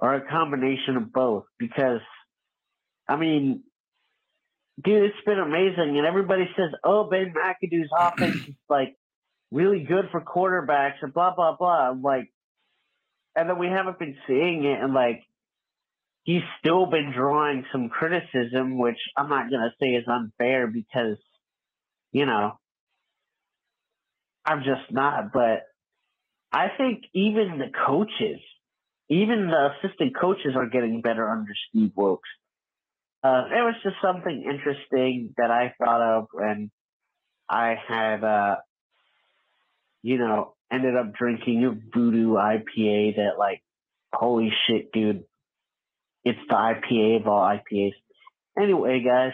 [0.00, 1.44] or a combination of both.
[1.58, 2.00] Because,
[3.08, 3.62] I mean,
[4.82, 8.96] dude, it's been amazing, and everybody says, "Oh, Ben McAdoo's offense is like
[9.50, 11.90] really good for quarterbacks," and blah blah blah.
[11.90, 12.32] I'm like,
[13.36, 15.22] and then we haven't been seeing it, and like
[16.26, 21.18] he's still been drawing some criticism, which I'm not gonna say is unfair because,
[22.12, 22.58] you know,
[24.44, 25.32] I'm just not.
[25.32, 25.62] But
[26.52, 28.40] I think even the coaches,
[29.08, 32.28] even the assistant coaches, are getting better under Steve Wilks.
[33.22, 36.70] Uh, it was just something interesting that I thought of when
[37.48, 38.56] I had, uh,
[40.02, 43.62] you know, ended up drinking a voodoo IPA that, like,
[44.12, 45.24] holy shit, dude.
[46.26, 47.92] It's the IPA of all IPAs.
[48.60, 49.32] Anyway, guys.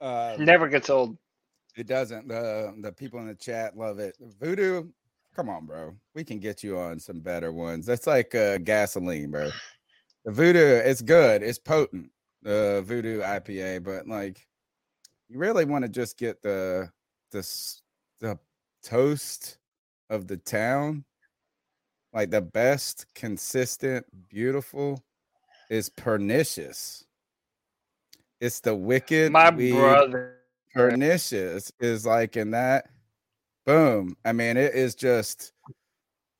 [0.00, 1.18] Uh, Never gets old.
[1.76, 2.28] It doesn't.
[2.28, 4.16] The the people in the chat love it.
[4.40, 4.88] Voodoo,
[5.38, 5.94] come on, bro.
[6.16, 7.86] We can get you on some better ones.
[7.86, 9.50] That's like uh, gasoline, bro.
[10.24, 11.42] The voodoo, it's good.
[11.42, 12.10] It's potent.
[12.42, 14.46] The voodoo IPA, but like,
[15.28, 16.90] you really want to just get the
[17.30, 17.48] the
[18.20, 18.38] the
[18.82, 19.58] toast
[20.10, 21.04] of the town.
[22.12, 25.02] Like the best, consistent, beautiful
[25.70, 27.06] is pernicious.
[28.40, 29.30] It's the wicked.
[29.32, 30.38] My brother.
[30.74, 32.88] pernicious is like in that
[33.68, 35.52] boom i mean it is just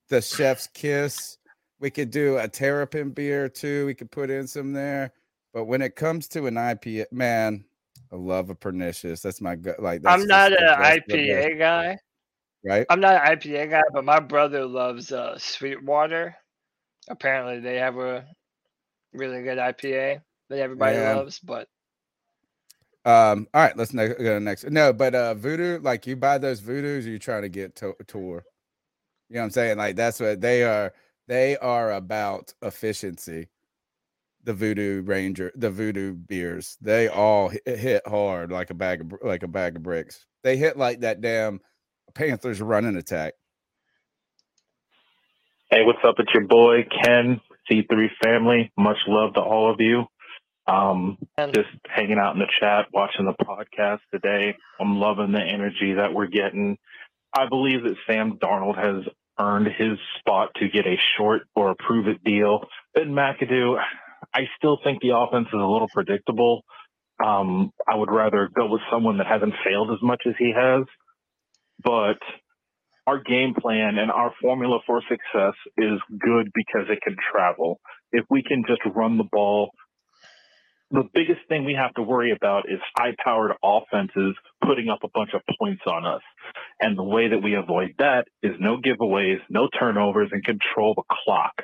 [0.09, 1.37] the chef's kiss
[1.79, 5.13] we could do a terrapin beer too we could put in some there
[5.53, 7.65] but when it comes to an ipa man
[8.13, 9.21] I love of pernicious.
[9.21, 9.81] That's my gut.
[9.81, 11.99] Like that's I'm not an the best of the IPA guy.
[12.65, 12.87] Right?
[12.91, 16.35] I'm not an IPA guy, but my brother loves uh, Sweetwater.
[17.09, 18.27] Apparently, they have a
[19.13, 21.17] really good IPA that everybody Yeah.
[21.17, 21.39] loves.
[21.39, 21.69] But
[23.09, 24.71] Um, all right, let's ne- go to next.
[24.71, 27.95] No, but uh voodoo, like you buy those voodoos, or you trying to get to
[28.07, 28.45] tour.
[29.31, 29.79] You know what I'm saying?
[29.79, 30.93] Like that's what they are.
[31.29, 33.49] They are about efficiency.
[34.45, 39.15] The voodoo ranger, the voodoo beers, they all hit, hit hard like a bag of
[39.23, 40.27] like a bag of bricks.
[40.45, 41.61] They hit like that damn
[42.15, 43.35] Panthers running attack.
[45.71, 46.17] Hey, what's up?
[46.19, 48.73] It's your boy Ken, C3 family.
[48.79, 50.05] Much love to all of you.
[50.69, 51.17] Um,
[51.55, 54.55] just hanging out in the chat, watching the podcast today.
[54.79, 56.77] I'm loving the energy that we're getting.
[57.35, 59.05] I believe that Sam Darnold has
[59.41, 62.65] earned his spot to get a short or a prove it deal.
[62.95, 63.81] Ben McAdoo,
[64.35, 66.63] I still think the offense is a little predictable.
[67.25, 70.85] Um, I would rather go with someone that hasn't failed as much as he has.
[71.83, 72.19] But
[73.07, 77.81] our game plan and our formula for success is good because it can travel.
[78.13, 79.71] If we can just run the ball,
[80.91, 85.09] the biggest thing we have to worry about is high powered offenses putting up a
[85.15, 86.23] bunch of points on us.
[86.81, 91.03] And the way that we avoid that is no giveaways, no turnovers, and control the
[91.25, 91.55] clock.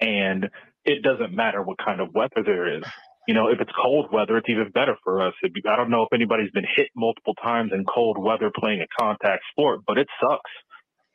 [0.00, 0.50] And
[0.84, 2.84] it doesn't matter what kind of weather there is.
[3.28, 5.34] You know, if it's cold weather, it's even better for us.
[5.42, 8.80] It'd be- I don't know if anybody's been hit multiple times in cold weather playing
[8.82, 10.50] a contact sport, but it sucks.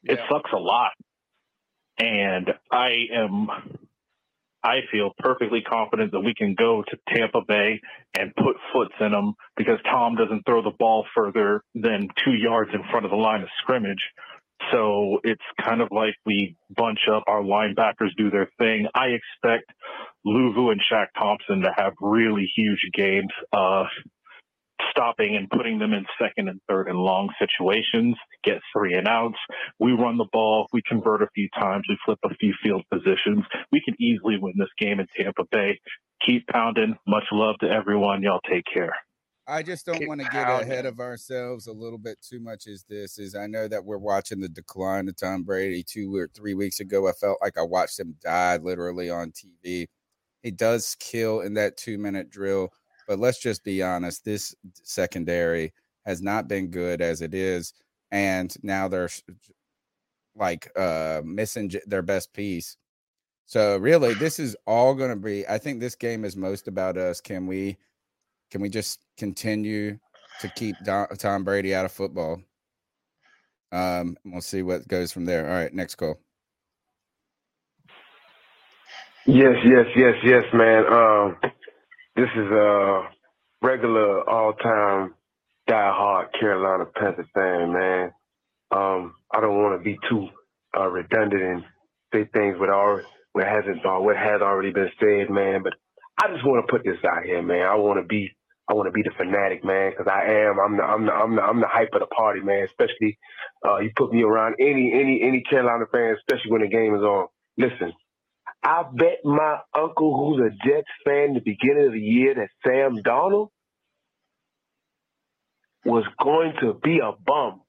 [0.04, 0.92] It sucks a lot.
[2.00, 3.48] And I am,
[4.66, 7.80] I feel perfectly confident that we can go to Tampa Bay
[8.18, 12.72] and put foots in them because Tom doesn't throw the ball further than two yards
[12.74, 14.02] in front of the line of scrimmage.
[14.72, 18.88] So it's kind of like we bunch up our linebackers do their thing.
[18.96, 19.72] I expect
[20.26, 23.84] Luvu and Shaq Thompson to have really huge games, uh,
[24.92, 29.38] stopping and putting them in second and third and long situations, get three and outs.
[29.80, 33.44] We run the ball, we convert a few times, we flip a few field positions.
[33.72, 35.80] We can easily win this game in Tampa Bay.
[36.26, 36.96] Keep pounding.
[37.08, 38.24] Much love to everyone.
[38.24, 38.94] Y'all take care.
[39.48, 40.72] I just don't Keep want to get pounding.
[40.72, 42.66] ahead of ourselves a little bit too much.
[42.66, 46.28] Is this is I know that we're watching the decline of Tom Brady two or
[46.34, 47.08] three weeks ago.
[47.08, 49.86] I felt like I watched him die literally on TV.
[50.42, 52.72] He does kill in that two minute drill,
[53.08, 54.26] but let's just be honest.
[54.26, 55.74] This secondary
[56.06, 57.74] has not been good as it is,
[58.12, 59.10] and now they're
[60.36, 62.78] like uh missing their best piece.
[63.46, 65.48] So really, this is all going to be.
[65.48, 67.22] I think this game is most about us.
[67.22, 67.78] Can we?
[68.52, 70.00] Can we just continue
[70.40, 72.42] to keep Don, Tom Brady out of football?
[73.72, 75.48] Um, we'll see what goes from there.
[75.48, 76.20] All right, next call.
[79.28, 80.86] Yes, yes, yes, yes, man.
[80.86, 81.38] Um,
[82.16, 83.04] this is a
[83.62, 85.16] regular all-time
[85.68, 88.12] die-hard Carolina Panther fan, man.
[88.72, 90.28] Um, I don't want to be too
[90.78, 91.64] uh, redundant and
[92.14, 95.64] say things what already what hasn't or what has already been said, man.
[95.64, 95.74] But
[96.22, 97.64] I just want to put this out here, man.
[97.66, 98.32] I want to be
[98.70, 100.60] I want to be the fanatic, man, because I am.
[100.60, 102.66] I'm the I'm the I'm the I'm the hype of the party, man.
[102.66, 103.18] Especially
[103.66, 107.02] uh, you put me around any any any Carolina fan, especially when the game is
[107.04, 107.28] on.
[107.58, 107.94] Listen,
[108.66, 112.98] I bet my uncle, who's a Jets fan, the beginning of the year, that Sam
[113.04, 113.50] Darnold
[115.86, 117.62] was going to be a bum.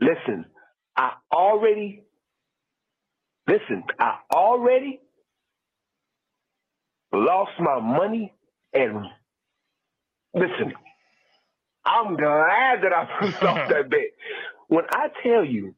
[0.00, 0.46] Listen,
[0.96, 2.04] I already,
[3.48, 5.00] listen, I already
[7.12, 8.34] lost my money
[8.74, 9.06] and
[10.34, 10.74] listen,
[11.84, 14.00] I'm glad that I lost that bet.
[14.68, 15.74] When I tell you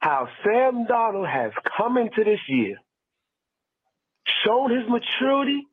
[0.00, 2.76] how Sam Darnold has come into this year,
[4.44, 5.66] shown his maturity,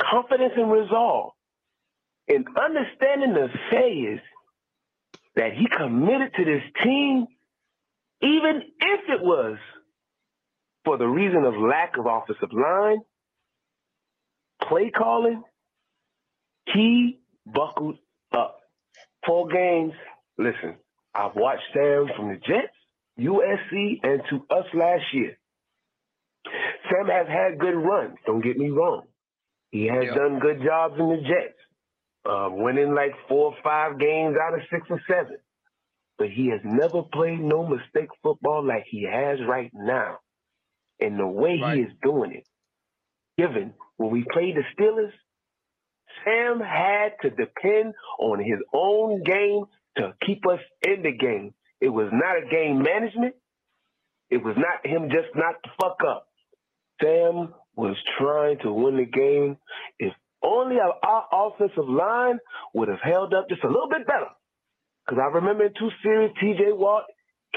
[0.00, 1.32] confidence, and resolve,
[2.28, 4.20] and understanding the phase
[5.36, 7.26] that he committed to this team,
[8.20, 9.56] even if it was
[10.84, 12.98] for the reason of lack of offensive line,
[14.62, 15.42] play calling,
[16.66, 17.98] he buckled
[18.32, 18.58] up.
[19.26, 19.92] Four games.
[20.38, 20.76] Listen,
[21.14, 22.74] I've watched Sam from the Jets,
[23.18, 25.36] USC, and to us last year.
[26.90, 28.16] Sam has had good runs.
[28.26, 29.02] Don't get me wrong.
[29.70, 31.58] He has done good jobs in the Jets,
[32.28, 35.38] uh, winning like four or five games out of six or seven.
[36.18, 40.18] But he has never played no mistake football like he has right now.
[41.00, 42.46] And the way he is doing it,
[43.38, 45.12] given when we played the Steelers,
[46.24, 49.64] Sam had to depend on his own game
[49.96, 51.54] to keep us in the game.
[51.82, 53.36] It was not a game management.
[54.30, 56.28] It was not him just not to fuck up.
[57.02, 59.58] Sam was trying to win the game.
[59.98, 62.38] If only our, our offensive line
[62.74, 64.28] would have held up just a little bit better.
[65.06, 66.72] Because I remember in two series, T.J.
[66.72, 67.04] Watt,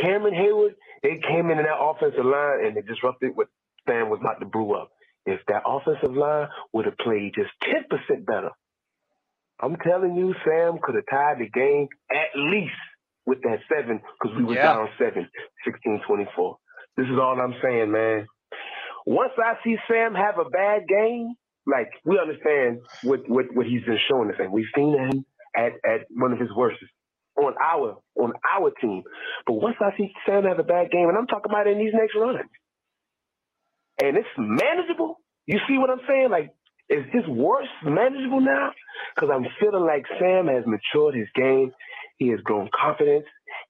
[0.01, 3.47] Cameron Heyward, they came in in that offensive line and they disrupted what
[3.87, 4.91] Sam was about to brew up.
[5.25, 8.51] If that offensive line would have played just 10% better,
[9.61, 12.73] I'm telling you, Sam could have tied the game at least
[13.25, 14.63] with that seven because we were Yeah.
[14.63, 15.29] down seven,
[15.65, 16.57] 16 24.
[16.97, 18.27] This is all I'm saying, man.
[19.05, 21.35] Once I see Sam have a bad game,
[21.67, 25.25] like we understand what, what, what he's been showing us, and we've seen him
[25.57, 26.77] at, at one of his worst
[27.37, 29.03] on our on our team.
[29.47, 31.93] But once I see Sam have a bad game, and I'm talking about in these
[31.93, 32.39] next runs,
[34.01, 35.19] and it's manageable.
[35.47, 36.29] You see what I'm saying?
[36.31, 36.51] Like,
[36.89, 38.71] is this worse manageable now?
[39.15, 41.71] Because I'm feeling like Sam has matured his game.
[42.17, 43.25] He has grown confidence.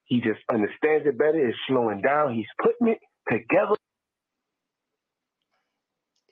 [0.06, 1.48] He just understands it better.
[1.48, 2.34] Is slowing down.
[2.34, 3.00] He's putting it
[3.30, 3.76] together.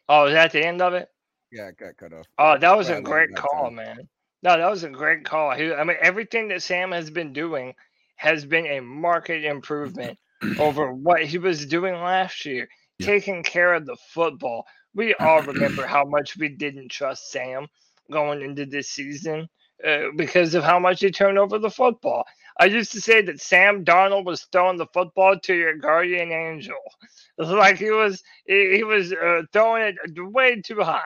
[0.10, 1.10] Oh, is that the end of it?
[1.52, 2.26] Yeah, it got cut off.
[2.38, 3.76] Oh, that was a Bradley great call, time.
[3.76, 4.10] man.
[4.42, 5.52] No, that was a great call.
[5.52, 7.74] He, I mean, everything that Sam has been doing
[8.16, 10.18] has been a market improvement
[10.60, 12.68] over what he was doing last year,
[13.02, 14.66] taking care of the football.
[14.94, 17.68] We all remember how much we didn't trust Sam
[18.12, 19.48] going into this season
[19.88, 22.26] uh, because of how much he turned over the football.
[22.60, 26.78] I used to say that Sam Darnold was throwing the football to your guardian angel,
[27.38, 29.98] like he was he, he was uh, throwing it
[30.34, 31.04] way too high.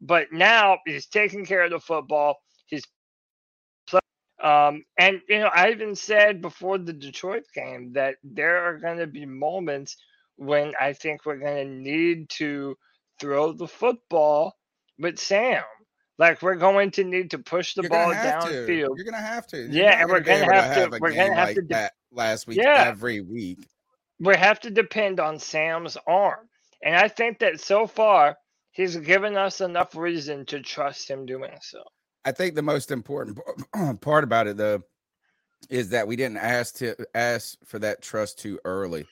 [0.00, 2.36] But now he's taking care of the football.
[2.66, 2.84] He's
[3.88, 4.00] play-
[4.42, 8.98] um, and you know, I even said before the Detroit game that there are going
[8.98, 9.96] to be moments
[10.36, 12.76] when I think we're going to need to
[13.20, 14.56] throw the football
[14.98, 15.62] with Sam.
[16.18, 18.96] Like we're going to need to push the You're ball have downfield.
[18.96, 19.56] You're gonna have to.
[19.58, 20.96] You're Yeah, and we're gonna have to.
[20.96, 21.62] a We're game gonna have like to.
[21.62, 22.84] de- that last week Yeah.
[22.86, 23.66] every week.
[24.20, 26.48] we have to depend on Sam's arm.
[26.82, 28.36] And I think that so far
[28.70, 31.82] he's given us enough reason to trust him doing so.
[32.24, 33.38] I think the most important
[34.00, 34.82] part about it though
[35.68, 39.06] is that we didn't ask to ask for that trust too early.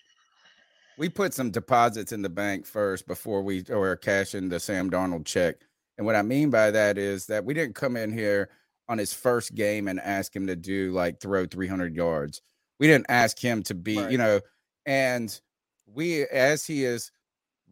[0.99, 4.91] We put some deposits in the bank first before we or cash in the Sam
[4.91, 5.57] Darnold check.
[5.99, 8.51] And what I mean by that is that we didn't come in here
[8.89, 12.43] on his first game and ask him to do like throw 300 yards.
[12.81, 14.41] We didn't ask him to be, you know,
[14.87, 15.39] and
[15.87, 17.11] we as he is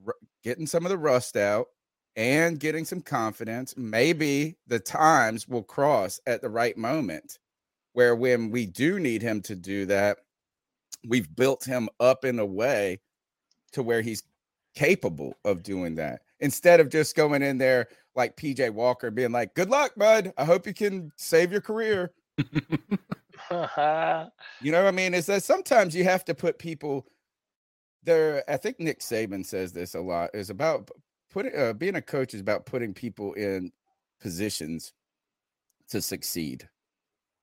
[0.06, 1.66] r- getting some of the rust out
[2.16, 7.38] and getting some confidence, maybe the times will cross at the right moment
[7.92, 10.18] where when we do need him to do that,
[11.08, 13.00] we've built him up in a way
[13.72, 14.22] to where he's
[14.74, 19.54] capable of doing that instead of just going in there like PJ Walker being like,
[19.54, 20.32] "Good luck, bud.
[20.36, 22.12] I hope you can save your career."
[23.50, 25.14] You know what I mean?
[25.14, 27.06] Is that sometimes you have to put people
[28.02, 28.44] there.
[28.48, 30.30] I think Nick Saban says this a lot.
[30.34, 30.90] Is about
[31.30, 33.72] putting uh, being a coach is about putting people in
[34.20, 34.92] positions
[35.88, 36.68] to succeed.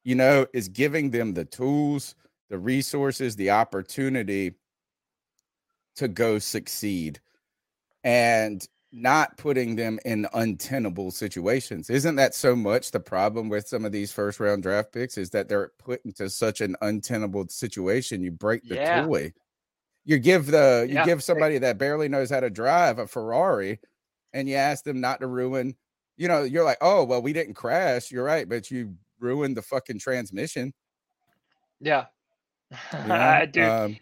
[0.03, 2.15] You know, is giving them the tools,
[2.49, 4.53] the resources, the opportunity
[5.95, 7.19] to go succeed,
[8.03, 11.89] and not putting them in untenable situations.
[11.89, 15.17] Isn't that so much the problem with some of these first round draft picks?
[15.17, 19.05] Is that they're put into such an untenable situation, you break the Yeah.
[19.05, 19.33] toy.
[20.05, 21.05] You give the you Yeah.
[21.05, 23.79] give somebody that barely knows how to drive a Ferrari,
[24.33, 25.75] and you ask them not to ruin.
[26.15, 28.09] You know, you're like, oh well, we didn't crash.
[28.11, 30.73] You're right, but you ruined the fucking transmission.
[31.81, 32.05] Yeah.
[32.93, 33.45] You know?
[33.51, 33.63] Do.
[33.63, 33.97] Um,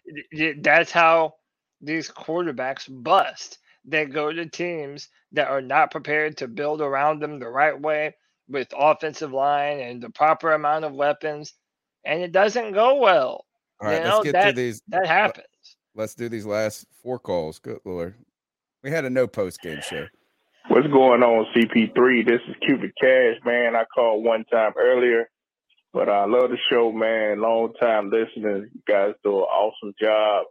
[0.62, 1.36] That's how
[1.82, 3.60] these quarterbacks bust.
[3.88, 8.16] They go to teams that are not prepared to build around them the right way
[8.48, 11.54] with offensive line and the proper amount of weapons,
[12.04, 13.46] and it doesn't go well.
[13.82, 14.82] All right, you let's get that, through these.
[14.88, 15.46] That happens.
[15.94, 17.60] Let's do these last four calls.
[17.60, 18.16] Good lord,
[18.84, 20.08] we had a no post game show.
[20.68, 22.26] What's going on, CP3?
[22.26, 23.76] This is Cubic Cash, man.
[23.76, 25.30] I called one time earlier,
[25.94, 27.40] but I love the show, man.
[27.40, 28.70] Long time listening.
[28.74, 30.46] You guys do an awesome job.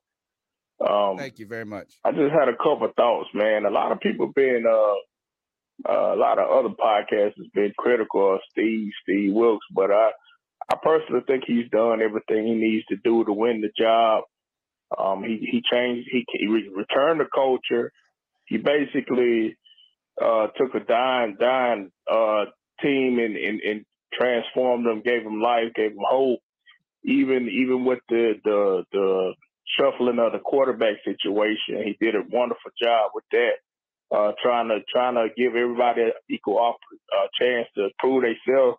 [0.80, 1.94] Um, Thank you very much.
[2.04, 3.64] I just had a couple of thoughts, man.
[3.64, 8.34] A lot of people been, uh, uh, a lot of other podcasts has been critical
[8.34, 10.10] of Steve, Steve Wilks, but I,
[10.70, 14.24] I personally think he's done everything he needs to do to win the job.
[14.96, 17.90] Um, he he changed, he, he re- returned the culture.
[18.46, 19.56] He basically
[20.20, 22.44] uh, took a dying, dying uh,
[22.80, 26.40] team and, and, and transformed them, gave them life, gave them hope.
[27.04, 29.34] Even even with the the the
[29.78, 33.54] shuffling of the quarterback situation, he did a wonderful job with that.
[34.14, 36.76] Uh, trying to trying to give everybody an equal opp-
[37.16, 38.78] uh, chance to prove themselves,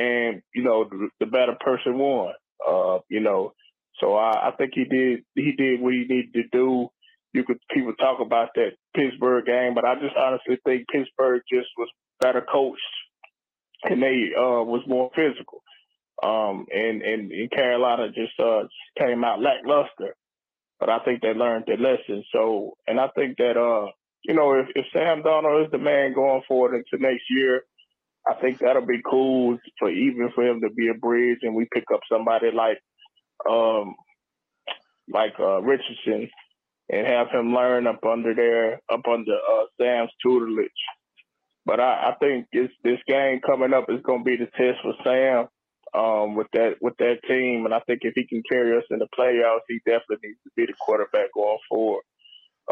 [0.00, 2.34] and you know the, the better person won.
[2.66, 3.52] Uh, you know,
[4.00, 6.88] so I, I think he did he did what he needed to do.
[7.32, 11.68] You could people talk about that Pittsburgh game, but I just honestly think Pittsburgh just
[11.78, 11.88] was
[12.20, 12.80] better coached
[13.84, 15.62] and they uh, was more physical.
[16.22, 18.62] Um, and, and, and Carolina just uh,
[18.98, 20.14] came out lackluster.
[20.84, 22.22] But I think they learned their lesson.
[22.30, 23.90] So, and I think that uh,
[24.22, 27.62] you know, if, if Sam Darnold is the man going forward into next year,
[28.28, 31.66] I think that'll be cool for even for him to be a bridge, and we
[31.72, 32.78] pick up somebody like
[33.48, 33.94] um,
[35.10, 36.28] like uh, Richardson
[36.90, 40.68] and have him learn up under there, up under uh, Sam's tutelage.
[41.64, 44.80] But I, I think this this game coming up is going to be the test
[44.82, 45.46] for Sam
[45.94, 48.98] um, with that with that team, and I think if he can carry us in
[48.98, 52.02] the playoffs, he definitely needs to be the quarterback going forward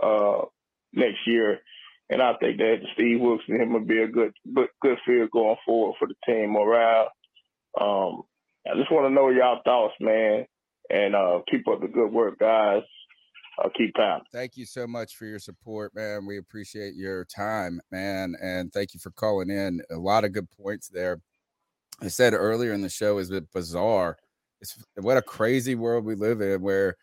[0.03, 0.45] uh,
[0.93, 1.61] next year.
[2.11, 5.31] And I think that Steve Wilks and him would be a good good, good fit
[5.31, 7.09] going forward for the team morale.
[7.81, 8.23] Um,
[8.71, 10.47] I just want to know y'all thoughts, man,
[10.91, 12.83] and uh, keep up the good work, guys.
[13.59, 14.27] I'll keep pounding.
[14.33, 16.27] Thank you so much for your support, man.
[16.27, 19.83] We appreciate your time, man, and thank you for calling in.
[19.91, 21.21] A lot of good points there.
[22.01, 24.17] I said earlier in the show is it bizarre.
[24.61, 26.97] It's what a crazy world we live in where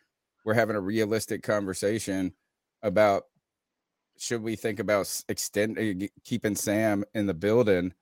[0.46, 2.34] we're having a realistic conversation
[2.82, 3.24] about
[4.18, 7.94] should we think about extending eh, keeping Sam in the building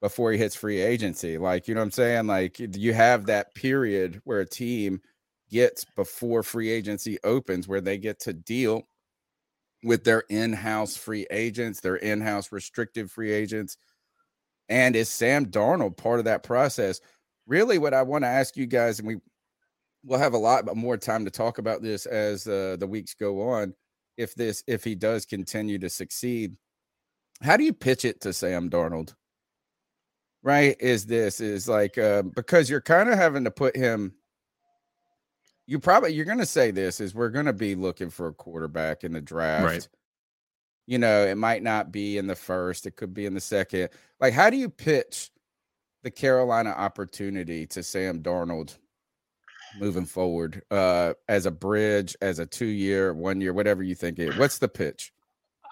[0.00, 1.38] before he hits free agency?
[1.38, 2.26] Like, you know what I'm saying?
[2.26, 5.00] Like you have that period where a team
[5.50, 8.82] gets before free agency opens where they get to deal
[9.84, 13.76] with their in-house free agents, their in-house restricted free agents.
[14.68, 17.00] And is Sam Darnold part of that process?
[17.46, 19.16] Really, what I want to ask you guys, and we
[20.04, 23.48] we'll have a lot more time to talk about this as uh, the weeks go
[23.50, 23.74] on.
[24.16, 26.56] If this, if he does continue to succeed,
[27.40, 29.14] how do you pitch it to Sam Darnold?
[30.42, 30.76] Right?
[30.80, 34.14] Is this is like uh, because you're kind of having to put him
[35.66, 38.34] you probably you're going to say this is we're going to be looking for a
[38.34, 39.64] quarterback in the draft.
[39.64, 39.88] Right.
[40.86, 43.90] You know, it might not be in the first, it could be in the second.
[44.22, 45.30] Like, how do you pitch
[46.04, 48.78] the Carolina opportunity to Sam Darnold
[49.80, 54.18] moving forward uh as a bridge, as a two year, one year, whatever you think
[54.20, 54.38] it?
[54.38, 55.12] What's the pitch?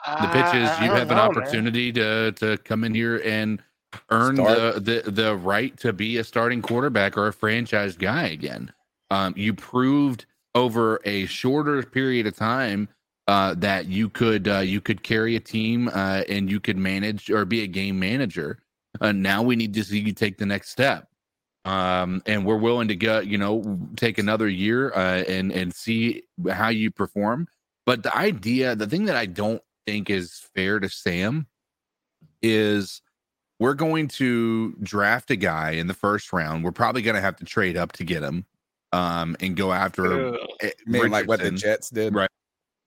[0.06, 3.62] The pitch is you have an opportunity to to come in here and
[4.10, 8.72] earn the, the the right to be a starting quarterback or a franchise guy again.
[9.10, 12.88] Um, you proved over a shorter period of time
[13.28, 17.30] uh, that you could uh, you could carry a team uh, and you could manage
[17.30, 18.58] or be a game manager.
[19.00, 21.08] Uh, now we need to see you take the next step,
[21.64, 23.20] um, and we're willing to go.
[23.20, 27.46] You know, take another year uh, and and see how you perform.
[27.86, 31.46] But the idea, the thing that I don't think is fair to Sam
[32.42, 33.02] is
[33.58, 36.64] we're going to draft a guy in the first round.
[36.64, 38.46] We're probably going to have to trade up to get him
[38.92, 42.30] um, and go after I mean, like what the Jets did, right?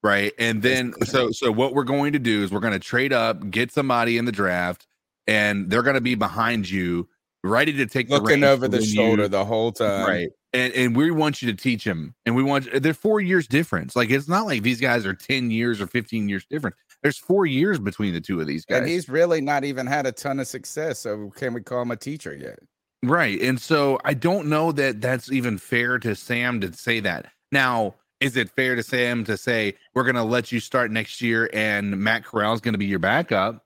[0.03, 3.13] Right, and then so so what we're going to do is we're going to trade
[3.13, 4.85] up, get somebody in the draft,
[5.27, 7.07] and they're going to be behind you,
[7.41, 10.07] ready to take looking the over the shoulder you- the whole time.
[10.07, 10.29] right?
[10.51, 13.95] And and we want you to teach them, and we want they're four years difference.
[13.95, 16.75] Like it's not like these guys are ten years or fifteen years different.
[17.01, 18.79] There's four years between the two of these guys.
[18.79, 20.99] And he's really not even had a ton of success.
[20.99, 22.59] So can we call him a teacher yet?
[23.01, 23.41] Right.
[23.41, 27.27] And so I don't know that that's even fair to Sam to say that.
[27.51, 31.21] Now, is it fair to Sam to say, we're going to let you start next
[31.21, 33.65] year and Matt Corral is going to be your backup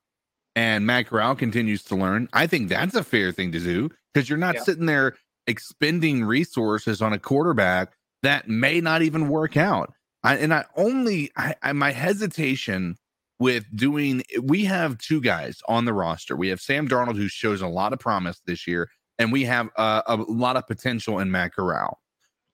[0.55, 2.27] and Matt Corral continues to learn?
[2.33, 4.63] I think that's a fair thing to do because you're not Yeah.
[4.63, 9.93] sitting there expending resources on a quarterback that may not even work out.
[10.23, 12.95] I, and I only, I, I, my hesitation
[13.39, 16.35] with doing, we have two guys on the roster.
[16.35, 19.69] We have Sam Darnold, who shows a lot of promise this year and we have
[19.77, 21.99] uh, a lot of potential in Matt Corral,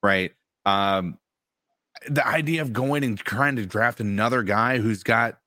[0.03, 0.33] right?
[0.65, 1.17] Um,
[2.09, 5.39] the idea of going and trying to draft another guy who's got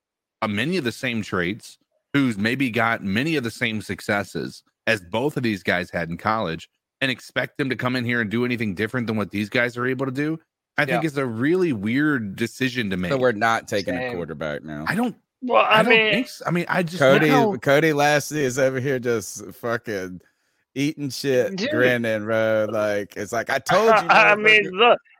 [0.43, 1.79] uh, many of the same traits,
[2.13, 6.17] who's maybe got many of the same successes as both of these guys had in
[6.17, 6.69] college,
[7.01, 9.77] and expect them to come in here and do anything different than what these guys
[9.77, 10.39] are able to do,
[10.79, 11.07] I think Yeah.
[11.07, 13.11] is a really weird decision to make.
[13.11, 14.85] So we're not taking a quarterback now.
[14.87, 15.17] I don't.
[15.43, 16.29] Well, I, I, mean, think.
[16.29, 16.45] So.
[16.47, 20.21] I mean, I just Cody now- Cody Lassie is over here just fucking
[20.75, 21.71] eating shit, Dude.
[21.71, 22.69] grinning, bro.
[22.71, 24.09] Like it's like I told you.
[24.09, 25.16] I, I mean, look, Ma-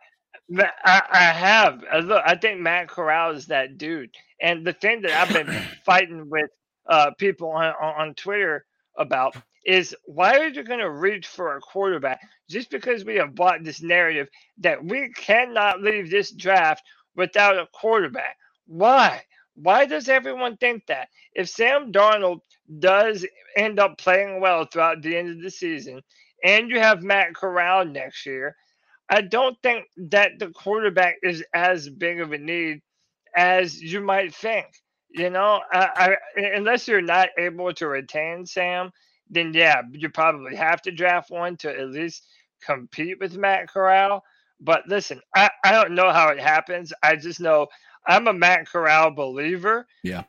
[0.85, 1.85] I, I have.
[1.93, 4.11] uh, Look, I think Matt Corral is that dude.
[4.41, 5.53] And the thing that I've been
[5.87, 6.51] fighting with
[6.89, 8.65] uh, people on, on, on Twitter
[8.99, 13.35] about is why are you going to reach for a quarterback just because we have
[13.35, 16.83] bought this narrative that we cannot leave this draft
[17.17, 18.37] without a quarterback?
[18.67, 19.23] Why?
[19.57, 21.09] Why does everyone think that?
[21.35, 22.41] If Sam Darnold
[22.79, 23.27] does
[23.57, 26.03] end up playing well throughout the end of the season,
[26.45, 28.55] and you have Matt Corral next year,
[29.09, 32.83] I don't think that the quarterback is as big of a need
[33.35, 34.67] as you might think.
[35.09, 38.91] You know, I, I, unless you're not able to retain Sam
[39.31, 42.27] then yeah, you probably have to draft one to at least
[42.65, 44.23] compete with Matt Corral.
[44.61, 46.93] But listen, I, I don't know how it happens.
[47.03, 47.67] I just know
[48.07, 49.87] I'm a Matt Corral believer.
[50.03, 50.25] Yeah.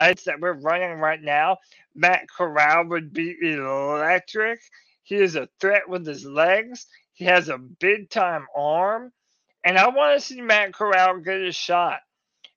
[0.00, 1.58] It's that we're running right now.
[1.94, 4.60] Matt Corral would be electric.
[5.02, 6.86] He is a threat with his legs.
[7.16, 9.12] He has a big time arm.
[9.64, 12.00] And I want to see Matt Corral get a shot.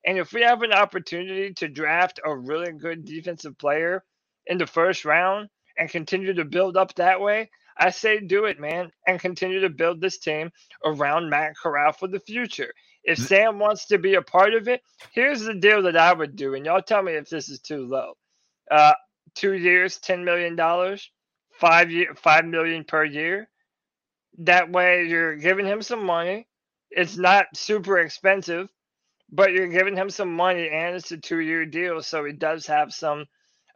[0.06, 4.04] And if we have an opportunity to draft a really good defensive player
[4.48, 8.60] in the first round and continue to build up that way, I say do it,
[8.60, 10.52] man, and continue to build this team
[10.86, 12.74] around Matt Corral for the future.
[13.04, 14.82] If Sam wants to be a part of it,
[15.14, 17.88] here's the deal that I would do, and y'all tell me if this is too
[17.88, 18.14] low.
[18.72, 18.94] Uh,
[19.36, 21.10] two years, ten million dollars,
[21.60, 23.50] five year, five million per year.
[24.40, 26.48] That way, you're giving him some money.
[26.92, 28.70] It's not super expensive,
[29.32, 32.94] but you're giving him some money, and it's a two-year deal, so he does have
[32.94, 33.26] some,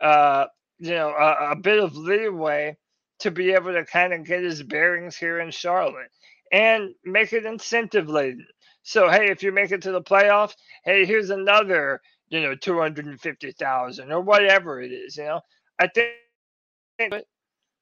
[0.02, 0.46] uh,
[0.80, 2.78] you know, a, a bit of leeway
[3.20, 6.10] to be able to kind of get his bearings here in Charlotte
[6.52, 8.48] and make it incentive laden.
[8.84, 12.80] So hey, if you make it to the playoffs, hey, here's another, you know, two
[12.80, 15.16] hundred and fifty thousand or whatever it is.
[15.16, 15.42] You know,
[15.80, 17.24] I think,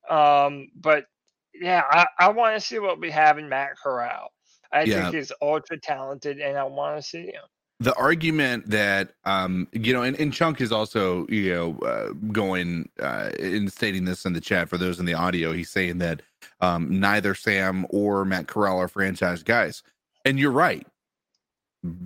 [0.09, 1.05] um, but
[1.53, 4.31] yeah, I, I want to see what we have in Matt Corral.
[4.71, 5.03] I Yeah.
[5.03, 7.43] think he's ultra talented, and I want to see him.
[7.79, 12.87] the argument that um you know and, and chunk is also you know uh, going
[13.01, 16.21] uh and stating this in the chat for those in the audio he's saying that
[16.61, 19.83] um neither sam or matt corral are franchise guys
[20.25, 20.87] and you're right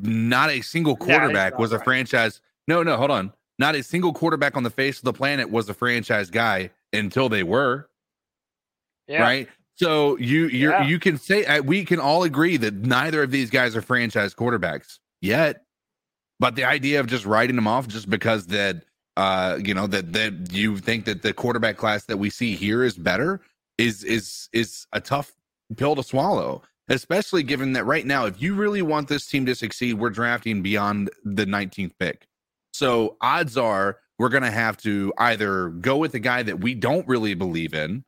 [0.02, 1.84] not a single quarterback was a right.
[1.84, 5.50] franchise no no hold on not a single quarterback on the face of the planet
[5.50, 7.90] was a franchise guy until they were
[9.08, 9.22] Yeah.
[9.22, 10.86] right so you you Yeah.
[10.88, 14.34] you can say uh, we can all agree that neither of these guys are franchise
[14.34, 15.64] quarterbacks yet
[16.40, 18.84] but the idea of just writing them off just because that
[19.18, 22.84] uh you know that that you think that the quarterback class that we see here
[22.84, 23.42] is better
[23.78, 25.34] is is is a tough
[25.78, 29.56] pill to swallow especially given that right now if you really want this team to
[29.56, 32.28] succeed we're drafting beyond the 19th pick
[32.74, 36.74] so odds are we're going to have to either go with the guy that we
[36.76, 38.04] don't really believe in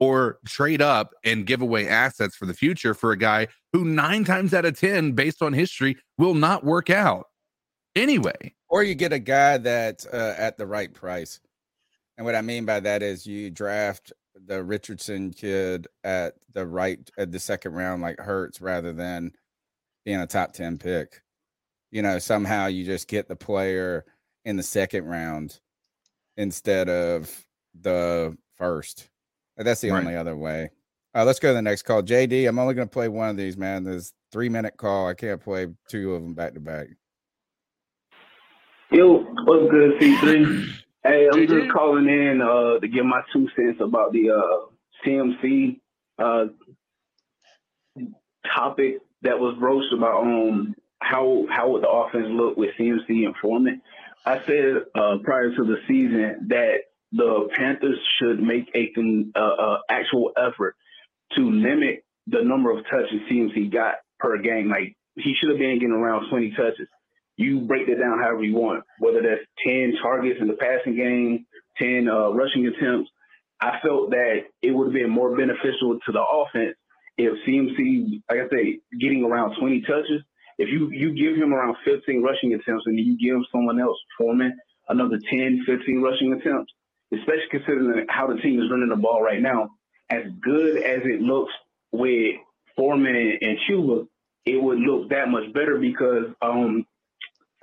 [0.00, 4.24] or trade up and give away assets for the future for a guy who nine
[4.24, 7.26] times out of 10, based on history, will not work out
[7.94, 8.54] anyway.
[8.68, 11.40] Or you get a guy that uh, at the right price.
[12.16, 14.12] And what I mean by that is you draft
[14.46, 19.32] the Richardson kid at the right at the second round, like Hurts, rather than
[20.04, 21.20] being a top 10 pick.
[21.90, 24.04] You know, somehow you just get the player
[24.44, 25.60] in the second round
[26.36, 27.44] instead of
[27.78, 29.09] the first.
[29.60, 30.00] And That's the Right.
[30.00, 30.70] only other way.
[31.14, 32.02] Uh, let's go to the next call.
[32.02, 33.84] JD, I'm only going to play one of these, man.
[33.84, 35.06] There's three minute call.
[35.06, 36.86] I can't play two of them back to back.
[38.90, 40.66] Yo, what's good, C3?
[41.02, 44.66] Hey, I'm just calling in uh, to give my two cents about the uh,
[45.02, 45.80] CMC
[46.18, 46.44] uh,
[48.54, 53.34] topic that was broached about um how how would the offense look with CMC and
[53.40, 53.80] Foreman.
[54.26, 56.80] I said uh, prior to the season that
[57.12, 58.92] the Panthers should make a
[59.36, 60.76] uh, uh, actual effort
[61.36, 64.68] to limit the number of touches CMC got per game.
[64.68, 66.88] Like he should have been getting around 20 touches.
[67.36, 71.46] You break that down however you want, whether that's 10 targets in the passing game,
[71.78, 73.10] 10 uh, rushing attempts.
[73.60, 76.76] I felt that it would have been more beneficial to the offense
[77.16, 80.22] if CMC, like I say, getting around 20 touches.
[80.58, 84.56] If you, you give him around 15 rushing attempts and you give someone else, Foreman,
[84.88, 86.72] another 10, 15 rushing attempts,
[87.12, 89.70] especially considering how the team is running the ball right now,
[90.10, 91.52] as good as it looks
[91.92, 92.36] with
[92.76, 94.06] Foreman and, and Chuba,
[94.46, 96.84] it would look that much better because um,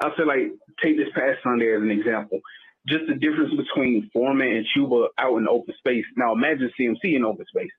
[0.01, 0.51] I'll say like
[0.83, 2.39] take this past Sunday as an example.
[2.87, 6.05] Just the difference between Foreman and Chuba out in open space.
[6.15, 7.71] Now imagine CMC in open space.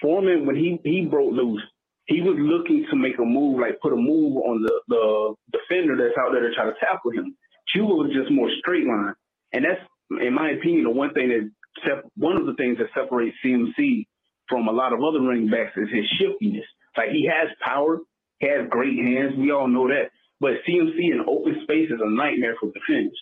[0.00, 1.62] Foreman, when he he broke loose,
[2.06, 5.96] he was looking to make a move, like put a move on the the defender
[5.96, 7.36] that's out there to try to tackle him.
[7.74, 9.14] Chuba was just more straight line,
[9.52, 11.50] and that's, in my opinion, the one thing that
[11.84, 14.06] sep- one of the things that separates CMC
[14.48, 16.64] from a lot of other running backs is his shiftiness.
[16.96, 17.98] Like he has power,
[18.38, 19.34] he has great hands.
[19.36, 20.10] We all know that.
[20.40, 23.18] But CMC in open space is a nightmare for defenders.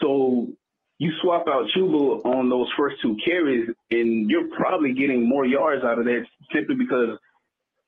[0.00, 0.48] So
[0.98, 5.84] you swap out Chuba on those first two carries, and you're probably getting more yards
[5.84, 7.18] out of that simply because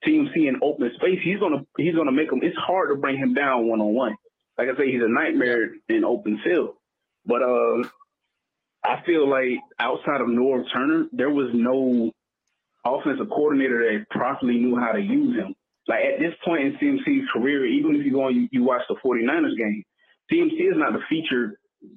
[0.07, 2.41] CMC in open space, he's gonna he's gonna make him.
[2.43, 4.17] It's hard to bring him down one on one.
[4.57, 6.75] Like I say, he's a nightmare in open field.
[7.27, 7.89] But uh,
[8.85, 12.11] I feel like outside of Norv Turner, there was no
[12.85, 15.55] offensive coordinator that properly knew how to use him.
[15.89, 18.83] Like at this point in CMC's career, even if you go and you, you watch
[18.89, 19.85] the 49ers game,
[20.33, 21.57] CMC is not the featured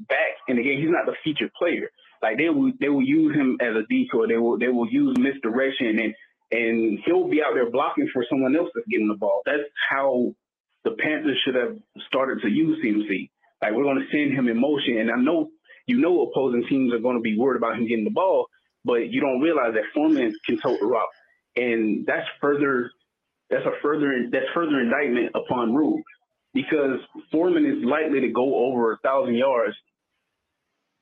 [0.10, 0.80] back in the game.
[0.82, 1.90] He's not the featured player.
[2.22, 4.28] Like they will they will use him as a decoy.
[4.28, 6.16] They will they will use misdirection and
[6.52, 9.42] and he'll be out there blocking for someone else that's getting the ball.
[9.46, 10.34] That's how
[10.86, 13.30] the Panthers should have started to use CMC.
[13.62, 15.50] Like we're going to send him in motion, and I know
[15.86, 18.48] you know opposing teams are going to be worried about him getting the ball,
[18.86, 21.10] but you don't realize that Foreman can tote the rock,
[21.56, 22.92] and that's further
[23.50, 26.02] that's a further that's further indictment upon Rhule
[26.54, 27.00] because
[27.32, 29.76] Foreman is likely to go over a thousand yards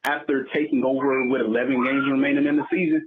[0.03, 3.05] after taking over with 11 games remaining in the season.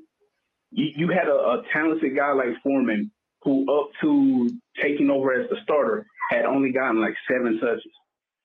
[0.71, 3.11] You, you had a, a talented guy like Foreman
[3.43, 7.93] who, up to taking over as the starter, had only gotten like seven touches.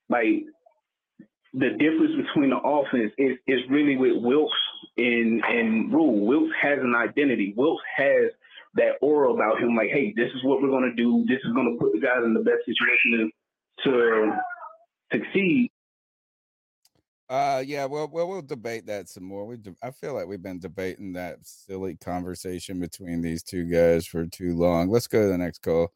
[0.10, 0.44] Like
[1.54, 4.58] the difference between the offense is is really with Wilks
[4.98, 6.26] and and Rhule.
[6.26, 7.54] Wilks has an identity.
[7.58, 8.32] Wilks has
[8.76, 9.76] that aura about him.
[9.76, 11.26] Like, hey, this is what we're gonna do.
[11.28, 13.32] This is gonna put the guys in the best situation
[13.84, 14.32] to, to
[15.12, 15.72] succeed.
[17.30, 19.46] Uh, yeah, well, well, we'll debate that some more.
[19.46, 24.08] We, de- I feel like we've been debating that silly conversation between these two guys
[24.08, 24.90] for too long.
[24.90, 25.94] Let's go to the next call.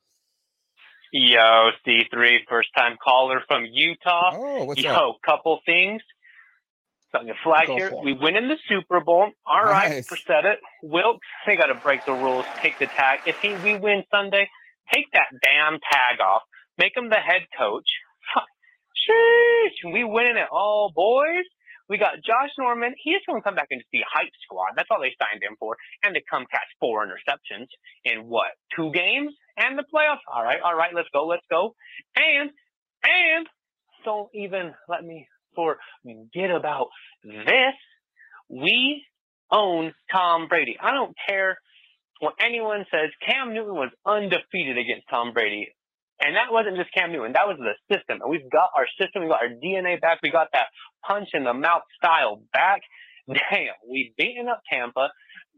[1.15, 4.31] Yo, C3, first time caller from Utah.
[4.33, 5.17] Oh, what's Yo, up?
[5.23, 6.01] couple things.
[7.11, 7.93] Something to flag Go here.
[8.03, 9.29] We win in the Super Bowl.
[9.45, 10.07] All right, Nice.
[10.25, 10.57] said it.
[10.81, 13.19] Wilks, they got to break the rules, take the tag.
[13.27, 14.49] If he, we win Sunday,
[14.91, 16.41] take that damn tag off.
[16.79, 17.85] Make him the head coach.
[19.07, 19.93] Sheesh.
[19.93, 21.45] We winning it all, boys.
[21.89, 22.93] We got Josh Norman.
[23.03, 24.73] He is going to come back and just be a hype squad.
[24.75, 25.75] That's all they signed him for.
[26.03, 27.67] And to come catch four interceptions
[28.05, 30.23] in what, two games and the playoffs?
[30.31, 31.75] All right, all right, let's go, let's go.
[32.15, 32.49] And,
[33.03, 33.47] and
[34.05, 36.87] don't even let me forget about
[37.23, 37.75] this.
[38.49, 39.03] We
[39.51, 40.77] own Tom Brady.
[40.81, 41.57] I don't care
[42.19, 43.09] what anyone says.
[43.25, 45.69] Cam Newton was undefeated against Tom Brady.
[46.23, 47.33] And that wasn't just Cam Newton.
[47.33, 48.21] That was the system.
[48.21, 49.23] And we've got our system.
[49.23, 50.19] We got our DNA back.
[50.23, 50.67] We got that
[51.05, 52.81] punch in the mouth style back.
[53.27, 55.09] Damn, we've beaten up Tampa.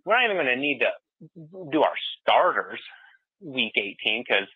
[0.06, 0.92] We're not even going to need to
[1.72, 2.80] do our starters
[3.42, 4.48] week 18 because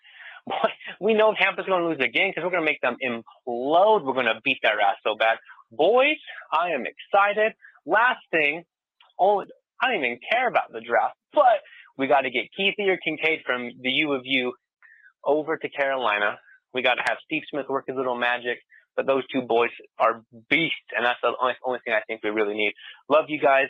[1.01, 4.03] we know Tampa's going to lose again because we're going to make them implode.
[4.03, 5.37] We're going to beat their ass so bad.
[5.71, 6.17] Boys,
[6.51, 7.53] I am excited.
[7.85, 8.63] Last thing,
[9.19, 9.43] oh,
[9.81, 11.61] I don't even care about the draft, but
[11.97, 14.53] we got to get Keithy or Kincaid from the U of U
[15.23, 16.37] over to Carolina.
[16.73, 18.59] We got to have Steve Smith work his little magic.
[18.95, 22.31] But those two boys are beasts, and that's the only, only thing I think we
[22.31, 22.73] really need.
[23.09, 23.67] Love you guys.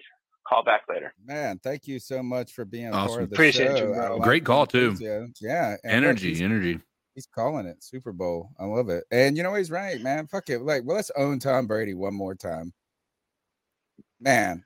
[0.47, 1.13] Call back later.
[1.23, 3.23] Man, thank you so much for being part Awesome.
[3.23, 3.89] of the Appreciate show.
[3.89, 4.19] you, bro.
[4.19, 4.95] Great call, too.
[5.39, 6.79] Yeah, and Energy, he's- energy.
[7.13, 8.49] He's calling it Super Bowl.
[8.59, 9.03] I love it.
[9.11, 10.25] And you know he's right, man.
[10.27, 10.61] Fuck it.
[10.61, 12.71] Like, well, let's own Tom Brady one more time.
[14.19, 14.63] Man.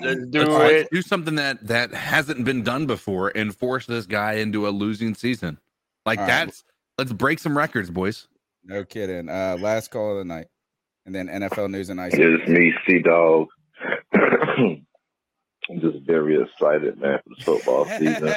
[0.00, 4.68] Let's Let's do something that that hasn't been done before and force this guy into
[4.68, 5.58] a losing season.
[6.08, 6.46] Like All right.
[6.46, 6.64] that's
[6.96, 8.28] let's break some records, boys.
[8.64, 9.28] No kidding.
[9.28, 10.46] Uh last call of the night.
[11.04, 12.14] And then NFL news and ice.
[12.14, 13.48] It's me, C Dog.
[14.14, 18.32] I'm just very excited, man, for the football season.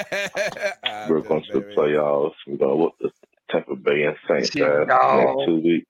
[1.10, 2.34] We're going to the playoffs.
[2.46, 3.10] We're going to whoop the
[3.50, 4.88] Tampa Bay and Saints ass Dog.
[5.38, 5.88] next two weeks.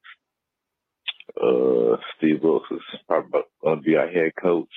[1.41, 4.69] Uh, Steve Wilks is probably going to be our head coach.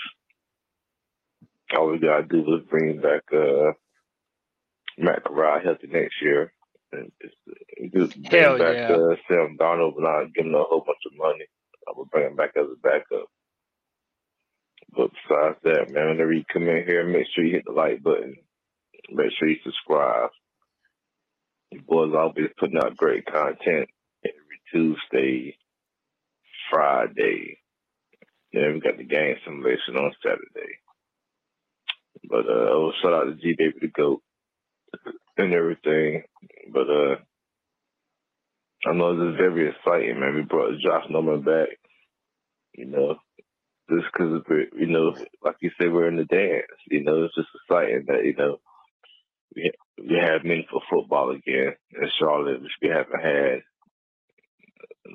[1.77, 3.73] All we got to do is bring back uh,
[4.97, 6.51] Matt Corral healthy next year.
[6.99, 7.37] And just,
[7.95, 8.89] just bring Hell back yeah.
[8.89, 11.47] uh, Sam Darnold, but not give him a whole bunch of money.
[11.89, 13.29] I will bring him back as a backup.
[14.97, 18.03] But besides that, man, whenever you come in here, make sure you hit the like
[18.03, 18.37] button.
[19.11, 20.31] Make sure you subscribe.
[21.73, 23.89] The boys always putting out great content
[24.25, 25.57] every Tuesday,
[26.71, 27.59] Friday.
[28.53, 30.73] Then we got the game simulation on Saturday.
[32.29, 34.23] But uh, oh, shout out to G Baby the Goat
[35.37, 36.23] and everything.
[36.73, 37.17] But uh,
[38.87, 40.35] I know this is very exciting, man.
[40.35, 41.69] We brought Josh Norman back.
[42.75, 43.17] You know,
[43.91, 44.43] just because
[44.77, 46.67] you know, like you said, we're in the dance.
[46.91, 48.59] You know, it's just exciting that you know
[49.55, 53.63] we we have meaningful football again in Charlotte, which we haven't had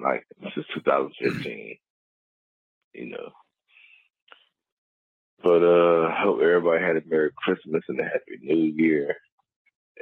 [0.01, 0.25] like
[0.55, 1.77] since 2015.
[2.93, 3.31] You know.
[5.43, 9.15] But uh hope everybody had a Merry Christmas and a Happy New Year.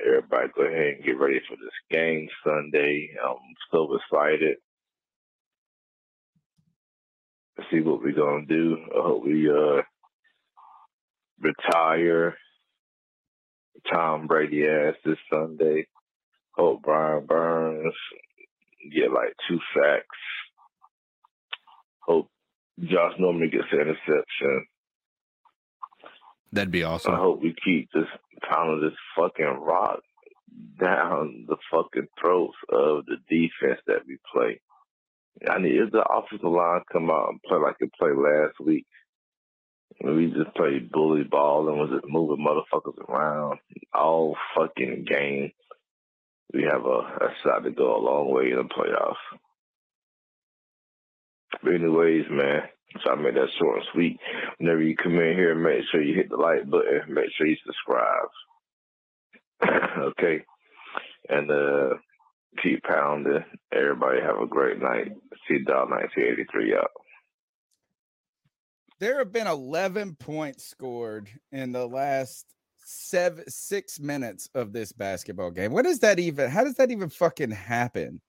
[0.05, 3.09] Everybody go ahead and get ready for this game Sunday.
[3.23, 3.37] I'm
[3.71, 4.57] so excited
[7.57, 8.77] to see what we're gonna do.
[8.95, 9.81] I hope we uh
[11.39, 12.35] retire
[13.91, 15.87] Tom Brady ass this Sunday.
[16.51, 17.93] Hope Brian Burns
[18.93, 20.05] get like two sacks.
[22.01, 22.29] Hope
[22.79, 24.67] Josh Norman gets an interception.
[26.51, 27.13] That'd be awesome.
[27.13, 28.07] I hope we keep this
[28.49, 29.99] pounding this fucking rock
[30.81, 34.61] down the fucking throats of the defense that we play.
[35.49, 38.85] I need if the offensive line come out and play like it played last week,
[40.03, 43.59] We just played bully ball and was just moving motherfuckers around
[43.93, 45.51] all fucking game.
[46.53, 49.15] We have a, a shot to go a long way in the playoffs.
[51.63, 52.63] But anyways, man,
[53.03, 54.19] so I made that short and sweet.
[54.57, 57.01] Whenever you come in here, make sure you hit the like button.
[57.09, 58.29] Make sure you subscribe.
[59.99, 60.43] okay.
[61.29, 61.95] And uh
[62.63, 63.43] keep pounding.
[63.71, 65.11] Everybody have a great night.
[65.47, 66.91] C Dog 1983 out.
[68.99, 72.45] There have been 11 points scored in the last
[72.79, 75.71] seven, six minutes of this basketball game.
[75.71, 76.49] What is that even?
[76.49, 78.21] How does that even fucking happen?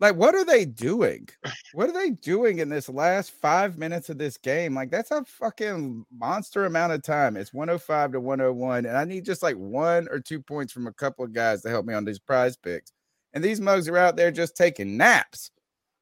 [0.00, 1.28] Like, what are they doing?
[1.72, 4.74] What are they doing in this last five minutes of this game?
[4.74, 7.36] Like, that's a fucking monster amount of time.
[7.36, 8.86] It's 105 to 101.
[8.86, 11.68] And I need just like one or two points from a couple of guys to
[11.68, 12.92] help me on these PrizePicks.
[13.34, 15.50] And these mugs are out there just taking naps,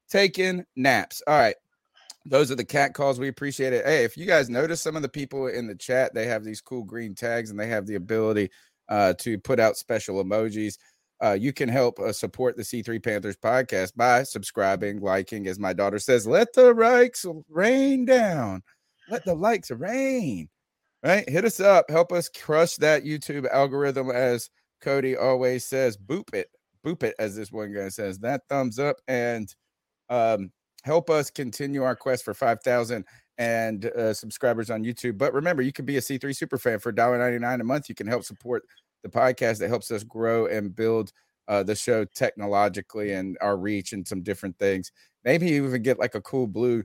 [0.09, 1.21] taking naps.
[1.27, 1.55] All right.
[2.25, 3.19] Those are the cat calls.
[3.19, 3.85] We appreciate it.
[3.85, 6.61] Hey, if you guys notice some of the people in the chat, they have these
[6.61, 8.51] cool green tags and they have the ability
[8.89, 10.77] uh, to put out special emojis
[11.23, 15.73] uh, you can help uh, support the C3 Panthers podcast by subscribing, liking, as my
[15.73, 18.61] daughter says, let the likes rain down.
[19.09, 20.49] Let the likes rain.
[21.03, 21.27] Right?
[21.27, 21.89] Hit us up.
[21.89, 24.49] Help us crush that YouTube algorithm, as
[24.81, 25.97] Cody always says.
[25.97, 26.49] Boop it.
[26.85, 28.19] Boop it, as this one guy says.
[28.19, 29.53] That thumbs up and
[30.09, 30.51] um,
[30.83, 33.05] help us continue our quest for 5,000
[33.37, 35.17] and uh, subscribers on YouTube.
[35.17, 37.89] But remember, you can be a C3 super fan for $1.99 a month.
[37.89, 38.63] You can help support
[39.07, 41.11] the podcast that helps us grow and build
[41.47, 44.91] uh, the show technologically and our reach and some different things.
[45.23, 46.83] Maybe even get like a cool blue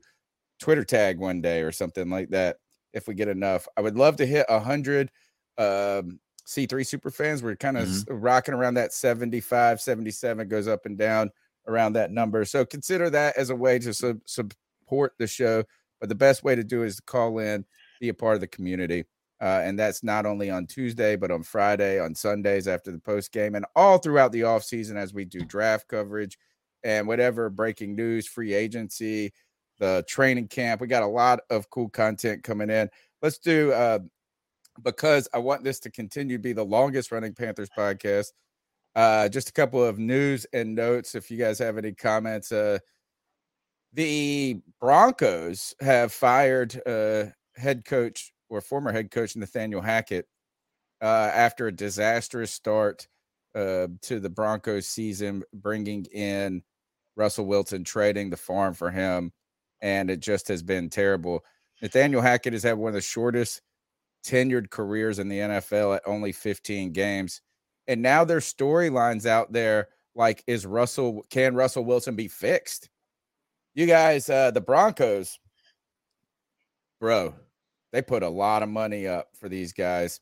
[0.60, 2.58] Twitter tag one day or something like that
[2.92, 3.66] if we get enough.
[3.76, 5.10] I would love to hit a hundred
[5.58, 7.42] um, C3 super fans.
[7.42, 8.14] We're kind of mm-hmm.
[8.14, 11.30] rocking around that 75, 77 goes up and down
[11.66, 12.44] around that number.
[12.44, 15.64] So consider that as a way to su- support the show.
[16.00, 17.64] But the best way to do is to call in,
[18.00, 19.04] be a part of the community.
[19.42, 23.32] Uh, and that's not only on Tuesday, but on Friday, on Sundays after the post
[23.32, 26.38] game, and all throughout the offseason as we do draft coverage
[26.84, 29.32] and whatever breaking news, free agency,
[29.80, 30.80] the training camp.
[30.80, 32.88] We got a lot of cool content coming in.
[33.20, 33.98] Let's do, uh,
[34.84, 38.28] because I want this to continue to be the longest running Panthers podcast.
[38.94, 41.16] Uh, just a couple of news and notes.
[41.16, 42.78] If you guys have any comments, uh,
[43.92, 47.24] the Broncos have fired uh,
[47.56, 50.28] head coach or former head coach Nathaniel Hackett
[51.00, 53.08] uh, after a disastrous start
[53.54, 56.62] uh, to the Broncos season, bringing in
[57.16, 59.32] Russell Wilson, trading the farm for him,
[59.80, 61.44] and it just has been terrible.
[61.80, 63.62] Nathaniel Hackett has had one of the shortest
[64.24, 67.40] tenured careers in the NFL at only 15 games.
[67.88, 72.90] And now there's storylines out there like, is Russell, can Russell Wilson be fixed?
[73.74, 75.38] You guys, uh, the Broncos,
[77.00, 77.34] bro,
[77.92, 80.20] they put a lot of money up for these guys.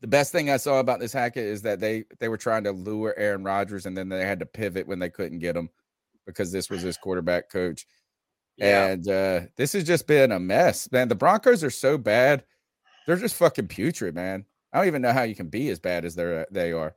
[0.00, 2.72] The best thing I saw about this Hackett is that they they were trying to
[2.72, 5.70] lure Aaron Rodgers, and then they had to pivot when they couldn't get him
[6.26, 7.86] because this was his quarterback coach.
[8.56, 8.86] Yeah.
[8.86, 11.08] And uh, this has just been a mess, man.
[11.08, 12.44] The Broncos are so bad;
[13.06, 14.44] they're just fucking putrid, man.
[14.72, 16.94] I don't even know how you can be as bad as they're they are.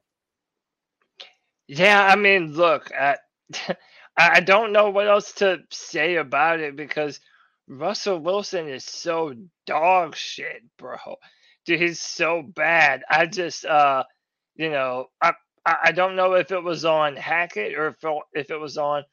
[1.68, 3.18] Yeah, I mean, look, I,
[4.18, 7.20] I don't know what else to say about it because
[7.70, 9.34] Russell Wilson is so
[9.68, 10.98] dog shit, bro.
[11.66, 13.04] Dude, he's so bad.
[13.10, 14.06] I just, uh,
[14.56, 15.34] you know, I
[15.66, 19.04] I don't know if it was on Hackett or if it, if it was on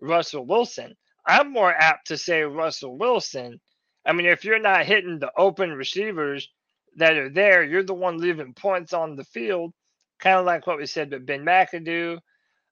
[0.00, 0.96] Russell Wilson.
[1.26, 3.60] I'm more apt to say Russell Wilson.
[4.06, 6.48] I mean, if you're not hitting the open receivers
[6.96, 9.74] that are there, you're the one leaving points on the field.
[10.20, 12.18] Kind of like what we said with Ben McAdoo.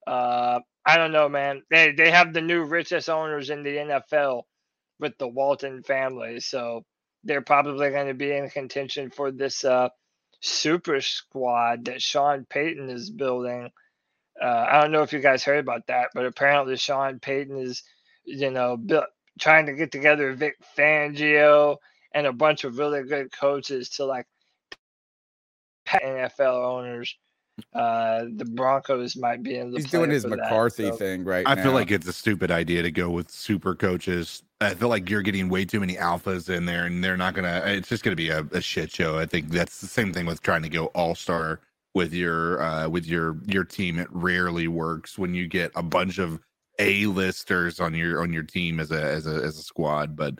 [0.06, 1.62] Uh, I don't know, man.
[1.70, 4.44] They they have the new richest owners in the NFL
[4.98, 6.40] with the Walton family.
[6.40, 6.84] So
[7.24, 9.88] they're probably going to be in contention for this uh,
[10.40, 13.70] super squad that Sean Payton is building.
[14.40, 17.82] Uh, I don't know if you guys heard about that, but apparently Sean Payton is,
[18.24, 19.06] you know, built,
[19.40, 21.76] trying to get together Vic Fangio
[22.14, 24.26] and a bunch of really good coaches to like
[25.88, 27.16] NFL owners
[27.72, 29.78] uh, the Broncos might be in the.
[29.78, 30.98] He's doing his McCarthy that, so.
[30.98, 31.62] thing right I now.
[31.62, 34.42] feel like it's a stupid idea to go with super coaches.
[34.60, 37.62] I feel like you're getting way too many alphas in there, and they're not gonna.
[37.64, 39.18] It's just gonna be a, a shit show.
[39.18, 41.60] I think that's the same thing with trying to go all star
[41.94, 43.98] with your uh, with your your team.
[43.98, 46.38] It rarely works when you get a bunch of
[46.78, 50.14] a listers on your on your team as a as a as a squad.
[50.14, 50.34] But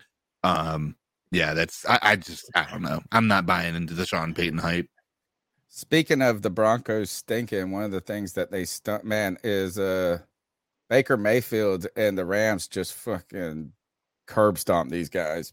[0.45, 0.97] um,
[1.31, 3.01] yeah, that's I, I just I don't know.
[3.13, 4.89] I'm not buying into the Sean Payton hype.
[5.77, 10.21] Speaking of the Broncos stinking, one of the things that they stunt man is uh
[10.89, 13.73] Baker Mayfield and the Rams just fucking
[14.27, 15.53] curb stomp these guys.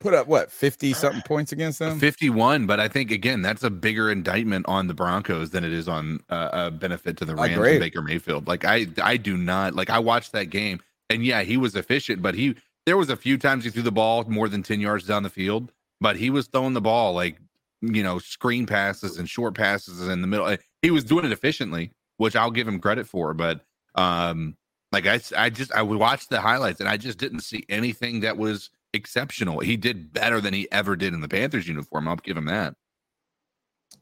[0.00, 1.98] put up what 50 something points against them?
[1.98, 5.88] 51 but i think again that's a bigger indictment on the broncos than it is
[5.88, 8.46] on uh, a benefit to the rams and baker mayfield.
[8.46, 12.20] Like i i do not like i watched that game and yeah he was efficient
[12.20, 12.54] but he
[12.84, 15.30] there was a few times he threw the ball more than 10 yards down the
[15.30, 15.72] field
[16.02, 17.36] but he was throwing the ball like
[17.82, 21.32] you know screen passes and short passes in the middle Uh, he was doing it
[21.32, 23.60] efficiently which i'll give him credit for but
[23.94, 24.56] um
[24.92, 28.36] like I, I just i watched the highlights and i just didn't see anything that
[28.36, 29.60] was exceptional.
[29.60, 32.74] He did better than he ever did in the panthers uniform i'll give him that.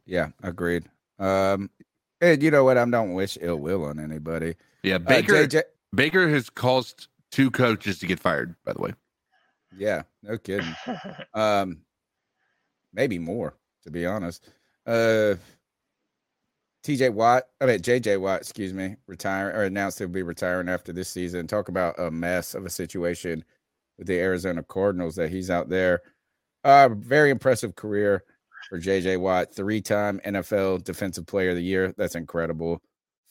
[0.07, 0.85] Yeah agreed.
[1.19, 1.71] Um
[2.21, 2.79] and you know what?
[2.79, 4.57] I don't wish ill will on anybody.
[4.83, 5.63] Yeah Uh, baker JJ
[5.95, 8.95] baker has caused two coaches to get fired by the way.
[9.77, 10.75] Yeah no kidding.
[11.35, 11.83] Um
[12.95, 13.55] maybe more
[13.89, 14.51] to be honest
[14.87, 15.35] uh
[16.85, 20.93] TJ Watt, I mean JJ Watt, excuse me, retire or announced he'll be retiring after
[20.93, 21.47] this season.
[21.47, 23.45] Talk about a mess of a situation
[23.99, 26.01] with the Arizona Cardinals that he's out there.
[26.65, 28.25] Uh very impressive career
[28.69, 31.95] for JJ Watt, three-time NFL Defensive Player of the Year.
[31.97, 32.83] That's incredible.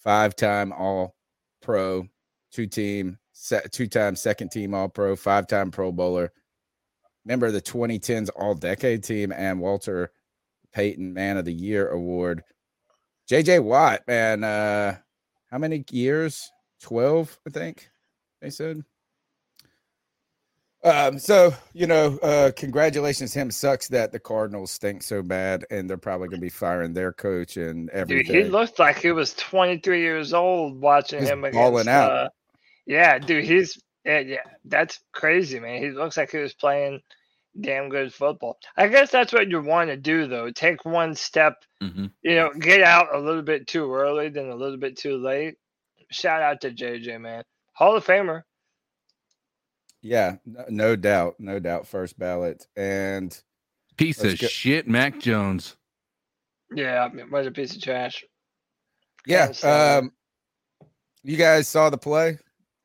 [0.03, 1.15] Five-time All
[1.61, 2.07] Pro,
[2.51, 6.31] two-team, se- two-time second team All Pro, five-time Pro Bowler.
[7.25, 10.11] Member of the 2010s All Decade Team and Walter
[10.73, 12.43] Payton Man of the Year award.
[13.29, 14.97] JJ Watt, man, uh
[15.51, 16.51] how many years?
[16.83, 17.89] 12, I think
[18.41, 18.83] they said.
[20.83, 23.49] Um, so you know, uh congratulations him.
[23.49, 27.57] Sucks that the Cardinals stink so bad and they're probably gonna be firing their coach
[27.57, 28.35] and Dude, everything.
[28.35, 31.87] he looked like he was 23 years old watching He's him against.
[31.87, 32.11] out.
[32.11, 32.29] Uh,
[32.85, 35.81] yeah, dude, he's yeah, yeah, that's crazy, man.
[35.81, 37.01] He looks like he was playing
[37.59, 38.57] damn good football.
[38.77, 40.51] I guess that's what you want to do, though.
[40.51, 42.11] Take one step, Mhm.
[42.21, 45.55] you know, get out a little bit too early than a little bit too late.
[46.11, 48.43] Shout out to JJ, man, Hall of Famer.
[50.01, 51.87] Yeah, no, no doubt, no doubt.
[51.87, 53.37] First ballot and
[53.97, 55.75] piece of go- shit mac jones
[56.73, 58.23] Yeah, I mean, what a piece of trash.
[59.25, 59.51] yeah.
[59.63, 60.11] Um,
[61.23, 62.37] you guys saw the play?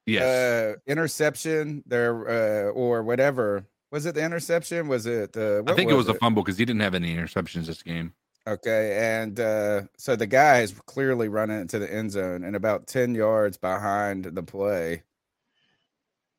[0.07, 0.23] Yes.
[0.23, 2.29] Uh, interception there,
[2.69, 3.67] uh, or whatever.
[3.93, 4.89] Was it the interception?
[4.89, 5.63] Was it the?
[5.69, 8.13] i think it was a fumble because he didn't have any interceptions this game
[8.47, 12.89] Okay, and uh, so the guy is clearly running into the end zone, and about
[12.89, 15.05] ten yards behind the play,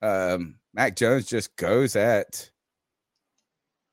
[0.02, 2.50] um, Mac Jones just goes at.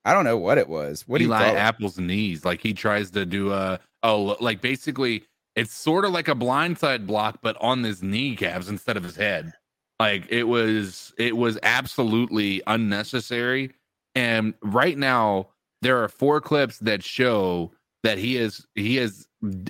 [0.05, 1.07] I don't know what it was.
[1.07, 1.55] What do you Eli?
[1.55, 2.45] Apple's knees.
[2.45, 5.25] Like he tries to do a oh like basically
[5.55, 9.53] it's sort of like a blindside block, but on his kneecaps instead of his head.
[10.01, 13.73] Like it was it was absolutely unnecessary.
[14.15, 15.51] And right now
[15.83, 17.73] there are four clips that show
[18.03, 19.27] that he is he has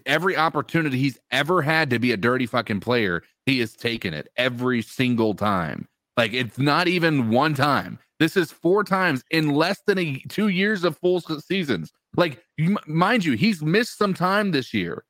[0.07, 4.29] every opportunity he's ever had to be a dirty fucking player, he has taken it
[4.37, 5.89] every single time.
[6.17, 7.99] Like it's not even one time.
[8.21, 11.93] This is four times in less than a two years of full seasons.
[12.17, 12.41] Like
[12.87, 15.05] mind you, he's missed some time this year,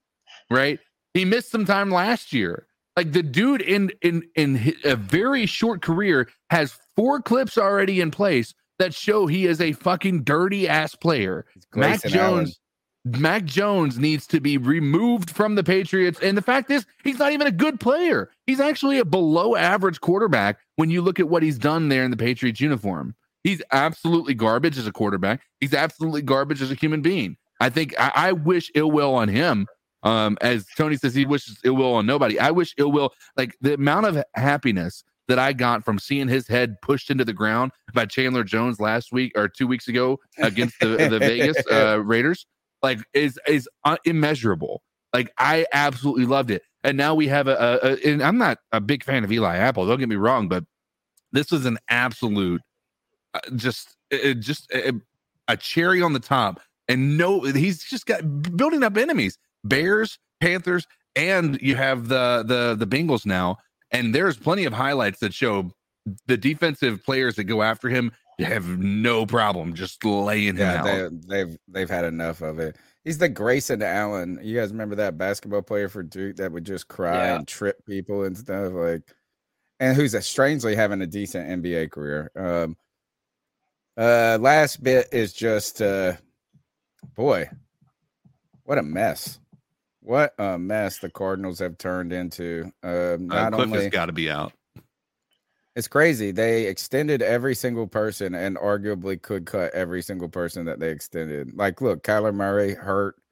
[0.51, 0.79] right?
[1.13, 2.69] He missed some time last year.
[3.01, 8.11] Like the dude in in in a very short career has four clips already in
[8.11, 11.47] place that show he is a fucking dirty ass player.
[11.75, 12.45] Mac Grayson Allen.
[12.45, 12.61] Jones.
[13.07, 16.21] Mac Jones needs to be removed from the Patriots.
[16.21, 18.31] And the fact is, he's not even a good player.
[18.47, 22.11] He's actually a below average quarterback when you look at what he's done there in
[22.11, 23.15] the Patriots uniform.
[23.45, 25.41] He's absolutely garbage as a quarterback.
[25.59, 27.39] He's absolutely garbage as a human being.
[27.61, 29.67] I think I, I wish ill will on him.
[30.03, 32.39] Um, as Tony says, he wishes ill will on nobody.
[32.39, 36.49] I wish ill will, like the amount of happiness that I got from seeing his
[36.49, 40.81] head pushed into the ground by Chandler Jones last week or two weeks ago against
[40.81, 42.47] the, the Vegas uh, Raiders,
[42.83, 44.83] like is is uh, immeasurable.
[45.13, 46.63] Like I absolutely loved it.
[46.83, 49.57] And now we have a, a, a and I'm not a big fan of Eli
[49.57, 49.87] Apple.
[49.87, 50.65] Don't get me wrong, but
[51.33, 52.63] this was an absolute
[53.35, 54.93] uh, just uh, just a,
[55.47, 56.61] a cherry on the top.
[56.89, 62.77] And no, he's just got building up enemies: Bears, Panthers, and you have the the
[62.79, 63.59] the Bengals now.
[63.93, 65.71] And there's plenty of highlights that show
[66.27, 70.85] the defensive players that go after him have no problem just laying him Yeah, out.
[70.85, 71.09] they,
[71.45, 72.77] they've they've had enough of it.
[73.05, 74.39] He's the Grayson Allen.
[74.43, 77.37] You guys remember that basketball player for Duke that would just cry Yeah.
[77.37, 79.03] and trip people and stuff like,
[79.81, 82.31] and who's a, strangely having a decent NBA career.
[82.37, 82.77] Um,
[83.97, 86.13] uh, last bit is just, uh,
[87.17, 87.49] boy,
[88.65, 89.40] what a mess!
[90.11, 92.65] What a mess the Cardinals have turned into.
[92.83, 94.53] Um, Uh, not Cliff only has got to be out.
[95.77, 96.33] it's crazy.
[96.33, 101.55] They extended every single person and arguably could cut every single person that they extended.
[101.55, 103.23] Like, look, Kyler Murray hurt.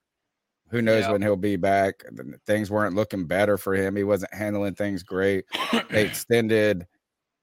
[0.71, 1.11] Who knows Yeah.
[1.11, 2.05] when he'll be back?
[2.47, 3.97] Things weren't looking better for him.
[3.97, 5.47] He wasn't handling things great.
[5.91, 6.87] they extended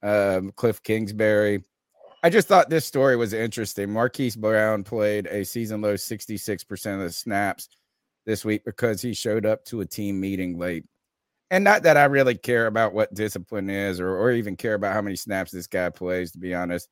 [0.01, 1.61] um, Kliff Kingsbury.
[2.23, 3.91] I just thought this story was interesting.
[3.91, 7.67] Marquise Brown played a season low 66% of the snaps
[8.25, 10.85] this week because he showed up to a team meeting late.
[11.51, 14.93] And not that I really care about what discipline is or, or even care about
[14.93, 16.89] how many snaps this guy plays, to be honest.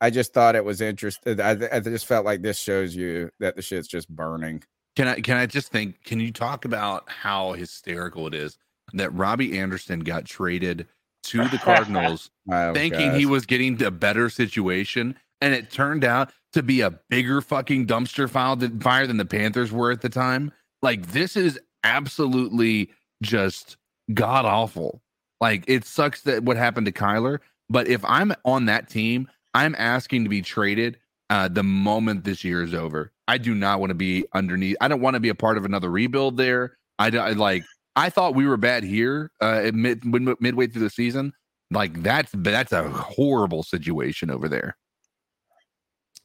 [0.00, 1.40] I just thought it was interesting.
[1.40, 4.62] Uh, I, I just felt like this shows you that the shit's just burning.
[4.96, 6.02] Can I can I just think?
[6.04, 8.56] Can you talk about how hysterical it is
[8.92, 10.86] that Robbie Anderson got traded
[11.24, 13.18] to the Cardinals, oh, thinking gosh.
[13.18, 17.86] he was getting a better situation, and it turned out to be a bigger fucking
[17.86, 20.52] dumpster fire than, fire than the Panthers were at the time.
[20.82, 22.90] Like this is absolutely
[23.22, 23.76] just
[24.12, 25.02] god awful.
[25.40, 29.74] Like it sucks that what happened to Kyler, but if I'm on that team, I'm
[29.78, 30.98] asking to be traded
[31.30, 33.12] uh, the moment this year is over.
[33.28, 34.76] I do not want to be underneath.
[34.80, 36.76] I don't want to be a part of another rebuild there.
[36.98, 37.64] I, I like.
[37.96, 41.32] I thought we were bad here uh, mid, mid, midway through the season.
[41.70, 44.76] Like that's that's a horrible situation over there.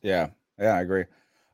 [0.02, 1.06] Yeah, yeah, I agree.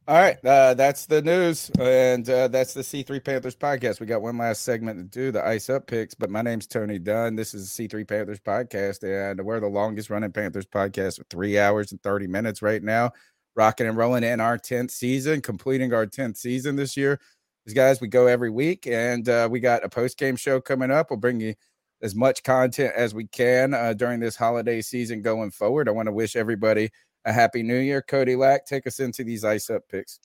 [0.08, 4.00] All right, uh, that's the news, and uh, that's the C3 Panthers podcast.
[4.00, 6.16] We got one last segment to do, the ice up picks.
[6.16, 7.36] But my name's Tony Dunn.
[7.36, 11.60] This is the C3 Panthers podcast, and we're the longest running Panthers podcast with three
[11.60, 13.12] hours and 30 minutes right now,
[13.56, 17.20] rocking and rolling in our 10th season, completing our 10th season this year.
[17.68, 20.90] These guys, we go every week, and uh, we got a post game show coming
[20.90, 21.12] up.
[21.12, 21.54] We'll bring you
[22.02, 25.88] as much content as we can uh, during this holiday season going forward.
[25.88, 26.90] I want to wish everybody
[27.26, 28.02] a happy new year.
[28.02, 30.20] Cody Lack, take us into these ice up picks.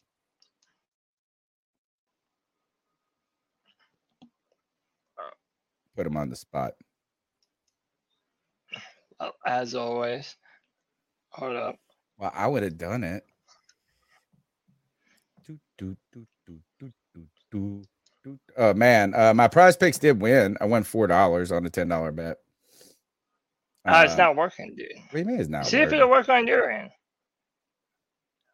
[5.96, 6.72] Put him on the spot.
[9.20, 10.36] Well, as always.
[11.30, 11.76] Hold up.
[12.18, 13.24] Well, I would have done it.
[15.46, 16.92] Do, do, do, do, do,
[17.52, 17.82] do,
[18.24, 18.38] do.
[18.56, 20.56] Oh man, uh, my PrizePicks did win.
[20.60, 22.38] I won four dollars on a ten dollar bet.
[23.86, 24.88] Uh, it's not working, dude.
[24.96, 26.90] What do you mean it's not See if it'll work on your end.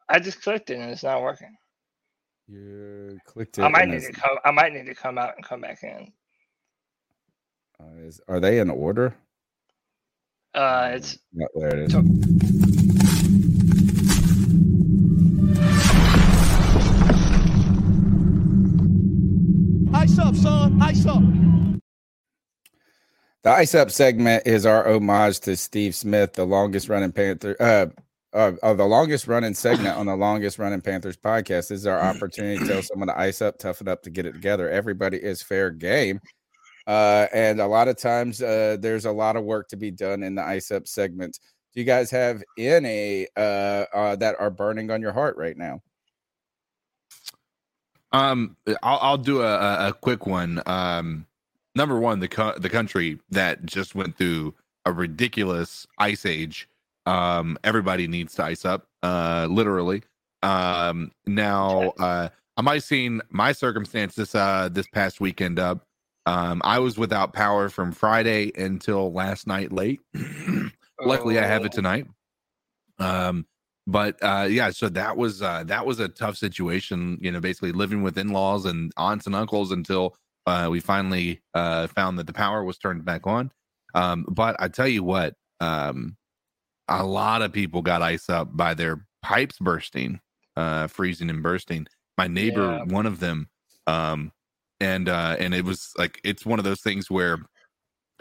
[0.09, 1.57] I just clicked it and it's not working.
[2.49, 3.63] You clicked it.
[3.63, 4.37] I might need it's- to come.
[4.45, 6.13] I might need to come out and come back in.
[7.81, 9.15] uh, is- are they in order?
[10.55, 11.95] Uh, it's No, there it is.
[19.95, 20.81] Ice up, son.
[20.83, 21.23] Ice up.
[23.43, 27.87] The ice up segment is our homage to Steve Smith, the longest running Panther, uh,
[28.33, 31.69] uh, uh, the longest running segment on the longest running Panthers podcast.
[31.69, 34.33] This is our opportunity to tell someone to ice up, toughen up to get it
[34.33, 34.71] together.
[34.71, 36.21] Everybody is fair game.
[36.87, 40.23] Uh, and a lot of times uh, there's a lot of work to be done
[40.23, 41.41] in the ice up segment.
[41.75, 45.81] Do you guys have any uh, uh, that are burning on your heart right now?
[48.13, 50.63] Um, I'll, I'll do a, a, a quick one.
[50.65, 51.27] Um,
[51.75, 56.69] number one, the co- the country that just went through a ridiculous ice age.
[57.07, 58.87] Um, everybody needs to ice up.
[59.03, 60.03] Uh, literally.
[60.43, 64.35] Um, now, uh, I'm icing my circumstances.
[64.35, 65.85] Uh, this past weekend up.
[66.27, 70.01] Um, I was without power from Friday until last night late.
[71.01, 72.07] Luckily, I have it tonight.
[73.01, 73.45] Um,
[73.87, 77.73] but uh yeah so that was uh that was a tough situation you know basically
[77.73, 80.15] living with in-laws and aunts and uncles until
[80.47, 83.51] uh we finally uh found that the power was turned back on.
[83.95, 86.17] Um but i tell you what um
[86.89, 90.21] a lot of people got ice up by their pipes bursting
[90.57, 91.87] uh freezing and bursting.
[92.19, 92.85] My neighbor Yeah.
[92.85, 93.49] one of them
[93.87, 94.33] um
[94.81, 97.39] and uh and it was like it's one of those things where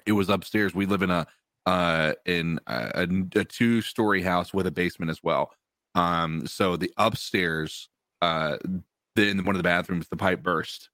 [0.06, 0.74] it was upstairs.
[0.74, 1.27] We live in a
[1.66, 5.51] uh in a, a, two story house with a basement as well.
[5.95, 7.90] Um so the upstairs
[8.22, 8.58] uh
[9.16, 10.90] the, in one of the bathrooms the pipe burst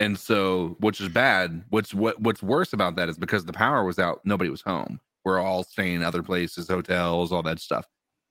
[0.00, 3.84] and so which is bad what's what what's worse about that is because the power
[3.84, 5.00] was out nobody was home.
[5.24, 7.86] We're all staying in other places hotels all that stuff.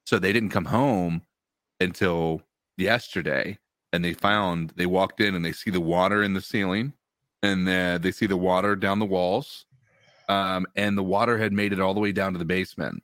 [0.06, 1.22] So they didn't come home
[1.80, 2.42] until
[2.78, 3.60] yesterday
[3.94, 6.94] and they found they walked in and they see the water in the ceiling
[7.44, 9.66] and uh, they see the water down the walls
[10.28, 13.04] um, and the water had made it all the way down to the basement.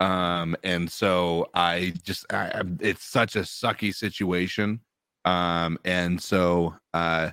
[0.00, 4.80] Um, and so i just I, it's such a sucky situation.
[5.24, 7.30] Um, and so uh,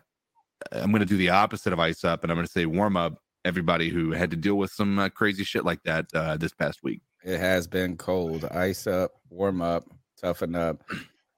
[0.71, 2.97] i'm going to do the opposite of ice up and i'm going to say warm
[2.97, 6.53] up everybody who had to deal with some uh, crazy shit like that uh, this
[6.53, 8.45] past week It has been cold.
[8.45, 9.85] Ice up, warm up,
[10.21, 10.83] toughen up.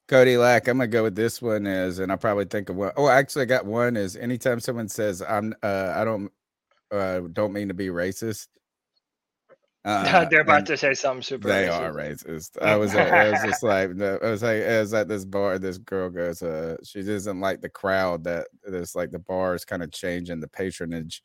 [0.08, 2.92] Cody Lack, I'm gonna go with this one is, and I probably think of one.
[2.98, 3.96] Oh, actually, I got one.
[3.96, 6.32] Is anytime someone says I'm, uh, I don't,
[6.92, 8.48] uh, don't mean to be racist.
[9.84, 11.48] Uh, They're about to say something super.
[11.48, 11.80] They racist.
[11.80, 12.62] are racist.
[12.62, 15.58] I was, I was just like, I was like, I was at this bar.
[15.58, 19.66] This girl goes, uh, she doesn't like the crowd that this like the bar is
[19.66, 21.24] kind of changing the patronage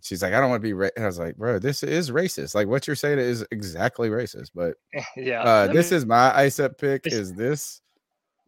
[0.00, 0.72] She's like, I don't want to be.
[0.72, 0.88] Ra-.
[0.98, 2.54] I was like, bro, this is racist.
[2.54, 4.50] Like what you're saying is exactly racist.
[4.54, 4.74] But
[5.16, 7.06] yeah, uh, this me- is my ice up pick.
[7.06, 7.80] Is this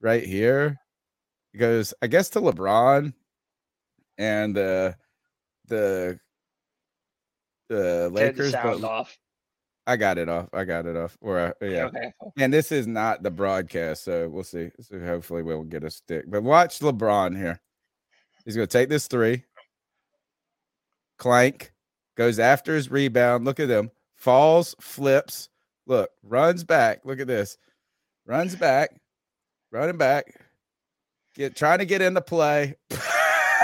[0.00, 0.76] right here?
[1.52, 3.12] It goes, I guess, to LeBron
[4.18, 4.92] and uh,
[5.68, 6.18] the
[7.68, 8.52] the the Lakers.
[8.52, 9.16] but off.
[9.86, 10.48] I got it off.
[10.52, 11.16] I got it off.
[11.20, 11.86] Or uh, yeah.
[11.86, 12.12] Okay.
[12.38, 14.70] And this is not the broadcast, so we'll see.
[14.80, 16.24] So hopefully we'll get a stick.
[16.26, 17.60] But watch LeBron here.
[18.44, 19.44] He's gonna take this three.
[21.18, 21.72] Clank
[22.16, 23.44] goes after his rebound.
[23.44, 23.90] Look at him.
[24.16, 25.48] Falls, flips.
[25.86, 27.00] Look, runs back.
[27.04, 27.58] Look at this.
[28.26, 28.90] Runs back,
[29.70, 30.34] running back.
[31.34, 32.76] Get trying to get into play.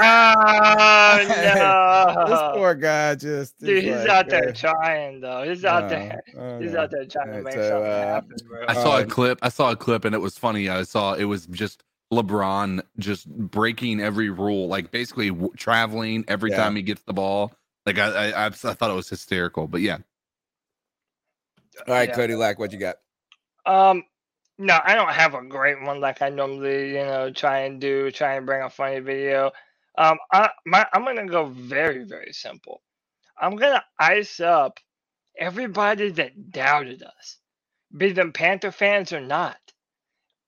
[0.02, 5.42] Oh this poor guy just Dude, he's like, out there uh, trying though.
[5.42, 6.22] He's out uh, there.
[6.38, 6.80] uh, He's no.
[6.80, 8.64] out there trying to make so, something uh, happen, bro.
[8.68, 9.38] I saw a Um, clip.
[9.42, 10.68] I saw a clip, and it was funny.
[10.68, 16.50] I saw it was just LeBron just breaking every rule, like basically w- traveling every
[16.50, 16.56] Yeah.
[16.58, 17.52] time he gets the ball.
[17.86, 19.66] Like I, I, I, I thought it was hysterical.
[19.66, 19.98] But yeah,
[21.86, 22.14] All right, Yeah.
[22.14, 22.96] Cody Lack, what you got?
[23.66, 24.04] Um,
[24.58, 28.10] no, I don't have a great one like I normally, you know, try and do,
[28.10, 29.52] try and bring a funny video.
[29.98, 32.82] Um, I my I'm gonna go very very simple.
[33.38, 34.80] I'm gonna ice up
[35.38, 37.38] everybody that doubted us,
[37.96, 39.58] be them Panther fans or not.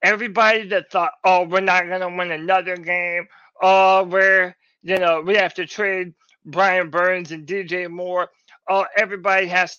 [0.02, 3.26] Everybody that thought, oh, we're not gonna win another game.
[3.62, 6.14] Oh, we're you know we have to trade
[6.46, 8.30] Brian Burns and DJ Moore.
[8.68, 9.78] Oh, everybody has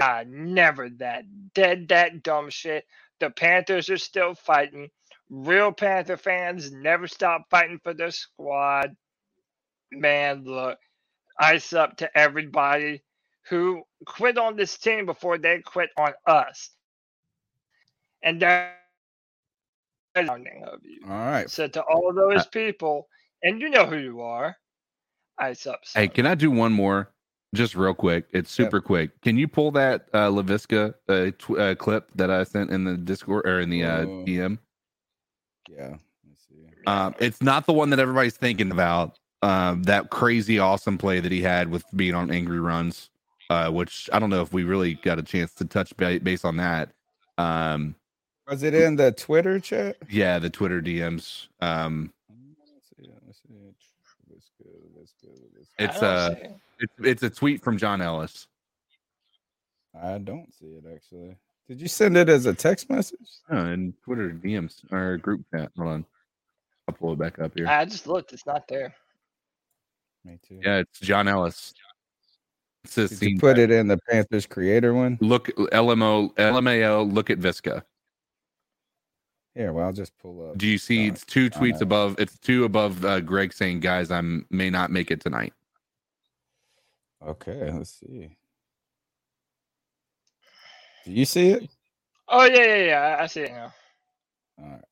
[0.00, 1.24] Ah, never that.
[1.54, 2.86] Dead that dumb shit.
[3.20, 4.90] The Panthers are still fighting.
[5.30, 8.94] Real Panther fans never stop fighting for their squad.
[9.92, 10.78] Man, look,
[11.38, 13.02] ice up to everybody
[13.48, 16.70] who quit on this team before they quit on us.
[18.22, 18.74] And that's
[20.16, 21.00] honoring of you.
[21.06, 21.48] All right.
[21.48, 23.06] So to all those people,
[23.42, 24.56] and you know who you are,
[25.38, 25.80] ice up.
[25.94, 27.12] hey, can I do one more?
[27.54, 28.26] Just real quick.
[28.32, 29.18] It's super quick.
[29.22, 32.96] Can you pull that uh, Laviska uh, tw- uh, clip that I sent in the
[32.98, 34.24] Discord or in the uh, Oh.
[34.26, 34.58] DM?
[35.68, 35.96] Yeah.
[36.86, 39.18] Um, it's not the one that everybody's thinking about.
[39.42, 43.10] Um, that crazy awesome play that he had with being on angry runs,
[43.50, 46.44] uh, which I don't know if we really got a chance to touch ba- base
[46.44, 46.90] on that.
[47.36, 47.94] Um,
[48.48, 49.96] Was it in the Twitter chat?
[50.08, 51.46] yeah, the Twitter DMs.
[51.60, 52.12] Um,
[55.78, 56.60] it's I don't see it.
[56.80, 58.48] it's it's a tweet from John Ellis.
[60.00, 61.36] I don't see it actually.
[61.68, 63.28] Did you send it as a text message?
[63.50, 65.70] Oh, in Twitter DMs or group chat.
[65.76, 66.04] Hold on,
[66.88, 67.66] I'll pull it back up here.
[67.68, 68.94] I just looked, it's not there.
[70.24, 70.60] Me too.
[70.64, 71.74] Yeah, it's John Ellis.
[72.84, 75.18] It says Did you scene put it in the Panthers creator one?
[75.20, 77.82] Look, LMO, LMAO, look at Viska.
[79.54, 80.56] Yeah, well, I'll just pull up.
[80.56, 81.80] Do you see it's two John tweets Ellis.
[81.82, 82.16] above?
[82.18, 85.52] It's two above uh, Greg saying, "Guys, I may not make it tonight."
[87.26, 88.36] Okay, let's see.
[91.04, 91.70] Do you see it?
[92.28, 93.16] Oh yeah, yeah, yeah.
[93.18, 93.72] I- I see it now.
[94.58, 94.84] All right.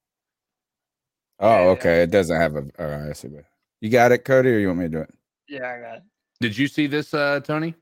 [1.39, 2.03] Oh, okay.
[2.03, 2.61] It doesn't have a.
[2.79, 3.29] All right, I see.
[3.29, 3.45] But
[3.81, 5.15] you got it, Cody, or you want me to do it?
[5.49, 6.03] Yeah, I got it.
[6.41, 7.75] Did you see this, uh, Tony?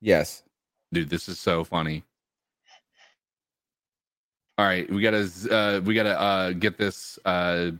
[0.00, 0.42] Yes.
[0.92, 2.04] Dude, this is so funny.
[4.58, 7.72] All right, we gotta uh, we gotta uh, get this uh,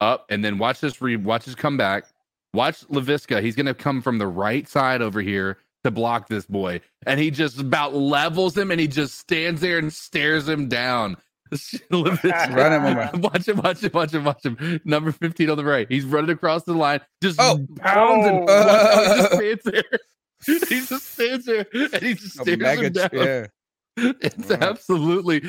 [0.00, 1.02] up, and then watch this.
[1.02, 2.06] Re- watch this come back.
[2.54, 3.42] Watch Laviska.
[3.42, 7.30] He's gonna come from the right side over here to block this boy, and he
[7.30, 11.16] just about levels him, and he just stands there and stares him down.
[11.54, 13.20] Laviska- Run him.
[13.20, 14.80] Watch him, watch him, watch him, watch him.
[14.84, 15.86] Number 15 on the right.
[15.88, 17.64] He's running across the line, just Oh.
[17.78, 18.66] pounds and Oh.
[18.66, 19.84] watch he just stands there.
[20.46, 23.10] He just stands there and he just stares him down.
[23.10, 23.52] chair.
[23.96, 24.62] It's Right.
[24.62, 25.40] absolutely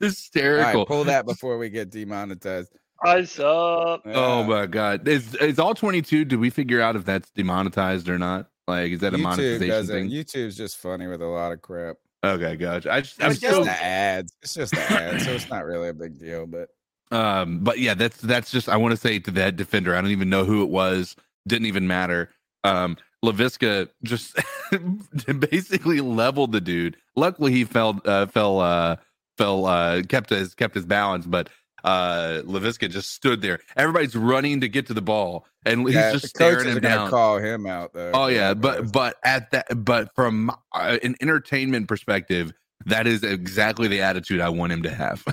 [0.00, 0.80] hysterical.
[0.80, 2.72] right, pull that before we get demonetized.
[3.04, 4.02] Ice up.
[4.06, 5.06] Oh my god.
[5.06, 6.24] Is is all 22?
[6.24, 8.48] Do we figure out if that's demonetized or not?
[8.66, 9.94] Like is that a YouTube monetization doesn't.
[9.94, 10.10] thing?
[10.10, 11.96] YouTube's just funny with a lot of crap.
[12.24, 12.90] Okay, gotcha.
[12.92, 14.32] I just I'm It's just still the ads.
[14.42, 16.46] It's just the ads, so it's not really a big deal.
[16.46, 16.68] But
[17.16, 20.10] um but yeah, that's that's just I want to say to that defender, I don't
[20.10, 22.30] even know who it was, didn't even matter.
[22.62, 24.38] Um Laviska just
[25.50, 26.96] basically leveled the dude.
[27.16, 28.96] Luckily he fell uh fell uh
[29.36, 31.50] fell uh kept his kept his balance, but
[31.84, 33.60] uh Laviska just stood there.
[33.76, 37.10] Everybody's running to get to the ball and he's yeah, just staring him down.
[37.10, 38.10] call him out though.
[38.12, 42.52] Oh yeah, but but at that but from uh, an entertainment perspective,
[42.86, 45.24] that is exactly the attitude I want him to have.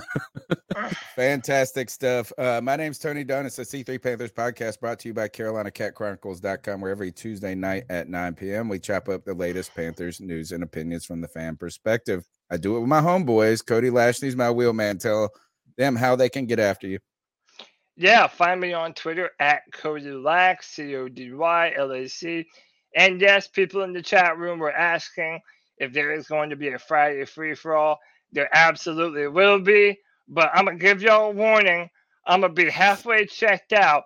[1.16, 2.32] Fantastic stuff.
[2.38, 3.44] Uh, my name's Tony Dunn.
[3.44, 8.08] It's the C3 Panthers podcast brought to you by CarolinaCatChronicles.com, where every Tuesday night at
[8.08, 8.68] 9 p.m.
[8.68, 12.26] we chop up the latest Panthers news and opinions from the fan perspective.
[12.50, 13.64] I do it with my homeboys.
[13.64, 14.98] Cody Lashley's my wheelman.
[14.98, 15.30] Tell
[15.76, 16.98] them how they can get after you.
[17.96, 22.46] Yeah, find me on Twitter at Cody Lack, C O D Y L A C.
[22.94, 25.40] And yes, people in the chat room were asking
[25.78, 27.98] if there is going to be a Friday free for all.
[28.32, 31.90] There absolutely will be, but I'm gonna give y'all a warning.
[32.26, 34.04] I'm gonna be halfway checked out,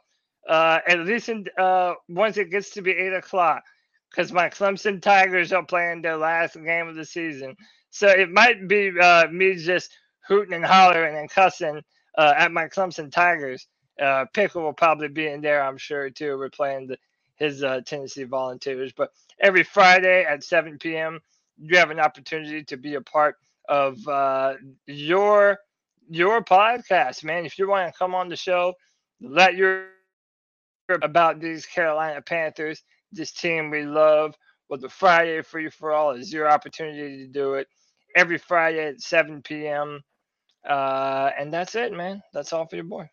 [0.48, 3.62] uh, at least in, uh, once it gets to be eight o'clock,
[4.10, 7.54] because my Clemson Tigers are playing their last game of the season.
[7.90, 9.96] So it might be uh, me just
[10.26, 11.82] hooting and hollering and cussing
[12.18, 13.66] uh, at my Clemson Tigers.
[14.00, 16.36] Uh, Pickle will probably be in there, I'm sure, too.
[16.36, 16.98] We're playing the,
[17.36, 18.92] his uh, Tennessee Volunteers.
[18.92, 21.20] But every Friday at 7 p.m.,
[21.58, 23.36] you have an opportunity to be a part
[23.68, 24.54] of uh,
[24.86, 25.58] your
[26.08, 27.46] your podcast, man.
[27.46, 28.74] If you want to come on the show,
[29.20, 29.86] let your
[31.02, 34.34] about these Carolina Panthers, this team we love.
[34.68, 37.68] Well, the Friday free for all is your opportunity to do it
[38.14, 40.00] every Friday at 7 p.m.
[40.66, 42.22] Uh, and that's it, man.
[42.32, 43.08] That's all for your boy.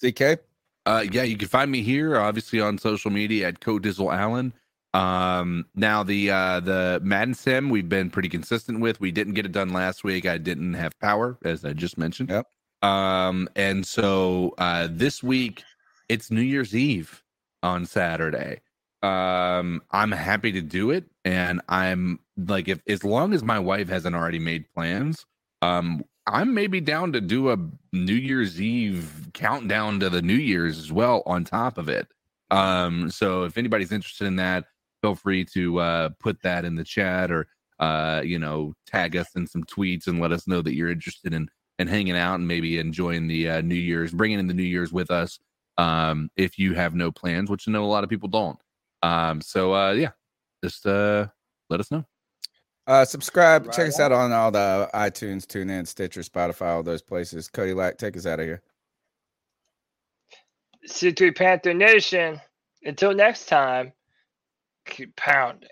[0.00, 0.40] CK.
[0.86, 4.52] Uh, yeah, you can find me here, obviously on social media at Codizzle Allen.
[4.94, 9.00] Um, now the uh the Madden Sim we've been pretty consistent with.
[9.00, 10.24] We didn't get it done last week.
[10.24, 12.30] I didn't have power, as I just mentioned.
[12.30, 12.46] Yep.
[12.80, 15.62] Um, and so uh this week
[16.08, 17.22] it's New Year's Eve
[17.62, 18.60] on Saturday.
[19.02, 23.88] Um, I'm happy to do it, and I'm like, if as long as my wife
[23.88, 25.24] hasn't already made plans,
[25.62, 27.56] um, I'm maybe down to do a
[27.92, 32.08] New Year's Eve countdown to the New Year's as well on top of it.
[32.50, 34.64] Um, so if anybody's interested in that,
[35.02, 37.46] feel free to uh, put that in the chat or
[37.78, 41.32] uh, you know tag us in some tweets and let us know that you're interested
[41.32, 41.48] in
[41.78, 44.92] in hanging out and maybe enjoying the uh, New Year's, bringing in the New Year's
[44.92, 45.38] with us.
[45.76, 48.58] Um, if you have no plans, which I know a lot of people don't.
[49.02, 50.10] Um, so uh, yeah,
[50.64, 51.28] just uh,
[51.70, 52.04] let us know.
[52.88, 53.66] Uh, subscribe.
[53.66, 53.88] Right check on.
[53.88, 57.48] us out on all the iTunes, TuneIn, Stitcher, Spotify, all those places.
[57.48, 58.62] Cody Lack, take us out of here.
[60.88, 62.40] C3 Panther Nation.
[62.84, 63.92] Until next time,
[64.86, 65.68] keep pounding.